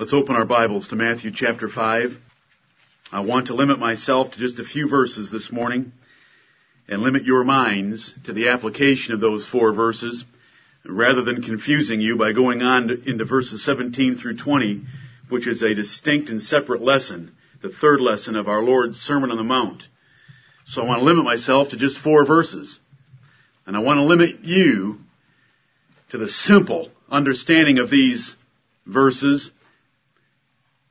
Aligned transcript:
Let's 0.00 0.14
open 0.14 0.34
our 0.34 0.46
Bibles 0.46 0.88
to 0.88 0.96
Matthew 0.96 1.30
chapter 1.30 1.68
5. 1.68 2.16
I 3.12 3.20
want 3.20 3.48
to 3.48 3.54
limit 3.54 3.78
myself 3.78 4.32
to 4.32 4.38
just 4.38 4.58
a 4.58 4.64
few 4.64 4.88
verses 4.88 5.30
this 5.30 5.52
morning 5.52 5.92
and 6.88 7.02
limit 7.02 7.24
your 7.24 7.44
minds 7.44 8.14
to 8.24 8.32
the 8.32 8.48
application 8.48 9.12
of 9.12 9.20
those 9.20 9.46
four 9.46 9.74
verses 9.74 10.24
rather 10.86 11.22
than 11.22 11.42
confusing 11.42 12.00
you 12.00 12.16
by 12.16 12.32
going 12.32 12.62
on 12.62 12.88
to, 12.88 13.10
into 13.10 13.26
verses 13.26 13.62
17 13.62 14.16
through 14.16 14.38
20, 14.38 14.86
which 15.28 15.46
is 15.46 15.62
a 15.62 15.74
distinct 15.74 16.30
and 16.30 16.40
separate 16.40 16.80
lesson, 16.80 17.32
the 17.60 17.68
third 17.68 18.00
lesson 18.00 18.36
of 18.36 18.48
our 18.48 18.62
Lord's 18.62 18.98
Sermon 18.98 19.30
on 19.30 19.36
the 19.36 19.44
Mount. 19.44 19.82
So 20.66 20.80
I 20.80 20.86
want 20.86 21.00
to 21.00 21.04
limit 21.04 21.26
myself 21.26 21.68
to 21.68 21.76
just 21.76 21.98
four 21.98 22.26
verses. 22.26 22.80
And 23.66 23.76
I 23.76 23.80
want 23.80 23.98
to 23.98 24.04
limit 24.04 24.44
you 24.44 25.00
to 26.08 26.16
the 26.16 26.30
simple 26.30 26.88
understanding 27.10 27.78
of 27.78 27.90
these 27.90 28.34
verses 28.86 29.52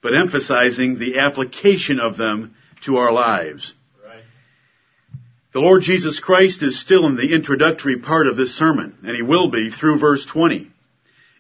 but 0.02 0.16
emphasizing 0.16 0.98
the 0.98 1.20
application 1.20 2.00
of 2.00 2.18
them 2.18 2.56
to 2.86 2.98
our 2.98 3.12
lives. 3.12 3.74
Right. 4.04 4.24
The 5.54 5.60
Lord 5.60 5.82
Jesus 5.82 6.20
Christ 6.20 6.64
is 6.64 6.80
still 6.80 7.06
in 7.08 7.16
the 7.16 7.34
introductory 7.34 7.98
part 7.98 8.28
of 8.28 8.38
this 8.38 8.58
sermon, 8.58 8.98
and 9.04 9.16
He 9.16 9.22
will 9.22 9.52
be 9.52 9.72
through 9.72 10.00
verse 10.00 10.26
20. 10.26 10.72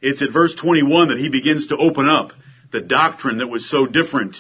It's 0.02 0.22
at 0.22 0.32
verse 0.32 0.56
21 0.56 1.10
that 1.10 1.20
He 1.20 1.30
begins 1.30 1.68
to 1.68 1.78
open 1.78 2.08
up 2.08 2.32
the 2.72 2.82
doctrine 2.82 3.40
that 3.40 3.48
was 3.48 3.70
so 3.70 3.86
different 3.86 4.38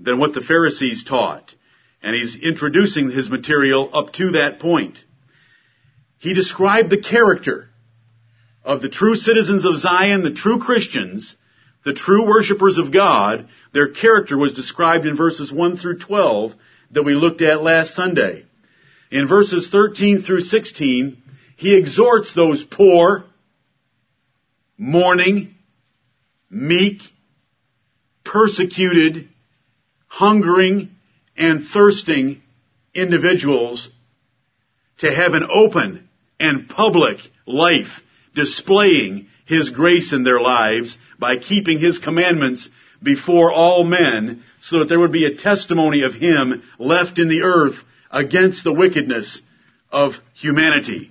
than 0.00 0.18
what 0.18 0.34
the 0.34 0.40
Pharisees 0.40 1.04
taught. 1.04 1.54
And 2.02 2.14
He's 2.14 2.36
introducing 2.36 3.10
His 3.10 3.30
material 3.30 3.90
up 3.92 4.12
to 4.14 4.32
that 4.32 4.60
point. 4.60 4.98
He 6.18 6.34
described 6.34 6.90
the 6.90 7.02
character 7.02 7.70
of 8.64 8.82
the 8.82 8.88
true 8.88 9.14
citizens 9.14 9.64
of 9.64 9.76
Zion, 9.76 10.22
the 10.22 10.32
true 10.32 10.58
Christians, 10.58 11.36
the 11.84 11.92
true 11.92 12.26
worshippers 12.26 12.78
of 12.78 12.92
God, 12.92 13.48
their 13.72 13.88
character 13.88 14.38
was 14.38 14.54
described 14.54 15.06
in 15.06 15.16
verses 15.16 15.52
1 15.52 15.76
through 15.76 15.98
12 15.98 16.54
that 16.92 17.02
we 17.02 17.14
looked 17.14 17.42
at 17.42 17.62
last 17.62 17.94
Sunday. 17.94 18.46
In 19.10 19.28
verses 19.28 19.68
13 19.70 20.22
through 20.22 20.40
16, 20.40 21.22
he 21.56 21.76
exhorts 21.76 22.34
those 22.34 22.64
poor, 22.64 23.24
mourning, 24.78 25.54
meek, 26.50 27.00
persecuted, 28.24 29.28
hungering, 30.06 30.90
and 31.36 31.64
thirsting 31.64 32.42
individuals 32.94 33.90
to 34.98 35.14
have 35.14 35.32
an 35.34 35.46
open 35.52 36.08
and 36.40 36.68
public 36.68 37.18
life 37.46 38.00
displaying 38.34 39.28
his 39.44 39.70
grace 39.70 40.12
in 40.12 40.24
their 40.24 40.40
lives 40.40 40.96
by 41.18 41.36
keeping 41.36 41.78
His 41.78 41.98
commandments 41.98 42.68
before 43.02 43.52
all 43.52 43.84
men 43.84 44.42
so 44.60 44.78
that 44.78 44.88
there 44.88 45.00
would 45.00 45.12
be 45.12 45.26
a 45.26 45.36
testimony 45.36 46.02
of 46.02 46.14
Him 46.14 46.62
left 46.78 47.18
in 47.18 47.28
the 47.28 47.42
earth 47.42 47.76
against 48.10 48.64
the 48.64 48.72
wickedness 48.72 49.40
of 49.90 50.12
humanity. 50.34 51.10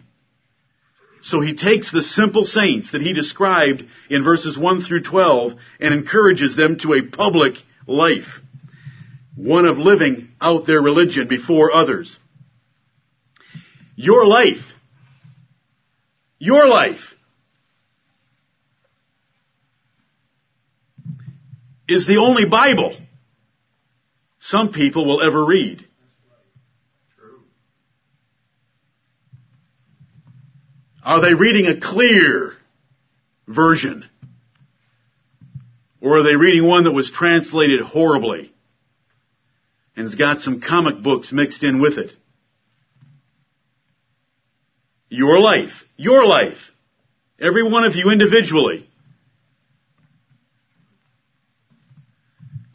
So 1.21 1.39
he 1.39 1.55
takes 1.55 1.91
the 1.91 2.01
simple 2.01 2.43
saints 2.43 2.91
that 2.91 3.01
he 3.01 3.13
described 3.13 3.83
in 4.09 4.25
verses 4.25 4.57
1 4.57 4.81
through 4.81 5.03
12 5.03 5.53
and 5.79 5.93
encourages 5.93 6.55
them 6.55 6.77
to 6.79 6.95
a 6.95 7.03
public 7.03 7.53
life. 7.87 8.41
One 9.35 9.65
of 9.65 9.77
living 9.77 10.29
out 10.41 10.67
their 10.67 10.81
religion 10.81 11.29
before 11.29 11.73
others. 11.73 12.19
Your 13.95 14.25
life, 14.25 14.63
your 16.39 16.67
life 16.67 17.12
is 21.93 22.07
the 22.07 22.17
only 22.17 22.45
Bible 22.45 22.97
some 24.39 24.71
people 24.71 25.05
will 25.05 25.21
ever 25.25 25.45
read. 25.45 25.85
Are 31.03 31.21
they 31.21 31.33
reading 31.33 31.67
a 31.67 31.79
clear 31.79 32.53
version? 33.47 34.05
Or 36.01 36.19
are 36.19 36.23
they 36.23 36.35
reading 36.35 36.67
one 36.67 36.85
that 36.85 36.91
was 36.91 37.11
translated 37.11 37.81
horribly 37.81 38.53
and 39.95 40.05
has 40.05 40.15
got 40.15 40.41
some 40.41 40.61
comic 40.61 41.01
books 41.01 41.31
mixed 41.31 41.63
in 41.63 41.79
with 41.79 41.97
it? 41.97 42.11
Your 45.09 45.39
life, 45.39 45.71
your 45.95 46.25
life, 46.25 46.57
every 47.39 47.63
one 47.63 47.83
of 47.83 47.95
you 47.95 48.09
individually 48.09 48.89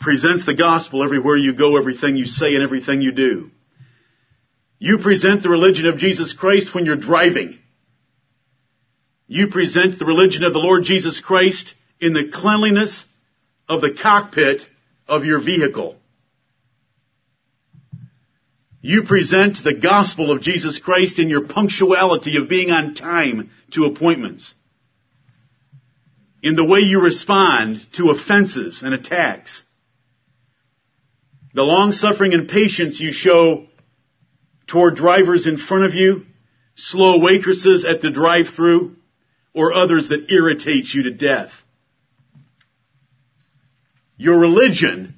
presents 0.08 0.46
the 0.46 0.54
gospel 0.54 1.04
everywhere 1.04 1.36
you 1.36 1.52
go, 1.52 1.76
everything 1.76 2.16
you 2.16 2.24
say, 2.24 2.54
and 2.54 2.64
everything 2.64 3.02
you 3.02 3.12
do. 3.12 3.50
You 4.78 5.00
present 5.02 5.42
the 5.42 5.50
religion 5.50 5.84
of 5.84 5.98
Jesus 5.98 6.32
Christ 6.32 6.74
when 6.74 6.86
you're 6.86 6.96
driving. 6.96 7.58
You 9.26 9.48
present 9.48 9.98
the 9.98 10.06
religion 10.06 10.44
of 10.44 10.54
the 10.54 10.60
Lord 10.60 10.84
Jesus 10.84 11.20
Christ 11.20 11.74
in 12.00 12.14
the 12.14 12.30
cleanliness 12.32 13.04
of 13.68 13.82
the 13.82 13.98
cockpit 14.02 14.62
of 15.06 15.26
your 15.26 15.44
vehicle. 15.44 15.98
You 18.80 19.02
present 19.02 19.62
the 19.62 19.74
gospel 19.74 20.32
of 20.32 20.40
Jesus 20.40 20.78
Christ 20.78 21.18
in 21.18 21.28
your 21.28 21.46
punctuality 21.48 22.38
of 22.38 22.48
being 22.48 22.70
on 22.70 22.94
time 22.94 23.50
to 23.74 23.84
appointments. 23.84 24.54
In 26.42 26.56
the 26.56 26.64
way 26.64 26.78
you 26.78 27.02
respond 27.02 27.86
to 27.98 28.08
offenses 28.08 28.82
and 28.82 28.94
attacks 28.94 29.64
the 31.54 31.62
long 31.62 31.92
suffering 31.92 32.34
and 32.34 32.48
patience 32.48 33.00
you 33.00 33.12
show 33.12 33.66
toward 34.66 34.96
drivers 34.96 35.46
in 35.46 35.58
front 35.58 35.84
of 35.84 35.94
you, 35.94 36.26
slow 36.76 37.20
waitresses 37.20 37.84
at 37.84 38.00
the 38.00 38.10
drive-through, 38.10 38.96
or 39.54 39.74
others 39.74 40.10
that 40.10 40.30
irritate 40.30 40.92
you 40.92 41.04
to 41.04 41.10
death. 41.10 41.50
Your 44.16 44.38
religion 44.38 45.14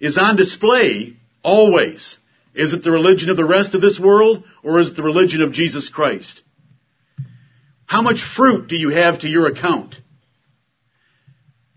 is 0.00 0.18
on 0.18 0.36
display 0.36 1.16
always. 1.42 2.18
Is 2.54 2.72
it 2.72 2.82
the 2.82 2.90
religion 2.90 3.30
of 3.30 3.36
the 3.36 3.46
rest 3.46 3.74
of 3.74 3.80
this 3.80 4.00
world 4.00 4.44
or 4.62 4.80
is 4.80 4.90
it 4.90 4.96
the 4.96 5.02
religion 5.02 5.42
of 5.42 5.52
Jesus 5.52 5.88
Christ? 5.88 6.42
How 7.86 8.02
much 8.02 8.24
fruit 8.36 8.68
do 8.68 8.76
you 8.76 8.88
have 8.90 9.20
to 9.20 9.28
your 9.28 9.46
account? 9.46 9.94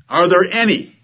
Are 0.10 0.30
there 0.30 0.44
any 0.50 0.95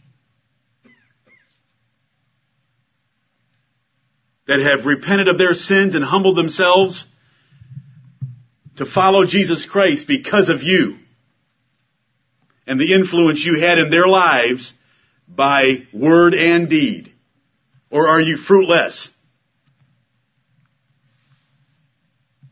that 4.51 4.59
have 4.59 4.85
repented 4.85 5.29
of 5.29 5.37
their 5.37 5.53
sins 5.53 5.95
and 5.95 6.03
humbled 6.03 6.35
themselves 6.35 7.07
to 8.75 8.85
follow 8.85 9.25
Jesus 9.25 9.65
Christ 9.65 10.09
because 10.09 10.49
of 10.49 10.61
you 10.61 10.97
and 12.67 12.77
the 12.77 12.93
influence 12.93 13.45
you 13.45 13.61
had 13.61 13.77
in 13.77 13.89
their 13.89 14.07
lives 14.07 14.73
by 15.25 15.83
word 15.93 16.33
and 16.33 16.69
deed? 16.69 17.13
Or 17.89 18.09
are 18.09 18.19
you 18.19 18.35
fruitless? 18.35 19.09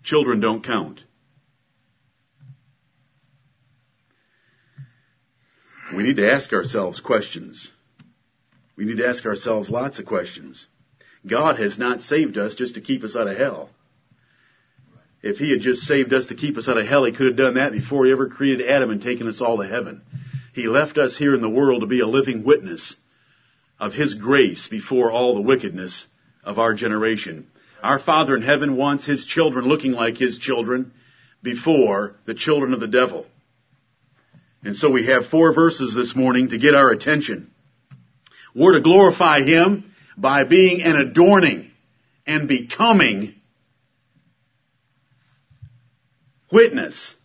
Children 0.06 0.40
don't 0.40 0.66
count. 0.66 1.02
We 5.94 6.04
need 6.04 6.16
to 6.16 6.32
ask 6.32 6.54
ourselves 6.54 7.02
questions. 7.02 7.68
We 8.78 8.86
need 8.86 9.00
to 9.00 9.08
ask 9.10 9.26
ourselves 9.26 9.70
lots 9.70 10.00
of 10.00 10.06
questions. 10.06 10.66
God 11.28 11.60
has 11.60 11.78
not 11.78 12.02
saved 12.02 12.38
us 12.38 12.56
just 12.56 12.76
to 12.76 12.82
keep 12.82 13.04
us 13.04 13.16
out 13.16 13.28
of 13.28 13.38
hell. 13.38 13.70
If 15.22 15.38
He 15.38 15.52
had 15.52 15.62
just 15.62 15.82
saved 15.82 16.14
us 16.14 16.28
to 16.28 16.36
keep 16.36 16.58
us 16.58 16.70
out 16.70 16.78
of 16.78 16.88
hell, 16.88 17.04
He 17.04 17.12
could 17.12 17.28
have 17.28 17.36
done 17.36 17.56
that 17.56 17.74
before 17.74 18.06
He 18.06 18.12
ever 18.12 18.30
created 18.30 18.68
Adam 18.68 18.90
and 18.90 19.02
taken 19.02 19.28
us 19.28 19.42
all 19.42 19.58
to 19.58 19.68
heaven. 19.68 20.02
He 20.54 20.68
left 20.68 20.98
us 20.98 21.18
here 21.18 21.36
in 21.36 21.42
the 21.42 21.50
world 21.50 21.82
to 21.82 21.88
be 21.88 22.00
a 22.00 22.08
living 22.08 22.44
witness 22.44 22.96
of 23.80 23.94
His 23.94 24.16
grace 24.16 24.68
before 24.70 25.12
all 25.12 25.36
the 25.36 25.42
wickedness 25.42 26.06
of 26.44 26.58
our 26.58 26.74
generation. 26.74 27.48
Our 27.84 28.00
Father 28.00 28.36
in 28.36 28.42
heaven 28.42 28.78
wants 28.78 29.06
His 29.06 29.26
children 29.26 29.66
looking 29.66 29.92
like 29.92 30.18
His 30.18 30.38
children 30.38 30.94
before 31.44 32.16
the 32.26 32.34
children 32.34 32.74
of 32.74 32.80
the 32.80 32.88
devil. 32.88 33.26
And 34.64 34.76
so 34.76 34.90
we 34.90 35.06
have 35.08 35.28
four 35.28 35.54
verses 35.54 35.94
this 35.94 36.16
morning 36.16 36.50
to 36.50 36.58
get 36.58 36.76
our 36.76 36.92
attention. 36.92 37.52
We're 38.54 38.74
to 38.74 38.82
glorify 38.82 39.42
Him 39.42 39.89
by 40.20 40.44
being 40.44 40.82
an 40.82 40.96
adorning 40.96 41.72
and 42.28 42.48
becoming 42.48 43.36
witness 46.52 47.16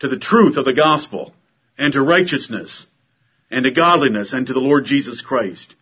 to 0.00 0.08
the 0.08 0.18
truth 0.18 0.56
of 0.56 0.64
the 0.64 0.74
gospel 0.74 1.32
and 1.78 1.92
to 1.92 2.02
righteousness 2.02 2.86
and 3.50 3.64
to 3.64 3.70
godliness 3.70 4.32
and 4.32 4.46
to 4.46 4.52
the 4.52 4.60
Lord 4.60 4.84
Jesus 4.84 5.22
Christ. 5.22 5.74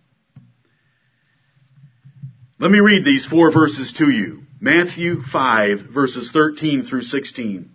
Let 2.61 2.71
me 2.71 2.81
read 2.81 3.05
these 3.05 3.27
four 3.27 3.53
verses 3.53 3.93
to 3.99 4.11
you. 4.11 4.43
Matthew 4.61 5.23
5 5.23 5.81
verses 5.93 6.31
13 6.33 6.85
through 6.85 7.03
16. 7.03 7.71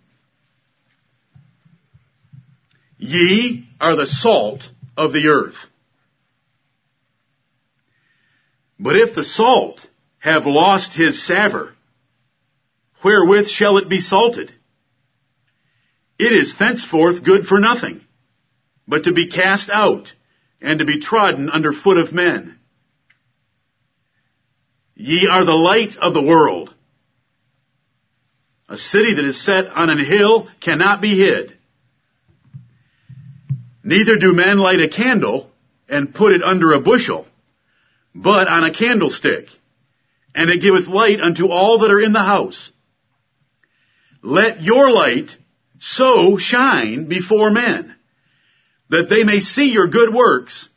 Ye 2.98 3.68
are 3.80 3.96
the 3.96 4.06
salt 4.06 4.62
of 4.96 5.12
the 5.12 5.28
earth. 5.28 5.56
But 8.78 8.96
if 8.96 9.14
the 9.14 9.24
salt 9.24 9.86
have 10.18 10.46
lost 10.46 10.92
his 10.92 11.26
savour, 11.26 11.74
wherewith 13.04 13.48
shall 13.48 13.78
it 13.78 13.88
be 13.88 14.00
salted? 14.00 14.52
It 16.18 16.32
is 16.32 16.54
thenceforth 16.58 17.24
good 17.24 17.46
for 17.46 17.60
nothing, 17.60 18.00
but 18.86 19.04
to 19.04 19.12
be 19.12 19.28
cast 19.28 19.68
out 19.70 20.12
and 20.60 20.78
to 20.78 20.84
be 20.84 21.00
trodden 21.00 21.50
under 21.50 21.72
foot 21.72 21.98
of 21.98 22.12
men. 22.12 22.58
Ye 24.94 25.28
are 25.30 25.44
the 25.44 25.52
light 25.52 25.96
of 25.96 26.14
the 26.14 26.22
world. 26.22 26.72
A 28.68 28.78
city 28.78 29.14
that 29.14 29.24
is 29.24 29.44
set 29.44 29.66
on 29.66 29.90
an 29.90 30.02
hill 30.04 30.48
cannot 30.60 31.02
be 31.02 31.18
hid. 31.18 31.56
Neither 33.82 34.16
do 34.16 34.32
men 34.32 34.58
light 34.58 34.80
a 34.80 34.88
candle 34.88 35.50
and 35.88 36.14
put 36.14 36.32
it 36.32 36.42
under 36.42 36.72
a 36.72 36.80
bushel, 36.80 37.26
but 38.14 38.48
on 38.48 38.64
a 38.64 38.72
candlestick, 38.72 39.46
and 40.34 40.50
it 40.50 40.62
giveth 40.62 40.86
light 40.86 41.20
unto 41.20 41.48
all 41.48 41.80
that 41.80 41.90
are 41.90 42.00
in 42.00 42.12
the 42.12 42.20
house. 42.20 42.70
Let 44.22 44.62
your 44.62 44.90
light 44.90 45.30
so 45.80 46.36
shine 46.38 47.08
before 47.08 47.50
men, 47.50 47.94
that 48.90 49.10
they 49.10 49.24
may 49.24 49.40
see 49.40 49.70
your 49.70 49.88
good 49.88 50.14
works 50.14 50.68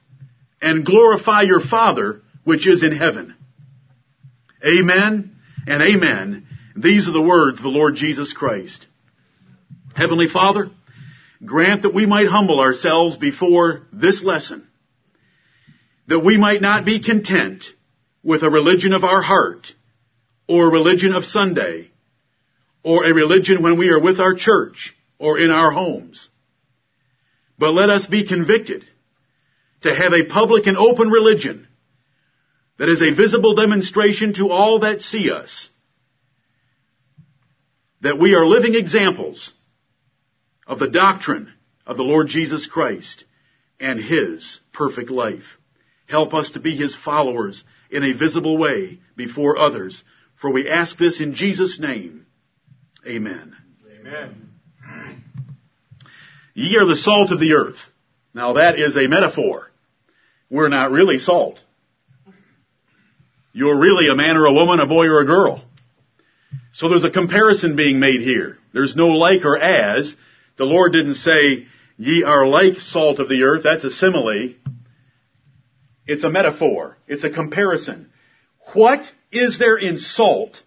and 0.62 0.86
glorify 0.86 1.44
your 1.44 1.62
Father 1.62 2.22
which 2.44 2.68
is 2.68 2.84
in 2.84 2.96
heaven. 2.96 3.36
Amen 4.66 5.36
and 5.68 5.84
amen. 5.84 6.48
These 6.76 7.08
are 7.08 7.14
the 7.14 7.22
words 7.22 7.60
of 7.60 7.64
the 7.64 7.70
Lord 7.70 7.96
Jesus 7.96 8.34
Christ. 8.34 8.86
Heavenly 9.96 10.28
Father, 10.32 10.72
grant 11.44 11.84
that 11.84 11.94
we 11.94 12.06
might 12.06 12.28
humble 12.28 12.60
ourselves 12.60 13.18
before 13.18 13.88
this 13.92 14.24
lesson, 14.24 14.67
that 16.08 16.20
we 16.20 16.38
might 16.38 16.62
not 16.62 16.86
be 16.86 17.04
content 17.04 17.64
with 18.24 18.44
a 18.44 18.50
religion 18.50 18.94
of 18.94 19.04
our 19.04 19.22
heart, 19.22 19.68
or 20.48 20.68
a 20.68 20.72
religion 20.72 21.14
of 21.14 21.26
Sunday, 21.26 21.92
or 22.84 23.06
a 23.06 23.14
religion 23.14 23.62
when 23.62 23.78
we 23.78 23.90
are 23.90 24.02
with 24.02 24.20
our 24.20 24.34
church, 24.34 24.96
or 25.20 25.40
in 25.40 25.52
our 25.52 25.72
homes. 25.72 26.30
But 27.60 27.72
let 27.72 27.90
us 27.90 28.08
be 28.08 28.28
convicted 28.28 28.84
to 29.82 29.94
have 29.94 30.14
a 30.14 30.26
public 30.26 30.68
and 30.68 30.78
open 30.78 31.10
religion 31.10 31.68
that 32.78 32.90
is 32.90 33.02
a 33.02 33.16
visible 33.16 33.56
demonstration 33.56 34.34
to 34.36 34.50
all 34.52 34.80
that 34.80 35.02
see 35.02 35.32
us 35.32 35.70
that 38.02 38.20
we 38.20 38.36
are 38.36 38.46
living 38.46 38.76
examples 38.76 39.52
of 40.68 40.80
the 40.80 40.90
doctrine 40.90 41.52
of 41.86 41.98
the 41.98 42.04
Lord 42.04 42.28
Jesus 42.28 42.68
Christ 42.68 43.26
and 43.80 44.00
His 44.00 44.60
perfect 44.74 45.10
life. 45.10 45.57
Help 46.08 46.34
us 46.34 46.52
to 46.52 46.60
be 46.60 46.76
His 46.76 46.96
followers 46.96 47.64
in 47.90 48.04
a 48.04 48.14
visible 48.14 48.58
way 48.58 49.00
before 49.16 49.58
others. 49.60 50.04
For 50.42 50.52
we 50.52 50.70
ask 50.70 50.98
this 50.98 51.20
in 51.22 51.34
Jesus' 51.34 51.80
name. 51.80 52.26
Amen. 53.06 53.56
Amen. 54.00 54.48
Ye 56.54 56.78
are 56.78 56.88
the 56.88 56.96
salt 56.96 57.32
of 57.32 57.40
the 57.40 57.54
earth. 57.54 57.78
Now 58.34 58.54
that 58.54 58.80
is 58.80 58.96
a 58.96 59.08
metaphor. 59.08 59.70
We're 60.50 60.70
not 60.70 60.92
really 60.92 61.18
salt. 61.18 61.60
You're 63.54 63.80
really 63.80 64.10
a 64.12 64.16
man 64.16 64.38
or 64.38 64.46
a 64.46 64.54
woman, 64.54 64.80
a 64.80 64.88
boy 64.88 65.06
or 65.06 65.22
a 65.22 65.26
girl. 65.26 65.64
So 66.74 66.90
there's 66.90 67.04
a 67.04 67.10
comparison 67.10 67.76
being 67.76 68.00
made 68.00 68.22
here. 68.22 68.58
There's 68.74 68.96
no 68.96 69.08
like 69.08 69.46
or 69.46 69.58
as. 69.58 70.16
The 70.58 70.66
Lord 70.66 70.94
didn't 70.94 71.16
say, 71.16 71.66
ye 71.98 72.24
are 72.24 72.46
like 72.46 72.78
salt 72.78 73.20
of 73.20 73.30
the 73.30 73.44
earth. 73.44 73.64
That's 73.64 73.84
a 73.84 73.90
simile. 73.90 74.54
It's 76.08 76.24
a 76.24 76.30
metaphor. 76.30 76.98
It's 77.08 77.24
a 77.24 77.30
comparison. 77.30 78.10
What 78.74 79.02
is 79.32 79.60
there 79.60 79.78
in 79.78 79.98
salt 79.98 80.62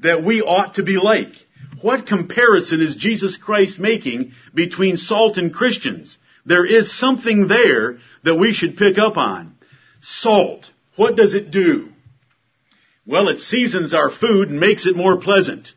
that 0.00 0.24
we 0.24 0.42
ought 0.42 0.74
to 0.74 0.82
be 0.82 0.98
like? 1.02 1.32
What 1.80 2.06
comparison 2.06 2.80
is 2.80 2.96
Jesus 2.96 3.36
Christ 3.36 3.78
making 3.78 4.32
between 4.54 4.96
salt 4.96 5.38
and 5.38 5.52
Christians? 5.52 6.18
There 6.44 6.66
is 6.66 6.96
something 6.98 7.48
there 7.48 7.98
that 8.24 8.36
we 8.36 8.52
should 8.52 8.76
pick 8.76 8.98
up 8.98 9.16
on. 9.16 9.56
Salt. 10.00 10.64
What 10.96 11.16
does 11.16 11.34
it 11.34 11.50
do? 11.50 11.88
Well, 13.06 13.28
it 13.28 13.38
seasons 13.38 13.94
our 13.94 14.10
food 14.10 14.50
and 14.50 14.60
makes 14.60 14.86
it 14.86 14.96
more 14.96 15.18
pleasant. 15.18 15.68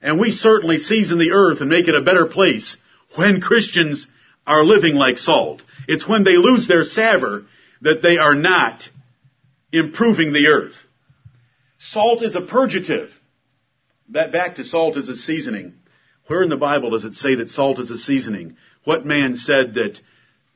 And 0.00 0.20
we 0.20 0.30
certainly 0.30 0.78
season 0.78 1.18
the 1.18 1.32
earth 1.32 1.60
and 1.60 1.70
make 1.70 1.88
it 1.88 1.96
a 1.96 2.04
better 2.04 2.26
place 2.26 2.76
when 3.16 3.40
Christians 3.40 4.06
are 4.46 4.64
living 4.64 4.94
like 4.94 5.18
salt. 5.18 5.62
It's 5.88 6.06
when 6.06 6.24
they 6.24 6.36
lose 6.36 6.68
their 6.68 6.84
savor 6.84 7.46
that 7.82 8.02
they 8.02 8.18
are 8.18 8.34
not 8.34 8.82
improving 9.72 10.32
the 10.32 10.46
earth. 10.46 10.74
Salt 11.78 12.22
is 12.22 12.34
a 12.34 12.40
purgative. 12.40 13.10
That 14.10 14.32
back 14.32 14.56
to 14.56 14.64
salt 14.64 14.96
is 14.96 15.08
a 15.08 15.16
seasoning. 15.16 15.74
Where 16.26 16.42
in 16.42 16.48
the 16.48 16.56
Bible 16.56 16.90
does 16.90 17.04
it 17.04 17.14
say 17.14 17.36
that 17.36 17.50
salt 17.50 17.78
is 17.78 17.90
a 17.90 17.98
seasoning? 17.98 18.56
What 18.84 19.06
man 19.06 19.36
said 19.36 19.74
that 19.74 19.98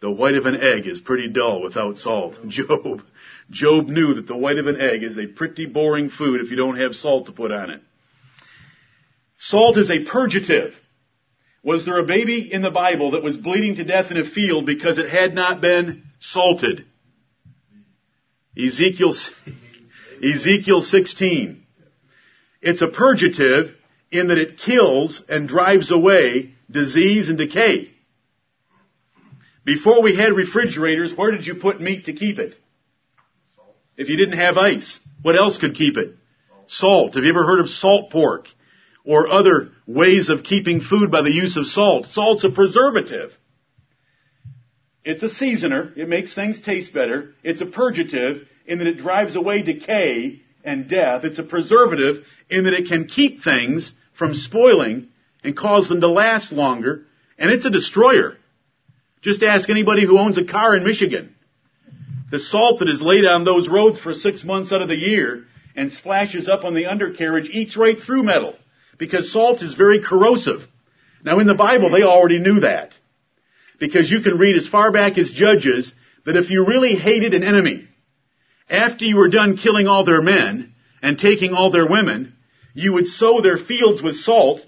the 0.01 0.11
white 0.11 0.35
of 0.35 0.47
an 0.47 0.61
egg 0.61 0.87
is 0.87 1.01
pretty 1.01 1.29
dull 1.29 1.63
without 1.63 1.99
salt? 1.99 2.35
Job. 2.49 3.03
Job 3.51 3.89
knew 3.89 4.15
that 4.15 4.27
the 4.27 4.37
white 4.37 4.59
of 4.59 4.67
an 4.67 4.81
egg 4.81 5.03
is 5.03 5.19
a 5.19 5.27
pretty 5.27 5.67
boring 5.67 6.11
food 6.11 6.41
if 6.41 6.51
you 6.51 6.57
don't 6.57 6.79
have 6.79 6.95
salt 6.95 7.27
to 7.27 7.33
put 7.33 7.53
on 7.53 7.71
it. 7.71 7.83
Salt 9.39 9.77
is 9.77 9.91
a 9.91 10.05
purgative. 10.05 10.75
Was 11.63 11.85
there 11.85 11.99
a 11.99 12.07
baby 12.07 12.53
in 12.53 12.63
the 12.63 12.71
Bible 12.71 13.13
that 13.13 13.23
was 13.23 13.37
bleeding 13.37 13.77
to 13.77 13.85
death 13.85 14.11
in 14.11 14.17
a 14.17 14.29
field 14.29 14.67
because 14.67 14.99
it 14.99 15.09
had 15.09 15.35
not 15.35 15.61
been 15.61 16.05
salted? 16.21 16.87
Ezekiel, 18.57 19.15
Ezekiel 20.23 20.83
16. 20.83 21.67
It's 22.61 22.83
a 22.83 22.89
purgative 22.89 23.75
in 24.11 24.29
that 24.29 24.39
it 24.39 24.59
kills 24.59 25.23
and 25.29 25.49
drives 25.49 25.91
away 25.91 26.55
disease 26.71 27.29
and 27.29 27.39
decay. 27.39 27.91
Before 29.65 30.03
we 30.03 30.17
had 30.17 30.35
refrigerators, 30.35 31.15
where 31.15 31.31
did 31.31 31.47
you 31.47 31.55
put 31.55 31.81
meat 31.81 32.07
to 32.07 32.13
keep 32.13 32.39
it? 32.39 32.55
If 33.97 34.09
you 34.09 34.17
didn't 34.17 34.39
have 34.39 34.57
ice, 34.57 34.99
what 35.23 35.37
else 35.37 35.59
could 35.59 35.75
keep 35.75 35.97
it? 35.97 36.17
Salt. 36.67 37.15
Have 37.15 37.25
you 37.25 37.31
ever 37.31 37.47
heard 37.47 37.61
of 37.61 37.69
salt 37.69 38.11
pork? 38.11 38.47
Or 39.05 39.29
other 39.29 39.71
ways 39.87 40.29
of 40.29 40.45
keeping 40.45 40.81
food 40.81 41.11
by 41.11 41.23
the 41.23 41.31
use 41.31 41.57
of 41.57 41.67
salt? 41.67 42.07
Salt's 42.07 42.45
a 42.45 42.51
preservative. 42.51 43.33
It's 45.05 45.23
a 45.23 45.29
seasoner. 45.29 45.93
It 45.97 46.09
makes 46.09 46.35
things 46.35 46.61
taste 46.61 46.95
better. 46.95 47.35
It's 47.43 47.61
a 47.61 47.67
purgative 47.67 48.47
in 48.67 48.79
that 48.79 48.87
it 48.87 48.99
drives 48.99 49.35
away 49.35 49.63
decay 49.63 50.43
and 50.65 50.89
death. 50.89 51.25
It's 51.25 51.39
a 51.39 51.45
preservative 51.45 52.25
in 52.49 52.65
that 52.65 52.75
it 52.75 52.89
can 52.89 53.07
keep 53.07 53.43
things 53.43 53.93
from 54.17 54.35
spoiling 54.35 55.09
and 55.43 55.57
cause 55.57 55.89
them 55.89 56.01
to 56.01 56.09
last 56.09 56.53
longer. 56.53 57.07
And 57.37 57.51
it's 57.51 57.67
a 57.67 57.71
destroyer. 57.71 58.37
Just 59.23 59.43
ask 59.43 59.69
anybody 59.69 60.07
who 60.07 60.19
owns 60.19 60.39
a 60.39 60.45
car 60.45 60.77
in 60.77 60.85
Michigan. 60.85 61.35
The 62.31 62.39
salt 62.39 62.79
that 62.79 62.89
is 62.89 63.03
laid 63.03 63.25
on 63.25 63.45
those 63.45 63.69
roads 63.69 63.99
for 63.99 64.13
six 64.13 64.45
months 64.45 64.73
out 64.73 64.83
of 64.83 64.89
the 64.89 64.97
year 64.97 65.45
and 65.75 65.93
splashes 65.93 66.49
up 66.49 66.65
on 66.65 66.75
the 66.75 66.87
undercarriage 66.87 67.49
eats 67.51 67.77
right 67.77 68.01
through 68.01 68.23
metal 68.23 68.55
because 68.99 69.33
salt 69.33 69.63
is 69.63 69.75
very 69.75 70.01
corrosive. 70.01 70.61
Now 71.25 71.41
in 71.41 71.47
the 71.47 71.55
Bible 71.55 71.91
they 71.91 72.03
already 72.03 72.39
knew 72.39 72.61
that 72.61 72.93
because 73.83 74.09
you 74.09 74.21
can 74.21 74.39
read 74.39 74.55
as 74.55 74.69
far 74.69 74.93
back 74.93 75.19
as 75.19 75.33
Judges 75.33 75.93
that 76.25 76.37
if 76.37 76.51
you 76.51 76.65
really 76.65 76.95
hated 76.95 77.35
an 77.35 77.43
enemy, 77.43 77.89
after 78.71 79.05
you 79.05 79.17
were 79.17 79.29
done 79.29 79.57
killing 79.57 79.89
all 79.89 80.05
their 80.05 80.23
men 80.23 80.73
and 81.03 81.19
taking 81.19 81.53
all 81.53 81.73
their 81.73 81.89
women, 81.89 82.37
you 82.75 82.93
would 82.93 83.09
sow 83.09 83.41
their 83.41 83.59
fields 83.59 84.01
with 84.01 84.15
salt 84.15 84.61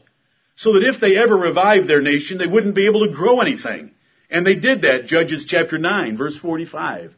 so 0.56 0.72
that 0.72 0.82
if 0.82 1.00
they 1.00 1.16
ever 1.16 1.36
revived 1.36 1.88
their 1.88 2.02
nation, 2.02 2.38
they 2.38 2.48
wouldn't 2.48 2.74
be 2.74 2.86
able 2.86 3.06
to 3.06 3.14
grow 3.14 3.40
anything. 3.40 3.92
And 4.30 4.44
they 4.44 4.56
did 4.56 4.82
that, 4.82 5.06
Judges 5.06 5.44
chapter 5.46 5.78
9, 5.78 6.16
verse 6.16 6.36
45. 6.36 7.14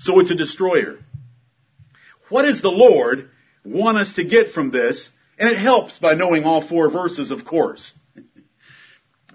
So 0.00 0.20
it's 0.20 0.30
a 0.30 0.34
destroyer. 0.34 0.98
What 2.28 2.42
does 2.42 2.60
the 2.60 2.68
Lord 2.68 3.30
want 3.64 3.96
us 3.96 4.12
to 4.16 4.24
get 4.24 4.52
from 4.52 4.70
this? 4.70 5.08
And 5.38 5.48
it 5.48 5.56
helps 5.56 5.98
by 5.98 6.12
knowing 6.12 6.44
all 6.44 6.68
four 6.68 6.90
verses, 6.90 7.30
of 7.30 7.46
course. 7.46 7.94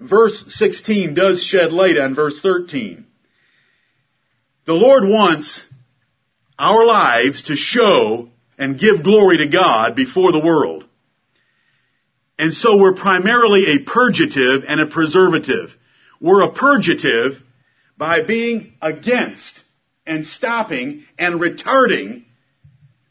Verse 0.00 0.44
16 0.48 1.14
does 1.14 1.42
shed 1.42 1.72
light 1.72 1.96
on 1.96 2.14
verse 2.14 2.40
13. 2.40 3.06
The 4.66 4.72
Lord 4.72 5.04
wants 5.04 5.64
our 6.58 6.84
lives 6.84 7.44
to 7.44 7.56
show 7.56 8.28
and 8.58 8.78
give 8.78 9.04
glory 9.04 9.38
to 9.38 9.48
God 9.48 9.94
before 9.94 10.32
the 10.32 10.42
world. 10.44 10.84
And 12.38 12.52
so 12.52 12.76
we're 12.76 12.94
primarily 12.94 13.64
a 13.66 13.84
purgative 13.84 14.64
and 14.66 14.80
a 14.80 14.86
preservative. 14.86 15.76
We're 16.20 16.42
a 16.42 16.52
purgative 16.52 17.40
by 17.96 18.22
being 18.22 18.74
against 18.82 19.62
and 20.06 20.26
stopping 20.26 21.04
and 21.18 21.40
retarding 21.40 22.24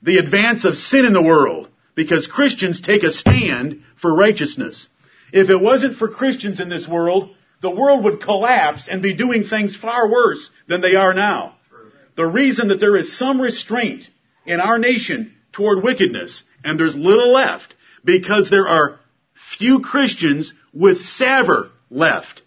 the 0.02 0.18
advance 0.18 0.66
of 0.66 0.76
sin 0.76 1.06
in 1.06 1.14
the 1.14 1.22
world 1.22 1.70
because 1.96 2.28
Christians 2.28 2.82
take 2.82 3.04
a 3.04 3.12
stand 3.12 3.84
for 4.02 4.14
righteousness. 4.14 4.90
If 5.34 5.50
it 5.50 5.60
wasn't 5.60 5.98
for 5.98 6.10
Christians 6.10 6.60
in 6.60 6.70
this 6.70 6.88
world, 6.88 7.36
the 7.60 7.72
world 7.72 8.04
would 8.04 8.22
collapse 8.22 8.88
and 8.88 9.02
be 9.02 9.16
doing 9.16 9.46
things 9.46 9.76
far 9.76 10.10
worse 10.10 10.52
than 10.70 10.82
they 10.82 10.94
are 10.94 11.16
now. 11.16 11.56
The 12.16 12.26
reason 12.26 12.68
that 12.68 12.80
there 12.80 12.96
is 12.96 13.18
some 13.18 13.42
restraint 13.42 14.08
in 14.46 14.60
our 14.60 14.78
nation 14.78 15.34
toward 15.52 15.84
wickedness, 15.84 16.44
and 16.64 16.80
there's 16.80 16.96
little 16.96 17.34
left, 17.34 17.74
because 18.06 18.52
there 18.52 18.68
are 18.68 19.00
few 19.58 19.80
Christians 19.82 20.54
with 20.72 21.02
savor 21.02 21.72
left. 21.90 22.44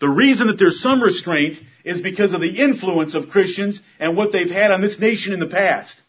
The 0.00 0.08
reason 0.08 0.46
that 0.46 0.58
there's 0.60 0.80
some 0.80 1.02
restraint 1.02 1.58
is 1.84 2.00
because 2.00 2.32
of 2.32 2.40
the 2.40 2.58
influence 2.58 3.16
of 3.16 3.30
Christians 3.30 3.80
and 3.98 4.16
what 4.16 4.32
they've 4.32 4.48
had 4.48 4.70
on 4.70 4.82
this 4.82 5.00
nation 5.00 5.32
in 5.32 5.40
the 5.40 5.48
past. 5.48 6.00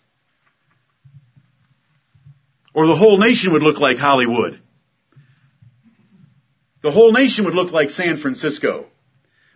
Or 2.73 2.87
the 2.87 2.95
whole 2.95 3.17
nation 3.17 3.53
would 3.53 3.63
look 3.63 3.79
like 3.79 3.97
Hollywood. 3.97 4.61
The 6.83 6.91
whole 6.91 7.11
nation 7.11 7.45
would 7.45 7.55
look 7.55 7.71
like 7.71 7.89
San 7.89 8.19
Francisco. 8.21 8.85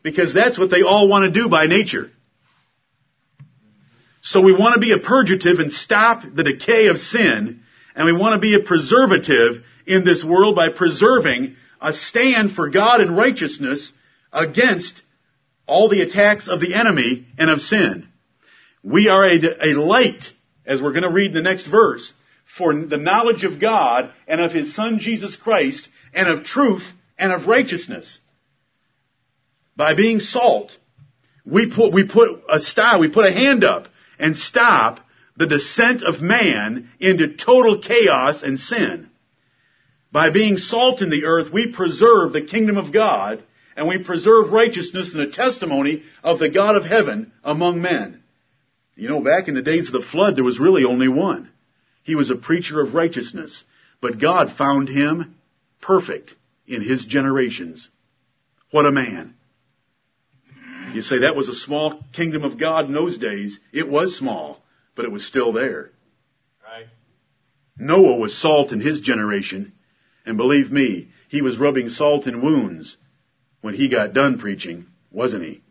Because 0.03 0.33
that's 0.33 0.57
what 0.57 0.69
they 0.69 0.81
all 0.81 1.07
want 1.07 1.31
to 1.31 1.39
do 1.41 1.49
by 1.49 1.67
nature. 1.67 2.11
So 4.21 4.41
we 4.41 4.53
want 4.53 4.75
to 4.75 4.79
be 4.79 4.93
a 4.93 4.99
purgative 4.99 5.59
and 5.59 5.71
stop 5.71 6.23
the 6.23 6.43
decay 6.43 6.87
of 6.87 6.97
sin, 6.97 7.61
and 7.95 8.05
we 8.05 8.13
want 8.13 8.35
to 8.35 8.39
be 8.39 8.55
a 8.55 8.65
preservative 8.65 9.63
in 9.85 10.05
this 10.05 10.23
world 10.23 10.55
by 10.55 10.69
preserving 10.69 11.57
a 11.81 11.91
stand 11.91 12.53
for 12.53 12.69
God 12.69 13.01
and 13.01 13.17
righteousness 13.17 13.91
against 14.31 15.01
all 15.67 15.89
the 15.89 16.01
attacks 16.01 16.47
of 16.47 16.61
the 16.61 16.73
enemy 16.73 17.27
and 17.37 17.49
of 17.49 17.59
sin. 17.59 18.07
We 18.81 19.09
are 19.09 19.25
a, 19.25 19.37
a 19.37 19.73
light, 19.75 20.23
as 20.65 20.81
we're 20.81 20.91
going 20.91 21.03
to 21.03 21.11
read 21.11 21.33
the 21.33 21.41
next 21.41 21.67
verse, 21.67 22.13
for 22.57 22.73
the 22.73 22.97
knowledge 22.97 23.43
of 23.43 23.59
God 23.59 24.11
and 24.27 24.41
of 24.41 24.51
His 24.51 24.75
Son 24.75 24.99
Jesus 24.99 25.35
Christ 25.35 25.89
and 26.13 26.27
of 26.27 26.43
truth 26.43 26.83
and 27.17 27.31
of 27.31 27.47
righteousness. 27.47 28.19
By 29.75 29.95
being 29.95 30.19
salt, 30.19 30.71
we 31.45 31.73
put, 31.73 31.93
we 31.93 32.07
put 32.07 32.43
a 32.49 32.59
stop, 32.59 32.99
we 32.99 33.09
put 33.09 33.25
a 33.25 33.33
hand 33.33 33.63
up 33.63 33.87
and 34.19 34.37
stop 34.37 34.99
the 35.35 35.47
descent 35.47 36.03
of 36.03 36.21
man 36.21 36.89
into 36.99 37.35
total 37.35 37.81
chaos 37.81 38.43
and 38.43 38.59
sin. 38.59 39.09
By 40.11 40.29
being 40.29 40.57
salt 40.57 41.01
in 41.01 41.09
the 41.09 41.25
earth, 41.25 41.51
we 41.51 41.73
preserve 41.73 42.33
the 42.33 42.45
kingdom 42.45 42.77
of 42.77 42.93
God 42.93 43.43
and 43.75 43.87
we 43.87 44.03
preserve 44.03 44.51
righteousness 44.51 45.11
and 45.11 45.21
a 45.23 45.31
testimony 45.31 46.03
of 46.23 46.37
the 46.37 46.49
God 46.49 46.75
of 46.75 46.85
heaven 46.85 47.31
among 47.43 47.81
men. 47.81 48.21
You 48.95 49.09
know, 49.09 49.21
back 49.21 49.47
in 49.47 49.55
the 49.55 49.63
days 49.63 49.87
of 49.87 49.93
the 49.93 50.07
flood, 50.07 50.35
there 50.35 50.43
was 50.43 50.59
really 50.59 50.85
only 50.85 51.07
one. 51.07 51.49
He 52.03 52.15
was 52.15 52.29
a 52.29 52.35
preacher 52.35 52.81
of 52.81 52.93
righteousness, 52.93 53.63
but 54.01 54.19
God 54.19 54.55
found 54.57 54.89
him 54.89 55.35
perfect 55.81 56.35
in 56.67 56.81
his 56.81 57.05
generations. 57.05 57.89
What 58.71 58.85
a 58.85 58.91
man. 58.91 59.35
You 60.93 61.01
say 61.01 61.19
that 61.19 61.35
was 61.35 61.49
a 61.49 61.55
small 61.55 62.03
kingdom 62.13 62.43
of 62.43 62.59
God 62.59 62.85
in 62.85 62.93
those 62.93 63.17
days. 63.17 63.59
It 63.71 63.89
was 63.89 64.17
small, 64.17 64.61
but 64.95 65.05
it 65.05 65.11
was 65.11 65.25
still 65.25 65.51
there. 65.51 65.91
Right. 66.63 66.87
Noah 67.77 68.17
was 68.17 68.37
salt 68.37 68.71
in 68.71 68.79
his 68.79 68.99
generation, 68.99 69.73
and 70.25 70.37
believe 70.37 70.71
me, 70.71 71.09
he 71.29 71.41
was 71.41 71.57
rubbing 71.57 71.89
salt 71.89 72.27
in 72.27 72.41
wounds 72.41 72.97
when 73.61 73.73
he 73.73 73.89
got 73.89 74.13
done 74.13 74.37
preaching, 74.37 74.85
wasn't 75.11 75.43
he? 75.43 75.61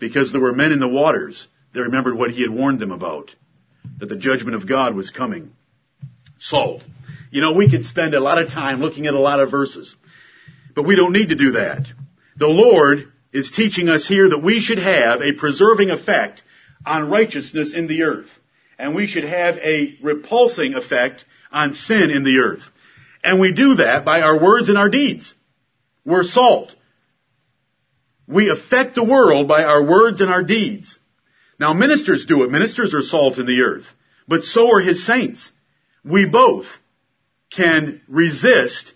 Because 0.00 0.32
there 0.32 0.40
were 0.40 0.54
men 0.54 0.72
in 0.72 0.80
the 0.80 0.88
waters 0.88 1.46
that 1.72 1.82
remembered 1.82 2.16
what 2.16 2.30
he 2.30 2.42
had 2.42 2.50
warned 2.50 2.80
them 2.80 2.90
about, 2.90 3.30
that 3.98 4.08
the 4.08 4.16
judgment 4.16 4.56
of 4.56 4.68
God 4.68 4.94
was 4.96 5.10
coming. 5.10 5.52
Salt. 6.38 6.82
You 7.30 7.40
know, 7.40 7.54
we 7.54 7.70
could 7.70 7.84
spend 7.84 8.14
a 8.14 8.20
lot 8.20 8.38
of 8.38 8.50
time 8.50 8.80
looking 8.80 9.06
at 9.06 9.14
a 9.14 9.18
lot 9.18 9.40
of 9.40 9.50
verses, 9.50 9.94
but 10.74 10.86
we 10.86 10.96
don't 10.96 11.12
need 11.12 11.30
to 11.30 11.34
do 11.34 11.52
that. 11.52 11.86
The 12.36 12.46
Lord 12.46 13.12
is 13.32 13.50
teaching 13.50 13.88
us 13.88 14.06
here 14.06 14.28
that 14.30 14.42
we 14.42 14.60
should 14.60 14.78
have 14.78 15.20
a 15.20 15.32
preserving 15.32 15.90
effect 15.90 16.42
on 16.84 17.10
righteousness 17.10 17.74
in 17.74 17.86
the 17.86 18.02
earth. 18.02 18.28
And 18.78 18.94
we 18.94 19.06
should 19.06 19.24
have 19.24 19.56
a 19.56 19.98
repulsing 20.02 20.74
effect 20.74 21.24
on 21.50 21.72
sin 21.74 22.10
in 22.10 22.24
the 22.24 22.38
earth. 22.38 22.62
And 23.24 23.40
we 23.40 23.52
do 23.52 23.76
that 23.76 24.04
by 24.04 24.20
our 24.20 24.40
words 24.40 24.68
and 24.68 24.78
our 24.78 24.90
deeds. 24.90 25.34
We're 26.04 26.24
salt. 26.24 26.74
We 28.28 28.50
affect 28.50 28.94
the 28.94 29.04
world 29.04 29.48
by 29.48 29.64
our 29.64 29.84
words 29.84 30.20
and 30.20 30.30
our 30.30 30.42
deeds. 30.42 30.98
Now 31.58 31.72
ministers 31.72 32.26
do 32.26 32.42
it. 32.44 32.50
Ministers 32.50 32.94
are 32.94 33.02
salt 33.02 33.38
in 33.38 33.46
the 33.46 33.62
earth. 33.62 33.86
But 34.28 34.44
so 34.44 34.70
are 34.72 34.80
his 34.80 35.06
saints. 35.06 35.50
We 36.08 36.28
both 36.28 36.66
can 37.54 38.00
resist 38.08 38.92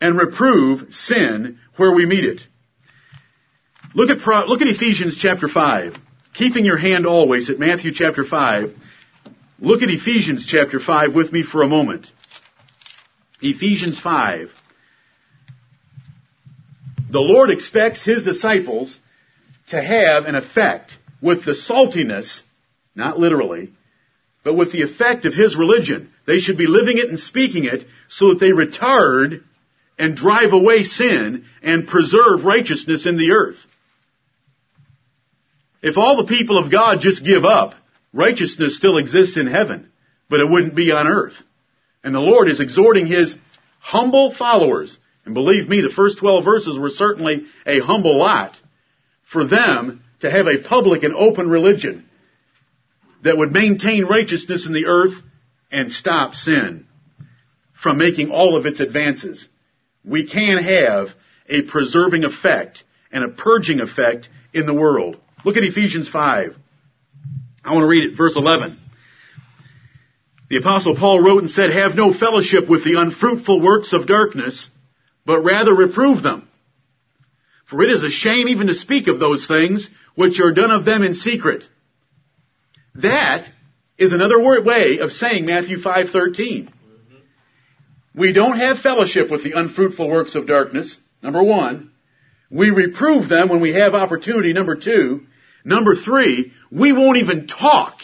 and 0.00 0.18
reprove 0.18 0.92
sin 0.92 1.58
where 1.76 1.94
we 1.94 2.06
meet 2.06 2.24
it. 2.24 2.40
Look 3.94 4.10
at, 4.10 4.48
look 4.48 4.60
at 4.60 4.68
Ephesians 4.68 5.16
chapter 5.16 5.48
5. 5.48 5.96
Keeping 6.34 6.64
your 6.64 6.78
hand 6.78 7.06
always 7.06 7.48
at 7.50 7.58
Matthew 7.58 7.92
chapter 7.94 8.24
5. 8.24 8.74
Look 9.60 9.82
at 9.82 9.88
Ephesians 9.88 10.46
chapter 10.46 10.80
5 10.80 11.14
with 11.14 11.32
me 11.32 11.44
for 11.44 11.62
a 11.62 11.68
moment. 11.68 12.06
Ephesians 13.40 14.00
5 14.00 14.50
the 17.14 17.20
Lord 17.20 17.50
expects 17.50 18.04
His 18.04 18.24
disciples 18.24 18.98
to 19.68 19.80
have 19.80 20.24
an 20.24 20.34
effect 20.34 20.98
with 21.22 21.44
the 21.44 21.52
saltiness, 21.52 22.42
not 22.96 23.20
literally, 23.20 23.72
but 24.44 24.54
with 24.54 24.72
the 24.72 24.82
effect 24.82 25.24
of 25.24 25.34
His 25.34 25.56
religion. 25.56 26.12
They 26.26 26.40
should 26.40 26.58
be 26.58 26.66
living 26.66 26.98
it 26.98 27.08
and 27.08 27.18
speaking 27.18 27.64
it 27.64 27.84
so 28.08 28.28
that 28.28 28.40
they 28.40 28.50
retard 28.50 29.42
and 29.98 30.16
drive 30.16 30.52
away 30.52 30.84
sin 30.84 31.46
and 31.62 31.88
preserve 31.88 32.44
righteousness 32.44 33.06
in 33.06 33.16
the 33.16 33.32
earth. 33.32 33.58
If 35.82 35.98
all 35.98 36.16
the 36.16 36.28
people 36.28 36.58
of 36.58 36.70
God 36.70 37.00
just 37.00 37.24
give 37.24 37.44
up, 37.44 37.74
righteousness 38.12 38.76
still 38.76 38.98
exists 38.98 39.36
in 39.36 39.46
heaven, 39.46 39.90
but 40.30 40.40
it 40.40 40.48
wouldn't 40.48 40.74
be 40.74 40.92
on 40.92 41.06
earth. 41.06 41.34
And 42.02 42.14
the 42.14 42.20
Lord 42.20 42.48
is 42.48 42.60
exhorting 42.60 43.06
His 43.06 43.36
humble 43.80 44.34
followers 44.34 44.96
and 45.24 45.34
believe 45.34 45.68
me, 45.68 45.80
the 45.80 45.90
first 45.90 46.18
12 46.18 46.44
verses 46.44 46.78
were 46.78 46.90
certainly 46.90 47.46
a 47.66 47.80
humble 47.80 48.18
lot 48.18 48.54
for 49.24 49.44
them 49.44 50.02
to 50.20 50.30
have 50.30 50.46
a 50.46 50.58
public 50.58 51.02
and 51.02 51.14
open 51.14 51.48
religion 51.48 52.08
that 53.24 53.36
would 53.36 53.52
maintain 53.52 54.04
righteousness 54.04 54.66
in 54.66 54.72
the 54.72 54.86
earth 54.86 55.14
and 55.72 55.90
stop 55.90 56.34
sin 56.34 56.86
from 57.82 57.98
making 57.98 58.30
all 58.30 58.56
of 58.56 58.66
its 58.66 58.80
advances. 58.80 59.48
We 60.04 60.28
can 60.28 60.62
have 60.62 61.08
a 61.48 61.62
preserving 61.62 62.24
effect 62.24 62.84
and 63.10 63.24
a 63.24 63.28
purging 63.28 63.80
effect 63.80 64.28
in 64.52 64.66
the 64.66 64.74
world. 64.74 65.16
Look 65.44 65.56
at 65.56 65.64
Ephesians 65.64 66.08
5. 66.08 66.54
I 67.64 67.72
want 67.72 67.82
to 67.82 67.88
read 67.88 68.12
it, 68.12 68.16
verse 68.16 68.36
11. 68.36 68.78
The 70.50 70.58
apostle 70.58 70.94
Paul 70.94 71.22
wrote 71.22 71.42
and 71.42 71.50
said, 71.50 71.70
have 71.70 71.94
no 71.94 72.12
fellowship 72.12 72.68
with 72.68 72.84
the 72.84 73.00
unfruitful 73.00 73.62
works 73.62 73.92
of 73.94 74.06
darkness, 74.06 74.68
but 75.24 75.42
rather 75.42 75.74
reprove 75.74 76.22
them. 76.22 76.46
For 77.70 77.82
it 77.82 77.90
is 77.90 78.02
a 78.02 78.10
shame 78.10 78.48
even 78.48 78.66
to 78.66 78.74
speak 78.74 79.08
of 79.08 79.18
those 79.18 79.46
things 79.46 79.88
which 80.14 80.40
are 80.40 80.52
done 80.52 80.70
of 80.70 80.84
them 80.84 81.02
in 81.02 81.14
secret. 81.14 81.64
That 82.96 83.48
is 83.98 84.12
another 84.12 84.40
way 84.40 84.98
of 84.98 85.10
saying 85.10 85.46
Matthew 85.46 85.78
5:13. 85.80 86.68
We 88.14 88.32
don't 88.32 88.58
have 88.58 88.78
fellowship 88.78 89.30
with 89.30 89.42
the 89.42 89.52
unfruitful 89.52 90.08
works 90.08 90.34
of 90.36 90.46
darkness. 90.46 90.98
Number 91.22 91.42
1, 91.42 91.90
we 92.50 92.70
reprove 92.70 93.28
them 93.28 93.48
when 93.48 93.60
we 93.60 93.72
have 93.72 93.94
opportunity. 93.94 94.52
Number 94.52 94.76
2, 94.76 95.22
number 95.64 95.96
3, 95.96 96.52
we 96.70 96.92
won't 96.92 97.18
even 97.18 97.48
talk 97.48 97.96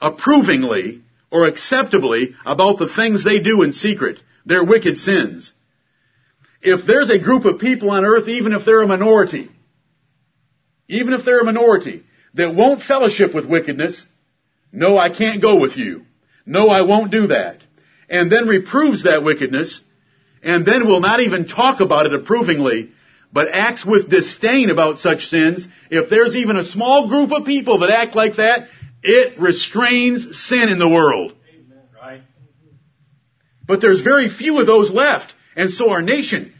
approvingly 0.00 1.02
or 1.30 1.46
acceptably 1.46 2.34
about 2.44 2.78
the 2.78 2.88
things 2.88 3.24
they 3.24 3.38
do 3.38 3.62
in 3.62 3.72
secret, 3.72 4.20
their 4.44 4.64
wicked 4.64 4.98
sins. 4.98 5.52
If 6.60 6.84
there's 6.86 7.10
a 7.10 7.18
group 7.18 7.46
of 7.46 7.60
people 7.60 7.90
on 7.90 8.04
earth, 8.04 8.28
even 8.28 8.52
if 8.52 8.66
they're 8.66 8.82
a 8.82 8.86
minority, 8.86 9.48
even 10.88 11.14
if 11.14 11.24
they're 11.24 11.40
a 11.40 11.44
minority, 11.44 12.02
that 12.34 12.54
won't 12.54 12.82
fellowship 12.82 13.34
with 13.34 13.46
wickedness, 13.46 14.04
no, 14.72 14.96
I 14.96 15.10
can't 15.10 15.42
go 15.42 15.58
with 15.58 15.76
you. 15.76 16.04
No, 16.46 16.68
I 16.68 16.82
won't 16.82 17.10
do 17.10 17.28
that. 17.28 17.58
And 18.08 18.30
then 18.30 18.48
reproves 18.48 19.04
that 19.04 19.22
wickedness, 19.22 19.80
and 20.42 20.66
then 20.66 20.86
will 20.86 21.00
not 21.00 21.20
even 21.20 21.46
talk 21.46 21.80
about 21.80 22.06
it 22.06 22.14
approvingly, 22.14 22.92
but 23.32 23.48
acts 23.52 23.84
with 23.84 24.10
disdain 24.10 24.70
about 24.70 24.98
such 24.98 25.26
sins, 25.26 25.66
if 25.90 26.10
there's 26.10 26.34
even 26.34 26.56
a 26.56 26.64
small 26.64 27.08
group 27.08 27.30
of 27.32 27.44
people 27.44 27.80
that 27.80 27.90
act 27.90 28.16
like 28.16 28.36
that, 28.36 28.68
it 29.02 29.40
restrains 29.40 30.46
sin 30.48 30.68
in 30.68 30.78
the 30.78 30.88
world. 30.88 31.34
Amen. 31.48 31.78
Right. 32.00 32.22
But 33.66 33.80
there's 33.80 34.00
very 34.00 34.28
few 34.28 34.58
of 34.58 34.66
those 34.66 34.90
left. 34.90 35.32
And 35.56 35.70
so 35.70 35.90
our 35.90 36.02
nation, 36.02 36.52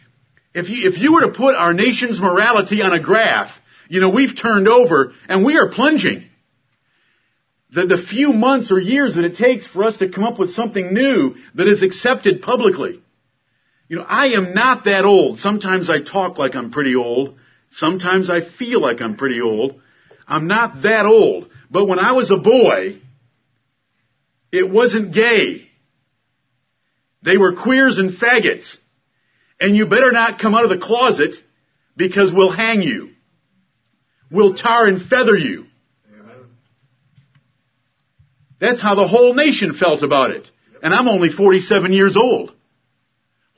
if 0.55 0.69
you, 0.69 0.89
if 0.89 0.99
you 0.99 1.15
were 1.15 1.23
to 1.23 1.33
put 1.33 1.57
our 1.57 1.75
nation's 1.75 2.21
morality 2.21 2.83
on 2.83 2.93
a 2.93 3.01
graph, 3.01 3.51
you 3.91 4.01
know, 4.01 4.11
we've 4.11 4.41
turned 4.41 4.69
over 4.69 5.15
and 5.29 5.45
we 5.45 5.59
are 5.59 5.69
plunging. 5.69 6.25
The, 7.73 7.87
the 7.87 7.99
few 7.99 8.33
months 8.33 8.71
or 8.71 8.79
years 8.79 9.17
that 9.17 9.25
it 9.25 9.37
takes 9.37 9.67
for 9.67 9.83
us 9.83 9.97
to 9.97 10.09
come 10.09 10.23
up 10.23 10.39
with 10.39 10.53
something 10.53 10.95
new 10.95 11.35
that 11.57 11.67
is 11.67 11.83
accepted 11.83 12.41
publicly. 12.41 13.03
You 13.89 13.97
know, 13.97 14.05
I 14.09 14.29
am 14.29 14.55
not 14.55 14.85
that 14.85 15.05
old. 15.05 15.41
Sometimes 15.41 15.91
I 15.91 16.01
talk 16.01 16.39
like 16.39 16.55
I'm 16.55 16.71
pretty 16.71 16.95
old. 16.95 17.37
Sometimes 17.73 18.31
I 18.31 18.49
feel 18.49 18.81
like 18.81 19.01
I'm 19.01 19.17
pretty 19.17 19.41
old. 19.41 19.81
I'm 20.27 20.47
not 20.47 20.83
that 20.83 21.05
old. 21.05 21.49
But 21.69 21.87
when 21.87 21.99
I 21.99 22.13
was 22.13 22.31
a 22.31 22.37
boy, 22.37 23.01
it 24.53 24.71
wasn't 24.71 25.13
gay. 25.13 25.69
They 27.23 27.37
were 27.37 27.57
queers 27.57 27.99
and 27.99 28.13
faggots. 28.13 28.77
And 29.61 29.77
you 29.77 29.87
better 29.87 30.13
not 30.13 30.39
come 30.39 30.55
out 30.55 30.63
of 30.63 30.71
the 30.71 30.79
closet 30.79 31.35
because 31.97 32.33
we'll 32.33 32.53
hang 32.53 32.83
you. 32.83 33.11
We'll 34.31 34.55
tar 34.55 34.87
and 34.87 35.03
feather 35.03 35.37
you. 35.37 35.67
That's 38.61 38.83
how 38.83 38.95
the 38.95 39.09
whole 39.09 39.35
nation 39.35 39.75
felt 39.75 40.03
about 40.03 40.31
it. 40.31 40.49
And 40.83 40.95
I'm 40.95 41.09
only 41.09 41.31
47 41.31 41.93
years 41.93 42.17
old. 42.17 42.53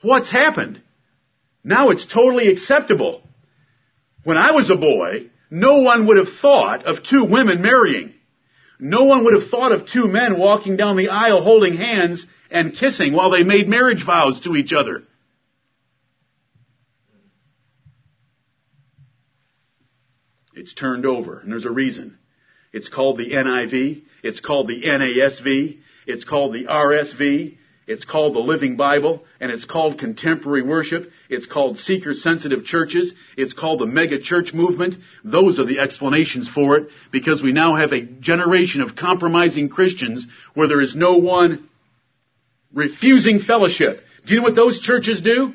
What's 0.01 0.31
happened? 0.31 0.81
Now 1.63 1.89
it's 1.89 2.05
totally 2.05 2.47
acceptable. 2.47 3.21
When 4.23 4.37
I 4.37 4.51
was 4.51 4.69
a 4.69 4.75
boy, 4.75 5.29
no 5.49 5.79
one 5.79 6.07
would 6.07 6.17
have 6.17 6.35
thought 6.41 6.85
of 6.85 7.03
two 7.03 7.25
women 7.25 7.61
marrying. 7.61 8.13
No 8.79 9.03
one 9.03 9.23
would 9.23 9.33
have 9.33 9.49
thought 9.49 9.71
of 9.71 9.87
two 9.87 10.07
men 10.07 10.37
walking 10.37 10.75
down 10.75 10.97
the 10.97 11.09
aisle 11.09 11.41
holding 11.41 11.75
hands 11.75 12.25
and 12.49 12.75
kissing 12.75 13.13
while 13.13 13.29
they 13.29 13.43
made 13.43 13.67
marriage 13.67 14.05
vows 14.05 14.41
to 14.41 14.55
each 14.55 14.73
other. 14.73 15.03
It's 20.55 20.73
turned 20.73 21.05
over, 21.05 21.39
and 21.39 21.51
there's 21.51 21.65
a 21.65 21.71
reason. 21.71 22.17
It's 22.71 22.89
called 22.89 23.17
the 23.17 23.31
NIV, 23.31 24.03
it's 24.23 24.39
called 24.39 24.67
the 24.67 24.81
NASV, 24.83 25.79
it's 26.07 26.25
called 26.25 26.53
the 26.53 26.65
RSV, 26.65 27.57
it's 27.85 28.05
called 28.05 28.33
the 28.33 28.39
Living 28.39 28.77
Bible, 28.77 29.25
and 29.41 29.51
it's 29.51 29.65
called 29.65 29.99
contemporary 29.99 30.61
worship. 30.61 31.09
It's 31.29 31.47
called 31.47 31.77
seeker-sensitive 31.77 32.63
churches. 32.63 33.13
It's 33.35 33.53
called 33.53 33.81
the 33.81 33.85
mega 33.85 34.19
church 34.21 34.53
movement. 34.53 34.95
Those 35.25 35.59
are 35.59 35.65
the 35.65 35.79
explanations 35.79 36.49
for 36.49 36.77
it, 36.77 36.87
because 37.11 37.43
we 37.43 37.51
now 37.51 37.75
have 37.75 37.91
a 37.91 38.01
generation 38.01 38.81
of 38.81 38.95
compromising 38.95 39.67
Christians 39.67 40.25
where 40.53 40.69
there 40.69 40.81
is 40.81 40.95
no 40.95 41.17
one 41.17 41.67
refusing 42.73 43.39
fellowship. 43.39 44.01
Do 44.25 44.33
you 44.33 44.39
know 44.39 44.43
what 44.43 44.55
those 44.55 44.79
churches 44.79 45.21
do? 45.21 45.53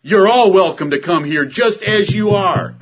You're 0.00 0.28
all 0.28 0.52
welcome 0.52 0.90
to 0.90 1.00
come 1.00 1.24
here 1.24 1.44
just 1.46 1.82
as 1.82 2.10
you 2.10 2.30
are. 2.30 2.74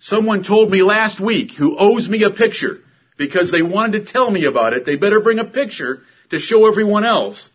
Someone 0.00 0.44
told 0.44 0.70
me 0.70 0.82
last 0.82 1.20
week 1.20 1.52
who 1.52 1.76
owes 1.78 2.08
me 2.08 2.22
a 2.22 2.30
picture 2.30 2.78
because 3.16 3.50
they 3.50 3.62
wanted 3.62 4.06
to 4.06 4.12
tell 4.12 4.30
me 4.30 4.44
about 4.44 4.72
it. 4.72 4.86
They 4.86 4.96
better 4.96 5.20
bring 5.20 5.38
a 5.38 5.44
picture 5.44 6.02
to 6.30 6.38
show 6.38 6.68
everyone 6.68 7.04
else 7.04 7.50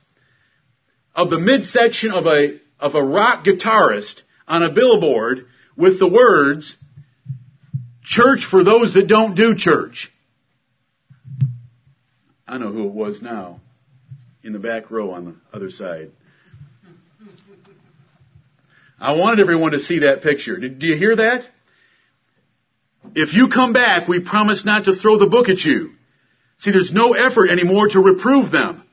of 1.15 1.29
the 1.29 1.39
midsection 1.39 2.11
of 2.11 2.25
a, 2.25 2.59
of 2.79 2.95
a 2.95 3.03
rock 3.03 3.45
guitarist 3.45 4.21
on 4.47 4.63
a 4.63 4.71
billboard 4.71 5.45
with 5.77 5.99
the 5.99 6.07
words, 6.07 6.75
church 8.03 8.45
for 8.49 8.63
those 8.63 8.93
that 8.93 9.07
don't 9.07 9.35
do 9.35 9.55
church. 9.55 10.11
I 12.47 12.57
know 12.57 12.71
who 12.71 12.87
it 12.87 12.93
was 12.93 13.21
now. 13.21 13.61
In 14.43 14.51
the 14.51 14.59
back 14.59 14.91
row 14.91 15.11
on 15.11 15.25
the 15.25 15.57
other 15.57 15.71
side. 15.71 16.11
I 18.99 19.13
wanted 19.13 19.39
everyone 19.39 19.71
to 19.71 19.79
see 19.79 19.99
that 19.99 20.21
picture. 20.21 20.57
Did, 20.57 20.79
do 20.79 20.85
you 20.85 20.97
hear 20.97 21.15
that? 21.15 21.45
If 23.15 23.33
you 23.33 23.49
come 23.49 23.73
back, 23.73 24.07
we 24.07 24.19
promise 24.19 24.65
not 24.65 24.85
to 24.85 24.95
throw 24.95 25.19
the 25.19 25.27
book 25.27 25.49
at 25.49 25.63
you. 25.63 25.91
See, 26.59 26.71
there's 26.71 26.93
no 26.93 27.13
effort 27.13 27.49
anymore 27.49 27.89
to 27.89 27.99
reprove 27.99 28.51
them. 28.51 28.83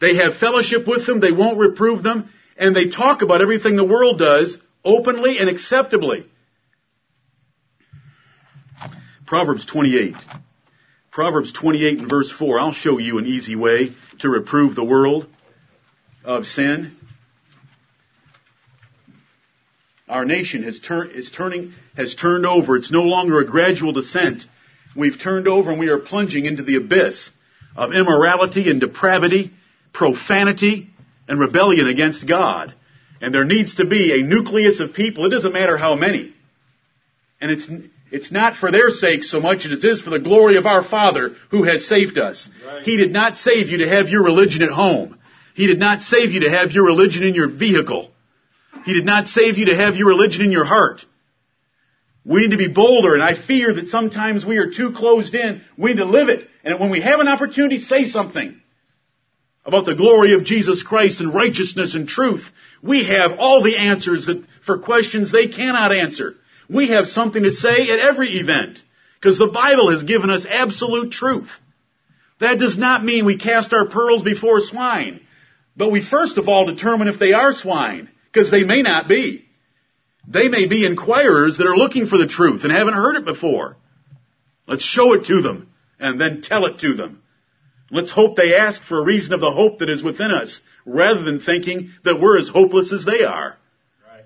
They 0.00 0.16
have 0.16 0.36
fellowship 0.36 0.86
with 0.86 1.06
them, 1.06 1.20
they 1.20 1.32
won't 1.32 1.58
reprove 1.58 2.02
them, 2.02 2.30
and 2.56 2.74
they 2.74 2.88
talk 2.88 3.22
about 3.22 3.42
everything 3.42 3.76
the 3.76 3.84
world 3.84 4.18
does 4.18 4.58
openly 4.84 5.38
and 5.38 5.48
acceptably. 5.48 6.26
Proverbs 9.26 9.64
28. 9.66 10.14
Proverbs 11.10 11.52
28 11.52 11.98
and 12.00 12.10
verse 12.10 12.32
4. 12.32 12.60
I'll 12.60 12.72
show 12.72 12.98
you 12.98 13.18
an 13.18 13.26
easy 13.26 13.56
way 13.56 13.94
to 14.20 14.28
reprove 14.28 14.74
the 14.74 14.84
world 14.84 15.26
of 16.24 16.46
sin. 16.46 16.96
Our 20.10 20.24
nation 20.24 20.64
has 20.64 20.80
turned, 20.80 21.12
is 21.12 21.30
turning, 21.30 21.72
has 21.96 22.16
turned 22.16 22.44
over. 22.44 22.76
It's 22.76 22.90
no 22.90 23.02
longer 23.02 23.40
a 23.40 23.46
gradual 23.46 23.92
descent. 23.92 24.42
We've 24.96 25.18
turned 25.18 25.46
over 25.46 25.70
and 25.70 25.78
we 25.78 25.88
are 25.88 26.00
plunging 26.00 26.46
into 26.46 26.64
the 26.64 26.76
abyss 26.76 27.30
of 27.76 27.92
immorality 27.92 28.68
and 28.68 28.80
depravity, 28.80 29.52
profanity, 29.94 30.90
and 31.28 31.38
rebellion 31.38 31.86
against 31.86 32.26
God. 32.26 32.74
And 33.20 33.32
there 33.32 33.44
needs 33.44 33.76
to 33.76 33.86
be 33.86 34.12
a 34.12 34.26
nucleus 34.26 34.80
of 34.80 34.94
people. 34.94 35.26
It 35.26 35.30
doesn't 35.30 35.52
matter 35.52 35.76
how 35.76 35.94
many. 35.94 36.34
And 37.40 37.52
it's, 37.52 37.68
it's 38.10 38.32
not 38.32 38.56
for 38.56 38.72
their 38.72 38.90
sake 38.90 39.22
so 39.22 39.40
much 39.40 39.64
as 39.64 39.70
it 39.70 39.84
is 39.84 40.00
for 40.00 40.10
the 40.10 40.18
glory 40.18 40.56
of 40.56 40.66
our 40.66 40.82
Father 40.82 41.36
who 41.52 41.62
has 41.62 41.86
saved 41.86 42.18
us. 42.18 42.48
Right. 42.66 42.82
He 42.82 42.96
did 42.96 43.12
not 43.12 43.36
save 43.36 43.68
you 43.68 43.78
to 43.78 43.88
have 43.88 44.08
your 44.08 44.24
religion 44.24 44.62
at 44.62 44.70
home. 44.70 45.18
He 45.54 45.68
did 45.68 45.78
not 45.78 46.00
save 46.00 46.32
you 46.32 46.40
to 46.40 46.50
have 46.50 46.72
your 46.72 46.84
religion 46.84 47.22
in 47.22 47.34
your 47.34 47.48
vehicle. 47.48 48.09
He 48.84 48.94
did 48.94 49.04
not 49.04 49.26
save 49.26 49.58
you 49.58 49.66
to 49.66 49.76
have 49.76 49.96
your 49.96 50.08
religion 50.08 50.44
in 50.44 50.52
your 50.52 50.64
heart. 50.64 51.04
We 52.24 52.42
need 52.42 52.50
to 52.50 52.56
be 52.56 52.68
bolder, 52.68 53.14
and 53.14 53.22
I 53.22 53.34
fear 53.34 53.74
that 53.74 53.88
sometimes 53.88 54.44
we 54.44 54.58
are 54.58 54.70
too 54.70 54.92
closed 54.92 55.34
in. 55.34 55.62
We 55.76 55.90
need 55.90 55.98
to 55.98 56.04
live 56.04 56.28
it. 56.28 56.48
And 56.64 56.78
when 56.78 56.90
we 56.90 57.00
have 57.00 57.20
an 57.20 57.28
opportunity, 57.28 57.80
say 57.80 58.08
something 58.08 58.60
about 59.64 59.86
the 59.86 59.94
glory 59.94 60.34
of 60.34 60.44
Jesus 60.44 60.82
Christ 60.82 61.20
and 61.20 61.34
righteousness 61.34 61.94
and 61.94 62.08
truth. 62.08 62.44
We 62.82 63.04
have 63.04 63.32
all 63.38 63.62
the 63.62 63.76
answers 63.76 64.26
that, 64.26 64.44
for 64.64 64.78
questions 64.78 65.32
they 65.32 65.48
cannot 65.48 65.94
answer. 65.94 66.34
We 66.68 66.88
have 66.88 67.06
something 67.06 67.42
to 67.42 67.52
say 67.52 67.90
at 67.90 67.98
every 67.98 68.28
event. 68.38 68.82
Because 69.20 69.38
the 69.38 69.50
Bible 69.52 69.90
has 69.92 70.02
given 70.04 70.30
us 70.30 70.46
absolute 70.50 71.12
truth. 71.12 71.50
That 72.40 72.58
does 72.58 72.78
not 72.78 73.04
mean 73.04 73.26
we 73.26 73.36
cast 73.36 73.72
our 73.74 73.88
pearls 73.88 74.22
before 74.22 74.60
swine. 74.60 75.20
But 75.76 75.90
we 75.90 76.04
first 76.04 76.38
of 76.38 76.48
all 76.48 76.66
determine 76.66 77.08
if 77.08 77.18
they 77.18 77.32
are 77.32 77.52
swine 77.52 78.08
because 78.32 78.50
they 78.50 78.64
may 78.64 78.82
not 78.82 79.08
be. 79.08 79.46
They 80.28 80.48
may 80.48 80.68
be 80.68 80.86
inquirers 80.86 81.56
that 81.58 81.66
are 81.66 81.76
looking 81.76 82.06
for 82.06 82.18
the 82.18 82.26
truth 82.26 82.62
and 82.62 82.72
haven't 82.72 82.94
heard 82.94 83.16
it 83.16 83.24
before. 83.24 83.76
Let's 84.66 84.84
show 84.84 85.14
it 85.14 85.24
to 85.26 85.42
them 85.42 85.72
and 85.98 86.20
then 86.20 86.42
tell 86.42 86.66
it 86.66 86.80
to 86.80 86.94
them. 86.94 87.22
Let's 87.90 88.12
hope 88.12 88.36
they 88.36 88.54
ask 88.54 88.82
for 88.84 89.00
a 89.00 89.04
reason 89.04 89.32
of 89.34 89.40
the 89.40 89.50
hope 89.50 89.80
that 89.80 89.90
is 89.90 90.02
within 90.02 90.30
us 90.30 90.60
rather 90.86 91.24
than 91.24 91.40
thinking 91.40 91.90
that 92.04 92.20
we're 92.20 92.38
as 92.38 92.48
hopeless 92.48 92.92
as 92.92 93.04
they 93.04 93.24
are. 93.24 93.56
Right. 94.08 94.24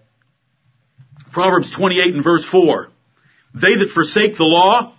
Proverbs 1.33 1.75
28 1.75 2.15
and 2.15 2.25
verse 2.25 2.45
4. 2.45 2.89
They 3.55 3.77
that 3.77 3.91
forsake 3.95 4.37
the 4.37 4.45
law 4.45 4.95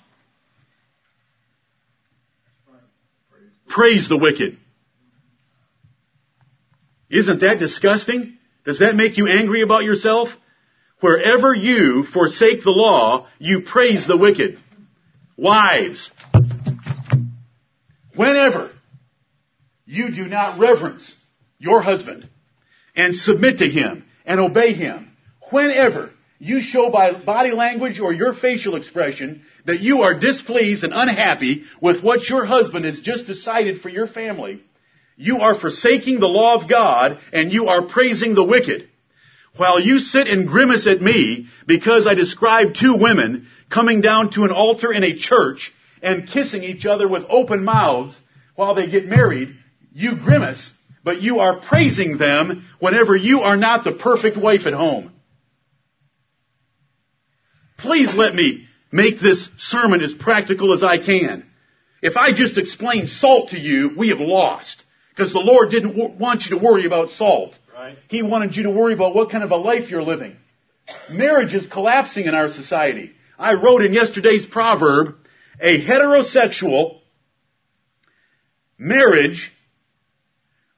praise 3.68 4.08
the 4.08 4.18
wicked. 4.18 4.58
Isn't 7.10 7.42
that 7.42 7.60
disgusting? 7.60 8.38
Does 8.66 8.80
that 8.80 8.96
make 8.96 9.18
you 9.18 9.28
angry 9.28 9.62
about 9.62 9.84
yourself? 9.84 10.30
Wherever 11.00 11.54
you 11.54 12.06
forsake 12.12 12.64
the 12.64 12.72
law, 12.72 13.28
you 13.38 13.62
praise 13.62 14.08
the 14.08 14.18
wicked. 14.18 14.60
Wives, 15.38 16.10
whenever 18.16 18.72
you 19.86 20.16
do 20.16 20.26
not 20.26 20.60
reverence 20.60 21.14
your 21.60 21.82
husband 21.82 22.30
and 22.96 23.14
submit 23.14 23.60
to 23.60 23.70
him 23.70 24.06
and 24.26 24.40
obey 24.40 24.74
him, 24.74 25.12
whenever 25.52 26.12
you 26.40 26.62
show 26.62 26.90
by 26.90 27.14
body 27.14 27.52
language 27.52 28.00
or 28.00 28.14
your 28.14 28.34
facial 28.34 28.76
expression 28.76 29.44
that 29.66 29.82
you 29.82 30.02
are 30.02 30.18
displeased 30.18 30.84
and 30.84 30.94
unhappy 30.94 31.66
with 31.82 32.02
what 32.02 32.28
your 32.30 32.46
husband 32.46 32.86
has 32.86 33.00
just 33.00 33.28
decided 33.28 33.82
for 33.82 33.90
your 33.90 34.08
family, 34.08 34.64
you 35.16 35.40
are 35.40 35.60
forsaking 35.60 36.20
the 36.20 36.28
law 36.28 36.62
of 36.62 36.70
God 36.70 37.20
and 37.32 37.52
you 37.52 37.68
are 37.68 37.88
praising 37.88 38.36
the 38.36 38.44
wicked. 38.44 38.90
While 39.58 39.80
you 39.80 40.00
sit 40.00 40.28
and 40.28 40.48
grimace 40.48 40.88
at 40.88 41.02
me 41.02 41.48
because 41.66 42.06
I 42.06 42.14
describe 42.14 42.74
two 42.74 42.98
women 42.98 43.48
coming 43.70 44.02
down 44.02 44.32
to 44.32 44.44
an 44.44 44.52
altar 44.52 44.92
in 44.92 45.04
a 45.04 45.18
church 45.18 45.72
and 46.02 46.28
kissing 46.28 46.64
each 46.64 46.86
other 46.86 47.08
with 47.08 47.24
open 47.30 47.64
mouths 47.64 48.20
while 48.56 48.76
they 48.76 48.88
get 48.88 49.08
married, 49.08 49.56
you 49.94 50.18
grimace, 50.18 50.70
but 51.04 51.22
you 51.22 51.40
are 51.40 51.62
praising 51.62 52.18
them 52.18 52.66
whenever 52.80 53.16
you 53.16 53.42
are 53.42 53.58
not 53.58 53.84
the 53.84 53.94
perfect 53.94 54.36
wife 54.38 54.66
at 54.66 54.74
home. 54.74 55.14
Please 57.78 58.14
let 58.16 58.36
me 58.36 58.68
make 58.92 59.20
this 59.20 59.50
sermon 59.58 60.02
as 60.02 60.14
practical 60.14 60.74
as 60.74 60.84
I 60.84 60.98
can. 60.98 61.46
If 62.02 62.18
I 62.18 62.34
just 62.34 62.58
explain 62.58 63.08
salt 63.08 63.50
to 63.50 63.58
you, 63.58 63.92
we 63.98 64.10
have 64.10 64.20
lost. 64.20 64.84
Because 65.16 65.32
the 65.32 65.40
Lord 65.40 65.72
didn't 65.72 65.96
w- 65.96 66.18
want 66.18 66.44
you 66.44 66.58
to 66.58 66.64
worry 66.64 66.86
about 66.86 67.10
salt. 67.12 67.58
Right. 67.74 67.98
He 68.10 68.22
wanted 68.22 68.56
you 68.56 68.64
to 68.64 68.72
worry 68.72 68.94
about 68.94 69.16
what 69.16 69.32
kind 69.32 69.44
of 69.44 69.52
a 69.52 69.56
life 69.56 69.90
you're 69.90 70.04
living. 70.04 70.36
Marriage 71.10 71.54
is 71.54 71.68
collapsing 71.68 72.26
in 72.26 72.36
our 72.36 72.50
society. 72.50 73.12
I 73.38 73.54
wrote 73.54 73.84
in 73.84 73.94
yesterday's 73.94 74.46
proverb, 74.46 75.16
a 75.60 75.82
heterosexual 75.82 77.00
marriage 78.78 79.52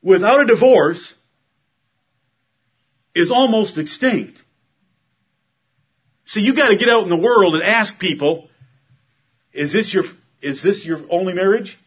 without 0.02 0.42
a 0.42 0.46
divorce 0.46 1.14
is 3.16 3.32
almost 3.32 3.78
extinct. 3.78 4.40
See, 6.26 6.42
you 6.42 6.56
gotta 6.56 6.78
get 6.78 6.90
out 6.90 7.04
in 7.04 7.10
the 7.10 7.18
world 7.18 7.56
and 7.56 7.64
ask 7.64 7.98
people, 7.98 8.50
is 9.54 9.74
this 9.74 9.94
your, 9.94 10.04
is 10.42 10.62
this 10.62 10.86
your 10.86 11.02
only 11.10 11.34
marriage? 11.34 11.78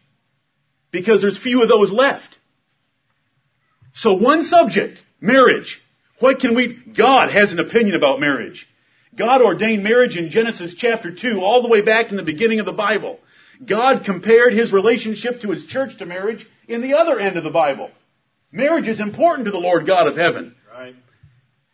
Because 0.91 1.21
there's 1.21 1.37
few 1.37 1.63
of 1.63 1.69
those 1.69 1.91
left. 1.91 2.37
So 3.93 4.13
one 4.13 4.43
subject, 4.43 4.99
marriage. 5.19 5.81
What 6.19 6.39
can 6.39 6.55
we, 6.55 6.77
God 6.97 7.31
has 7.31 7.51
an 7.51 7.59
opinion 7.59 7.95
about 7.95 8.19
marriage. 8.19 8.67
God 9.15 9.41
ordained 9.41 9.83
marriage 9.83 10.15
in 10.15 10.29
Genesis 10.29 10.75
chapter 10.75 11.13
2 11.13 11.41
all 11.41 11.61
the 11.61 11.67
way 11.67 11.81
back 11.81 12.11
in 12.11 12.17
the 12.17 12.23
beginning 12.23 12.59
of 12.59 12.65
the 12.65 12.71
Bible. 12.71 13.19
God 13.65 14.03
compared 14.05 14.53
his 14.53 14.71
relationship 14.71 15.41
to 15.41 15.51
his 15.51 15.65
church 15.65 15.97
to 15.97 16.05
marriage 16.05 16.47
in 16.67 16.81
the 16.81 16.93
other 16.93 17.19
end 17.19 17.37
of 17.37 17.43
the 17.43 17.49
Bible. 17.49 17.91
Marriage 18.51 18.87
is 18.87 18.99
important 18.99 19.45
to 19.45 19.51
the 19.51 19.59
Lord 19.59 19.85
God 19.85 20.07
of 20.07 20.17
heaven. 20.17 20.55
Right. 20.71 20.95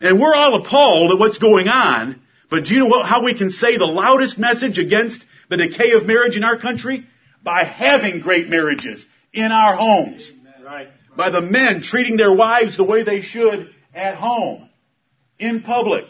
And 0.01 0.19
we're 0.19 0.33
all 0.33 0.61
appalled 0.61 1.11
at 1.11 1.19
what's 1.19 1.37
going 1.37 1.67
on, 1.67 2.21
but 2.49 2.65
do 2.65 2.73
you 2.73 2.79
know 2.81 2.87
what, 2.87 3.05
how 3.05 3.23
we 3.23 3.37
can 3.37 3.49
say 3.49 3.77
the 3.77 3.85
loudest 3.85 4.37
message 4.37 4.79
against 4.79 5.23
the 5.49 5.57
decay 5.57 5.91
of 5.91 6.05
marriage 6.05 6.35
in 6.35 6.43
our 6.43 6.57
country? 6.57 7.05
By 7.43 7.63
having 7.63 8.19
great 8.19 8.49
marriages 8.49 9.05
in 9.31 9.51
our 9.51 9.75
homes. 9.75 10.31
Right. 10.63 10.89
By 11.17 11.31
the 11.31 11.41
men 11.41 11.81
treating 11.81 12.15
their 12.15 12.33
wives 12.33 12.77
the 12.77 12.83
way 12.83 13.03
they 13.03 13.23
should 13.23 13.73
at 13.93 14.15
home. 14.15 14.69
In 15.39 15.63
public. 15.63 16.05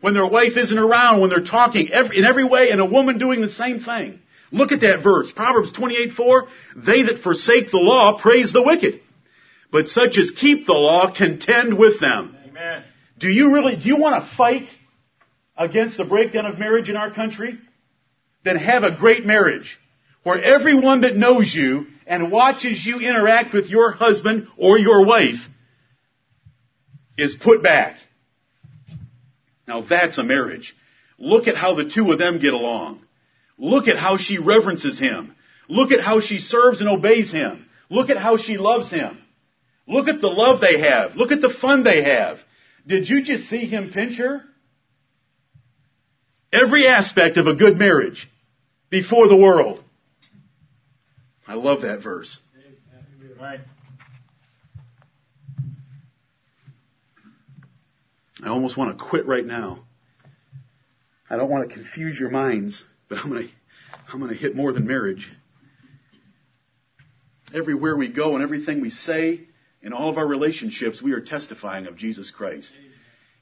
When 0.00 0.14
their 0.14 0.26
wife 0.26 0.56
isn't 0.56 0.78
around, 0.78 1.20
when 1.20 1.30
they're 1.30 1.44
talking, 1.44 1.90
every, 1.92 2.18
in 2.18 2.24
every 2.24 2.44
way, 2.44 2.70
and 2.70 2.80
a 2.80 2.84
woman 2.84 3.18
doing 3.18 3.40
the 3.40 3.50
same 3.50 3.80
thing. 3.80 4.20
Look 4.50 4.72
at 4.72 4.80
that 4.80 5.02
verse. 5.02 5.30
Proverbs 5.30 5.72
28:4. 5.72 6.48
They 6.76 7.02
that 7.04 7.22
forsake 7.22 7.70
the 7.70 7.78
law 7.78 8.18
praise 8.20 8.52
the 8.52 8.62
wicked. 8.62 9.00
But 9.70 9.88
such 9.88 10.18
as 10.18 10.30
keep 10.30 10.66
the 10.66 10.74
law 10.74 11.14
contend 11.14 11.78
with 11.78 12.00
them. 12.00 12.36
Amen. 12.48 12.84
Do 13.18 13.28
you 13.28 13.54
really, 13.54 13.76
do 13.76 13.88
you 13.88 13.96
want 13.96 14.22
to 14.22 14.36
fight 14.36 14.68
against 15.56 15.96
the 15.96 16.04
breakdown 16.04 16.46
of 16.46 16.58
marriage 16.58 16.90
in 16.90 16.96
our 16.96 17.12
country? 17.12 17.58
Then 18.44 18.56
have 18.56 18.82
a 18.82 18.90
great 18.90 19.24
marriage 19.24 19.78
where 20.22 20.40
everyone 20.40 21.02
that 21.02 21.16
knows 21.16 21.54
you 21.54 21.86
and 22.06 22.30
watches 22.30 22.84
you 22.84 23.00
interact 23.00 23.52
with 23.52 23.68
your 23.68 23.92
husband 23.92 24.48
or 24.56 24.78
your 24.78 25.04
wife 25.04 25.40
is 27.16 27.36
put 27.40 27.62
back. 27.62 27.96
Now 29.66 29.82
that's 29.82 30.18
a 30.18 30.24
marriage. 30.24 30.74
Look 31.18 31.46
at 31.46 31.56
how 31.56 31.74
the 31.74 31.88
two 31.88 32.10
of 32.12 32.18
them 32.18 32.38
get 32.38 32.52
along. 32.52 33.00
Look 33.58 33.86
at 33.86 33.98
how 33.98 34.16
she 34.16 34.38
reverences 34.38 34.98
him. 34.98 35.34
Look 35.68 35.92
at 35.92 36.00
how 36.00 36.20
she 36.20 36.38
serves 36.38 36.80
and 36.80 36.88
obeys 36.88 37.30
him. 37.30 37.66
Look 37.88 38.10
at 38.10 38.16
how 38.16 38.36
she 38.36 38.56
loves 38.56 38.90
him. 38.90 39.18
Look 39.86 40.08
at 40.08 40.20
the 40.20 40.28
love 40.28 40.60
they 40.60 40.80
have. 40.80 41.14
Look 41.16 41.32
at 41.32 41.40
the 41.40 41.54
fun 41.60 41.84
they 41.84 42.02
have. 42.02 42.38
Did 42.86 43.08
you 43.08 43.22
just 43.22 43.48
see 43.48 43.66
him 43.66 43.90
pinch 43.92 44.16
her? 44.16 44.42
Every 46.52 46.86
aspect 46.86 47.36
of 47.36 47.46
a 47.46 47.54
good 47.54 47.78
marriage 47.78 48.28
before 48.90 49.28
the 49.28 49.36
world. 49.36 49.82
I 51.52 51.54
love 51.54 51.82
that 51.82 52.02
verse. 52.02 52.38
I 58.42 58.48
almost 58.48 58.78
want 58.78 58.96
to 58.96 59.04
quit 59.04 59.26
right 59.26 59.44
now. 59.44 59.84
I 61.28 61.36
don't 61.36 61.50
want 61.50 61.68
to 61.68 61.74
confuse 61.74 62.18
your 62.18 62.30
minds, 62.30 62.82
but 63.10 63.18
I'm 63.18 63.28
going 63.28 63.48
to, 63.48 63.52
I'm 64.10 64.18
going 64.18 64.32
to 64.32 64.38
hit 64.38 64.56
more 64.56 64.72
than 64.72 64.86
marriage. 64.86 65.30
Everywhere 67.52 67.98
we 67.98 68.08
go 68.08 68.34
and 68.34 68.42
everything 68.42 68.80
we 68.80 68.88
say, 68.88 69.42
in 69.82 69.92
all 69.92 70.08
of 70.08 70.16
our 70.16 70.26
relationships, 70.26 71.02
we 71.02 71.12
are 71.12 71.20
testifying 71.20 71.86
of 71.86 71.98
Jesus 71.98 72.30
Christ. 72.30 72.72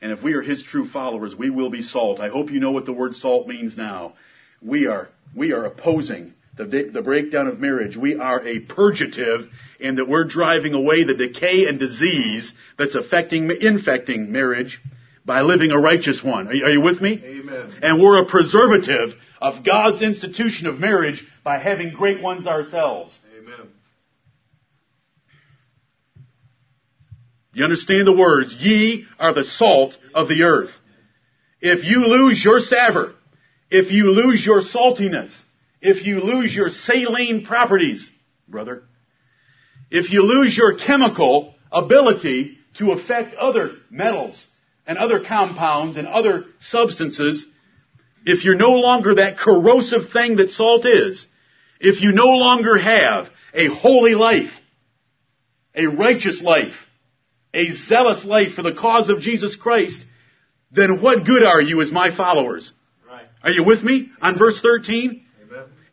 And 0.03 0.11
if 0.11 0.21
we 0.21 0.35
are 0.35 0.43
His 0.43 0.65
true 0.65 0.89
followers, 0.89 1.37
we 1.37 1.49
will 1.49 1.71
be 1.71 1.83
salt. 1.83 2.19
I 2.19 2.29
hope 2.29 2.51
you 2.51 2.59
know 2.59 2.73
what 2.73 2.87
the 2.87 2.93
word 2.93 3.15
salt 3.15 3.47
means 3.47 3.77
now. 3.77 4.15
We 4.61 4.89
are, 4.89 5.11
we 5.33 5.53
are 5.53 5.65
opposing 5.65 6.35
the, 6.57 6.91
the 6.93 7.03
breakdown 7.03 7.47
of 7.47 7.61
marriage. 7.61 7.97
We 7.97 8.17
are 8.17 8.47
a 8.47 8.61
purgative 8.61 9.49
in 9.79 9.97
that 9.97 10.09
we're 10.09 10.27
driving 10.27 10.75
away 10.75 11.05
the 11.05 11.15
decay 11.15 11.67
and 11.67 11.79
disease 11.79 12.53
that's 12.79 12.95
affecting, 12.95 13.51
infecting 13.61 14.31
marriage 14.33 14.81
by 15.25 15.43
living 15.43 15.71
a 15.71 15.79
righteous 15.79 16.23
one. 16.23 16.49
Are 16.49 16.55
you, 16.55 16.65
are 16.65 16.71
you 16.71 16.81
with 16.81 17.01
me? 17.01 17.23
Amen. 17.25 17.79
And 17.83 18.03
we're 18.03 18.23
a 18.23 18.29
preservative 18.29 19.15
of 19.41 19.65
God's 19.65 20.03
institution 20.03 20.67
of 20.67 20.79
marriage 20.79 21.25
by 21.45 21.59
having 21.59 21.93
great 21.93 22.23
ones 22.23 22.47
ourselves. 22.47 23.19
Amen. 23.39 23.69
You 27.53 27.65
understand 27.65 28.07
the 28.07 28.17
words? 28.17 28.55
Ye 28.59 29.07
are 29.19 29.35
the 29.35 29.45
salt 29.45 29.97
of 30.15 30.29
the 30.29 30.43
earth. 30.43 30.71
If 31.61 31.85
you 31.85 32.07
lose 32.07 32.43
your 32.45 32.61
savor, 32.61 33.15
if 33.71 33.91
you 33.91 34.11
lose 34.11 34.45
your 34.45 34.63
saltiness, 34.63 35.31
if 35.81 36.05
you 36.05 36.21
lose 36.21 36.55
your 36.55 36.69
saline 36.69 37.45
properties, 37.45 38.11
brother, 38.49 38.85
if 39.91 40.13
you 40.13 40.23
lose 40.23 40.57
your 40.57 40.77
chemical 40.77 41.55
ability 41.73 42.59
to 42.79 42.93
affect 42.93 43.35
other 43.35 43.73
metals 43.91 44.47
and 44.87 44.99
other 44.99 45.21
compounds 45.25 45.97
and 45.97 46.07
other 46.07 46.45
substances, 46.61 47.47
if 48.25 48.45
you're 48.45 48.57
no 48.57 48.73
longer 48.73 49.17
that 49.17 49.39
corrosive 49.39 50.11
thing 50.13 50.37
that 50.37 50.51
salt 50.51 50.85
is, 50.87 51.27
if 51.81 52.03
you 52.03 52.13
no 52.13 52.27
longer 52.27 52.77
have 52.77 53.29
a 53.55 53.69
holy 53.69 54.15
life, 54.15 54.51
a 55.75 55.87
righteous 55.87 56.43
life, 56.43 56.75
a 57.55 57.73
zealous 57.73 58.25
life 58.25 58.55
for 58.55 58.63
the 58.63 58.75
cause 58.75 59.09
of 59.09 59.21
Jesus 59.21 59.57
Christ, 59.57 60.05
then 60.71 61.01
what 61.01 61.25
good 61.25 61.43
are 61.43 61.61
you 61.61 61.81
as 61.81 61.91
my 61.91 62.15
followers? 62.15 62.73
Right. 63.09 63.27
Are 63.43 63.51
you 63.51 63.65
with 63.65 63.83
me 63.83 64.11
on 64.21 64.39
verse 64.39 64.61
13? 64.61 65.25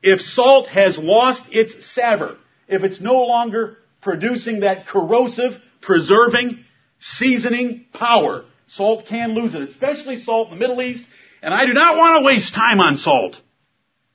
If 0.02 0.22
salt 0.22 0.68
has 0.68 0.98
lost 0.98 1.44
its 1.52 1.94
savor, 1.94 2.38
if 2.68 2.84
it's 2.84 3.02
no 3.02 3.22
longer 3.22 3.78
producing 4.02 4.62
that 4.62 4.88
corrosive, 4.88 5.54
preserving, 5.82 6.64
seasoning 7.00 7.86
power, 7.94 8.46
salt 8.68 9.06
can 9.08 9.34
lose 9.34 9.56
it, 9.56 9.62
especially 9.64 10.18
salt 10.18 10.50
in 10.50 10.56
the 10.56 10.60
Middle 10.60 10.82
East. 10.82 11.04
And 11.42 11.54
I 11.54 11.66
do 11.66 11.74
not 11.74 11.98
want 11.98 12.20
to 12.20 12.26
waste 12.26 12.54
time 12.54 12.80
on 12.80 12.98
salt. 12.98 13.42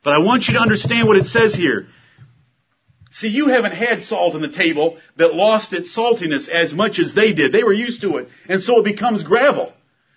But 0.04 0.14
I 0.14 0.18
want 0.18 0.48
you 0.48 0.54
to 0.54 0.60
understand 0.60 1.06
what 1.06 1.16
it 1.16 1.26
says 1.26 1.54
here. 1.54 1.86
See, 3.12 3.28
you 3.28 3.48
haven't 3.48 3.72
had 3.72 4.02
salt 4.02 4.34
on 4.34 4.40
the 4.40 4.50
table 4.50 4.98
that 5.16 5.34
lost 5.34 5.72
its 5.72 5.94
saltiness 5.94 6.48
as 6.48 6.72
much 6.72 6.98
as 6.98 7.14
they 7.14 7.32
did. 7.32 7.52
They 7.52 7.62
were 7.62 7.72
used 7.72 8.00
to 8.02 8.16
it. 8.16 8.28
And 8.48 8.62
so 8.62 8.80
it 8.80 8.84
becomes 8.84 9.22
gravel. 9.22 9.72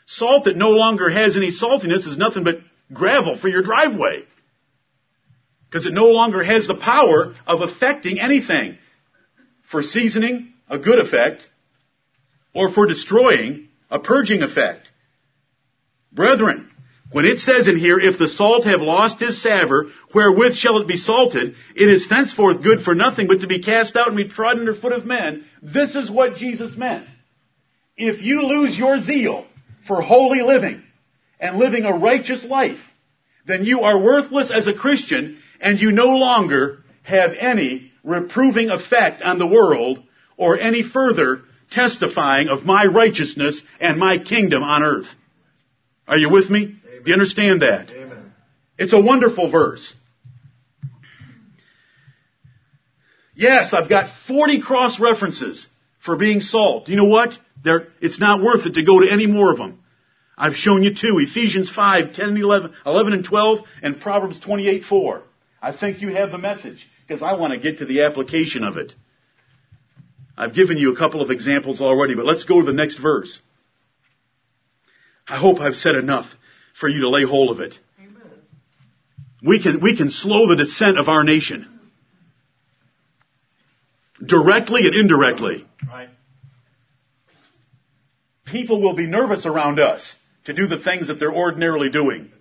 Salt 0.08 0.46
that 0.46 0.56
no 0.56 0.70
longer 0.70 1.10
has 1.10 1.36
any 1.36 1.52
saltiness 1.52 2.08
is 2.08 2.18
nothing 2.18 2.44
but 2.44 2.60
gravel 2.94 3.38
for 3.38 3.50
your 3.50 3.64
driveway. 3.64 4.24
Because 5.76 5.88
it 5.88 5.94
no 5.94 6.06
longer 6.06 6.42
has 6.42 6.68
the 6.68 6.78
power 6.78 7.36
of 7.46 7.60
affecting 7.60 8.18
anything. 8.18 8.78
For 9.70 9.82
seasoning, 9.82 10.54
a 10.70 10.80
good 10.80 11.06
effect. 11.06 11.46
Or 12.54 12.72
for 12.72 12.88
destroying, 12.88 13.68
a 13.92 14.00
purging 14.00 14.42
effect. 14.42 14.88
Brethren, 16.14 16.72
when 17.12 17.26
it 17.26 17.40
says 17.40 17.68
in 17.68 17.78
here, 17.78 18.00
if 18.00 18.18
the 18.18 18.30
salt 18.30 18.64
have 18.64 18.80
lost 18.80 19.20
his 19.20 19.44
savor, 19.44 19.88
wherewith 20.14 20.54
shall 20.56 20.78
it 20.78 20.88
be 20.88 20.96
salted? 20.96 21.56
It 21.76 21.90
is 21.90 22.08
thenceforth 22.08 22.64
good 22.64 22.86
for 22.86 22.96
nothing 22.96 23.28
but 23.28 23.42
to 23.42 23.48
be 23.48 23.62
cast 23.62 23.98
out 23.98 24.08
and 24.08 24.16
be 24.16 24.30
trodden 24.30 24.62
under 24.62 24.76
foot 24.76 24.94
of 24.94 25.06
men. 25.06 25.44
This 25.62 25.94
is 25.94 26.10
what 26.10 26.38
Jesus 26.38 26.78
meant. 26.78 27.06
If 27.98 28.22
you 28.22 28.44
lose 28.44 28.78
your 28.78 29.02
zeal 29.02 29.46
for 29.90 30.02
holy 30.02 30.42
living 30.42 30.82
and 31.38 31.58
living 31.58 31.84
a 31.84 31.98
righteous 31.98 32.46
life, 32.46 32.80
then 33.46 33.66
you 33.66 33.82
are 33.82 34.02
worthless 34.02 34.52
as 34.52 34.68
a 34.68 34.74
Christian 34.74 35.42
and 35.60 35.80
you 35.80 35.92
no 35.92 36.08
longer 36.08 36.84
have 37.04 37.32
any 37.40 37.92
reproving 38.04 38.70
effect 38.70 39.22
on 39.22 39.40
the 39.40 39.48
world 39.48 40.00
or 40.38 40.60
any 40.60 40.84
further 40.84 41.42
testifying 41.72 42.48
of 42.48 42.64
my 42.64 42.86
righteousness 42.86 43.62
and 43.80 44.00
my 44.00 44.18
kingdom 44.18 44.64
on 44.64 44.84
earth. 44.84 45.08
Are 46.08 46.18
you 46.18 46.30
with 46.30 46.50
me? 46.50 46.66
Do 46.68 47.02
you 47.06 47.14
understand 47.14 47.62
that? 47.62 47.90
Amen. 47.90 48.34
It's 48.78 48.94
a 48.94 49.00
wonderful 49.00 49.50
verse. 49.50 49.96
Yes, 53.36 53.74
I've 53.74 53.90
got 53.90 54.12
40 54.28 54.62
cross 54.62 55.00
references 55.00 55.68
for 56.04 56.16
being 56.16 56.40
salt. 56.40 56.88
You 56.88 56.96
know 56.96 57.06
what? 57.06 57.38
They're, 57.64 57.88
it's 58.00 58.20
not 58.20 58.42
worth 58.42 58.66
it 58.66 58.76
to 58.76 58.84
go 58.84 59.02
to 59.02 59.12
any 59.12 59.28
more 59.28 59.52
of 59.52 59.58
them. 59.58 59.80
I've 60.38 60.56
shown 60.56 60.84
you 60.84 60.92
two, 60.94 61.18
Ephesians 61.20 61.70
5, 61.70 62.14
10 62.14 62.30
and 62.30 62.38
11, 62.38 62.74
11 62.86 63.14
and 63.14 63.26
12, 63.26 63.60
and 63.82 64.00
Proverbs 64.00 64.40
28, 64.40 64.84
4. 64.84 65.24
I 65.66 65.76
think 65.76 66.00
you 66.00 66.10
have 66.10 66.30
the 66.30 66.38
message, 66.38 66.88
because 67.08 67.24
I 67.24 67.34
want 67.34 67.54
to 67.54 67.60
get 67.60 67.80
to 67.80 67.86
the 67.86 68.04
application 68.04 68.64
of 68.64 68.78
it. 68.78 68.94
I've 70.38 70.54
given 70.54 70.78
you 70.78 70.94
a 70.94 70.96
couple 70.96 71.24
of 71.24 71.32
examples 71.32 71.82
already, 71.82 72.14
but 72.14 72.24
let's 72.24 72.44
go 72.44 72.60
to 72.60 72.66
the 72.68 72.72
next 72.72 73.00
verse. 73.00 73.42
I 75.28 75.40
hope 75.40 75.60
I've 75.60 75.74
said 75.76 75.96
enough 75.96 76.28
for 76.80 76.88
you 76.88 77.02
to 77.02 77.10
lay 77.10 77.24
hold 77.24 77.50
of 77.50 77.62
it. 77.62 77.74
We 79.42 79.60
can, 79.60 79.80
we 79.82 79.98
can 79.98 80.12
slow 80.12 80.48
the 80.48 80.56
descent 80.56 81.00
of 81.00 81.08
our 81.08 81.24
nation. 81.24 81.68
Directly 84.24 84.82
and 84.82 84.94
indirectly. 84.94 85.66
Right. 85.88 86.10
people 88.46 88.84
will 88.84 88.96
be 88.96 89.08
nervous 89.08 89.48
around 89.48 89.80
us 89.80 90.16
to 90.46 90.54
do 90.54 90.68
the 90.68 90.78
things 90.78 91.08
that 91.08 91.16
they're 91.16 91.34
ordinarily 91.34 91.90
doing. 91.90 92.32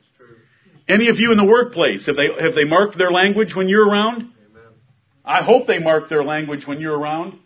Any 0.86 1.08
of 1.08 1.16
you 1.18 1.32
in 1.32 1.38
the 1.38 1.46
workplace, 1.46 2.06
have 2.06 2.16
they, 2.16 2.28
have 2.40 2.54
they 2.54 2.64
marked 2.64 2.98
their 2.98 3.10
language 3.10 3.54
when 3.54 3.68
you're 3.68 3.88
around? 3.88 4.16
Amen. 4.16 4.72
I 5.24 5.42
hope 5.42 5.66
they 5.66 5.78
mark 5.78 6.10
their 6.10 6.22
language 6.22 6.66
when 6.66 6.80
you're 6.80 6.98
around. 6.98 7.38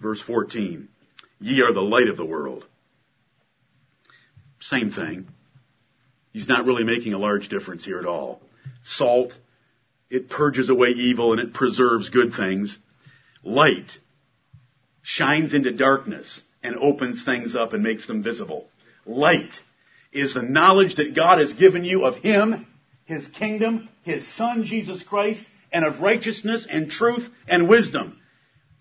Verse 0.00 0.20
14. 0.20 0.88
Ye 1.38 1.62
are 1.62 1.72
the 1.72 1.80
light 1.80 2.08
of 2.08 2.16
the 2.16 2.24
world. 2.24 2.64
Same 4.60 4.90
thing. 4.90 5.28
He's 6.32 6.48
not 6.48 6.64
really 6.66 6.82
making 6.82 7.14
a 7.14 7.18
large 7.18 7.48
difference 7.48 7.84
here 7.84 8.00
at 8.00 8.06
all. 8.06 8.40
Salt, 8.84 9.32
it 10.10 10.28
purges 10.28 10.68
away 10.68 10.88
evil 10.88 11.32
and 11.32 11.40
it 11.40 11.54
preserves 11.54 12.08
good 12.08 12.32
things. 12.34 12.76
Light 13.44 13.90
shines 15.02 15.54
into 15.54 15.72
darkness 15.72 16.40
and 16.62 16.76
opens 16.76 17.24
things 17.24 17.54
up 17.54 17.72
and 17.72 17.82
makes 17.82 18.06
them 18.06 18.22
visible. 18.22 18.68
Light 19.04 19.56
is 20.12 20.34
the 20.34 20.42
knowledge 20.42 20.96
that 20.96 21.16
God 21.16 21.38
has 21.38 21.54
given 21.54 21.84
you 21.84 22.04
of 22.04 22.16
Him, 22.16 22.66
His 23.04 23.26
kingdom, 23.28 23.88
His 24.02 24.26
Son 24.36 24.64
Jesus 24.64 25.02
Christ, 25.02 25.44
and 25.72 25.84
of 25.84 26.00
righteousness 26.00 26.66
and 26.70 26.90
truth 26.90 27.28
and 27.48 27.68
wisdom. 27.68 28.18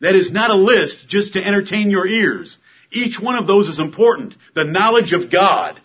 That 0.02 0.16
is 0.16 0.32
not 0.32 0.50
a 0.50 0.56
list 0.56 1.08
just 1.08 1.34
to 1.34 1.44
entertain 1.44 1.90
your 1.90 2.08
ears. 2.08 2.58
Each 2.92 3.20
one 3.20 3.36
of 3.36 3.48
those 3.48 3.68
is 3.68 3.80
important. 3.80 4.36
The 4.56 4.66
knowledge 4.66 5.14
of 5.14 5.32
God. 5.32 5.80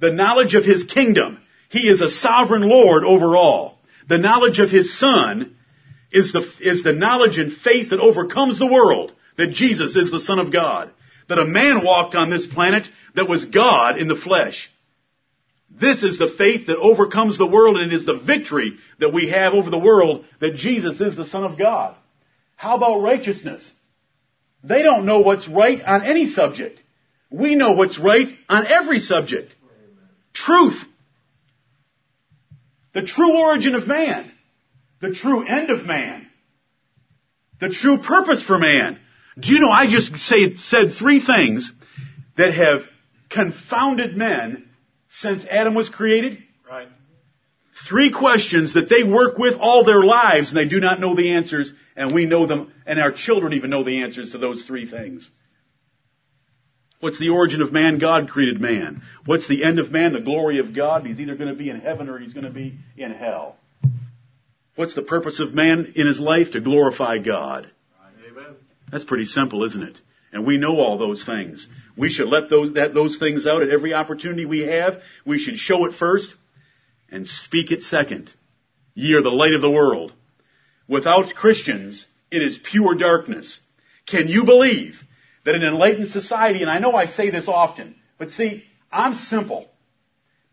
The 0.00 0.12
knowledge 0.12 0.54
of 0.54 0.64
His 0.64 0.84
kingdom. 0.84 1.38
He 1.68 1.88
is 1.88 2.00
a 2.00 2.08
sovereign 2.08 2.62
Lord 2.62 3.04
over 3.04 3.36
all. 3.36 3.78
The 4.08 4.18
knowledge 4.18 4.58
of 4.58 4.70
His 4.70 4.98
Son 4.98 5.56
is 6.12 6.32
the, 6.32 6.50
is 6.60 6.82
the 6.82 6.92
knowledge 6.92 7.38
and 7.38 7.56
faith 7.58 7.90
that 7.90 8.00
overcomes 8.00 8.58
the 8.58 8.66
world. 8.66 9.12
That 9.36 9.52
Jesus 9.52 9.96
is 9.96 10.10
the 10.10 10.20
Son 10.20 10.38
of 10.38 10.52
God. 10.52 10.90
That 11.28 11.38
a 11.38 11.46
man 11.46 11.84
walked 11.84 12.14
on 12.14 12.30
this 12.30 12.46
planet 12.46 12.86
that 13.14 13.28
was 13.28 13.46
God 13.46 13.98
in 13.98 14.08
the 14.08 14.16
flesh. 14.16 14.70
This 15.70 16.02
is 16.02 16.18
the 16.18 16.34
faith 16.36 16.66
that 16.66 16.78
overcomes 16.78 17.38
the 17.38 17.46
world 17.46 17.76
and 17.76 17.92
it 17.92 17.96
is 17.96 18.04
the 18.04 18.18
victory 18.18 18.76
that 18.98 19.14
we 19.14 19.30
have 19.30 19.54
over 19.54 19.70
the 19.70 19.78
world 19.78 20.24
that 20.40 20.56
Jesus 20.56 21.00
is 21.00 21.16
the 21.16 21.26
Son 21.26 21.44
of 21.44 21.58
God. 21.58 21.94
How 22.56 22.76
about 22.76 23.00
righteousness? 23.00 23.68
They 24.62 24.82
don't 24.82 25.06
know 25.06 25.20
what's 25.20 25.48
right 25.48 25.80
on 25.82 26.02
any 26.02 26.28
subject. 26.28 26.80
We 27.30 27.54
know 27.54 27.72
what's 27.72 27.98
right 27.98 28.26
on 28.48 28.66
every 28.66 28.98
subject. 28.98 29.54
Truth. 30.34 30.82
The 32.92 33.02
true 33.02 33.38
origin 33.38 33.74
of 33.74 33.86
man. 33.86 34.32
The 35.00 35.12
true 35.12 35.46
end 35.46 35.70
of 35.70 35.86
man. 35.86 36.26
The 37.60 37.68
true 37.68 37.98
purpose 37.98 38.42
for 38.42 38.58
man. 38.58 38.98
Do 39.38 39.52
you 39.52 39.60
know 39.60 39.70
I 39.70 39.86
just 39.86 40.16
say, 40.16 40.54
said 40.56 40.92
three 40.92 41.24
things 41.24 41.72
that 42.36 42.54
have 42.54 42.82
confounded 43.30 44.16
men 44.16 44.68
since 45.08 45.44
Adam 45.50 45.74
was 45.74 45.88
created? 45.88 46.38
Right. 46.68 46.88
Three 47.88 48.12
questions 48.12 48.74
that 48.74 48.88
they 48.90 49.02
work 49.02 49.38
with 49.38 49.54
all 49.58 49.84
their 49.84 50.02
lives 50.02 50.48
and 50.48 50.56
they 50.56 50.68
do 50.68 50.80
not 50.80 51.00
know 51.00 51.14
the 51.14 51.32
answers 51.32 51.72
and 51.96 52.14
we 52.14 52.26
know 52.26 52.46
them 52.46 52.72
and 52.86 53.00
our 53.00 53.12
children 53.12 53.54
even 53.54 53.70
know 53.70 53.84
the 53.84 54.02
answers 54.02 54.30
to 54.30 54.38
those 54.38 54.64
three 54.64 54.88
things. 54.88 55.30
What's 57.00 57.18
the 57.18 57.30
origin 57.30 57.62
of 57.62 57.72
man? 57.72 57.98
God 57.98 58.28
created 58.28 58.60
man. 58.60 59.02
What's 59.24 59.48
the 59.48 59.64
end 59.64 59.78
of 59.78 59.90
man? 59.90 60.12
The 60.12 60.20
glory 60.20 60.58
of 60.58 60.74
God. 60.74 61.06
He's 61.06 61.18
either 61.18 61.34
going 61.34 61.48
to 61.48 61.56
be 61.56 61.70
in 61.70 61.80
heaven 61.80 62.10
or 62.10 62.18
he's 62.18 62.34
going 62.34 62.44
to 62.44 62.52
be 62.52 62.78
in 62.98 63.12
hell. 63.12 63.56
What's 64.80 64.94
the 64.94 65.02
purpose 65.02 65.40
of 65.40 65.52
man 65.52 65.92
in 65.94 66.06
his 66.06 66.18
life? 66.18 66.52
To 66.52 66.60
glorify 66.62 67.18
God. 67.18 67.70
Amen. 68.26 68.56
That's 68.90 69.04
pretty 69.04 69.26
simple, 69.26 69.62
isn't 69.64 69.82
it? 69.82 69.98
And 70.32 70.46
we 70.46 70.56
know 70.56 70.80
all 70.80 70.96
those 70.96 71.22
things. 71.22 71.68
We 71.98 72.08
should 72.08 72.28
let 72.28 72.48
those, 72.48 72.72
that, 72.72 72.94
those 72.94 73.18
things 73.18 73.46
out 73.46 73.60
at 73.60 73.68
every 73.68 73.92
opportunity 73.92 74.46
we 74.46 74.60
have. 74.60 74.94
We 75.26 75.38
should 75.38 75.58
show 75.58 75.84
it 75.84 75.96
first 75.98 76.34
and 77.10 77.26
speak 77.26 77.72
it 77.72 77.82
second. 77.82 78.30
Ye 78.94 79.12
are 79.12 79.22
the 79.22 79.28
light 79.28 79.52
of 79.52 79.60
the 79.60 79.70
world. 79.70 80.14
Without 80.88 81.34
Christians, 81.34 82.06
it 82.30 82.40
is 82.40 82.58
pure 82.58 82.94
darkness. 82.94 83.60
Can 84.06 84.28
you 84.28 84.46
believe 84.46 84.94
that 85.44 85.56
an 85.56 85.62
enlightened 85.62 86.08
society, 86.08 86.62
and 86.62 86.70
I 86.70 86.78
know 86.78 86.94
I 86.94 87.04
say 87.04 87.28
this 87.28 87.48
often, 87.48 87.96
but 88.18 88.30
see, 88.30 88.64
I'm 88.90 89.12
simple. 89.12 89.68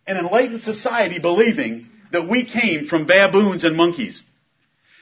An 0.05 0.17
enlightened 0.17 0.63
society 0.63 1.17
believing 1.17 1.87
that 2.11 2.27
we 2.27 2.45
came 2.45 2.87
from 2.87 3.05
baboons 3.05 3.63
and 3.63 3.75
monkeys. 3.75 4.23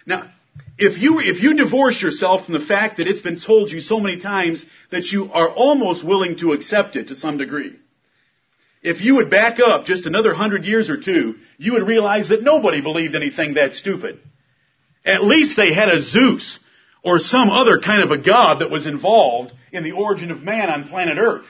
Now, 0.05 0.31
if 0.77 0.97
you, 0.97 1.19
if 1.19 1.41
you 1.41 1.55
divorce 1.55 2.01
yourself 2.01 2.45
from 2.45 2.53
the 2.53 2.65
fact 2.65 2.97
that 2.97 3.07
it's 3.07 3.21
been 3.21 3.39
told 3.39 3.71
you 3.71 3.81
so 3.81 3.99
many 3.99 4.21
times 4.21 4.65
that 4.91 5.05
you 5.05 5.31
are 5.31 5.49
almost 5.49 6.05
willing 6.05 6.37
to 6.39 6.53
accept 6.53 6.95
it 6.95 7.07
to 7.07 7.15
some 7.15 7.37
degree, 7.37 7.75
if 8.81 9.01
you 9.01 9.15
would 9.15 9.31
back 9.31 9.59
up 9.59 9.85
just 9.85 10.05
another 10.05 10.33
hundred 10.33 10.65
years 10.65 10.89
or 10.89 10.97
two, 11.01 11.35
you 11.57 11.73
would 11.73 11.87
realize 11.87 12.29
that 12.29 12.43
nobody 12.43 12.81
believed 12.81 13.15
anything 13.15 13.55
that 13.55 13.73
stupid. 13.73 14.19
At 15.03 15.23
least 15.23 15.57
they 15.57 15.73
had 15.73 15.89
a 15.89 16.01
Zeus 16.01 16.59
or 17.03 17.19
some 17.19 17.49
other 17.49 17.79
kind 17.79 18.03
of 18.03 18.11
a 18.11 18.21
god 18.21 18.59
that 18.59 18.69
was 18.69 18.85
involved 18.85 19.53
in 19.71 19.83
the 19.83 19.93
origin 19.93 20.29
of 20.29 20.41
man 20.41 20.69
on 20.69 20.87
planet 20.87 21.17
Earth. 21.17 21.45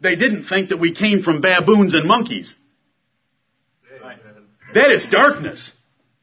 They 0.00 0.16
didn't 0.16 0.44
think 0.44 0.70
that 0.70 0.80
we 0.80 0.94
came 0.94 1.22
from 1.22 1.40
baboons 1.40 1.94
and 1.94 2.08
monkeys. 2.08 2.56
That 4.74 4.90
is 4.92 5.06
darkness. 5.06 5.72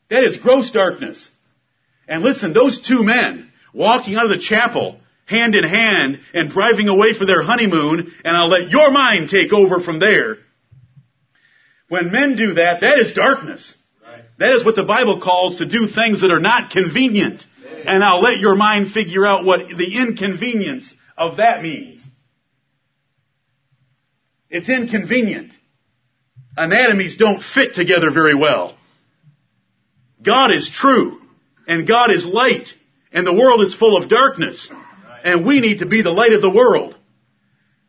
That 0.10 0.23
is 0.23 0.38
gross 0.38 0.71
darkness. 0.71 1.29
And 2.07 2.23
listen, 2.23 2.53
those 2.53 2.81
two 2.81 3.03
men 3.03 3.51
walking 3.73 4.15
out 4.15 4.25
of 4.25 4.31
the 4.31 4.43
chapel 4.43 4.99
hand 5.25 5.55
in 5.55 5.63
hand 5.63 6.19
and 6.33 6.49
driving 6.49 6.88
away 6.88 7.13
for 7.17 7.25
their 7.25 7.43
honeymoon 7.43 8.13
and 8.23 8.38
I'll 8.38 8.49
let 8.49 8.69
your 8.69 8.91
mind 8.91 9.29
take 9.29 9.51
over 9.51 9.81
from 9.81 9.99
there. 9.99 10.38
When 11.89 12.12
men 12.12 12.36
do 12.36 12.55
that, 12.55 12.81
that 12.81 12.99
is 12.99 13.13
darkness. 13.13 13.73
That 14.39 14.53
is 14.53 14.63
what 14.63 14.75
the 14.75 14.83
Bible 14.83 15.21
calls 15.21 15.57
to 15.57 15.65
do 15.65 15.88
things 15.88 16.21
that 16.21 16.31
are 16.31 16.39
not 16.39 16.71
convenient. 16.71 17.45
And 17.86 18.03
I'll 18.03 18.21
let 18.21 18.39
your 18.39 18.55
mind 18.55 18.91
figure 18.91 19.25
out 19.25 19.45
what 19.45 19.62
the 19.69 19.97
inconvenience 19.97 20.93
of 21.17 21.38
that 21.38 21.62
means. 21.62 22.05
It's 24.49 24.69
inconvenient. 24.69 25.53
Anatomies 26.58 27.17
don't 27.17 27.43
fit 27.43 27.76
together 27.76 28.10
very 28.12 28.34
well. 28.36 28.76
God 30.24 30.52
is 30.52 30.70
true, 30.70 31.22
and 31.67 31.88
God 31.88 32.10
is 32.10 32.26
light, 32.26 32.70
and 33.13 33.26
the 33.28 33.34
world 33.34 33.62
is 33.62 33.76
full 33.76 33.96
of 33.96 34.10
darkness, 34.10 34.70
and 35.24 35.46
we 35.46 35.60
need 35.60 35.80
to 35.80 35.86
be 35.86 36.02
the 36.02 36.10
light 36.10 36.34
of 36.34 36.41
the 36.41 36.50
world. 36.50 36.96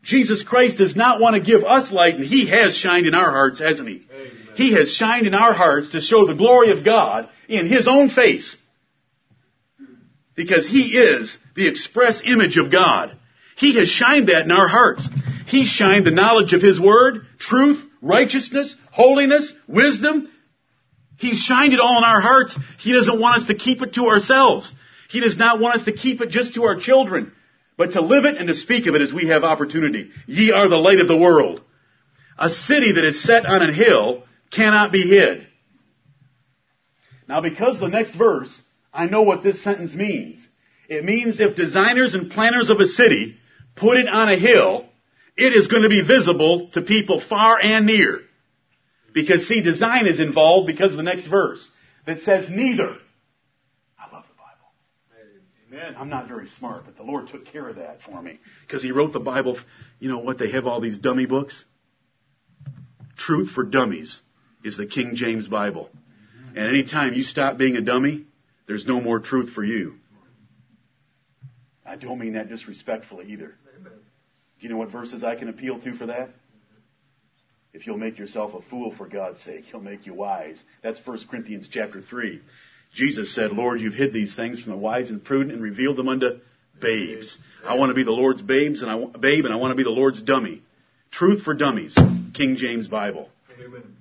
Jesus 0.02 0.42
Christ 0.42 0.76
does 0.78 0.94
not 0.94 1.20
want 1.20 1.34
to 1.34 1.40
give 1.40 1.64
us 1.64 1.90
light, 1.90 2.16
and 2.16 2.24
He 2.24 2.48
has 2.48 2.76
shined 2.76 3.06
in 3.06 3.14
our 3.14 3.30
hearts, 3.30 3.58
hasn't 3.58 3.88
He? 3.88 4.06
Amen. 4.12 4.48
He 4.54 4.72
has 4.74 4.92
shined 4.92 5.26
in 5.26 5.34
our 5.34 5.54
hearts 5.54 5.90
to 5.92 6.00
show 6.00 6.26
the 6.26 6.34
glory 6.34 6.70
of 6.70 6.84
God 6.84 7.28
in 7.48 7.66
His 7.66 7.88
own 7.88 8.10
face. 8.10 8.54
Because 10.34 10.66
He 10.66 10.98
is 10.98 11.36
the 11.56 11.68
express 11.68 12.20
image 12.24 12.58
of 12.58 12.70
God. 12.70 13.16
He 13.56 13.76
has 13.78 13.88
shined 13.88 14.28
that 14.28 14.44
in 14.44 14.52
our 14.52 14.68
hearts. 14.68 15.08
He 15.46 15.64
shined 15.64 16.06
the 16.06 16.10
knowledge 16.10 16.52
of 16.52 16.62
His 16.62 16.78
Word, 16.78 17.26
truth, 17.38 17.82
righteousness, 18.00 18.74
holiness, 18.90 19.52
wisdom. 19.66 20.28
He's 21.16 21.38
shined 21.38 21.72
it 21.72 21.80
all 21.80 21.98
in 21.98 22.04
our 22.04 22.20
hearts. 22.20 22.58
He 22.78 22.92
doesn't 22.92 23.20
want 23.20 23.42
us 23.42 23.48
to 23.48 23.54
keep 23.54 23.82
it 23.82 23.94
to 23.94 24.06
ourselves. 24.06 24.72
He 25.10 25.20
does 25.20 25.36
not 25.36 25.60
want 25.60 25.80
us 25.80 25.84
to 25.86 25.92
keep 25.92 26.20
it 26.20 26.30
just 26.30 26.54
to 26.54 26.64
our 26.64 26.78
children, 26.78 27.32
but 27.76 27.92
to 27.92 28.00
live 28.00 28.24
it 28.24 28.36
and 28.36 28.48
to 28.48 28.54
speak 28.54 28.86
of 28.86 28.94
it 28.94 29.02
as 29.02 29.12
we 29.12 29.28
have 29.28 29.42
opportunity. 29.42 30.10
Ye 30.26 30.52
are 30.52 30.68
the 30.68 30.76
light 30.76 31.00
of 31.00 31.08
the 31.08 31.16
world. 31.16 31.62
A 32.38 32.50
city 32.50 32.92
that 32.92 33.04
is 33.04 33.22
set 33.22 33.46
on 33.46 33.62
a 33.62 33.72
hill 33.72 34.22
cannot 34.52 34.92
be 34.92 35.02
hid. 35.02 35.46
Now 37.28 37.40
because 37.40 37.80
the 37.80 37.88
next 37.88 38.14
verse, 38.14 38.56
I 38.92 39.06
know 39.06 39.22
what 39.22 39.42
this 39.42 39.62
sentence 39.62 39.94
means. 39.94 40.46
It 40.88 41.04
means 41.04 41.38
if 41.38 41.54
designers 41.54 42.14
and 42.14 42.30
planners 42.30 42.70
of 42.70 42.80
a 42.80 42.86
city 42.86 43.36
put 43.76 43.98
it 43.98 44.08
on 44.08 44.30
a 44.30 44.38
hill, 44.38 44.87
it 45.38 45.52
is 45.52 45.68
going 45.68 45.84
to 45.84 45.88
be 45.88 46.02
visible 46.02 46.68
to 46.74 46.82
people 46.82 47.22
far 47.26 47.60
and 47.62 47.86
near. 47.86 48.22
Because 49.14 49.46
see, 49.46 49.62
design 49.62 50.06
is 50.06 50.18
involved 50.18 50.66
because 50.66 50.90
of 50.90 50.96
the 50.96 51.04
next 51.04 51.28
verse 51.28 51.66
that 52.06 52.22
says 52.22 52.46
neither. 52.50 52.96
I 53.98 54.12
love 54.12 54.24
the 54.28 54.34
Bible. 54.36 54.72
Amen. 55.68 55.94
I'm 55.96 56.08
not 56.08 56.26
very 56.26 56.48
smart, 56.58 56.84
but 56.86 56.96
the 56.96 57.04
Lord 57.04 57.28
took 57.28 57.46
care 57.46 57.68
of 57.68 57.76
that 57.76 58.00
for 58.04 58.20
me. 58.20 58.40
Because 58.66 58.82
He 58.82 58.90
wrote 58.90 59.12
the 59.12 59.20
Bible, 59.20 59.58
you 60.00 60.10
know 60.10 60.18
what, 60.18 60.38
they 60.38 60.50
have 60.50 60.66
all 60.66 60.80
these 60.80 60.98
dummy 60.98 61.26
books? 61.26 61.64
Truth 63.16 63.50
for 63.50 63.62
Dummies 63.62 64.20
is 64.64 64.76
the 64.76 64.86
King 64.86 65.12
James 65.14 65.46
Bible. 65.46 65.88
And 66.56 66.66
anytime 66.66 67.14
you 67.14 67.22
stop 67.22 67.58
being 67.58 67.76
a 67.76 67.80
dummy, 67.80 68.26
there's 68.66 68.86
no 68.86 69.00
more 69.00 69.20
truth 69.20 69.52
for 69.52 69.62
you. 69.62 69.94
I 71.86 71.94
don't 71.94 72.18
mean 72.18 72.32
that 72.32 72.48
disrespectfully 72.48 73.26
either. 73.32 73.54
Do 74.60 74.66
you 74.66 74.72
know 74.72 74.78
what 74.78 74.90
verses 74.90 75.22
I 75.22 75.36
can 75.36 75.48
appeal 75.48 75.80
to 75.80 75.96
for 75.96 76.06
that? 76.06 76.30
If 77.72 77.86
you'll 77.86 77.98
make 77.98 78.18
yourself 78.18 78.54
a 78.54 78.68
fool 78.68 78.94
for 78.96 79.06
God's 79.06 79.40
sake, 79.42 79.64
He'll 79.70 79.80
make 79.80 80.06
you 80.06 80.14
wise. 80.14 80.62
That's 80.82 81.00
1 81.04 81.20
Corinthians 81.30 81.68
chapter 81.70 82.02
3. 82.02 82.40
Jesus 82.94 83.34
said, 83.34 83.52
Lord, 83.52 83.80
you've 83.80 83.94
hid 83.94 84.12
these 84.12 84.34
things 84.34 84.60
from 84.60 84.72
the 84.72 84.78
wise 84.78 85.10
and 85.10 85.22
prudent 85.22 85.52
and 85.52 85.62
revealed 85.62 85.96
them 85.96 86.08
unto 86.08 86.38
babes. 86.80 87.38
I 87.64 87.76
want 87.76 87.90
to 87.90 87.94
be 87.94 88.04
the 88.04 88.10
Lord's 88.10 88.42
babes 88.42 88.82
and 88.82 88.90
I, 88.90 89.18
babe 89.18 89.44
and 89.44 89.52
I 89.52 89.56
want 89.56 89.72
to 89.72 89.76
be 89.76 89.82
the 89.82 89.90
Lord's 89.90 90.22
dummy. 90.22 90.62
Truth 91.10 91.42
for 91.42 91.54
dummies. 91.54 91.94
King 92.34 92.56
James 92.56 92.88
Bible. 92.88 93.28
Amen. 93.62 93.96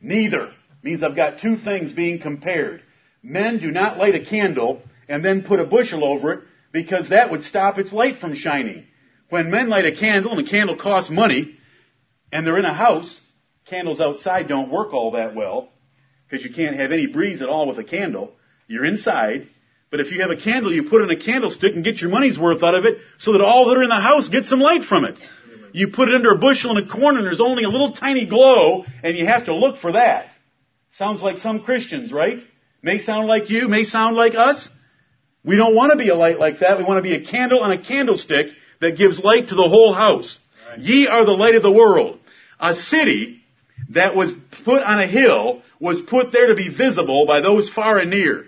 Neither 0.00 0.52
means 0.82 1.02
I've 1.02 1.16
got 1.16 1.40
two 1.40 1.56
things 1.56 1.92
being 1.92 2.20
compared. 2.20 2.82
Men 3.22 3.58
do 3.58 3.70
not 3.70 3.98
light 3.98 4.14
a 4.14 4.24
candle 4.24 4.82
and 5.08 5.24
then 5.24 5.42
put 5.42 5.60
a 5.60 5.64
bushel 5.64 6.04
over 6.04 6.32
it 6.32 6.40
because 6.72 7.08
that 7.10 7.30
would 7.30 7.44
stop 7.44 7.78
its 7.78 7.92
light 7.92 8.18
from 8.18 8.34
shining. 8.34 8.84
When 9.28 9.50
men 9.50 9.68
light 9.68 9.84
a 9.84 9.96
candle 9.96 10.32
and 10.32 10.46
the 10.46 10.50
candle 10.50 10.76
costs 10.76 11.10
money 11.10 11.56
and 12.32 12.46
they're 12.46 12.58
in 12.58 12.64
a 12.64 12.74
house, 12.74 13.20
candles 13.66 14.00
outside 14.00 14.48
don't 14.48 14.70
work 14.70 14.92
all 14.92 15.12
that 15.12 15.34
well 15.34 15.70
because 16.28 16.44
you 16.44 16.52
can't 16.52 16.76
have 16.76 16.92
any 16.92 17.06
breeze 17.06 17.42
at 17.42 17.48
all 17.48 17.66
with 17.66 17.78
a 17.78 17.84
candle. 17.84 18.32
You're 18.68 18.84
inside. 18.84 19.48
But 19.90 20.00
if 20.00 20.12
you 20.12 20.20
have 20.20 20.30
a 20.30 20.36
candle, 20.36 20.72
you 20.72 20.88
put 20.88 21.02
it 21.02 21.10
in 21.10 21.18
a 21.18 21.24
candlestick 21.24 21.74
and 21.74 21.84
get 21.84 22.00
your 22.00 22.10
money's 22.10 22.38
worth 22.38 22.62
out 22.62 22.74
of 22.74 22.84
it 22.84 22.98
so 23.18 23.32
that 23.32 23.40
all 23.40 23.68
that 23.68 23.78
are 23.78 23.82
in 23.82 23.88
the 23.88 23.94
house 23.94 24.28
get 24.28 24.44
some 24.44 24.60
light 24.60 24.84
from 24.84 25.04
it. 25.04 25.16
You 25.72 25.88
put 25.88 26.08
it 26.08 26.14
under 26.14 26.32
a 26.32 26.38
bushel 26.38 26.76
in 26.76 26.84
a 26.84 26.88
corner 26.88 27.18
and 27.18 27.26
there's 27.26 27.40
only 27.40 27.64
a 27.64 27.68
little 27.68 27.92
tiny 27.92 28.26
glow 28.26 28.84
and 29.02 29.16
you 29.16 29.26
have 29.26 29.46
to 29.46 29.54
look 29.54 29.78
for 29.78 29.92
that. 29.92 30.26
Sounds 30.92 31.22
like 31.22 31.38
some 31.38 31.62
Christians, 31.62 32.12
right? 32.12 32.38
May 32.82 32.98
sound 32.98 33.28
like 33.28 33.50
you, 33.50 33.68
may 33.68 33.84
sound 33.84 34.16
like 34.16 34.34
us. 34.34 34.68
We 35.44 35.56
don't 35.56 35.74
want 35.74 35.92
to 35.92 35.98
be 35.98 36.08
a 36.08 36.14
light 36.14 36.38
like 36.38 36.60
that. 36.60 36.78
We 36.78 36.84
want 36.84 36.98
to 36.98 37.02
be 37.02 37.14
a 37.14 37.24
candle 37.24 37.62
and 37.64 37.72
a 37.72 37.82
candlestick 37.82 38.48
that 38.80 38.96
gives 38.96 39.18
light 39.18 39.48
to 39.48 39.54
the 39.54 39.68
whole 39.68 39.92
house. 39.92 40.38
Right. 40.68 40.80
Ye 40.80 41.06
are 41.06 41.24
the 41.24 41.32
light 41.32 41.54
of 41.54 41.62
the 41.62 41.72
world. 41.72 42.18
A 42.60 42.74
city 42.74 43.42
that 43.90 44.16
was 44.16 44.32
put 44.64 44.82
on 44.82 45.00
a 45.00 45.06
hill 45.06 45.62
was 45.78 46.00
put 46.00 46.32
there 46.32 46.48
to 46.48 46.54
be 46.54 46.74
visible 46.74 47.26
by 47.26 47.40
those 47.40 47.68
far 47.70 47.98
and 47.98 48.10
near. 48.10 48.46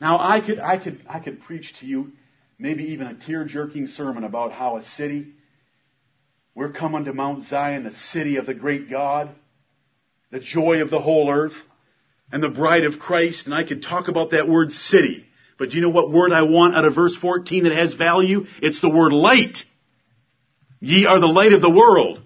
Now 0.00 0.18
I 0.18 0.40
could, 0.40 0.58
I 0.58 0.78
could, 0.78 1.00
I 1.08 1.20
could 1.20 1.42
preach 1.42 1.72
to 1.80 1.86
you 1.86 2.12
maybe 2.58 2.84
even 2.84 3.06
a 3.06 3.14
tear-jerking 3.14 3.88
sermon 3.88 4.24
about 4.24 4.52
how 4.52 4.76
a 4.76 4.84
city, 4.84 5.28
we're 6.54 6.72
coming 6.72 7.04
to 7.06 7.12
Mount 7.12 7.44
Zion, 7.44 7.84
the 7.84 7.92
city 7.92 8.36
of 8.36 8.46
the 8.46 8.54
great 8.54 8.90
God, 8.90 9.30
the 10.30 10.40
joy 10.40 10.82
of 10.82 10.90
the 10.90 11.00
whole 11.00 11.30
earth, 11.30 11.54
and 12.30 12.42
the 12.42 12.48
bride 12.48 12.84
of 12.84 12.98
Christ, 12.98 13.46
and 13.46 13.54
I 13.54 13.64
could 13.64 13.82
talk 13.82 14.08
about 14.08 14.30
that 14.30 14.48
word 14.48 14.72
city. 14.72 15.26
But 15.58 15.70
do 15.70 15.76
you 15.76 15.82
know 15.82 15.90
what 15.90 16.10
word 16.10 16.32
I 16.32 16.42
want 16.42 16.74
out 16.74 16.84
of 16.84 16.94
verse 16.94 17.16
14 17.16 17.64
that 17.64 17.72
has 17.74 17.94
value? 17.94 18.46
It's 18.60 18.80
the 18.80 18.90
word 18.90 19.12
light. 19.12 19.58
Ye 20.80 21.06
are 21.06 21.20
the 21.20 21.26
light 21.26 21.52
of 21.52 21.62
the 21.62 21.70
world. 21.70 22.20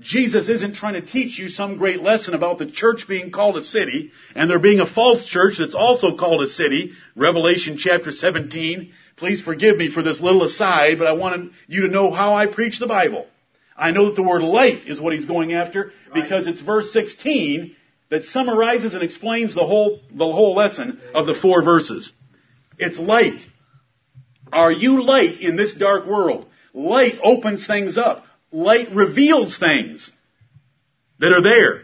Jesus 0.00 0.48
isn't 0.48 0.76
trying 0.76 0.94
to 0.94 1.04
teach 1.04 1.38
you 1.38 1.48
some 1.48 1.76
great 1.76 2.02
lesson 2.02 2.34
about 2.34 2.58
the 2.58 2.70
church 2.70 3.06
being 3.08 3.32
called 3.32 3.56
a 3.56 3.64
city 3.64 4.12
and 4.36 4.48
there 4.48 4.60
being 4.60 4.78
a 4.78 4.86
false 4.86 5.24
church 5.26 5.56
that's 5.58 5.74
also 5.74 6.16
called 6.16 6.42
a 6.42 6.46
city. 6.46 6.92
Revelation 7.16 7.76
chapter 7.78 8.12
17. 8.12 8.92
Please 9.16 9.40
forgive 9.40 9.76
me 9.76 9.90
for 9.90 10.02
this 10.04 10.20
little 10.20 10.44
aside, 10.44 10.98
but 10.98 11.08
I 11.08 11.12
wanted 11.14 11.50
you 11.66 11.82
to 11.82 11.88
know 11.88 12.12
how 12.12 12.34
I 12.34 12.46
preach 12.46 12.78
the 12.78 12.86
Bible. 12.86 13.26
I 13.76 13.90
know 13.90 14.06
that 14.06 14.14
the 14.14 14.22
word 14.22 14.42
light 14.42 14.86
is 14.86 15.00
what 15.00 15.14
he's 15.14 15.26
going 15.26 15.52
after 15.52 15.92
because 16.14 16.46
it's 16.46 16.60
verse 16.60 16.92
16 16.92 17.74
that 18.10 18.24
summarizes 18.24 18.94
and 18.94 19.02
explains 19.02 19.54
the 19.54 19.66
whole, 19.66 20.00
the 20.10 20.24
whole 20.24 20.54
lesson 20.54 21.00
of 21.14 21.26
the 21.26 21.34
four 21.34 21.64
verses. 21.64 22.12
It's 22.78 22.98
light. 22.98 23.40
Are 24.52 24.72
you 24.72 25.04
light 25.04 25.40
in 25.40 25.56
this 25.56 25.74
dark 25.74 26.06
world? 26.06 26.46
Light 26.72 27.14
opens 27.22 27.66
things 27.66 27.98
up. 27.98 28.24
Light 28.50 28.94
reveals 28.94 29.58
things 29.58 30.10
that 31.18 31.32
are 31.32 31.42
there. 31.42 31.82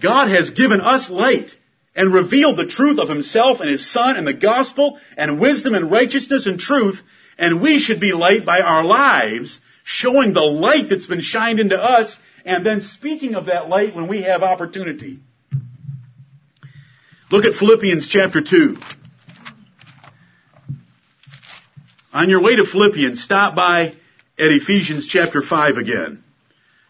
God 0.00 0.28
has 0.28 0.50
given 0.50 0.80
us 0.80 1.08
light 1.08 1.50
and 1.94 2.12
revealed 2.12 2.58
the 2.58 2.66
truth 2.66 2.98
of 2.98 3.08
himself 3.08 3.60
and 3.60 3.70
his 3.70 3.90
son 3.90 4.16
and 4.16 4.26
the 4.26 4.34
gospel 4.34 4.98
and 5.16 5.40
wisdom 5.40 5.74
and 5.74 5.90
righteousness 5.90 6.46
and 6.46 6.58
truth 6.58 6.98
and 7.38 7.60
we 7.60 7.78
should 7.78 8.00
be 8.00 8.12
light 8.12 8.44
by 8.44 8.60
our 8.60 8.84
lives 8.84 9.60
showing 9.84 10.32
the 10.32 10.40
light 10.40 10.88
that's 10.88 11.06
been 11.06 11.20
shined 11.20 11.58
into 11.58 11.76
us 11.76 12.16
and 12.44 12.64
then 12.64 12.82
speaking 12.82 13.34
of 13.34 13.46
that 13.46 13.68
light 13.68 13.94
when 13.94 14.08
we 14.08 14.22
have 14.22 14.42
opportunity. 14.42 15.20
Look 17.30 17.44
at 17.44 17.54
Philippians 17.54 18.08
chapter 18.08 18.42
2. 18.42 18.76
On 22.12 22.28
your 22.28 22.42
way 22.42 22.56
to 22.56 22.66
Philippians, 22.66 23.22
stop 23.22 23.54
by 23.54 23.86
at 23.86 23.94
Ephesians 24.38 25.06
chapter 25.06 25.40
5 25.40 25.78
again. 25.78 26.22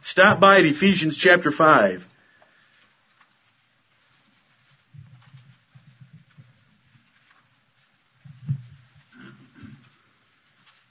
Stop 0.02 0.40
by 0.40 0.58
at 0.58 0.64
Ephesians 0.64 1.16
chapter 1.16 1.52
5. 1.52 2.02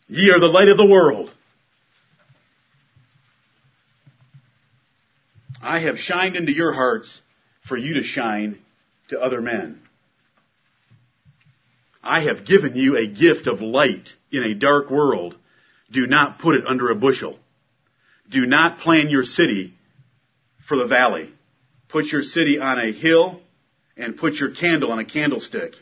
Ye 0.08 0.30
are 0.30 0.40
the 0.40 0.48
light 0.48 0.70
of 0.70 0.78
the 0.78 0.86
world. 0.86 1.30
I 5.62 5.80
have 5.80 6.00
shined 6.00 6.36
into 6.36 6.54
your 6.54 6.74
hearts 6.74 7.22
for 7.68 7.78
you 7.78 7.96
to 7.96 8.04
shine 8.04 8.60
to 9.10 9.20
other 9.20 9.42
men. 9.42 9.82
I 12.04 12.22
have 12.26 12.46
given 12.46 12.76
you 12.76 12.98
a 12.98 13.08
gift 13.08 13.48
of 13.48 13.62
light 13.62 14.10
in 14.32 14.44
a 14.44 14.56
dark 14.56 14.90
world 14.90 15.36
do 15.92 16.08
not 16.08 16.40
put 16.40 16.56
it 16.56 16.66
under 16.66 16.90
a 16.90 16.96
bushel. 16.96 17.38
Do 18.30 18.46
not 18.46 18.80
plan 18.80 19.10
your 19.10 19.24
city 19.24 19.74
for 20.68 20.78
the 20.78 20.88
valley. 20.88 21.30
Put 21.90 22.06
your 22.06 22.24
city 22.24 22.60
on 22.60 22.80
a 22.80 22.94
hill 22.94 23.42
and 23.98 24.18
put 24.18 24.36
your 24.36 24.52
candle 24.52 24.92
on 24.92 25.00
a 25.00 25.06
candlestick. 25.06 25.74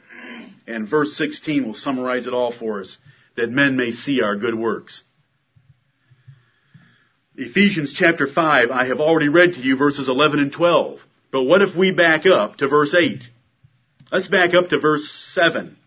And 0.67 0.89
verse 0.89 1.15
16 1.15 1.65
will 1.65 1.73
summarize 1.73 2.27
it 2.27 2.33
all 2.33 2.51
for 2.51 2.81
us, 2.81 2.97
that 3.37 3.49
men 3.49 3.75
may 3.75 3.91
see 3.91 4.21
our 4.21 4.35
good 4.35 4.55
works. 4.55 5.03
Ephesians 7.35 7.93
chapter 7.93 8.27
5, 8.27 8.69
I 8.69 8.85
have 8.87 8.99
already 8.99 9.29
read 9.29 9.53
to 9.53 9.59
you 9.59 9.77
verses 9.77 10.09
11 10.09 10.39
and 10.39 10.51
12. 10.51 10.99
But 11.31 11.43
what 11.43 11.61
if 11.61 11.75
we 11.75 11.93
back 11.93 12.25
up 12.25 12.57
to 12.57 12.67
verse 12.67 12.93
8? 12.93 13.23
Let's 14.11 14.27
back 14.27 14.53
up 14.53 14.69
to 14.69 14.79
verse 14.79 15.09
7. 15.33 15.77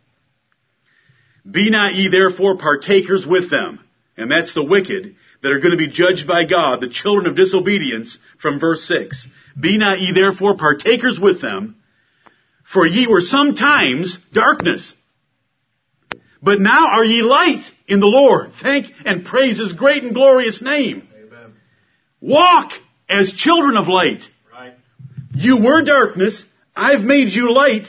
Be 1.49 1.71
not 1.71 1.95
ye 1.95 2.09
therefore 2.09 2.57
partakers 2.57 3.27
with 3.27 3.51
them 3.51 3.81
and 4.17 4.31
that's 4.31 4.55
the 4.55 4.65
wicked 4.65 5.17
that 5.43 5.53
are 5.53 5.59
going 5.59 5.73
to 5.73 5.77
be 5.77 5.89
judged 5.89 6.27
by 6.27 6.45
God, 6.45 6.81
the 6.81 6.89
children 6.89 7.27
of 7.27 7.37
disobedience 7.37 8.19
from 8.41 8.61
verse 8.61 8.87
6. 8.87 9.27
Be 9.59 9.79
not 9.79 10.01
ye 10.01 10.13
therefore 10.13 10.57
partakers 10.57 11.19
with 11.21 11.41
them, 11.41 11.77
for 12.73 12.87
ye 12.87 13.07
were 13.07 13.21
sometimes 13.21 14.19
darkness. 14.33 14.95
But 16.43 16.61
now 16.61 16.89
are 16.89 17.05
ye 17.05 17.23
light 17.23 17.65
in 17.87 18.01
the 18.01 18.07
Lord. 18.07 18.53
Thank 18.61 18.87
and 19.05 19.25
praise 19.25 19.59
his 19.59 19.73
great 19.73 20.03
and 20.03 20.15
glorious 20.15 20.61
name. 20.61 21.09
Amen. 21.15 21.55
Walk 22.21 22.73
as 23.09 23.33
children 23.33 23.77
of 23.77 23.89
light. 23.89 24.23
Right. 24.53 24.75
You 25.35 25.63
were 25.63 25.85
darkness. 25.85 26.45
I've 26.75 27.03
made 27.03 27.31
you 27.31 27.53
light. 27.53 27.87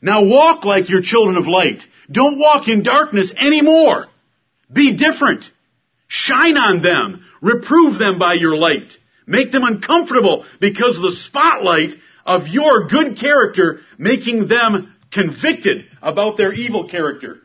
Now 0.00 0.24
walk 0.24 0.64
like 0.64 0.90
your 0.90 1.02
children 1.02 1.36
of 1.36 1.46
light. 1.46 1.82
Don't 2.10 2.38
walk 2.38 2.68
in 2.68 2.82
darkness 2.82 3.32
anymore. 3.36 4.06
Be 4.72 4.96
different. 4.96 5.44
Shine 6.06 6.56
on 6.56 6.82
them. 6.82 7.24
Reprove 7.42 7.98
them 7.98 8.18
by 8.18 8.34
your 8.34 8.56
light. 8.56 8.90
Make 9.26 9.52
them 9.52 9.62
uncomfortable 9.62 10.46
because 10.60 10.96
of 10.96 11.02
the 11.02 11.12
spotlight 11.12 11.90
of 12.24 12.48
your 12.48 12.88
good 12.88 13.18
character 13.18 13.80
making 13.98 14.48
them 14.48 14.94
convicted 15.12 15.84
about 16.02 16.36
their 16.36 16.52
evil 16.52 16.88
character. 16.88 17.38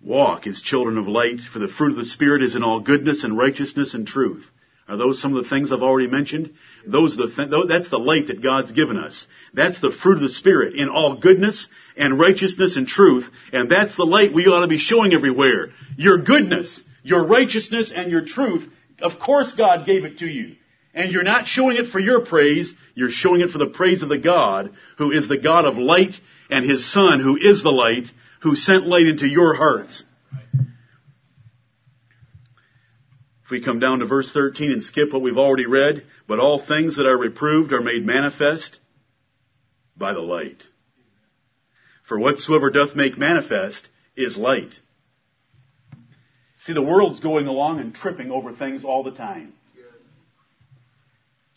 Walk 0.00 0.46
as 0.46 0.62
children 0.62 0.96
of 0.96 1.06
light, 1.06 1.40
for 1.52 1.58
the 1.58 1.68
fruit 1.68 1.90
of 1.90 1.98
the 1.98 2.04
Spirit 2.04 2.42
is 2.42 2.54
in 2.56 2.62
all 2.62 2.80
goodness 2.80 3.24
and 3.24 3.36
righteousness 3.36 3.92
and 3.92 4.06
truth. 4.06 4.44
Are 4.88 4.96
those 4.96 5.20
some 5.20 5.36
of 5.36 5.44
the 5.44 5.50
things 5.50 5.70
I've 5.70 5.82
already 5.82 6.08
mentioned? 6.08 6.54
Those 6.86 7.16
the 7.16 7.28
th- 7.28 7.68
that's 7.68 7.90
the 7.90 7.98
light 7.98 8.28
that 8.28 8.42
God's 8.42 8.72
given 8.72 8.96
us. 8.96 9.26
That's 9.52 9.78
the 9.80 9.92
fruit 9.92 10.16
of 10.16 10.22
the 10.22 10.30
Spirit 10.30 10.76
in 10.76 10.88
all 10.88 11.16
goodness 11.16 11.68
and 11.96 12.18
righteousness 12.18 12.76
and 12.76 12.86
truth. 12.86 13.28
And 13.52 13.70
that's 13.70 13.96
the 13.96 14.04
light 14.04 14.32
we 14.32 14.46
ought 14.46 14.62
to 14.62 14.68
be 14.68 14.78
showing 14.78 15.12
everywhere. 15.12 15.72
Your 15.98 16.18
goodness, 16.18 16.82
your 17.02 17.26
righteousness, 17.26 17.92
and 17.94 18.10
your 18.10 18.24
truth. 18.24 18.66
Of 19.02 19.20
course 19.20 19.52
God 19.52 19.86
gave 19.86 20.04
it 20.04 20.18
to 20.18 20.26
you. 20.26 20.56
And 20.94 21.12
you're 21.12 21.22
not 21.22 21.46
showing 21.46 21.76
it 21.76 21.90
for 21.90 21.98
your 21.98 22.24
praise. 22.24 22.72
You're 22.94 23.10
showing 23.10 23.42
it 23.42 23.50
for 23.50 23.58
the 23.58 23.66
praise 23.66 24.02
of 24.02 24.08
the 24.08 24.18
God 24.18 24.72
who 24.96 25.12
is 25.12 25.28
the 25.28 25.38
God 25.38 25.66
of 25.66 25.76
light 25.76 26.18
and 26.50 26.64
His 26.64 26.90
Son 26.90 27.20
who 27.20 27.36
is 27.36 27.62
the 27.62 27.70
light 27.70 28.06
who 28.40 28.54
sent 28.54 28.86
light 28.86 29.06
into 29.06 29.26
your 29.26 29.54
hearts. 29.54 30.02
If 33.48 33.52
we 33.52 33.64
come 33.64 33.80
down 33.80 34.00
to 34.00 34.06
verse 34.06 34.30
13 34.30 34.72
and 34.72 34.82
skip 34.82 35.10
what 35.10 35.22
we've 35.22 35.38
already 35.38 35.64
read, 35.64 36.04
but 36.26 36.38
all 36.38 36.58
things 36.58 36.96
that 36.96 37.06
are 37.06 37.16
reproved 37.16 37.72
are 37.72 37.80
made 37.80 38.04
manifest 38.04 38.78
by 39.96 40.12
the 40.12 40.20
light. 40.20 40.62
For 42.06 42.18
whatsoever 42.18 42.70
doth 42.70 42.94
make 42.94 43.16
manifest 43.16 43.88
is 44.14 44.36
light. 44.36 44.78
See, 46.66 46.74
the 46.74 46.82
world's 46.82 47.20
going 47.20 47.46
along 47.46 47.80
and 47.80 47.94
tripping 47.94 48.30
over 48.30 48.52
things 48.52 48.84
all 48.84 49.02
the 49.02 49.12
time. 49.12 49.54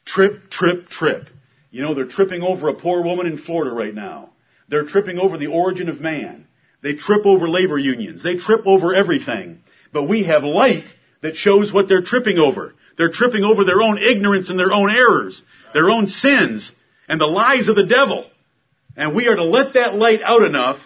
Trip, 0.06 0.50
trip, 0.50 0.88
trip. 0.88 1.28
You 1.72 1.82
know, 1.82 1.94
they're 1.94 2.06
tripping 2.06 2.42
over 2.42 2.70
a 2.70 2.74
poor 2.74 3.02
woman 3.02 3.28
in 3.28 3.38
Florida 3.38 3.76
right 3.76 3.94
now. 3.94 4.30
They're 4.70 4.86
tripping 4.86 5.20
over 5.20 5.38
the 5.38 5.48
origin 5.48 5.90
of 5.90 6.00
man. 6.00 6.48
They 6.82 6.94
trip 6.94 7.26
over 7.26 7.50
labor 7.50 7.78
unions. 7.78 8.24
They 8.24 8.38
trip 8.38 8.62
over 8.66 8.96
everything. 8.96 9.60
But 9.92 10.04
we 10.04 10.24
have 10.24 10.46
light 10.46 10.86
that 11.22 11.36
shows 11.36 11.72
what 11.72 11.88
they're 11.88 12.02
tripping 12.02 12.38
over. 12.38 12.74
They're 12.98 13.12
tripping 13.12 13.44
over 13.44 13.64
their 13.64 13.82
own 13.82 13.98
ignorance 13.98 14.50
and 14.50 14.60
their 14.60 14.72
own 14.72 14.90
errors, 14.90 15.42
their 15.74 15.90
own 15.90 16.08
sins, 16.08 16.72
and 17.08 17.20
the 17.20 17.26
lies 17.26 17.68
of 17.68 17.76
the 17.76 17.86
devil. 17.86 18.26
And 18.96 19.16
we 19.16 19.28
are 19.28 19.36
to 19.36 19.44
let 19.44 19.74
that 19.74 19.96
light 19.96 20.22
out 20.24 20.44
enough 20.44 20.80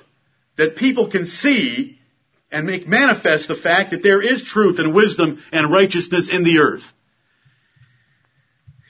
that 0.57 0.75
people 0.75 1.09
can 1.09 1.25
see 1.25 1.99
and 2.51 2.67
make 2.67 2.87
manifest 2.87 3.47
the 3.47 3.55
fact 3.55 3.91
that 3.91 4.03
there 4.03 4.21
is 4.21 4.43
truth 4.43 4.79
and 4.79 4.93
wisdom 4.93 5.43
and 5.51 5.71
righteousness 5.71 6.29
in 6.31 6.43
the 6.43 6.59
earth. 6.59 6.83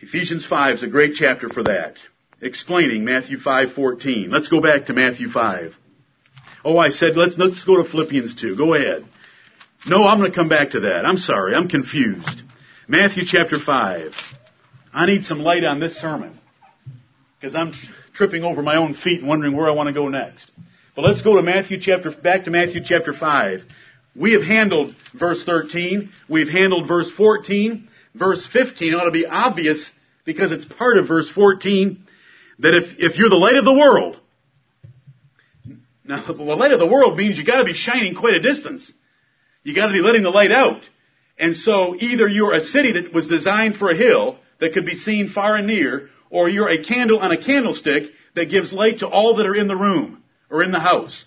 Ephesians 0.01 0.45
5 0.45 0.75
is 0.75 0.83
a 0.83 0.87
great 0.87 1.15
chapter 1.15 1.49
for 1.49 1.63
that, 1.63 1.95
explaining 2.41 3.05
Matthew 3.05 3.39
5:14. 3.39 4.29
Let's 4.29 4.49
go 4.49 4.61
back 4.61 4.85
to 4.85 4.93
Matthew 4.93 5.29
5. 5.29 5.75
Oh, 6.63 6.77
I 6.77 6.89
said 6.89 7.17
let's 7.17 7.37
let's 7.37 7.63
go 7.63 7.81
to 7.81 7.89
Philippians 7.89 8.35
2. 8.35 8.55
Go 8.55 8.75
ahead. 8.75 9.05
No, 9.87 10.07
I'm 10.07 10.17
going 10.17 10.31
to 10.31 10.35
come 10.35 10.49
back 10.49 10.71
to 10.71 10.79
that. 10.81 11.05
I'm 11.05 11.17
sorry, 11.17 11.53
I'm 11.53 11.67
confused. 11.67 12.41
Matthew 12.87 13.23
chapter 13.25 13.59
5. 13.59 14.13
I 14.91 15.05
need 15.05 15.25
some 15.25 15.39
light 15.39 15.63
on 15.63 15.79
this 15.79 15.95
sermon 15.97 16.39
because 17.39 17.53
I'm 17.53 17.71
tripping 18.13 18.43
over 18.43 18.63
my 18.63 18.77
own 18.77 18.95
feet 18.95 19.19
and 19.19 19.27
wondering 19.27 19.55
where 19.55 19.67
I 19.67 19.73
want 19.73 19.87
to 19.87 19.93
go 19.93 20.07
next. 20.07 20.49
But 20.95 21.03
let's 21.03 21.21
go 21.21 21.35
to 21.35 21.43
Matthew 21.43 21.79
chapter, 21.79 22.09
back 22.09 22.45
to 22.45 22.51
Matthew 22.51 22.81
chapter 22.83 23.13
5. 23.13 23.61
We 24.15 24.33
have 24.33 24.41
handled 24.41 24.95
verse 25.13 25.43
13. 25.43 26.09
We've 26.27 26.47
handled 26.47 26.87
verse 26.87 27.11
14. 27.11 27.87
Verse 28.15 28.47
15 28.51 28.95
ought 28.95 29.03
to 29.03 29.11
be 29.11 29.27
obvious 29.27 29.91
because 30.23 30.51
it's 30.51 30.65
part 30.65 30.97
of 30.97 31.07
verse 31.07 31.29
14 31.29 32.03
that 32.59 32.73
if, 32.73 32.97
if 32.97 33.19
you're 33.19 33.29
the 33.29 33.35
light 33.35 33.57
of 33.57 33.65
the 33.65 33.73
world, 33.73 34.17
now 36.05 36.25
the 36.25 36.33
light 36.33 36.71
of 36.71 36.79
the 36.79 36.87
world 36.87 37.17
means 37.17 37.37
you 37.37 37.45
gotta 37.45 37.65
be 37.65 37.73
shining 37.73 38.15
quite 38.15 38.33
a 38.33 38.39
distance. 38.39 38.91
You 39.65 39.73
gotta 39.73 39.93
be 39.93 39.99
letting 39.99 40.21
the 40.21 40.29
light 40.29 40.51
out. 40.51 40.83
And 41.39 41.55
so 41.55 41.95
either 41.99 42.27
you're 42.27 42.53
a 42.53 42.63
city 42.65 42.93
that 42.93 43.11
was 43.11 43.27
designed 43.27 43.77
for 43.77 43.89
a 43.89 43.97
hill 43.97 44.37
that 44.59 44.73
could 44.73 44.85
be 44.85 44.93
seen 44.93 45.31
far 45.31 45.55
and 45.55 45.65
near, 45.65 46.09
or 46.29 46.47
you're 46.47 46.69
a 46.69 46.83
candle 46.83 47.19
on 47.19 47.31
a 47.31 47.43
candlestick 47.43 48.11
that 48.35 48.51
gives 48.51 48.71
light 48.71 48.99
to 48.99 49.07
all 49.07 49.37
that 49.37 49.47
are 49.47 49.55
in 49.55 49.67
the 49.67 49.75
room 49.75 50.23
or 50.51 50.63
in 50.63 50.71
the 50.71 50.79
house. 50.79 51.25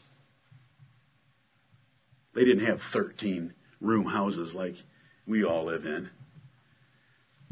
They 2.32 2.44
didn't 2.44 2.66
have 2.66 2.78
13 2.92 3.52
room 3.80 4.06
houses 4.06 4.54
like 4.54 4.76
we 5.26 5.44
all 5.44 5.64
live 5.64 5.84
in. 5.84 6.08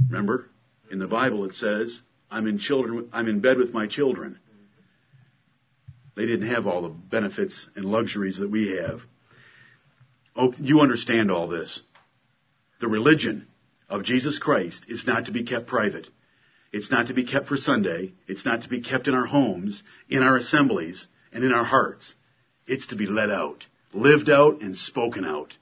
Remember, 0.09 0.49
in 0.89 1.01
the 1.01 1.09
Bible 1.09 1.45
it 1.47 1.55
says, 1.55 2.01
I'm 2.31 2.47
in 2.47 2.59
children, 2.59 3.09
I'm 3.13 3.27
in 3.27 3.41
bed 3.41 3.59
with 3.59 3.75
my 3.75 3.89
children. 3.89 4.39
They 6.15 6.27
didn't 6.27 6.49
have 6.49 6.69
all 6.69 6.83
the 6.83 6.89
benefits 6.89 7.69
and 7.75 7.87
luxuries 7.87 8.39
that 8.39 8.51
we 8.51 8.77
have. 8.77 9.01
Oh, 10.37 10.55
you 10.59 10.81
understand 10.81 11.31
all 11.31 11.49
this. 11.49 11.81
The 12.81 12.89
religion 12.89 13.47
of 13.89 14.05
Jesus 14.05 14.39
Christ 14.39 14.85
is 14.89 15.07
not 15.07 15.27
to 15.27 15.33
be 15.33 15.45
kept 15.45 15.67
private. 15.67 16.09
It's 16.73 16.91
not 16.91 17.07
to 17.07 17.15
be 17.15 17.25
kept 17.25 17.47
for 17.47 17.57
Sunday. 17.57 18.13
It's 18.29 18.45
not 18.45 18.63
to 18.63 18.69
be 18.69 18.81
kept 18.81 19.09
in 19.09 19.15
our 19.15 19.25
homes, 19.25 19.83
in 20.09 20.23
our 20.23 20.37
assemblies, 20.37 21.07
and 21.33 21.43
in 21.43 21.53
our 21.53 21.65
hearts. 21.65 22.13
It's 22.67 22.89
to 22.89 22.97
be 22.97 23.07
let 23.07 23.31
out, 23.31 23.65
lived 23.95 24.29
out, 24.29 24.61
and 24.61 24.77
spoken 24.77 25.25
out. 25.25 25.55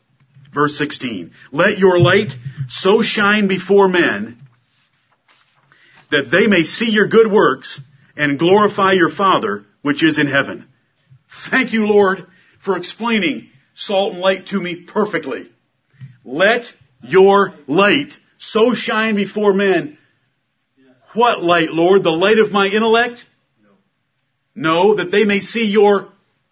Verse 0.53 0.77
16. 0.77 1.33
Let 1.53 1.79
your 1.79 2.01
light 2.01 2.33
so 2.69 3.03
shine 3.03 3.47
before 3.47 3.89
men 3.89 4.41
that 6.11 6.31
they 6.31 6.47
may 6.47 6.63
see 6.63 6.91
your 6.91 7.09
good 7.09 7.31
works 7.31 7.81
and 8.17 8.39
glorify 8.39 8.93
your 8.93 9.11
Father 9.11 9.67
which 9.83 10.03
is 10.03 10.19
in 10.19 10.27
heaven. 10.27 10.67
Thank 11.51 11.73
you, 11.73 11.87
Lord, 11.87 12.27
for 12.65 12.77
explaining 12.77 13.51
salt 13.75 14.13
and 14.13 14.21
light 14.21 14.47
to 14.47 14.61
me 14.61 14.77
perfectly. 14.77 15.51
Let 16.25 16.65
your 17.03 17.55
light 17.67 18.13
so 18.39 18.75
shine 18.75 19.17
before 19.17 19.53
men. 19.53 19.99
What 21.15 21.43
light, 21.43 21.71
Lord? 21.71 22.03
The 22.03 22.11
light 22.11 22.39
of 22.39 22.51
my 22.51 22.67
intellect? 22.67 23.25
No, 24.55 24.97
that 24.97 25.11
they 25.11 25.25
may 25.25 25.41
see 25.41 25.67
your 25.67 26.09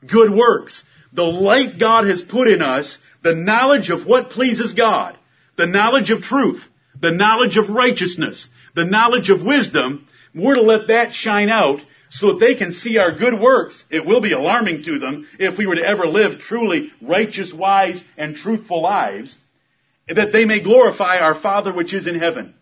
good 0.07 0.33
works. 0.33 0.83
The 1.13 1.23
light 1.23 1.79
God 1.79 2.07
has 2.07 2.23
put 2.23 2.49
in 2.49 2.63
us, 2.63 2.99
the 3.23 3.35
knowledge 3.35 3.91
of 3.91 4.07
what 4.07 4.31
pleases 4.31 4.73
God, 4.73 5.17
the 5.57 5.67
knowledge 5.67 6.11
of 6.11 6.23
truth, 6.23 6.63
the 7.01 7.13
knowledge 7.13 7.57
of 7.57 7.71
righteousness, 7.71 8.49
the 8.75 8.85
knowledge 8.85 9.31
of 9.31 9.43
wisdom, 9.43 10.09
we're 10.35 10.57
to 10.57 10.63
let 10.63 10.89
that 10.89 11.13
shine 11.13 11.51
out 11.51 11.81
so 12.13 12.33
that 12.35 12.41
they 12.41 12.55
can 12.55 12.75
see 12.75 12.99
our 12.99 13.13
good 13.13 13.41
works. 13.41 13.83
It 13.91 14.05
will 14.05 14.21
be 14.21 14.33
alarming 14.33 14.83
to 14.85 14.99
them 14.99 15.27
if 15.39 15.57
we 15.57 15.67
were 15.67 15.77
to 15.77 15.85
ever 15.85 16.07
live 16.07 16.41
truly 16.41 16.93
righteous, 17.01 17.55
wise, 17.55 18.05
and 18.19 18.37
truthful 18.37 18.83
lives, 18.83 19.37
that 20.07 20.31
they 20.31 20.45
may 20.45 20.63
glorify 20.63 21.19
our 21.19 21.41
Father 21.41 21.73
which 21.73 21.95
is 21.95 22.07
in 22.07 22.19
heaven. 22.19 22.55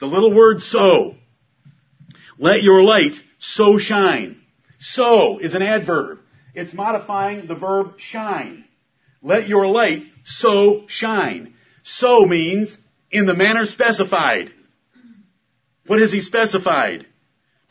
The 0.00 0.06
little 0.06 0.34
word 0.34 0.62
so. 0.62 1.16
Let 2.38 2.62
your 2.62 2.82
light 2.82 3.12
so 3.38 3.76
shine. 3.78 4.40
So 4.80 5.38
is 5.38 5.52
an 5.52 5.62
adverb. 5.62 6.20
It's 6.54 6.72
modifying 6.72 7.46
the 7.46 7.54
verb 7.54 7.96
shine. 7.98 8.64
Let 9.22 9.48
your 9.48 9.66
light 9.66 10.04
so 10.24 10.84
shine. 10.88 11.54
So 11.82 12.24
means 12.24 12.74
in 13.10 13.26
the 13.26 13.34
manner 13.34 13.66
specified. 13.66 14.50
What 15.86 16.00
has 16.00 16.10
he 16.10 16.22
specified? 16.22 17.06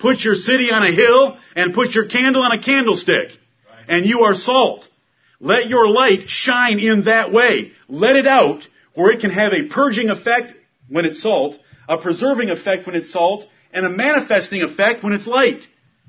Put 0.01 0.23
your 0.23 0.35
city 0.35 0.71
on 0.71 0.85
a 0.85 0.91
hill 0.91 1.37
and 1.55 1.73
put 1.73 1.93
your 1.93 2.07
candle 2.07 2.41
on 2.41 2.57
a 2.57 2.61
candlestick. 2.61 3.37
And 3.87 4.05
you 4.05 4.21
are 4.21 4.35
salt. 4.35 4.87
Let 5.39 5.69
your 5.69 5.89
light 5.89 6.29
shine 6.29 6.79
in 6.79 7.05
that 7.05 7.31
way. 7.31 7.71
Let 7.87 8.15
it 8.15 8.27
out 8.27 8.63
where 8.93 9.11
it 9.11 9.21
can 9.21 9.31
have 9.31 9.53
a 9.53 9.67
purging 9.67 10.09
effect 10.09 10.53
when 10.89 11.05
it's 11.05 11.21
salt, 11.21 11.57
a 11.87 11.97
preserving 11.97 12.49
effect 12.49 12.85
when 12.85 12.95
it's 12.95 13.11
salt, 13.11 13.45
and 13.73 13.85
a 13.85 13.89
manifesting 13.89 14.61
effect 14.61 15.03
when 15.03 15.13
it's 15.13 15.27
light. 15.27 15.61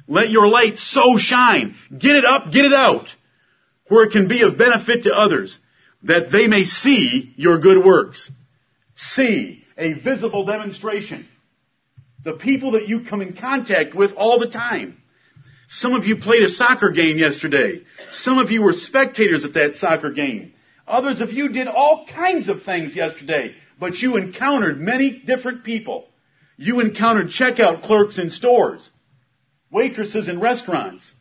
Let 0.08 0.30
your 0.30 0.48
light 0.48 0.78
so 0.78 1.16
shine. 1.18 1.76
Get 1.96 2.16
it 2.16 2.24
up, 2.24 2.52
get 2.52 2.64
it 2.64 2.74
out, 2.74 3.06
where 3.88 4.04
it 4.04 4.12
can 4.12 4.28
be 4.28 4.42
of 4.42 4.58
benefit 4.58 5.04
to 5.04 5.12
others, 5.12 5.58
that 6.02 6.32
they 6.32 6.48
may 6.48 6.64
see 6.64 7.32
your 7.36 7.58
good 7.58 7.84
works. 7.84 8.30
See 8.96 9.64
a 9.78 9.92
visible 9.94 10.44
demonstration. 10.44 11.28
The 12.24 12.34
people 12.34 12.72
that 12.72 12.88
you 12.88 13.04
come 13.04 13.20
in 13.20 13.34
contact 13.36 13.94
with 13.94 14.12
all 14.12 14.38
the 14.38 14.50
time. 14.50 14.98
Some 15.68 15.94
of 15.94 16.04
you 16.04 16.16
played 16.16 16.42
a 16.42 16.48
soccer 16.48 16.90
game 16.90 17.18
yesterday. 17.18 17.82
Some 18.12 18.38
of 18.38 18.50
you 18.50 18.62
were 18.62 18.74
spectators 18.74 19.44
at 19.44 19.54
that 19.54 19.76
soccer 19.76 20.12
game. 20.12 20.52
Others 20.86 21.20
of 21.20 21.32
you 21.32 21.48
did 21.48 21.66
all 21.66 22.06
kinds 22.06 22.48
of 22.48 22.62
things 22.62 22.94
yesterday, 22.94 23.54
but 23.80 23.96
you 23.96 24.16
encountered 24.16 24.80
many 24.80 25.22
different 25.24 25.64
people. 25.64 26.06
You 26.56 26.80
encountered 26.80 27.28
checkout 27.28 27.82
clerks 27.82 28.18
in 28.18 28.30
stores 28.30 28.88
waitresses 29.72 30.28
in 30.28 30.38
restaurants, 30.38 31.14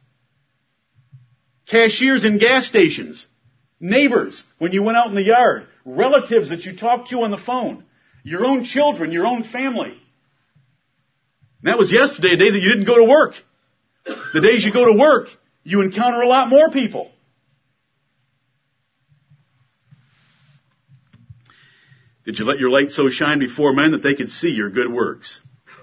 cashiers 1.68 2.26
in 2.26 2.38
gas 2.38 2.68
stations, 2.68 3.26
neighbors 3.80 4.44
when 4.60 4.74
you 4.74 4.84
went 4.84 4.98
out 4.98 5.08
in 5.08 5.16
the 5.16 5.24
yard, 5.24 5.68
relatives 5.86 6.50
that 6.50 6.66
you 6.66 6.76
talked 6.76 7.10
to 7.10 7.22
on 7.22 7.32
the 7.32 7.38
phone, 7.38 7.86
your 8.24 8.46
own 8.46 8.66
children, 8.66 9.12
your 9.12 9.26
own 9.26 9.46
family. 9.46 9.98
And 11.64 11.72
that 11.72 11.78
was 11.78 11.92
yesterday, 11.92 12.34
a 12.34 12.38
day 12.38 12.52
that 12.52 12.60
you 12.60 12.70
didn't 12.70 12.86
go 12.86 12.98
to 12.98 13.04
work. 13.04 13.34
The 14.34 14.42
days 14.42 14.66
you 14.66 14.74
go 14.74 14.86
to 14.86 14.98
work, 14.98 15.28
you 15.64 15.82
encounter 15.82 16.22
a 16.22 16.28
lot 16.28 16.50
more 16.50 16.72
people. 16.72 17.12
Did 22.26 22.40
you 22.40 22.46
let 22.46 22.60
your 22.60 22.70
light 22.70 22.92
so 22.92 23.10
shine 23.10 23.40
before 23.40 23.74
men 23.74 23.92
that 23.92 24.04
they 24.04 24.16
could 24.16 24.30
see 24.30 24.50
your 24.50 24.70
good 24.70 24.92
works? 24.92 25.40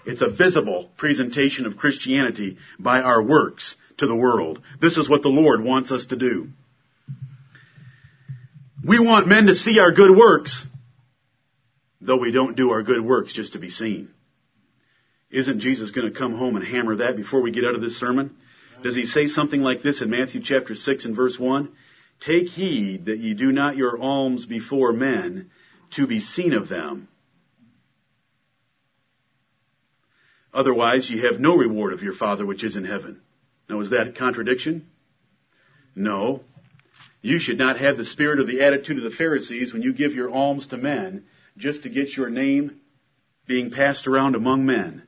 It's 0.06 0.22
a 0.22 0.30
visible 0.30 0.90
presentation 0.96 1.66
of 1.66 1.76
Christianity 1.76 2.58
by 2.78 3.00
our 3.00 3.22
works 3.22 3.76
to 3.98 4.06
the 4.06 4.16
world. 4.16 4.60
This 4.80 4.96
is 4.96 5.08
what 5.08 5.22
the 5.22 5.28
Lord 5.28 5.62
wants 5.62 5.92
us 5.92 6.06
to 6.06 6.16
do. 6.16 6.48
We 8.84 8.98
want 8.98 9.26
men 9.26 9.46
to 9.46 9.54
see 9.54 9.78
our 9.80 9.92
good 9.92 10.16
works, 10.16 10.64
though 12.00 12.16
we 12.16 12.32
don't 12.32 12.56
do 12.56 12.70
our 12.70 12.82
good 12.82 13.04
works 13.04 13.32
just 13.32 13.52
to 13.52 13.58
be 13.58 13.70
seen. 13.70 14.08
Isn't 15.30 15.60
Jesus 15.60 15.90
going 15.90 16.10
to 16.10 16.18
come 16.18 16.34
home 16.34 16.56
and 16.56 16.64
hammer 16.66 16.96
that 16.96 17.16
before 17.16 17.42
we 17.42 17.50
get 17.50 17.64
out 17.64 17.74
of 17.74 17.82
this 17.82 17.98
sermon? 17.98 18.36
Does 18.82 18.96
he 18.96 19.06
say 19.06 19.26
something 19.26 19.60
like 19.60 19.82
this 19.82 20.00
in 20.00 20.10
Matthew 20.10 20.40
chapter 20.42 20.74
6 20.74 21.04
and 21.04 21.16
verse 21.16 21.38
1? 21.38 21.68
Take 22.24 22.48
heed 22.48 23.06
that 23.06 23.18
ye 23.18 23.34
do 23.34 23.52
not 23.52 23.76
your 23.76 24.00
alms 24.00 24.46
before 24.46 24.92
men 24.92 25.50
to 25.96 26.06
be 26.06 26.20
seen 26.20 26.52
of 26.52 26.68
them. 26.68 27.08
Otherwise, 30.52 31.10
ye 31.10 31.22
have 31.22 31.38
no 31.38 31.56
reward 31.56 31.92
of 31.92 32.02
your 32.02 32.14
Father 32.14 32.46
which 32.46 32.64
is 32.64 32.74
in 32.74 32.84
heaven. 32.84 33.20
Now, 33.68 33.80
is 33.80 33.90
that 33.90 34.08
a 34.08 34.12
contradiction? 34.12 34.88
No. 35.94 36.40
You 37.20 37.38
should 37.38 37.58
not 37.58 37.78
have 37.78 37.98
the 37.98 38.04
spirit 38.04 38.40
or 38.40 38.44
the 38.44 38.62
attitude 38.62 38.96
of 38.96 39.04
the 39.04 39.16
Pharisees 39.16 39.72
when 39.72 39.82
you 39.82 39.92
give 39.92 40.14
your 40.14 40.30
alms 40.30 40.68
to 40.68 40.78
men 40.78 41.24
just 41.56 41.82
to 41.82 41.90
get 41.90 42.16
your 42.16 42.30
name 42.30 42.80
being 43.46 43.70
passed 43.70 44.06
around 44.06 44.34
among 44.34 44.64
men. 44.64 45.02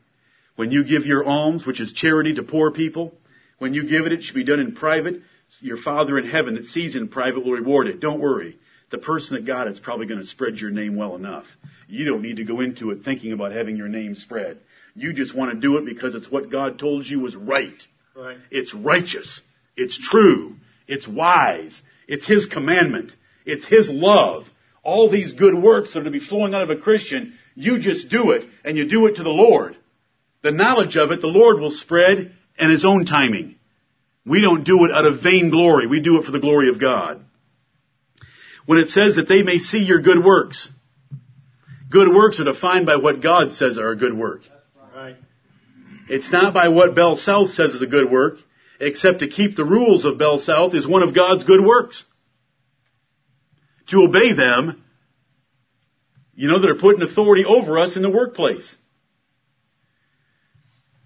When 0.57 0.71
you 0.71 0.85
give 0.85 1.07
your 1.07 1.25
alms, 1.25 1.67
which 1.67 1.81
is 1.81 1.93
charity 1.93 2.35
to 2.35 2.43
poor 2.43 2.71
people, 2.71 3.15
when 3.59 3.75
you 3.75 3.89
give 3.89 4.07
it, 4.07 4.13
it 4.13 4.23
should 4.23 4.35
be 4.35 4.45
done 4.45 4.61
in 4.61 4.75
private. 4.75 5.23
Your 5.61 5.77
Father 5.77 6.19
in 6.19 6.29
heaven 6.29 6.55
that 6.55 6.65
sees 6.65 6.97
in 6.97 7.09
private 7.09 7.45
will 7.45 7.53
reward 7.53 7.89
it. 7.89 8.01
Don't 8.01 8.21
worry. 8.21 8.59
The 8.91 8.99
person 8.99 9.37
that 9.37 9.47
got 9.47 9.69
it's 9.69 9.81
probably 9.81 10.07
going 10.07 10.21
to 10.21 10.27
spread 10.27 10.59
your 10.59 10.71
name 10.71 10.97
well 10.97 11.15
enough. 11.15 11.47
You 11.89 12.07
don't 12.07 12.23
need 12.23 12.37
to 12.37 12.45
go 12.45 12.61
into 12.61 12.91
it 12.91 13.05
thinking 13.05 13.33
about 13.33 13.53
having 13.53 13.77
your 13.77 13.89
name 13.89 14.15
spread. 14.17 14.59
You 14.95 15.13
just 15.13 15.35
want 15.35 15.53
to 15.53 15.61
do 15.61 15.77
it 15.77 15.85
because 15.85 16.15
it's 16.15 16.31
what 16.31 16.51
God 16.51 16.79
told 16.79 17.07
you 17.07 17.21
was 17.21 17.37
right. 17.37 17.87
Right. 18.17 18.39
It's 18.51 18.75
righteous. 18.75 19.41
It's 19.77 19.97
true. 19.99 20.57
It's 20.89 21.07
wise. 21.07 21.81
It's 22.09 22.27
His 22.27 22.47
commandment. 22.47 23.13
It's 23.47 23.67
His 23.67 23.89
love. 23.89 24.47
All 24.83 25.11
these 25.11 25.33
good 25.33 25.55
works 25.55 25.93
that 25.93 26.01
are 26.01 26.05
to 26.05 26.11
be 26.11 26.19
flowing 26.19 26.55
out 26.55 26.69
of 26.69 26.71
a 26.71 26.81
Christian, 26.81 27.35
you 27.55 27.79
just 27.79 28.09
do 28.09 28.33
it, 28.33 28.49
and 28.65 28.77
you 28.77 28.89
do 28.89 29.07
it 29.07 29.17
to 29.17 29.23
the 29.23 29.29
Lord. 29.29 29.77
The 30.43 30.53
knowledge 30.53 30.97
of 30.97 31.11
it, 31.11 31.21
the 31.21 31.27
Lord 31.27 31.61
will 31.61 31.71
spread 31.71 32.33
in 32.59 32.71
His 32.71 32.85
own 32.85 33.05
timing. 33.05 33.57
We 34.25 34.41
don't 34.41 34.65
do 34.65 34.85
it 34.85 34.93
out 34.93 35.07
of 35.07 35.23
vain 35.23 35.51
glory. 35.51 35.87
We 35.87 36.01
do 36.01 36.19
it 36.19 36.25
for 36.25 36.33
the 36.33 36.41
glory 36.41 36.69
of 36.69 36.81
God. 36.81 37.25
When 38.67 38.79
it 38.79 38.89
says 38.89 39.17
that 39.17 39.29
they 39.29 39.43
may 39.43 39.59
see 39.59 39.79
your 39.79 40.01
good 40.01 40.25
works, 40.25 40.71
good 41.91 42.09
works 42.09 42.39
are 42.39 42.45
defined 42.45 42.87
by 42.87 42.97
what 42.97 43.23
God 43.23 43.53
says 43.53 43.79
are 43.79 43.91
a 43.91 43.97
good 43.97 44.17
work. 44.17 44.43
Right. 44.95 45.17
It's 46.09 46.31
not 46.31 46.55
by 46.55 46.69
what 46.69 46.95
Bell 46.95 47.17
South 47.17 47.51
says 47.51 47.71
is 47.71 47.83
a 47.83 47.87
good 47.87 48.11
work, 48.11 48.39
except 48.79 49.21
to 49.21 49.29
keep 49.29 49.57
the 49.57 49.65
rules 49.65 50.05
of 50.05 50.19
Bell 50.19 50.39
South 50.39 50.75
is 50.75 50.87
one 50.87 51.03
of 51.03 51.15
God's 51.15 51.45
good 51.45 51.65
works. 51.65 52.05
To 53.89 54.05
obey 54.09 54.33
them, 54.35 54.85
you 56.35 56.49
know, 56.49 56.61
they're 56.61 56.79
putting 56.79 57.03
authority 57.03 57.45
over 57.45 57.79
us 57.79 57.97
in 57.97 58.03
the 58.03 58.11
workplace. 58.11 58.77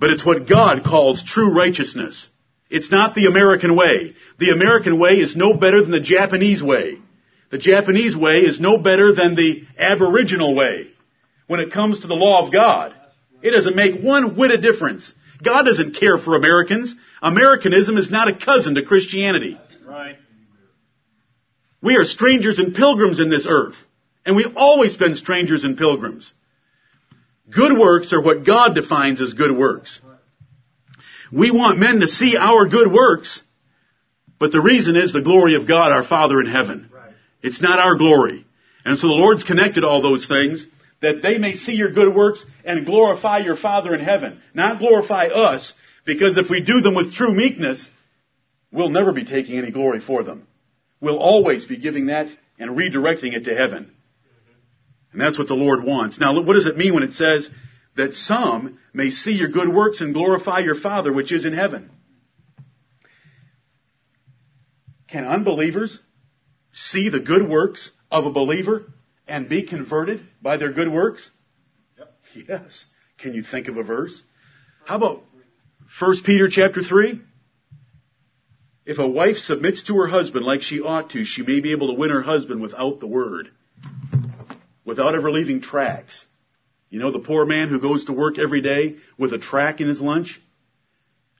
But 0.05 0.11
it's 0.11 0.27
what 0.27 0.47
God 0.47 0.85
calls 0.85 1.25
true 1.25 1.57
righteousness. 1.57 2.29
It's 2.69 2.91
not 2.91 3.15
the 3.15 3.25
American 3.25 3.75
way. 3.75 4.15
The 4.39 4.51
American 4.51 4.99
way 4.99 5.13
is 5.13 5.35
no 5.35 5.55
better 5.57 5.81
than 5.81 5.93
the 5.93 5.99
Japanese 5.99 6.63
way. 6.63 6.99
The 7.51 7.57
Japanese 7.57 8.15
way 8.15 8.41
is 8.41 8.61
no 8.61 8.77
better 8.77 9.15
than 9.15 9.35
the 9.35 9.63
Aboriginal 9.79 10.55
way 10.55 10.89
when 11.47 11.61
it 11.61 11.73
comes 11.73 12.01
to 12.01 12.07
the 12.07 12.15
law 12.15 12.45
of 12.45 12.53
God. 12.53 12.95
It 13.41 13.53
doesn't 13.53 13.77
make 13.77 14.03
one 14.03 14.37
whit 14.37 14.51
of 14.51 14.61
difference. 14.61 15.11
God 15.43 15.63
doesn't 15.63 15.97
care 15.97 16.19
for 16.19 16.37
Americans. 16.37 16.95
Americanism 17.23 17.97
is 17.97 18.11
not 18.11 18.29
a 18.29 18.37
cousin 18.37 18.75
to 18.75 18.83
Christianity. 18.85 19.59
Right. 19.87 20.17
We 21.81 21.97
are 21.97 22.05
strangers 22.05 22.59
and 22.59 22.75
pilgrims 22.75 23.21
in 23.21 23.31
this 23.31 23.47
earth. 23.49 23.77
And 24.27 24.37
we've 24.37 24.55
always 24.55 24.99
been 24.99 25.15
strangers 25.15 25.65
and 25.65 25.79
pilgrims. 25.79 26.35
Good 27.51 27.79
works 27.79 28.13
are 28.13 28.23
what 28.23 28.47
God 28.47 28.75
defines 28.75 29.21
as 29.21 29.35
good 29.35 29.57
works. 29.57 30.01
We 31.33 31.51
want 31.51 31.79
men 31.79 32.01
to 32.01 32.07
see 32.07 32.37
our 32.39 32.67
good 32.67 32.91
works, 32.91 33.43
but 34.39 34.53
the 34.53 34.61
reason 34.61 34.97
is 34.97 35.13
the 35.13 35.23
glory 35.23 35.55
of 35.57 35.67
God, 35.67 35.93
our 35.93 36.07
Father 36.07 36.41
in 36.41 36.47
heaven. 36.47 36.91
It's 37.43 37.61
not 37.61 37.79
our 37.79 37.97
glory. 37.97 38.47
And 38.85 38.99
so 38.99 39.09
the 39.09 39.15
Lord's 39.15 39.45
connected 39.45 39.85
all 39.85 40.01
those 40.01 40.27
things 40.27 40.67
that 41.03 41.23
they 41.23 41.39
may 41.39 41.55
see 41.57 41.73
your 41.73 41.93
good 41.93 42.15
works 42.15 42.45
and 42.65 42.87
glorify 42.87 43.39
your 43.39 43.57
Father 43.57 43.95
in 43.95 44.01
heaven. 44.01 44.41
Not 44.55 44.79
glorify 44.79 45.27
us, 45.27 45.75
because 46.07 46.39
if 46.39 46.49
we 46.49 46.63
do 46.63 46.81
them 46.81 46.95
with 46.95 47.15
true 47.15 47.33
meekness, 47.33 47.89
we'll 48.73 48.91
never 48.91 49.13
be 49.13 49.25
taking 49.25 49.59
any 49.59 49.71
glory 49.71 50.01
for 50.01 50.23
them. 50.23 50.47
We'll 51.01 51.19
always 51.19 51.67
be 51.67 51.77
giving 51.77 52.07
that 52.07 52.29
and 52.59 52.71
redirecting 52.71 53.35
it 53.35 53.45
to 53.45 53.55
heaven. 53.55 53.94
And 55.15 55.23
that's 55.23 55.39
what 55.39 55.47
the 55.47 55.55
Lord 55.55 55.85
wants. 55.85 56.19
Now, 56.19 56.35
what 56.43 56.55
does 56.55 56.67
it 56.67 56.77
mean 56.77 56.93
when 56.93 57.05
it 57.05 57.13
says 57.13 57.49
that 57.97 58.15
some 58.15 58.81
may 58.93 59.11
see 59.11 59.31
your 59.31 59.49
good 59.49 59.69
works 59.73 60.01
and 60.01 60.13
glorify 60.13 60.59
your 60.59 60.75
Father 60.75 61.13
which 61.13 61.31
is 61.31 61.45
in 61.45 61.53
heaven? 61.53 61.89
Can 65.09 65.25
unbelievers 65.25 66.01
see 66.73 67.11
the 67.11 67.21
good 67.21 67.49
works 67.49 67.93
of 68.11 68.27
a 68.27 68.33
believer 68.33 68.93
and 69.29 69.49
be 69.49 69.63
converted 69.65 70.27
by 70.43 70.57
their 70.57 70.73
good 70.73 70.91
works? 70.91 71.31
Yep. 71.97 72.15
Yes. 72.49 72.85
Can 73.19 73.35
you 73.35 73.45
think 73.45 73.69
of 73.69 73.77
a 73.77 73.85
verse? 73.85 74.21
How 74.85 74.97
about 74.97 75.23
1 76.01 76.17
Peter 76.25 76.49
chapter 76.51 76.83
3? 76.83 77.21
If 78.85 78.99
a 78.99 79.07
wife 79.07 79.37
submits 79.37 79.85
to 79.85 79.97
her 79.99 80.09
husband 80.09 80.45
like 80.45 80.63
she 80.63 80.81
ought 80.81 81.11
to, 81.11 81.25
she 81.25 81.43
may 81.43 81.61
be 81.61 81.71
able 81.71 81.95
to 81.95 82.01
win 82.01 82.11
her 82.11 82.23
husband 82.23 82.61
without 82.61 82.99
the 82.99 83.07
word. 83.07 83.51
Without 84.95 85.17
ever 85.17 85.33
leaving 85.33 85.61
tracts. 85.61 86.25
You 86.89 87.01
know 87.01 87.11
the 87.11 87.19
poor 87.19 87.45
man 87.45 87.69
who 87.69 87.81
goes 87.81 88.05
to 88.05 88.13
work 88.13 88.39
every 88.39 88.61
day 88.61 88.99
with 89.19 89.33
a 89.35 89.39
tract 89.39 89.81
in 89.81 89.89
his 89.89 90.01
lunch? 90.01 90.41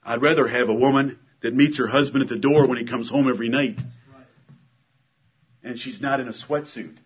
I'd 0.03 0.23
rather 0.23 0.49
have 0.49 0.69
a 0.69 0.75
woman 0.75 1.21
that 1.41 1.55
meets 1.55 1.79
her 1.79 1.87
husband 1.87 2.25
at 2.25 2.29
the 2.29 2.37
door 2.37 2.67
when 2.67 2.79
he 2.79 2.85
comes 2.85 3.09
home 3.09 3.29
every 3.29 3.49
night. 3.49 3.79
And 5.63 5.79
she's 5.79 6.01
not 6.01 6.19
in 6.19 6.27
a 6.27 6.33
sweatsuit. 6.33 6.97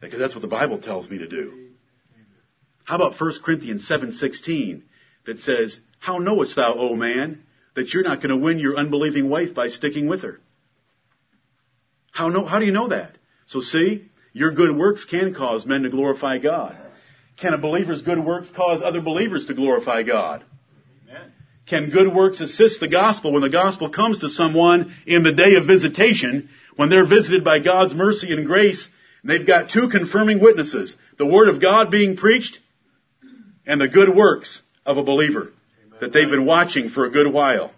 Because 0.00 0.18
that's 0.18 0.34
what 0.34 0.42
the 0.42 0.48
Bible 0.48 0.78
tells 0.78 1.08
me 1.08 1.18
to 1.18 1.28
do. 1.28 1.68
How 2.82 2.96
about 2.96 3.14
1 3.16 3.44
Corinthians 3.44 3.86
7:16 3.86 4.82
that 5.26 5.38
says, 5.38 5.78
"How 6.00 6.18
knowest 6.18 6.56
thou, 6.56 6.74
O 6.74 6.96
man, 6.96 7.44
that 7.76 7.94
you're 7.94 8.02
not 8.02 8.20
going 8.20 8.36
to 8.36 8.44
win 8.44 8.58
your 8.58 8.76
unbelieving 8.76 9.28
wife 9.28 9.54
by 9.54 9.68
sticking 9.68 10.08
with 10.08 10.22
her?" 10.22 10.40
How 12.12 12.28
know, 12.28 12.44
how 12.44 12.60
do 12.60 12.66
you 12.66 12.72
know 12.72 12.88
that? 12.88 13.16
So 13.48 13.60
see, 13.60 14.08
your 14.32 14.52
good 14.52 14.76
works 14.76 15.04
can 15.04 15.34
cause 15.34 15.66
men 15.66 15.82
to 15.82 15.90
glorify 15.90 16.38
God. 16.38 16.76
Can 17.40 17.54
a 17.54 17.58
believer's 17.58 18.02
good 18.02 18.24
works 18.24 18.50
cause 18.54 18.82
other 18.82 19.00
believers 19.00 19.46
to 19.46 19.54
glorify 19.54 20.02
God? 20.02 20.44
Amen. 21.08 21.32
Can 21.66 21.90
good 21.90 22.14
works 22.14 22.40
assist 22.40 22.80
the 22.80 22.88
gospel 22.88 23.32
when 23.32 23.42
the 23.42 23.50
gospel 23.50 23.90
comes 23.90 24.20
to 24.20 24.28
someone 24.28 24.94
in 25.06 25.22
the 25.22 25.32
day 25.32 25.54
of 25.54 25.66
visitation, 25.66 26.50
when 26.76 26.90
they're 26.90 27.08
visited 27.08 27.44
by 27.44 27.58
God's 27.58 27.94
mercy 27.94 28.32
and 28.32 28.46
grace, 28.46 28.88
and 29.22 29.30
they've 29.30 29.46
got 29.46 29.70
two 29.70 29.88
confirming 29.88 30.38
witnesses, 30.38 30.94
the 31.18 31.26
word 31.26 31.48
of 31.48 31.60
God 31.60 31.90
being 31.90 32.16
preached 32.16 32.58
and 33.66 33.80
the 33.80 33.88
good 33.88 34.14
works 34.14 34.60
of 34.84 34.98
a 34.98 35.02
believer 35.02 35.50
that 36.00 36.12
they've 36.12 36.30
been 36.30 36.46
watching 36.46 36.90
for 36.90 37.06
a 37.06 37.10
good 37.10 37.32
while. 37.32 37.72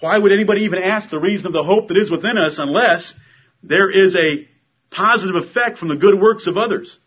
Why 0.00 0.18
would 0.18 0.32
anybody 0.32 0.62
even 0.62 0.82
ask 0.82 1.10
the 1.10 1.20
reason 1.20 1.46
of 1.46 1.52
the 1.52 1.64
hope 1.64 1.88
that 1.88 1.96
is 1.96 2.10
within 2.10 2.36
us 2.36 2.58
unless 2.58 3.14
there 3.62 3.90
is 3.90 4.14
a 4.14 4.46
positive 4.90 5.36
effect 5.36 5.78
from 5.78 5.88
the 5.88 5.96
good 5.96 6.20
works 6.20 6.46
of 6.46 6.56
others? 6.56 6.98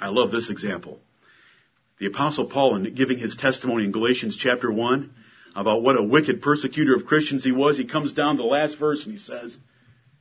I 0.00 0.08
love 0.08 0.32
this 0.32 0.50
example. 0.50 0.98
The 2.00 2.06
apostle 2.06 2.46
Paul, 2.46 2.76
in 2.76 2.94
giving 2.94 3.18
his 3.18 3.36
testimony 3.36 3.84
in 3.84 3.92
Galatians 3.92 4.36
chapter 4.36 4.70
1 4.70 5.14
about 5.54 5.82
what 5.82 5.96
a 5.96 6.02
wicked 6.02 6.42
persecutor 6.42 6.96
of 6.96 7.06
Christians 7.06 7.44
he 7.44 7.52
was, 7.52 7.78
he 7.78 7.86
comes 7.86 8.12
down 8.12 8.36
to 8.36 8.42
the 8.42 8.48
last 8.48 8.78
verse 8.78 9.04
and 9.04 9.12
he 9.12 9.18
says, 9.18 9.56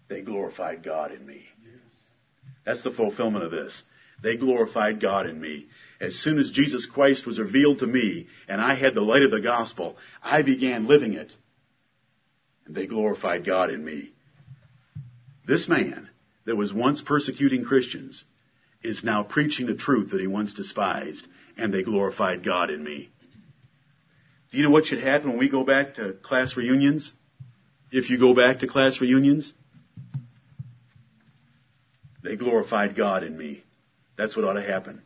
they 0.07 0.21
glorified 0.21 0.83
God 0.83 1.11
in 1.11 1.25
me. 1.25 1.43
That's 2.65 2.83
the 2.83 2.91
fulfillment 2.91 3.43
of 3.43 3.51
this. 3.51 3.81
They 4.21 4.37
glorified 4.37 5.01
God 5.01 5.25
in 5.25 5.41
me. 5.41 5.67
As 5.99 6.15
soon 6.15 6.39
as 6.39 6.51
Jesus 6.51 6.85
Christ 6.85 7.25
was 7.25 7.39
revealed 7.39 7.79
to 7.79 7.87
me 7.87 8.27
and 8.47 8.59
I 8.59 8.75
had 8.75 8.95
the 8.95 9.01
light 9.01 9.23
of 9.23 9.31
the 9.31 9.41
gospel, 9.41 9.97
I 10.21 10.41
began 10.41 10.87
living 10.87 11.13
it. 11.13 11.31
And 12.65 12.75
they 12.75 12.87
glorified 12.87 13.45
God 13.45 13.71
in 13.71 13.83
me. 13.83 14.13
This 15.45 15.67
man 15.67 16.09
that 16.45 16.55
was 16.55 16.73
once 16.73 17.01
persecuting 17.01 17.65
Christians 17.65 18.23
is 18.81 19.03
now 19.03 19.23
preaching 19.23 19.65
the 19.65 19.75
truth 19.75 20.11
that 20.11 20.21
he 20.21 20.27
once 20.27 20.53
despised, 20.53 21.25
and 21.57 21.73
they 21.73 21.83
glorified 21.83 22.43
God 22.43 22.69
in 22.69 22.83
me. 22.83 23.09
Do 24.51 24.57
you 24.57 24.63
know 24.63 24.71
what 24.71 24.85
should 24.85 25.01
happen 25.01 25.29
when 25.29 25.39
we 25.39 25.49
go 25.49 25.63
back 25.63 25.95
to 25.95 26.13
class 26.13 26.55
reunions? 26.55 27.11
If 27.91 28.09
you 28.09 28.17
go 28.17 28.33
back 28.33 28.59
to 28.59 28.67
class 28.67 28.99
reunions? 29.01 29.53
They 32.23 32.35
glorified 32.35 32.95
God 32.95 33.23
in 33.23 33.37
me. 33.37 33.63
That's 34.17 34.35
what 34.35 34.45
ought 34.45 34.53
to 34.53 34.61
happen. 34.61 35.01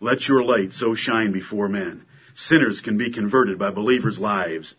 Let 0.00 0.28
your 0.28 0.44
light 0.44 0.72
so 0.72 0.94
shine 0.94 1.32
before 1.32 1.68
men. 1.68 2.04
Sinners 2.34 2.80
can 2.80 2.96
be 2.98 3.12
converted 3.12 3.58
by 3.58 3.70
believers' 3.70 4.18
lives. 4.18 4.74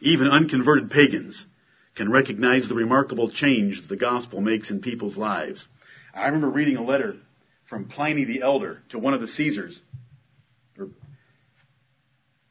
Even 0.00 0.26
unconverted 0.26 0.90
pagans 0.90 1.46
can 1.94 2.10
recognize 2.10 2.68
the 2.68 2.74
remarkable 2.74 3.30
change 3.30 3.86
the 3.86 3.96
gospel 3.96 4.40
makes 4.40 4.70
in 4.70 4.80
people's 4.80 5.16
lives. 5.16 5.66
I 6.14 6.26
remember 6.26 6.50
reading 6.50 6.76
a 6.76 6.82
letter 6.82 7.16
from 7.68 7.88
Pliny 7.88 8.24
the 8.24 8.42
Elder 8.42 8.82
to 8.90 8.98
one 8.98 9.14
of 9.14 9.20
the 9.20 9.28
Caesars. 9.28 9.80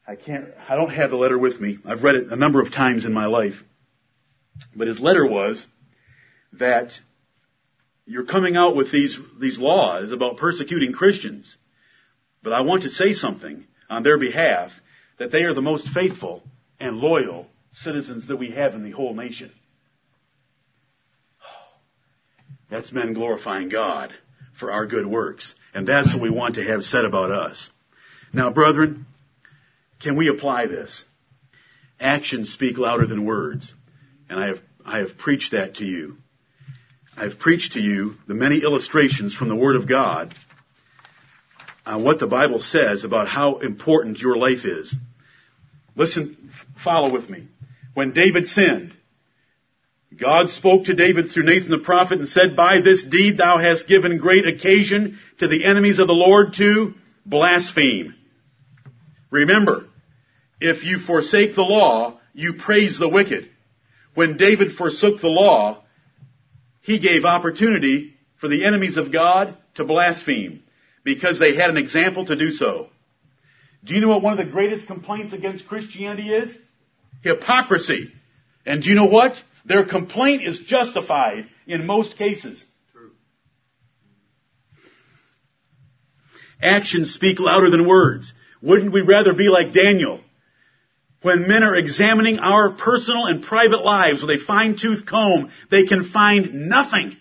I 0.08 0.16
can't, 0.16 0.46
I 0.68 0.76
don't 0.76 0.90
have 0.90 1.12
the 1.12 1.18
letter 1.18 1.38
with 1.38 1.60
me. 1.60 1.78
I've 1.86 2.02
read 2.02 2.16
it 2.16 2.32
a 2.32 2.36
number 2.36 2.62
of 2.62 2.72
times 2.72 3.06
in 3.06 3.14
my 3.14 3.28
life. 3.28 3.54
But 4.76 4.88
his 4.88 5.00
letter 5.00 5.26
was 5.26 5.66
that 6.54 6.94
you're 8.10 8.26
coming 8.26 8.56
out 8.56 8.76
with 8.76 8.92
these, 8.92 9.16
these 9.40 9.60
laws 9.60 10.12
about 10.12 10.38
persecuting 10.38 10.94
Christians. 10.94 11.56
But 12.42 12.54
I 12.54 12.62
want 12.62 12.82
to 12.82 12.90
say 12.90 13.14
something 13.14 13.68
on 13.88 14.02
their 14.02 14.18
behalf 14.18 14.72
that 15.20 15.32
they 15.32 15.44
are 15.44 15.54
the 15.54 15.62
most 15.62 15.88
faithful 15.94 16.42
and 16.80 16.98
loyal 16.98 17.46
citizens 17.72 18.28
that 18.28 18.38
we 18.38 18.50
have 18.50 18.74
in 18.74 18.84
the 18.84 18.90
whole 18.90 19.14
nation. 19.14 19.52
That's 22.72 22.92
men 22.92 23.14
glorifying 23.14 23.70
God 23.70 24.12
for 24.60 24.72
our 24.72 24.88
good 24.88 25.06
works. 25.06 25.54
And 25.76 25.88
that's 25.88 26.12
what 26.12 26.24
we 26.24 26.32
want 26.32 26.56
to 26.56 26.64
have 26.64 26.84
said 26.84 27.06
about 27.06 27.30
us. 27.30 27.70
Now, 28.34 28.50
brethren, 28.50 29.06
can 30.02 30.16
we 30.16 30.30
apply 30.30 30.66
this? 30.66 31.06
Actions 32.00 32.52
speak 32.52 32.80
louder 32.80 33.06
than 33.06 33.24
words. 33.24 33.72
And 34.30 34.40
I 34.40 34.48
have, 34.48 34.60
I 34.84 34.98
have 35.00 35.16
preached 35.16 35.52
that 35.52 35.76
to 35.76 35.86
you. 35.86 36.18
I 37.20 37.24
have 37.24 37.38
preached 37.38 37.74
to 37.74 37.82
you 37.82 38.16
the 38.30 38.34
many 38.34 38.62
illustrations 38.64 39.36
from 39.36 39.50
the 39.50 39.56
Word 39.56 39.76
of 39.76 39.90
God 39.90 40.34
on 41.86 42.02
what 42.02 42.18
the 42.18 42.28
Bible 42.28 42.62
says 42.62 43.04
about 43.04 43.28
how 43.28 43.58
important 43.58 44.20
your 44.20 44.38
life 44.38 44.64
is. 44.64 44.96
Listen, 45.98 46.50
follow 46.82 47.12
with 47.12 47.30
me. 47.30 47.50
When 47.94 48.14
David 48.14 48.46
sinned, 48.46 48.94
God 50.18 50.50
spoke 50.50 50.86
to 50.86 50.94
David 50.94 51.30
through 51.30 51.44
Nathan 51.44 51.72
the 51.72 51.80
prophet 51.80 52.20
and 52.20 52.30
said, 52.30 52.56
By 52.56 52.80
this 52.80 53.04
deed 53.04 53.38
thou 53.38 53.58
hast 53.58 53.86
given 53.86 54.18
great 54.18 54.48
occasion 54.48 55.20
to 55.40 55.50
the 55.50 55.66
enemies 55.66 56.00
of 56.00 56.08
the 56.08 56.14
Lord 56.14 56.54
to 56.54 56.94
blaspheme. 57.26 58.16
Remember, 59.30 59.88
if 60.62 60.86
you 60.86 61.00
forsake 61.00 61.54
the 61.56 61.64
law, 61.64 62.22
you 62.34 62.54
praise 62.54 62.98
the 62.98 63.10
wicked. 63.10 63.50
When 64.14 64.38
David 64.38 64.78
forsook 64.78 65.20
the 65.20 65.28
law, 65.28 65.84
he 66.90 66.98
gave 66.98 67.24
opportunity 67.24 68.16
for 68.42 68.48
the 68.48 68.66
enemies 68.66 68.98
of 68.98 69.12
God 69.12 69.56
to 69.76 69.84
blaspheme 69.84 70.64
because 71.04 71.38
they 71.38 71.56
had 71.56 71.70
an 71.70 71.78
example 71.78 72.26
to 72.26 72.36
do 72.36 72.50
so. 72.50 72.88
Do 73.84 73.94
you 73.94 74.02
know 74.02 74.10
what 74.10 74.24
one 74.24 74.34
of 74.34 74.44
the 74.44 74.52
greatest 74.52 74.88
complaints 74.88 75.32
against 75.32 75.68
Christianity 75.68 76.34
is? 76.34 76.58
Hypocrisy. 77.22 78.12
And 78.66 78.82
do 78.82 78.90
you 78.90 78.96
know 78.96 79.06
what? 79.06 79.34
Their 79.66 79.86
complaint 79.86 80.42
is 80.42 80.62
justified 80.62 81.46
in 81.68 81.86
most 81.86 82.18
cases. 82.18 82.66
True. 82.92 83.12
Actions 86.60 87.14
speak 87.14 87.40
louder 87.40 87.70
than 87.70 87.88
words. 87.88 88.34
Wouldn't 88.64 88.92
we 88.92 89.02
rather 89.02 89.36
be 89.36 89.48
like 89.48 89.74
Daniel? 89.74 90.22
When 91.22 91.48
men 91.48 91.64
are 91.64 91.76
examining 91.76 92.40
our 92.40 92.72
personal 92.72 93.26
and 93.26 93.44
private 93.44 93.84
lives 93.84 94.22
with 94.22 94.32
a 94.32 94.46
fine-tooth 94.46 95.06
comb, 95.06 95.52
they 95.70 95.86
can 95.86 96.10
find 96.12 96.70
nothing. 96.70 97.18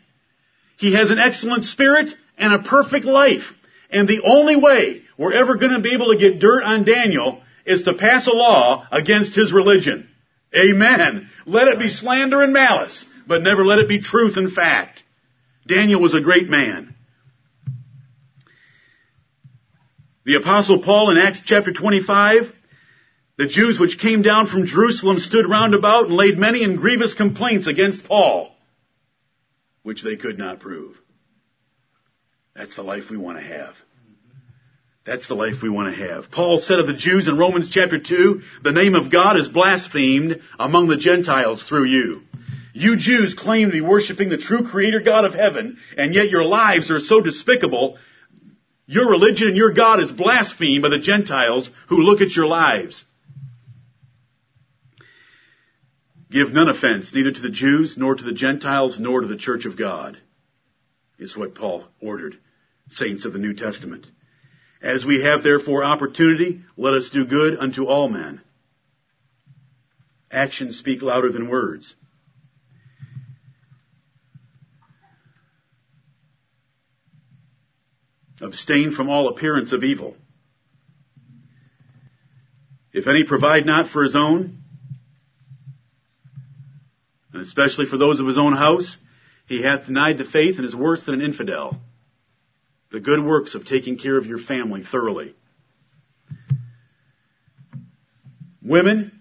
He 0.78 0.94
has 0.94 1.10
an 1.10 1.18
excellent 1.18 1.64
spirit 1.64 2.14
and 2.36 2.54
a 2.54 2.68
perfect 2.68 3.04
life. 3.04 3.42
And 3.90 4.06
the 4.06 4.22
only 4.24 4.54
way 4.54 5.02
we're 5.16 5.34
ever 5.34 5.56
going 5.56 5.72
to 5.72 5.80
be 5.80 5.94
able 5.94 6.12
to 6.12 6.18
get 6.18 6.38
dirt 6.38 6.62
on 6.62 6.84
Daniel 6.84 7.42
is 7.66 7.82
to 7.82 7.94
pass 7.94 8.26
a 8.28 8.32
law 8.32 8.86
against 8.92 9.34
his 9.34 9.52
religion. 9.52 10.08
Amen. 10.54 11.28
Let 11.44 11.68
it 11.68 11.78
be 11.78 11.90
slander 11.90 12.42
and 12.42 12.52
malice, 12.52 13.04
but 13.26 13.42
never 13.42 13.66
let 13.66 13.80
it 13.80 13.88
be 13.88 14.00
truth 14.00 14.36
and 14.36 14.52
fact. 14.52 15.02
Daniel 15.66 16.00
was 16.00 16.14
a 16.14 16.20
great 16.20 16.48
man. 16.48 16.94
The 20.24 20.36
apostle 20.36 20.82
Paul 20.82 21.10
in 21.10 21.18
Acts 21.18 21.42
chapter 21.44 21.72
25, 21.72 22.52
the 23.38 23.46
Jews 23.46 23.78
which 23.78 24.00
came 24.00 24.22
down 24.22 24.48
from 24.48 24.66
Jerusalem 24.66 25.20
stood 25.20 25.48
round 25.48 25.72
about 25.72 26.06
and 26.06 26.14
laid 26.14 26.36
many 26.38 26.64
and 26.64 26.76
grievous 26.76 27.14
complaints 27.14 27.68
against 27.68 28.04
Paul, 28.04 28.52
which 29.84 30.02
they 30.02 30.16
could 30.16 30.36
not 30.36 30.58
prove. 30.58 30.96
That's 32.56 32.74
the 32.74 32.82
life 32.82 33.04
we 33.10 33.16
want 33.16 33.38
to 33.38 33.44
have. 33.44 33.74
That's 35.06 35.28
the 35.28 35.36
life 35.36 35.62
we 35.62 35.70
want 35.70 35.94
to 35.94 36.08
have. 36.08 36.32
Paul 36.32 36.58
said 36.58 36.80
of 36.80 36.88
the 36.88 36.94
Jews 36.94 37.28
in 37.28 37.38
Romans 37.38 37.70
chapter 37.70 38.00
2, 38.00 38.40
the 38.64 38.72
name 38.72 38.96
of 38.96 39.12
God 39.12 39.36
is 39.38 39.48
blasphemed 39.48 40.40
among 40.58 40.88
the 40.88 40.96
Gentiles 40.96 41.62
through 41.62 41.86
you. 41.86 42.22
You 42.74 42.96
Jews 42.96 43.34
claim 43.34 43.68
to 43.68 43.72
be 43.72 43.80
worshiping 43.80 44.30
the 44.30 44.36
true 44.36 44.68
creator 44.68 45.00
God 45.00 45.24
of 45.24 45.32
heaven, 45.32 45.78
and 45.96 46.12
yet 46.12 46.30
your 46.30 46.44
lives 46.44 46.90
are 46.90 46.98
so 46.98 47.20
despicable, 47.20 47.98
your 48.86 49.08
religion 49.08 49.48
and 49.48 49.56
your 49.56 49.72
God 49.72 50.00
is 50.00 50.10
blasphemed 50.10 50.82
by 50.82 50.88
the 50.88 50.98
Gentiles 50.98 51.70
who 51.88 51.98
look 51.98 52.20
at 52.20 52.34
your 52.34 52.46
lives. 52.46 53.04
Give 56.30 56.52
none 56.52 56.68
offense, 56.68 57.12
neither 57.14 57.32
to 57.32 57.40
the 57.40 57.50
Jews, 57.50 57.94
nor 57.96 58.14
to 58.14 58.24
the 58.24 58.34
Gentiles, 58.34 58.98
nor 58.98 59.22
to 59.22 59.26
the 59.26 59.36
church 59.36 59.64
of 59.64 59.78
God, 59.78 60.18
is 61.18 61.36
what 61.36 61.54
Paul 61.54 61.84
ordered 62.02 62.36
saints 62.90 63.24
of 63.24 63.32
the 63.32 63.38
New 63.38 63.54
Testament. 63.54 64.06
As 64.82 65.04
we 65.04 65.22
have 65.22 65.42
therefore 65.42 65.84
opportunity, 65.84 66.60
let 66.76 66.94
us 66.94 67.10
do 67.10 67.24
good 67.24 67.58
unto 67.58 67.86
all 67.86 68.08
men. 68.08 68.42
Actions 70.30 70.78
speak 70.78 71.00
louder 71.02 71.32
than 71.32 71.48
words. 71.48 71.94
Abstain 78.40 78.94
from 78.94 79.08
all 79.08 79.28
appearance 79.28 79.72
of 79.72 79.82
evil. 79.82 80.14
If 82.92 83.06
any 83.06 83.24
provide 83.24 83.66
not 83.66 83.88
for 83.88 84.04
his 84.04 84.14
own, 84.14 84.57
and 87.38 87.46
especially 87.46 87.86
for 87.86 87.96
those 87.96 88.18
of 88.18 88.26
his 88.26 88.36
own 88.36 88.56
house, 88.56 88.96
he 89.46 89.62
hath 89.62 89.86
denied 89.86 90.18
the 90.18 90.24
faith 90.24 90.56
and 90.58 90.66
is 90.66 90.74
worse 90.74 91.04
than 91.04 91.14
an 91.14 91.22
infidel 91.22 91.80
the 92.90 93.00
good 93.00 93.22
works 93.22 93.54
of 93.54 93.66
taking 93.66 93.98
care 93.98 94.16
of 94.16 94.24
your 94.24 94.38
family 94.38 94.82
thoroughly. 94.82 95.34
Women 98.62 99.20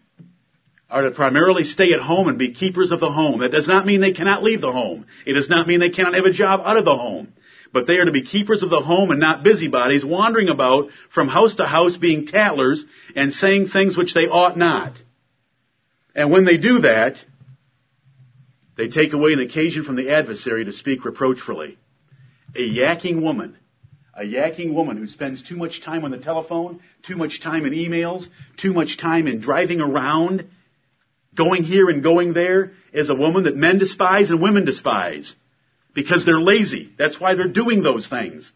are 0.90 1.02
to 1.02 1.12
primarily 1.12 1.66
stay 1.66 1.92
at 1.92 2.00
home 2.00 2.30
and 2.30 2.40
be 2.40 2.54
keepers 2.54 2.94
of 2.94 3.02
the 3.02 3.12
home. 3.12 3.42
That 3.42 3.52
does 3.52 3.68
not 3.68 3.86
mean 3.86 4.00
they 4.00 4.14
cannot 4.14 4.42
leave 4.42 4.62
the 4.62 4.72
home. 4.72 5.06
It 5.26 5.34
does 5.34 5.50
not 5.50 5.68
mean 5.68 5.82
they 5.82 5.90
cannot 5.90 6.14
have 6.14 6.24
a 6.24 6.32
job 6.32 6.62
out 6.64 6.78
of 6.78 6.86
the 6.86 6.96
home. 6.96 7.34
But 7.74 7.88
they 7.88 7.98
are 7.98 8.06
to 8.06 8.14
be 8.14 8.24
keepers 8.24 8.64
of 8.64 8.70
the 8.70 8.80
home 8.80 9.12
and 9.12 9.20
not 9.20 9.44
busybodies 9.44 10.06
wandering 10.06 10.48
about 10.48 10.90
from 11.14 11.28
house 11.28 11.56
to 11.56 11.66
house 11.66 11.98
being 11.98 12.26
tattlers 12.26 12.86
and 13.18 13.34
saying 13.34 13.68
things 13.68 13.98
which 13.98 14.14
they 14.14 14.28
ought 14.28 14.58
not. 14.58 14.98
And 16.16 16.32
when 16.32 16.46
they 16.46 16.58
do 16.58 16.80
that, 16.80 17.18
they 18.78 18.88
take 18.88 19.14
away 19.14 19.34
an 19.34 19.40
occasion 19.40 19.84
from 19.84 19.96
the 19.96 20.12
adversary 20.12 20.66
to 20.66 20.74
speak 20.74 21.04
reproachfully 21.04 21.78
a 22.56 22.60
yakking 22.60 23.22
woman, 23.22 23.58
a 24.14 24.24
yakking 24.24 24.74
woman 24.74 24.98
who 24.98 25.08
spends 25.08 25.44
too 25.44 25.56
much 25.56 25.84
time 25.84 26.04
on 26.04 26.12
the 26.12 26.18
telephone, 26.18 26.82
too 27.04 27.16
much 27.16 27.42
time 27.42 27.66
in 27.66 27.74
emails, 27.74 28.28
too 28.58 28.74
much 28.74 28.98
time 28.98 29.28
in 29.28 29.40
driving 29.40 29.80
around, 29.80 30.50
going 31.36 31.64
here 31.64 31.90
and 31.90 32.02
going 32.02 32.34
there, 32.34 32.74
is 32.94 33.10
a 33.10 33.16
woman 33.16 33.44
that 33.44 33.56
men 33.56 33.78
despise 33.78 34.32
and 34.32 34.42
women 34.42 34.66
despise. 34.66 35.36
Because 35.94 36.26
they're 36.26 36.42
lazy. 36.42 36.92
That's 36.98 37.20
why 37.20 37.36
they're 37.36 37.48
doing 37.48 37.84
those 37.84 38.08
things. 38.08 38.52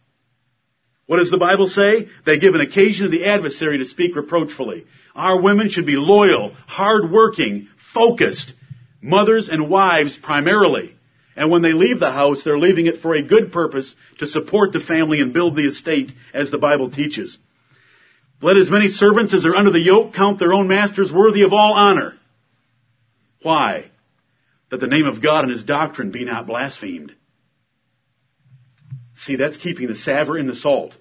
What 1.05 1.17
does 1.17 1.31
the 1.31 1.37
Bible 1.37 1.67
say? 1.67 2.07
They 2.25 2.39
give 2.39 2.55
an 2.55 2.61
occasion 2.61 3.05
to 3.05 3.11
the 3.11 3.25
adversary 3.25 3.79
to 3.79 3.85
speak 3.85 4.15
reproachfully. 4.15 4.85
Our 5.15 5.41
women 5.41 5.69
should 5.69 5.85
be 5.85 5.95
loyal, 5.95 6.55
hardworking, 6.67 7.67
focused, 7.93 8.53
mothers 9.01 9.49
and 9.49 9.69
wives 9.69 10.17
primarily. 10.21 10.95
And 11.35 11.49
when 11.49 11.61
they 11.61 11.73
leave 11.73 11.99
the 11.99 12.11
house, 12.11 12.43
they're 12.43 12.59
leaving 12.59 12.87
it 12.87 13.01
for 13.01 13.13
a 13.13 13.23
good 13.23 13.51
purpose 13.51 13.95
to 14.19 14.27
support 14.27 14.73
the 14.73 14.79
family 14.79 15.21
and 15.21 15.33
build 15.33 15.55
the 15.55 15.67
estate 15.67 16.11
as 16.33 16.51
the 16.51 16.57
Bible 16.57 16.91
teaches. 16.91 17.37
Let 18.41 18.57
as 18.57 18.69
many 18.69 18.89
servants 18.89 19.33
as 19.33 19.45
are 19.45 19.55
under 19.55 19.71
the 19.71 19.79
yoke 19.79 20.13
count 20.13 20.39
their 20.39 20.53
own 20.53 20.67
masters 20.67 21.11
worthy 21.11 21.43
of 21.43 21.53
all 21.53 21.73
honor. 21.73 22.15
Why? 23.43 23.91
That 24.69 24.79
the 24.79 24.87
name 24.87 25.05
of 25.05 25.21
God 25.21 25.45
and 25.45 25.51
His 25.51 25.63
doctrine 25.63 26.11
be 26.11 26.25
not 26.25 26.47
blasphemed. 26.47 27.13
See, 29.15 29.35
that's 29.35 29.57
keeping 29.57 29.87
the 29.87 29.95
savor 29.95 30.37
in 30.37 30.47
the 30.47 30.55
salt. 30.55 30.93